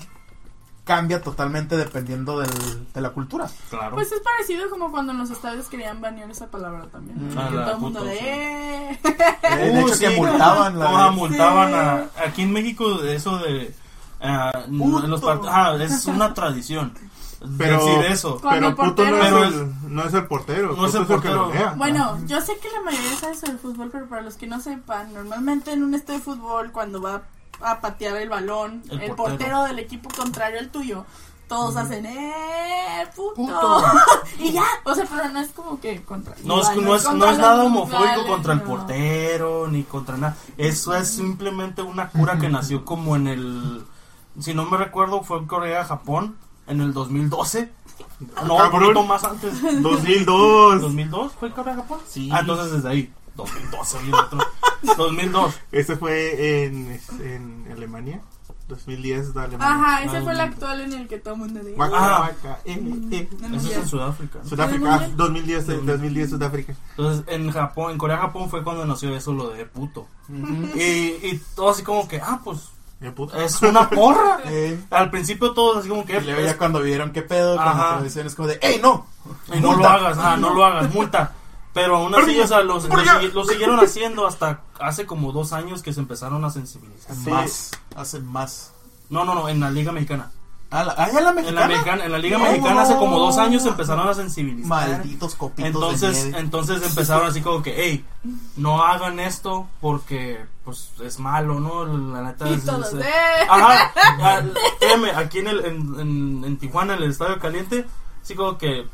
cambia 0.85 1.21
totalmente 1.21 1.77
dependiendo 1.77 2.39
del- 2.39 2.87
de 2.95 3.01
la 3.01 3.11
cultura. 3.11 3.49
Claro. 3.71 3.97
Pues 3.97 4.13
es 4.13 4.21
parecido 4.21 4.71
como 4.71 4.93
cuando 4.93 5.11
en 5.13 5.19
los 5.19 5.31
estadios 5.31 5.67
querían 5.67 6.01
banear 6.01 6.31
esa 6.31 6.47
palabra 6.49 6.87
también. 6.93 7.29
Que 7.31 7.39
Ah, 7.39 7.51
la 7.51 7.65
todo 7.65 7.75
el 7.75 7.81
mundo 7.81 8.05
de... 8.05 8.15
"Eh". 8.19 9.01
Eh, 9.03 9.57
de 9.57 9.71
Uh, 9.83 9.89
hecho, 9.89 9.99
que 9.99 10.11
sí. 10.11 10.17
multaban 10.17 10.79
la 10.79 11.11
multaban 11.11 11.75
a, 11.75 12.05
Sí. 12.05 12.11
aquí 12.25 12.43
en 12.43 12.53
México 12.53 12.99
de 12.99 13.17
eso 13.17 13.39
de 13.39 13.75
ah, 14.21 14.53
Puto. 14.69 15.05
en 15.05 15.11
los 15.11 15.21
part- 15.23 15.49
ajá, 15.49 15.83
es 15.83 16.07
una 16.07 16.33
tradición 16.35 16.93
Pero- 17.59 17.85
decir 17.85 18.05
eso. 18.11 18.39
Cuando 18.41 18.75
Pero 18.75 18.87
el 18.87 18.91
puto 18.91 19.05
no 19.05 19.11
portero- 19.19 19.45
es, 19.45 19.55
el, 19.55 19.95
no 19.95 20.05
es 20.05 20.15
el 20.15 20.27
portero, 20.27 20.77
No 20.77 20.87
es 20.87 20.95
el 20.95 21.07
que 21.07 21.13
lo 21.29 21.45
portero. 21.45 21.75
Bueno, 21.77 22.19
yo 22.27 22.41
sé 22.41 22.57
que 22.59 22.71
la 22.71 22.81
mayoría 22.83 23.17
sabe 23.17 23.35
sobre 23.35 23.53
el 23.53 23.59
fútbol, 23.59 23.89
pero 23.93 24.07
para 24.09 24.23
los 24.23 24.35
que 24.37 24.47
no 24.47 24.61
sepan, 24.61 25.13
normalmente 25.13 25.73
en 25.73 25.83
un 25.83 25.95
estadio 25.95 26.19
de 26.21 26.25
fútbol, 26.25 26.73
cuando 26.73 27.01
va 27.03 27.23
a 27.61 27.81
patear 27.81 28.17
el 28.17 28.29
balón, 28.29 28.83
El 28.91 29.01
el, 29.03 29.13
portero. 29.15 29.17
portero. 29.39 29.63
del 29.65 29.79
equipo 29.79 30.09
contrario 30.17 30.59
al 30.61 30.69
tuyo, 30.71 31.05
todos 31.49 31.77
hacen, 31.77 32.05
¡eh, 32.07 33.07
puto! 33.15 33.35
Puto. 33.37 33.83
y 34.39 34.53
ya, 34.53 34.65
o 34.85 34.95
sea, 34.95 35.05
pero 35.09 35.29
no 35.29 35.41
es 35.41 35.49
como 35.53 35.79
que 35.81 36.03
contra. 36.03 36.35
No 36.45 36.61
es, 36.61 36.77
no 36.77 36.95
es, 36.97 37.05
contra 37.05 37.27
no 37.27 37.33
es 37.33 37.39
nada 37.39 37.65
homofóbico 37.65 38.27
contra 38.27 38.53
el 38.55 38.59
no. 38.61 38.65
portero 38.65 39.69
ni 39.69 39.85
contra 39.85 40.17
nada. 40.17 40.37
Eso 40.57 40.95
es 40.95 41.09
simplemente 41.09 41.83
una 41.83 42.09
cura 42.09 42.39
que 42.39 42.49
nació 42.49 42.85
como 42.85 43.15
en 43.17 43.29
el, 43.29 43.85
si 44.41 44.55
no 44.55 44.65
me 44.67 44.77
recuerdo, 44.77 45.23
fue 45.23 45.39
en 45.39 45.47
Corea, 45.47 45.85
Japón, 45.85 46.37
en 46.67 46.81
el 46.81 46.93
2012. 46.93 47.71
No, 48.47 48.57
un 48.65 48.71
poquito 48.71 49.03
más 49.05 49.25
antes. 49.25 49.61
2002. 49.83 50.81
2002 50.83 51.33
fue 51.39 51.51
Corea, 51.53 51.75
Japón. 51.77 52.01
Sí. 52.07 52.29
Ah, 52.33 52.41
entonces 52.41 52.73
desde 52.73 52.89
ahí. 52.89 53.13
2012, 53.37 53.99
bien 54.03 54.15
otro. 54.15 54.39
2002. 54.97 55.55
Ese 55.73 55.97
fue 55.97 56.65
en, 56.65 57.01
en 57.21 57.69
Alemania. 57.73 58.21
2010 58.69 59.33
de 59.35 59.41
Alemania. 59.41 59.75
Ajá, 59.75 60.03
ese 60.05 60.17
Ah, 60.17 60.23
fue 60.23 60.33
el 60.33 60.41
actual 60.41 60.81
en 60.81 60.93
el 60.95 61.07
que 61.07 61.19
todo 61.19 61.35
el 61.35 61.41
mundo 61.41 61.63
de. 61.63 61.75
Waka, 61.75 61.97
Ajá. 61.99 62.21
waka, 62.23 62.59
eh, 62.65 62.73
eh. 63.13 63.29
En 63.43 63.55
Eso 63.55 63.69
es 63.71 63.77
en 63.77 63.87
Sudáfrica. 63.89 64.45
Sudáfrica, 64.45 64.95
ah, 64.95 65.09
2010, 65.15 65.67
de- 65.69 65.77
2010 65.83 66.31
Sudáfrica. 66.31 66.75
Entonces, 66.91 67.25
en 67.29 67.51
Japón, 67.53 67.93
en 67.93 67.99
Corea, 67.99 68.17
Japón 68.19 68.51
fue 68.51 68.65
cuando 68.65 68.85
nació 68.85 69.15
eso, 69.15 69.33
lo 69.33 69.51
de 69.51 69.67
puto. 69.67 70.09
Ujú. 70.29 70.69
Y, 70.77 70.81
y 70.81 71.41
todo 71.55 71.71
así 71.71 71.85
como 71.85 72.09
que, 72.09 72.21
ah, 72.21 72.41
pues, 72.43 72.59
Eh. 72.59 72.63
Es 73.01 73.63
una 73.63 73.89
porra. 73.91 74.39
Eh, 74.47 74.79
Al 74.91 75.11
principio 75.11 75.53
todos 75.53 75.79
así 75.79 75.89
como 75.89 76.05
que, 76.05 76.17
y 76.19 76.21
luego 76.21 76.41
es- 76.41 76.47
ya 76.47 76.59
cuando 76.59 76.81
vieron 76.81 77.13
qué 77.13 77.23
pedo, 77.23 77.57
con 77.57 77.67
Ajá. 77.67 77.83
la 77.91 77.97
tradición 77.99 78.27
es 78.27 78.35
como 78.35 78.49
de, 78.49 78.59
¡Ey, 78.63 78.79
no! 78.81 79.07
y 79.53 79.61
no 79.61 79.73
lo 79.73 79.73
multa". 79.75 79.95
hagas, 79.95 80.19
ah, 80.19 80.37
no 80.37 80.55
lo 80.55 80.65
hagas, 80.65 80.93
multa. 80.95 81.33
Pero 81.75 81.97
aún 81.97 82.15
así, 82.15 82.41
o 82.41 82.47
sea, 82.47 82.63
los- 82.63 82.85
lo, 82.89 82.95
sigui- 82.97 83.33
lo 83.33 83.45
siguieron 83.45 83.79
haciendo 83.81 84.27
hasta 84.27 84.61
hace 84.81 85.05
como 85.05 85.33
dos 85.33 85.53
años 85.53 85.83
que 85.83 85.93
se 85.93 86.01
empezaron 86.01 86.43
a 86.45 86.51
sensibilizar. 86.51 87.15
Sí. 87.15 87.29
Más, 87.31 87.71
hacen 87.97 88.25
más. 88.27 88.73
No, 89.11 89.25
no, 89.25 89.35
no, 89.35 89.49
en 89.49 89.61
la 89.61 89.71
Liga 89.71 89.93
Mexicana. 89.93 90.31
Ah, 90.71 90.83
la, 90.83 90.95
ah, 90.99 91.09
¿ya 91.13 91.21
la 91.21 91.31
En 91.31 91.55
la, 91.55 91.69
mexicana, 91.69 92.05
en 92.05 92.13
la 92.13 92.19
Liga 92.19 92.39
No. 92.39 92.45
Mexicana 92.45 92.83
hace 92.83 92.97
como 92.97 93.19
dos 93.21 93.39
años 93.39 93.63
se 93.63 93.69
empezaron 93.69 94.09
a 94.09 94.15
sensibilizar. 94.15 94.69
Malditos 94.69 95.35
copitos 95.37 95.63
de 95.65 95.69
Entonces, 95.69 96.25
nieve. 96.25 96.39
entonces 96.41 96.83
empezaron 96.83 97.27
así 97.29 97.41
como 97.41 97.63
que, 97.63 97.75
hey, 97.77 98.05
no 98.57 98.83
hagan 98.83 99.21
esto 99.21 99.69
porque 99.81 100.45
pues 100.65 100.91
es 101.05 101.21
malo, 101.21 101.61
¿no? 101.61 101.85
La 101.87 102.23
neta 102.23 102.49
es, 102.49 102.65
es- 102.65 102.95
¡eh! 102.95 103.05
Ajá, 103.49 103.93
ah, 104.21 104.43
créeme, 104.81 105.11
aquí 105.13 105.39
en, 105.39 105.47
el, 105.47 105.65
en, 105.65 106.01
en, 106.01 106.45
en 106.45 106.57
Tijuana, 106.59 106.95
en 106.97 107.05
el 107.05 107.11
Estadio 107.13 107.39
Caliente, 107.39 107.87
así 108.21 108.35
como 108.35 108.59
que, 108.59 108.89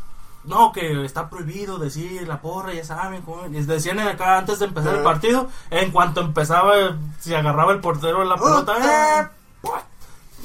no, 0.44 0.70
que 0.72 1.02
está 1.06 1.30
prohibido 1.30 1.78
decir 1.78 2.28
la 2.28 2.42
porra, 2.42 2.74
ya 2.74 2.84
saben, 2.84 3.22
cómo- 3.22 3.46
y 3.46 3.52
decían 3.62 3.98
acá 4.00 4.36
antes 4.36 4.58
de 4.58 4.66
empezar 4.66 4.92
el 4.96 5.00
Ah. 5.00 5.04
partido, 5.04 5.48
en 5.70 5.90
cuanto 5.90 6.20
empezaba, 6.20 6.74
si 7.18 7.32
agarraba 7.34 7.72
el 7.72 7.80
portero 7.80 8.22
la 8.24 8.36
pelota, 8.36 8.74
¡eh! 9.22 9.28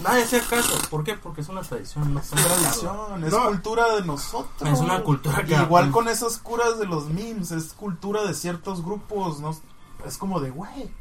Nadie 0.04 0.24
hacía 0.24 0.42
caso. 0.42 0.78
¿Por 0.90 1.04
qué? 1.04 1.16
Porque 1.16 1.42
es 1.42 1.50
una 1.50 1.62
tradición, 1.62 2.14
no 2.14 2.20
Es 2.20 2.30
tradición, 2.30 3.24
es 3.24 3.32
No. 3.34 3.46
cultura 3.48 3.96
de 3.96 4.04
nosotros. 4.06 4.70
Es 4.72 4.80
una 4.80 5.02
cultura 5.04 5.44
que 5.44 5.56
Igual 5.56 5.92
con 5.92 6.08
esas 6.08 6.38
curas 6.38 6.78
de 6.80 6.86
los 6.86 7.10
memes, 7.10 7.52
es 7.52 7.74
cultura 7.74 8.24
de 8.24 8.34
ciertos 8.34 8.84
grupos, 8.84 9.40
no 9.40 9.56
es 10.06 10.18
como 10.18 10.40
de, 10.40 10.52
güey. 10.52 10.92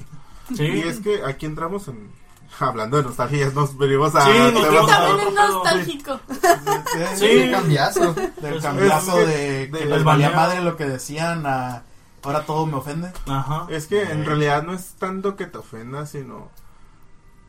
Sí. 0.56 0.62
Y 0.64 0.80
es 0.82 1.00
que 1.00 1.24
aquí 1.24 1.44
entramos 1.46 1.88
en. 1.88 2.10
Hablando 2.60 2.96
de 2.96 3.02
nostalgia, 3.02 3.50
nos 3.54 3.76
venimos 3.76 4.14
a. 4.14 4.22
Sí, 4.22 4.30
nos 4.54 4.86
También 4.86 5.28
es 5.28 5.34
nostálgico. 5.34 6.20
Sí. 6.30 7.26
Qué 7.26 7.50
cambiazo. 7.50 8.14
Del 8.40 8.62
cambiazo 8.62 9.18
es- 9.20 9.26
de 9.26 9.34
que 9.70 9.78
de- 9.78 9.84
les 9.84 9.90
del 9.90 10.04
valía 10.04 10.30
madre 10.30 10.62
lo 10.62 10.76
que 10.76 10.86
decían 10.86 11.44
a 11.46 11.82
ahora 12.22 12.44
todo 12.46 12.64
me 12.66 12.74
ofende. 12.76 13.12
Ajá. 13.26 13.66
Es 13.68 13.86
que 13.88 14.02
en 14.10 14.24
realidad 14.24 14.62
no 14.62 14.72
es 14.72 14.94
tanto 14.98 15.36
que 15.36 15.46
te 15.46 15.58
ofenda, 15.58 16.06
sino. 16.06 16.48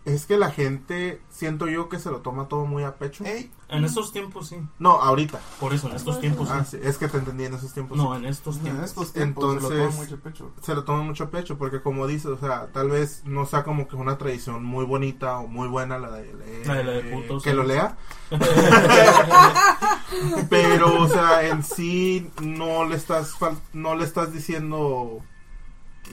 Es 0.08 0.26
que 0.26 0.38
la 0.38 0.52
gente, 0.52 1.22
siento 1.30 1.68
yo 1.68 1.90
que 1.90 2.00
se 2.00 2.10
lo 2.10 2.20
toma 2.22 2.48
todo 2.48 2.66
muy 2.66 2.86
a 2.86 2.96
pecho. 2.96 3.26
Ey, 3.26 3.52
En 3.68 3.84
estos 3.84 4.14
tiempos 4.14 4.48
sí. 4.48 4.56
No, 4.80 5.02
ahorita. 5.02 5.42
Por 5.60 5.74
eso, 5.74 5.90
en 5.90 5.98
estos 5.98 6.22
tiempos 6.22 6.48
Ah, 6.50 6.64
sí. 6.64 6.78
sí, 6.82 6.88
es 6.88 6.98
que 6.98 7.10
te 7.10 7.18
entendí 7.18 7.44
en 7.44 7.56
esos 7.56 7.74
tiempos. 7.74 7.98
No, 7.98 8.16
en 8.16 8.24
estos 8.24 8.56
en 8.56 8.62
tiempos. 8.64 8.86
estos 8.86 9.12
tiempos 9.12 9.44
se 9.44 9.50
lo 9.50 9.54
Entonces- 9.68 9.80
toman 9.92 9.96
mucho 9.98 10.20
pecho. 10.24 10.52
se 10.62 10.76
lo 10.76 10.84
toma 10.86 11.04
mucho 11.04 11.26
a 11.26 11.30
pecho 11.30 11.58
porque 11.58 11.82
como 11.82 12.08
dices, 12.08 12.28
o 12.28 12.38
sea, 12.38 12.68
tal 12.72 12.90
vez 12.90 13.24
no 13.26 13.46
sea 13.46 13.66
como 13.66 13.90
que 13.90 13.98
una 13.98 14.18
tradición 14.18 14.64
muy 14.64 14.86
bonita 14.86 15.40
o 15.40 15.48
muy 15.48 15.68
buena 15.68 15.98
la 15.98 16.12
de 16.12 16.34
leer, 16.34 16.68
La 16.68 16.74
de 16.76 16.84
la 16.86 16.92
de 16.94 17.00
eh, 17.00 17.12
putos, 17.14 17.44
que 17.44 17.50
sí. 17.50 17.56
lo 17.58 17.64
lea, 17.64 17.98
pero 20.50 21.02
o 21.02 21.08
sea, 21.10 21.48
en 21.48 21.64
sí 21.64 22.30
no 22.42 22.86
le 22.86 22.96
estás 22.96 23.34
fal- 23.38 23.60
no 23.74 23.96
le 23.96 24.06
estás 24.06 24.32
diciendo 24.34 25.20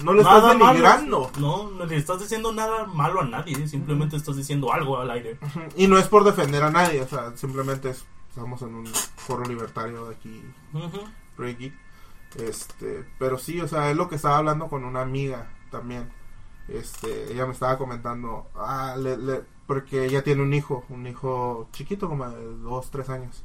no 0.02 0.12
le 0.12 0.22
estás 0.22 0.42
Nada 0.42 0.54
denigrando 0.54 1.30
No, 1.38 1.70
no 1.70 1.84
le 1.86 1.96
estás 1.96 2.20
diciendo 2.20 2.52
nada 2.52 2.86
malo 2.86 3.20
a 3.20 3.24
nadie. 3.24 3.68
Simplemente 3.68 4.16
estás 4.16 4.36
diciendo 4.36 4.72
algo 4.72 4.98
al 4.98 5.10
aire. 5.10 5.38
Y 5.76 5.86
no 5.86 5.98
es 5.98 6.08
por 6.08 6.24
defender 6.24 6.62
a 6.62 6.70
nadie, 6.70 7.00
o 7.02 7.06
sea, 7.08 7.36
simplemente 7.36 7.90
es- 7.90 8.04
estamos 8.30 8.60
en 8.62 8.74
un 8.74 8.86
foro 8.86 9.44
libertario 9.44 10.06
de 10.06 10.14
aquí 10.14 10.42
Geek. 11.38 11.74
Este, 12.36 13.04
pero 13.18 13.38
sí, 13.38 13.60
o 13.60 13.68
sea, 13.68 13.90
es 13.90 13.96
lo 13.96 14.08
que 14.08 14.16
estaba 14.16 14.38
hablando 14.38 14.66
con 14.68 14.84
una 14.84 15.02
amiga 15.02 15.50
también. 15.70 16.10
Este, 16.68 17.32
ella 17.32 17.46
me 17.46 17.52
estaba 17.52 17.78
comentando, 17.78 18.48
ah, 18.56 18.96
le- 18.98 19.18
le- 19.18 19.44
porque 19.66 20.04
ella 20.06 20.24
tiene 20.24 20.42
un 20.42 20.52
hijo, 20.52 20.84
un 20.88 21.06
hijo 21.06 21.68
chiquito, 21.72 22.08
como 22.08 22.28
de 22.28 22.56
dos, 22.58 22.90
tres 22.90 23.08
años. 23.08 23.44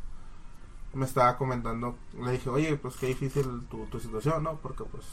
Me 0.93 1.05
estaba 1.05 1.37
comentando, 1.37 1.97
le 2.19 2.31
dije, 2.31 2.49
oye, 2.49 2.75
pues 2.77 2.95
qué 2.95 3.05
difícil 3.07 3.67
tu, 3.69 3.85
tu 3.85 3.99
situación, 3.99 4.41
¿no? 4.43 4.55
Porque 4.55 4.83
pues 4.85 5.05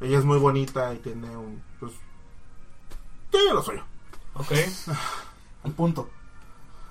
ella 0.00 0.18
es 0.18 0.24
muy 0.24 0.38
bonita 0.38 0.92
y 0.94 0.98
tiene 0.98 1.36
un, 1.36 1.62
pues, 1.80 1.92
tiene 3.30 3.52
lo 3.54 3.62
suyo. 3.62 3.82
Ok. 4.34 4.52
Al 5.64 5.72
punto. 5.72 6.08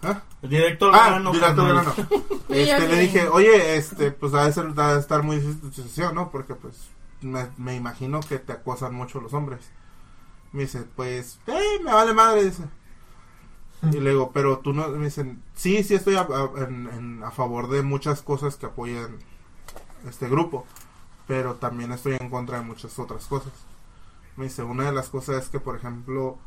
¿Ah? 0.03 0.21
Directo 0.41 0.89
al 0.89 0.95
Ah, 0.95 1.09
grano, 1.11 1.31
directo 1.31 1.61
al 1.63 1.67
carnal. 1.75 1.95
grano. 1.95 2.35
Este, 2.49 2.87
le 2.87 2.99
dije, 2.99 3.27
oye, 3.27 3.75
este, 3.75 4.11
pues 4.11 4.33
ha 4.35 4.45
de, 4.45 4.53
ser, 4.53 4.71
ha 4.77 4.93
de 4.93 4.99
estar 4.99 5.23
muy 5.23 5.37
difícil 5.37 5.61
tu 5.61 5.71
situación, 5.71 6.13
¿no? 6.15 6.29
Porque 6.29 6.53
pues 6.53 6.89
me, 7.21 7.47
me 7.57 7.75
imagino 7.75 8.19
que 8.19 8.37
te 8.37 8.53
acosan 8.53 8.93
mucho 8.93 9.19
los 9.19 9.33
hombres. 9.33 9.61
Me 10.51 10.61
dice, 10.63 10.83
pues, 10.95 11.39
eh, 11.47 11.79
me 11.83 11.91
vale 11.91 12.13
madre, 12.13 12.45
dice. 12.45 12.63
Y 13.91 13.99
le 13.99 14.11
digo, 14.11 14.31
pero 14.31 14.59
tú 14.59 14.73
no, 14.73 14.87
me 14.89 15.05
dicen, 15.05 15.41
sí, 15.55 15.83
sí 15.83 15.95
estoy 15.95 16.15
a, 16.15 16.21
a- 16.21 16.63
en- 16.67 16.87
en- 16.93 17.23
a 17.23 17.31
favor 17.31 17.67
de 17.69 17.81
muchas 17.81 18.21
cosas 18.21 18.55
que 18.57 18.67
apoyan 18.67 19.17
este 20.07 20.29
grupo, 20.29 20.65
pero 21.27 21.55
también 21.55 21.91
estoy 21.91 22.17
en 22.19 22.29
contra 22.29 22.59
de 22.59 22.65
muchas 22.65 22.97
otras 22.99 23.25
cosas. 23.25 23.53
Me 24.37 24.45
dice, 24.45 24.63
una 24.63 24.85
de 24.85 24.91
las 24.91 25.09
cosas 25.09 25.43
es 25.43 25.49
que, 25.49 25.59
por 25.59 25.75
ejemplo, 25.77 26.37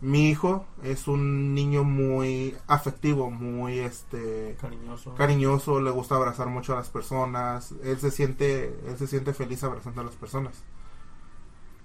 mi 0.00 0.28
hijo 0.30 0.66
es 0.82 1.08
un 1.08 1.54
niño 1.54 1.84
muy 1.84 2.56
afectivo, 2.66 3.30
muy, 3.30 3.78
este, 3.78 4.56
Cariñoso. 4.60 5.14
cariñoso, 5.14 5.80
le 5.80 5.90
gusta 5.90 6.16
abrazar 6.16 6.48
mucho 6.48 6.74
a 6.74 6.76
las 6.76 6.90
personas, 6.90 7.72
él 7.82 7.98
se 7.98 8.10
siente, 8.10 8.78
él 8.86 8.98
se 8.98 9.06
siente 9.06 9.32
feliz 9.32 9.62
abrazando 9.64 10.00
a 10.02 10.04
las 10.04 10.14
personas. 10.16 10.64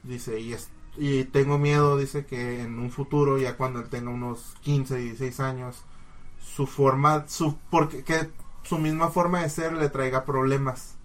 Dice, 0.04 0.40
y 0.40 0.54
es, 0.54 0.70
y 0.98 1.26
tengo 1.26 1.58
miedo, 1.58 1.98
dice 1.98 2.26
que 2.26 2.62
en 2.62 2.80
un 2.80 2.92
futuro, 2.92 3.38
ya 3.38 3.56
cuando 3.56 3.80
él 3.80 3.90
tenga 3.90 4.10
unos 4.10 4.56
15, 4.62 4.98
16 4.98 5.40
años, 5.40 5.84
su 6.42 6.68
forma, 6.68 7.28
su, 7.28 7.58
porque, 7.70 8.04
que 8.04 8.30
su 8.64 8.78
misma 8.78 9.10
forma 9.10 9.42
de 9.42 9.50
ser 9.50 9.74
le 9.74 9.90
traiga 9.90 10.26
problemas. 10.26 10.96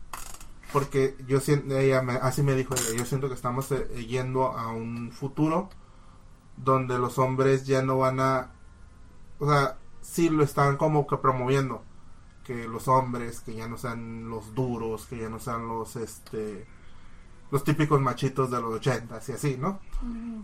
Porque 0.77 1.17
yo 1.27 1.41
siento, 1.41 1.77
ella 1.79 2.03
me- 2.03 2.15
así 2.17 2.43
me 2.43 2.55
dijo 2.55 2.75
ella, 2.75 2.99
yo 2.99 3.05
siento 3.07 3.29
que 3.29 3.35
estamos 3.35 3.71
eh, 3.73 3.89
yendo 4.07 4.47
a 4.49 4.69
un 4.73 5.11
futuro 5.13 5.71
donde 6.57 6.99
los 6.99 7.19
hombres 7.19 7.67
ya 7.67 7.83
no 7.83 7.99
van 7.99 8.21
a, 8.21 8.53
o 9.41 9.49
sea, 9.51 9.79
sí 10.03 10.31
lo 10.31 10.45
están 10.45 10.77
como 10.79 11.07
que 11.07 11.17
promoviendo 11.19 11.83
que 12.45 12.69
los 12.69 12.89
hombres 12.89 13.41
que 13.41 13.55
ya 13.55 13.69
no 13.69 13.79
sean 13.79 14.31
los 14.31 14.55
duros 14.55 15.07
que 15.07 15.19
ya 15.19 15.29
no 15.31 15.41
sean 15.41 15.69
los 15.69 15.97
este 15.97 16.67
los 17.51 17.65
típicos 17.65 18.01
machitos 18.01 18.51
de 18.51 18.61
los 18.61 18.75
ochentas 18.75 19.29
y 19.29 19.33
así 19.33 19.57
no 19.61 19.81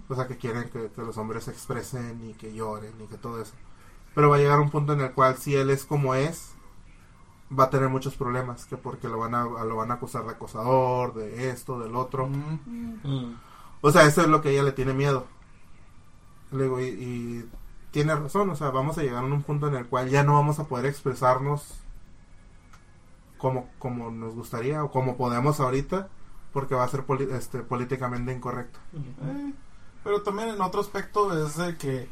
o 0.08 0.14
sea 0.14 0.28
que 0.28 0.36
quieren 0.38 0.70
que, 0.70 0.90
que 0.90 1.02
los 1.02 1.16
hombres 1.18 1.44
se 1.44 1.52
expresen 1.52 2.22
y 2.30 2.34
que 2.34 2.52
lloren 2.54 2.94
y 3.02 3.06
que 3.08 3.18
todo 3.18 3.40
eso. 3.42 3.54
Pero 4.14 4.30
va 4.30 4.36
a 4.36 4.40
llegar 4.40 4.60
un 4.60 4.70
punto 4.70 4.92
en 4.94 5.00
el 5.02 5.12
cual 5.12 5.36
si 5.38 5.56
él 5.56 5.70
es 5.70 5.84
como 5.84 6.14
es 6.14 6.52
va 7.58 7.64
a 7.64 7.70
tener 7.70 7.88
muchos 7.88 8.14
problemas 8.16 8.64
que 8.66 8.76
porque 8.76 9.08
lo 9.08 9.18
van 9.18 9.34
a 9.34 9.44
lo 9.44 9.76
van 9.76 9.90
a 9.90 9.94
acusar 9.94 10.24
de 10.24 10.30
acosador 10.32 11.14
de 11.14 11.50
esto 11.50 11.78
del 11.80 11.94
otro 11.96 12.28
Mm, 12.28 12.98
Mm. 13.04 13.34
o 13.80 13.90
sea, 13.90 14.02
eso 14.06 14.22
es 14.22 14.28
lo 14.28 14.40
que 14.40 14.50
ella 14.50 14.62
le 14.62 14.72
tiene 14.72 14.92
miedo. 14.94 15.26
Le 16.52 16.64
digo, 16.64 16.80
y, 16.80 16.84
y 16.84 17.50
tiene 17.90 18.14
razón, 18.14 18.48
o 18.50 18.56
sea, 18.56 18.70
vamos 18.70 18.96
a 18.98 19.02
llegar 19.02 19.22
a 19.22 19.26
un 19.26 19.42
punto 19.42 19.68
en 19.68 19.74
el 19.74 19.86
cual 19.86 20.08
ya 20.08 20.22
no 20.22 20.34
vamos 20.34 20.58
a 20.58 20.64
poder 20.64 20.86
expresarnos 20.86 21.78
como, 23.38 23.68
como 23.78 24.10
nos 24.10 24.34
gustaría 24.34 24.82
o 24.84 24.90
como 24.90 25.16
podemos 25.16 25.60
ahorita, 25.60 26.08
porque 26.52 26.74
va 26.74 26.84
a 26.84 26.88
ser 26.88 27.04
poli- 27.04 27.28
este, 27.32 27.60
políticamente 27.60 28.32
incorrecto. 28.32 28.78
Eh, 28.94 29.52
pero 30.04 30.22
también 30.22 30.50
en 30.50 30.60
otro 30.60 30.80
aspecto 30.80 31.36
es 31.46 31.56
de 31.56 31.76
que 31.76 32.08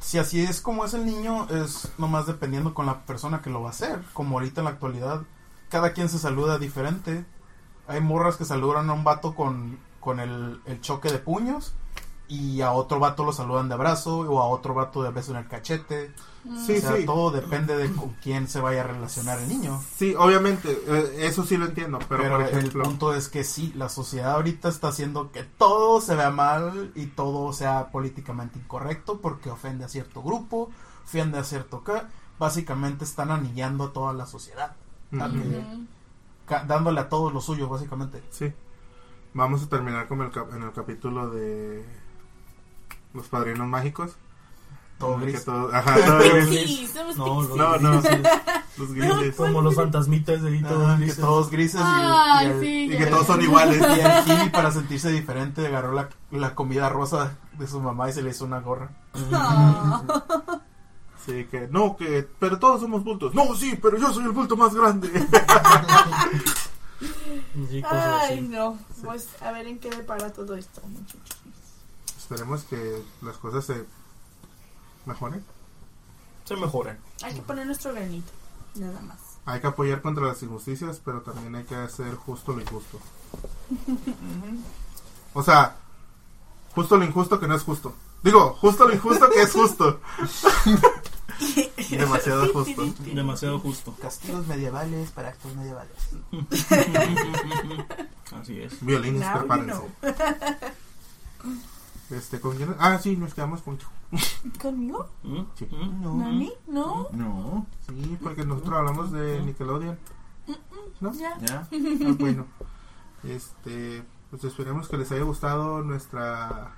si 0.00 0.18
así 0.18 0.42
es 0.42 0.60
como 0.60 0.84
es 0.84 0.94
el 0.94 1.06
niño, 1.06 1.46
es 1.50 1.92
nomás 1.98 2.26
dependiendo 2.26 2.74
con 2.74 2.86
la 2.86 3.04
persona 3.04 3.42
que 3.42 3.50
lo 3.50 3.62
va 3.62 3.68
a 3.68 3.72
hacer. 3.72 4.02
Como 4.14 4.38
ahorita 4.38 4.62
en 4.62 4.64
la 4.64 4.70
actualidad, 4.70 5.22
cada 5.68 5.92
quien 5.92 6.08
se 6.08 6.18
saluda 6.18 6.58
diferente. 6.58 7.24
Hay 7.86 8.00
morras 8.00 8.36
que 8.36 8.44
saludan 8.44 8.88
a 8.88 8.94
un 8.94 9.04
vato 9.04 9.34
con, 9.34 9.78
con 10.00 10.18
el, 10.18 10.60
el 10.64 10.80
choque 10.80 11.10
de 11.12 11.18
puños 11.18 11.74
y 12.28 12.62
a 12.62 12.72
otro 12.72 12.98
vato 12.98 13.24
lo 13.24 13.32
saludan 13.32 13.68
de 13.68 13.74
abrazo 13.74 14.20
o 14.20 14.40
a 14.40 14.46
otro 14.46 14.72
vato 14.72 15.02
de 15.02 15.10
beso 15.10 15.32
en 15.32 15.38
el 15.38 15.48
cachete. 15.48 16.12
Sí, 16.66 16.78
o 16.78 16.80
sea, 16.80 16.96
sí. 16.96 17.04
todo 17.04 17.30
depende 17.30 17.76
de 17.76 17.92
con 17.92 18.14
quién 18.22 18.48
se 18.48 18.60
vaya 18.60 18.80
a 18.80 18.86
relacionar 18.86 19.38
el 19.40 19.48
niño. 19.48 19.78
Sí, 19.96 20.14
obviamente, 20.18 20.70
eh, 20.86 21.26
eso 21.26 21.44
sí 21.44 21.58
lo 21.58 21.66
entiendo, 21.66 21.98
pero, 22.08 22.22
Pero, 22.22 22.36
por 22.38 22.46
ejemplo, 22.46 22.82
el 22.82 22.88
punto 22.88 23.14
es 23.14 23.28
que 23.28 23.44
sí, 23.44 23.72
la 23.76 23.90
sociedad 23.90 24.32
ahorita 24.32 24.68
está 24.70 24.88
haciendo 24.88 25.30
que 25.32 25.42
todo 25.42 26.00
se 26.00 26.14
vea 26.14 26.30
mal 26.30 26.92
y 26.94 27.06
todo 27.06 27.52
sea 27.52 27.88
políticamente 27.90 28.58
incorrecto 28.58 29.20
porque 29.20 29.50
ofende 29.50 29.84
a 29.84 29.88
cierto 29.88 30.22
grupo, 30.22 30.70
ofende 31.04 31.36
a 31.38 31.44
cierto 31.44 31.84
que 31.84 31.92
básicamente 32.38 33.04
están 33.04 33.30
anillando 33.30 33.84
a 33.84 33.92
toda 33.92 34.14
la 34.14 34.24
sociedad, 34.24 34.74
que- 35.10 36.66
dándole 36.66 37.00
a 37.00 37.08
todos 37.10 37.32
lo 37.34 37.40
suyo 37.40 37.68
básicamente. 37.68 38.22
sí. 38.30 38.52
Vamos 39.32 39.62
a 39.62 39.68
terminar 39.68 40.08
con 40.08 40.20
el 40.22 40.30
cap- 40.32 40.52
en 40.54 40.62
el 40.64 40.72
capítulo 40.72 41.30
de 41.30 41.84
los 43.14 43.28
padrinos 43.28 43.68
mágicos. 43.68 44.16
Todo 45.00 45.18
que 45.18 45.24
gris. 45.26 45.44
todo- 45.44 45.74
ajá, 45.74 45.94
todo 46.06 46.18
gris. 46.18 46.48
Sí, 46.48 46.86
somos 46.92 47.16
No, 47.16 47.38
pixies. 47.40 47.56
No, 47.56 47.76
no, 47.78 48.00
grises. 48.02 48.20
los 48.76 48.92
grises. 48.92 49.34
Como 49.36 49.62
los 49.62 49.74
fantasmitas 49.74 50.42
de 50.42 50.48
ahí 50.50 50.62
todos 50.62 50.86
Ah, 50.88 50.94
que 50.96 51.00
grises. 51.04 51.20
todos 51.20 51.50
grises 51.50 51.80
y, 51.80 51.84
Ay, 51.84 52.46
y 52.46 52.50
el, 52.50 52.60
sí, 52.60 52.94
Y 52.94 52.98
que 52.98 53.06
todos 53.06 53.26
son 53.26 53.40
iguales. 53.42 53.78
y 53.96 54.00
el 54.00 54.22
Jimmy 54.24 54.50
para 54.50 54.70
sentirse 54.70 55.10
diferente 55.10 55.66
agarró 55.66 55.92
la, 55.92 56.08
la 56.30 56.54
comida 56.54 56.88
rosa 56.88 57.36
de 57.58 57.66
su 57.66 57.80
mamá 57.80 58.08
y 58.08 58.12
se 58.12 58.22
le 58.22 58.30
hizo 58.30 58.44
una 58.44 58.60
gorra. 58.60 58.90
Ah. 59.32 60.02
Sí, 61.26 61.44
que 61.50 61.68
no, 61.70 61.98
que, 61.98 62.26
pero 62.38 62.58
todos 62.58 62.80
somos 62.80 63.04
bultos. 63.04 63.34
No, 63.34 63.54
sí, 63.54 63.78
pero 63.80 63.98
yo 63.98 64.10
soy 64.10 64.24
el 64.24 64.30
bulto 64.30 64.56
más 64.56 64.74
grande. 64.74 65.10
Sí, 67.68 67.82
Ay, 67.88 68.38
así. 68.38 68.40
no. 68.40 68.78
Pues 69.04 69.28
a 69.42 69.52
ver 69.52 69.66
en 69.66 69.78
qué 69.78 69.90
depara 69.90 70.32
todo 70.32 70.54
esto, 70.56 70.80
muchachos. 70.86 71.36
Esperemos 72.18 72.64
que 72.64 73.02
las 73.22 73.36
cosas 73.36 73.64
se 73.66 73.84
mejoren. 75.06 75.44
Se 76.44 76.56
mejoran. 76.56 76.98
Hay 77.22 77.34
que 77.34 77.42
poner 77.42 77.66
nuestro 77.66 77.92
granito, 77.92 78.30
nada 78.74 79.00
más. 79.02 79.18
Hay 79.46 79.60
que 79.60 79.66
apoyar 79.66 80.02
contra 80.02 80.26
las 80.26 80.42
injusticias, 80.42 81.00
pero 81.04 81.22
también 81.22 81.54
hay 81.54 81.64
que 81.64 81.74
hacer 81.74 82.14
justo 82.14 82.52
lo 82.52 82.60
injusto. 82.60 83.00
O 85.32 85.44
sea, 85.44 85.76
justo 86.74 86.96
lo 86.96 87.04
injusto 87.04 87.38
que 87.38 87.46
no 87.46 87.54
es 87.54 87.62
justo. 87.62 87.94
Digo, 88.22 88.54
justo 88.60 88.86
lo 88.86 88.94
injusto 88.94 89.30
que 89.30 89.42
es 89.42 89.52
justo. 89.52 90.00
Demasiado 91.90 92.52
justo. 92.52 92.82
Demasiado 92.98 93.58
justo. 93.60 93.94
Castigos 94.00 94.46
medievales 94.46 95.10
para 95.10 95.28
actos 95.28 95.54
medievales. 95.54 95.96
Así 98.32 98.60
es. 98.60 98.84
Violines, 98.84 99.20
Now 99.20 99.32
you 99.32 99.38
prepárense. 99.38 99.82
Este, 102.10 102.40
¿con 102.40 102.56
quién? 102.56 102.74
Ah, 102.78 102.98
sí, 103.00 103.16
nos 103.16 103.34
quedamos 103.34 103.62
con 103.62 103.78
¿Conmigo? 104.60 105.08
Sí. 105.54 105.68
No. 106.00 106.14
¿Nani? 106.16 106.52
¿No? 106.66 107.08
No. 107.12 107.66
Sí, 107.86 108.18
porque 108.22 108.44
nosotros 108.44 108.74
hablamos 108.78 109.12
de 109.12 109.40
Nickelodeon. 109.42 109.98
¿No? 111.00 111.12
Ya. 111.12 111.38
Ya. 111.40 111.66
Ah, 111.72 112.14
bueno. 112.18 112.46
Este, 113.22 114.02
pues 114.30 114.44
esperemos 114.44 114.88
que 114.88 114.96
les 114.96 115.12
haya 115.12 115.22
gustado 115.22 115.82
nuestra 115.82 116.72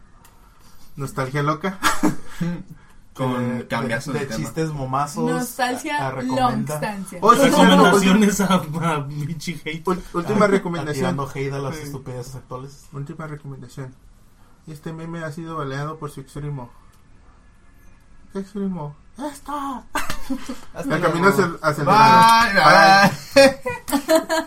nostalgia 0.97 1.43
loca. 1.43 1.79
Con 3.15 3.35
de, 3.35 3.65
de, 3.65 3.65
de 3.65 3.99
de 4.21 4.27
tema. 4.27 4.37
chistes 4.37 4.73
momazos. 4.73 5.31
Nostalgia, 5.31 6.09
a 6.09 6.23
longstancia. 6.23 7.19
Oh, 7.21 7.35
sí, 7.35 7.41
Recomendaciones 7.45 8.41
a, 8.41 8.55
a 8.55 9.01
Michi 9.01 9.61
Hate. 9.67 9.83
Última 10.15 10.47
a- 10.47 10.49
recomendación. 10.49 11.21
a 11.21 11.23
hate 11.25 11.53
a 11.53 11.59
las 11.59 11.77
Sí. 11.77 11.83
estupideces 11.83 12.35
actuales. 12.37 12.87
Última 12.91 13.27
recomendación. 13.27 13.95
Este 14.67 14.95
meme 14.95 15.23
ha 15.25 15.31
sido 15.31 15.59
baleado 15.59 15.99
por 15.99 16.11
su 16.11 16.21
extremo. 16.23 16.71
Exclamó. 18.35 18.95
¡Esta! 19.19 19.83
El 20.75 21.01
camino 21.01 21.29
hacia, 21.29 21.51
hacia 21.61 21.83
el... 21.83 21.87
Bye. 23.35 24.33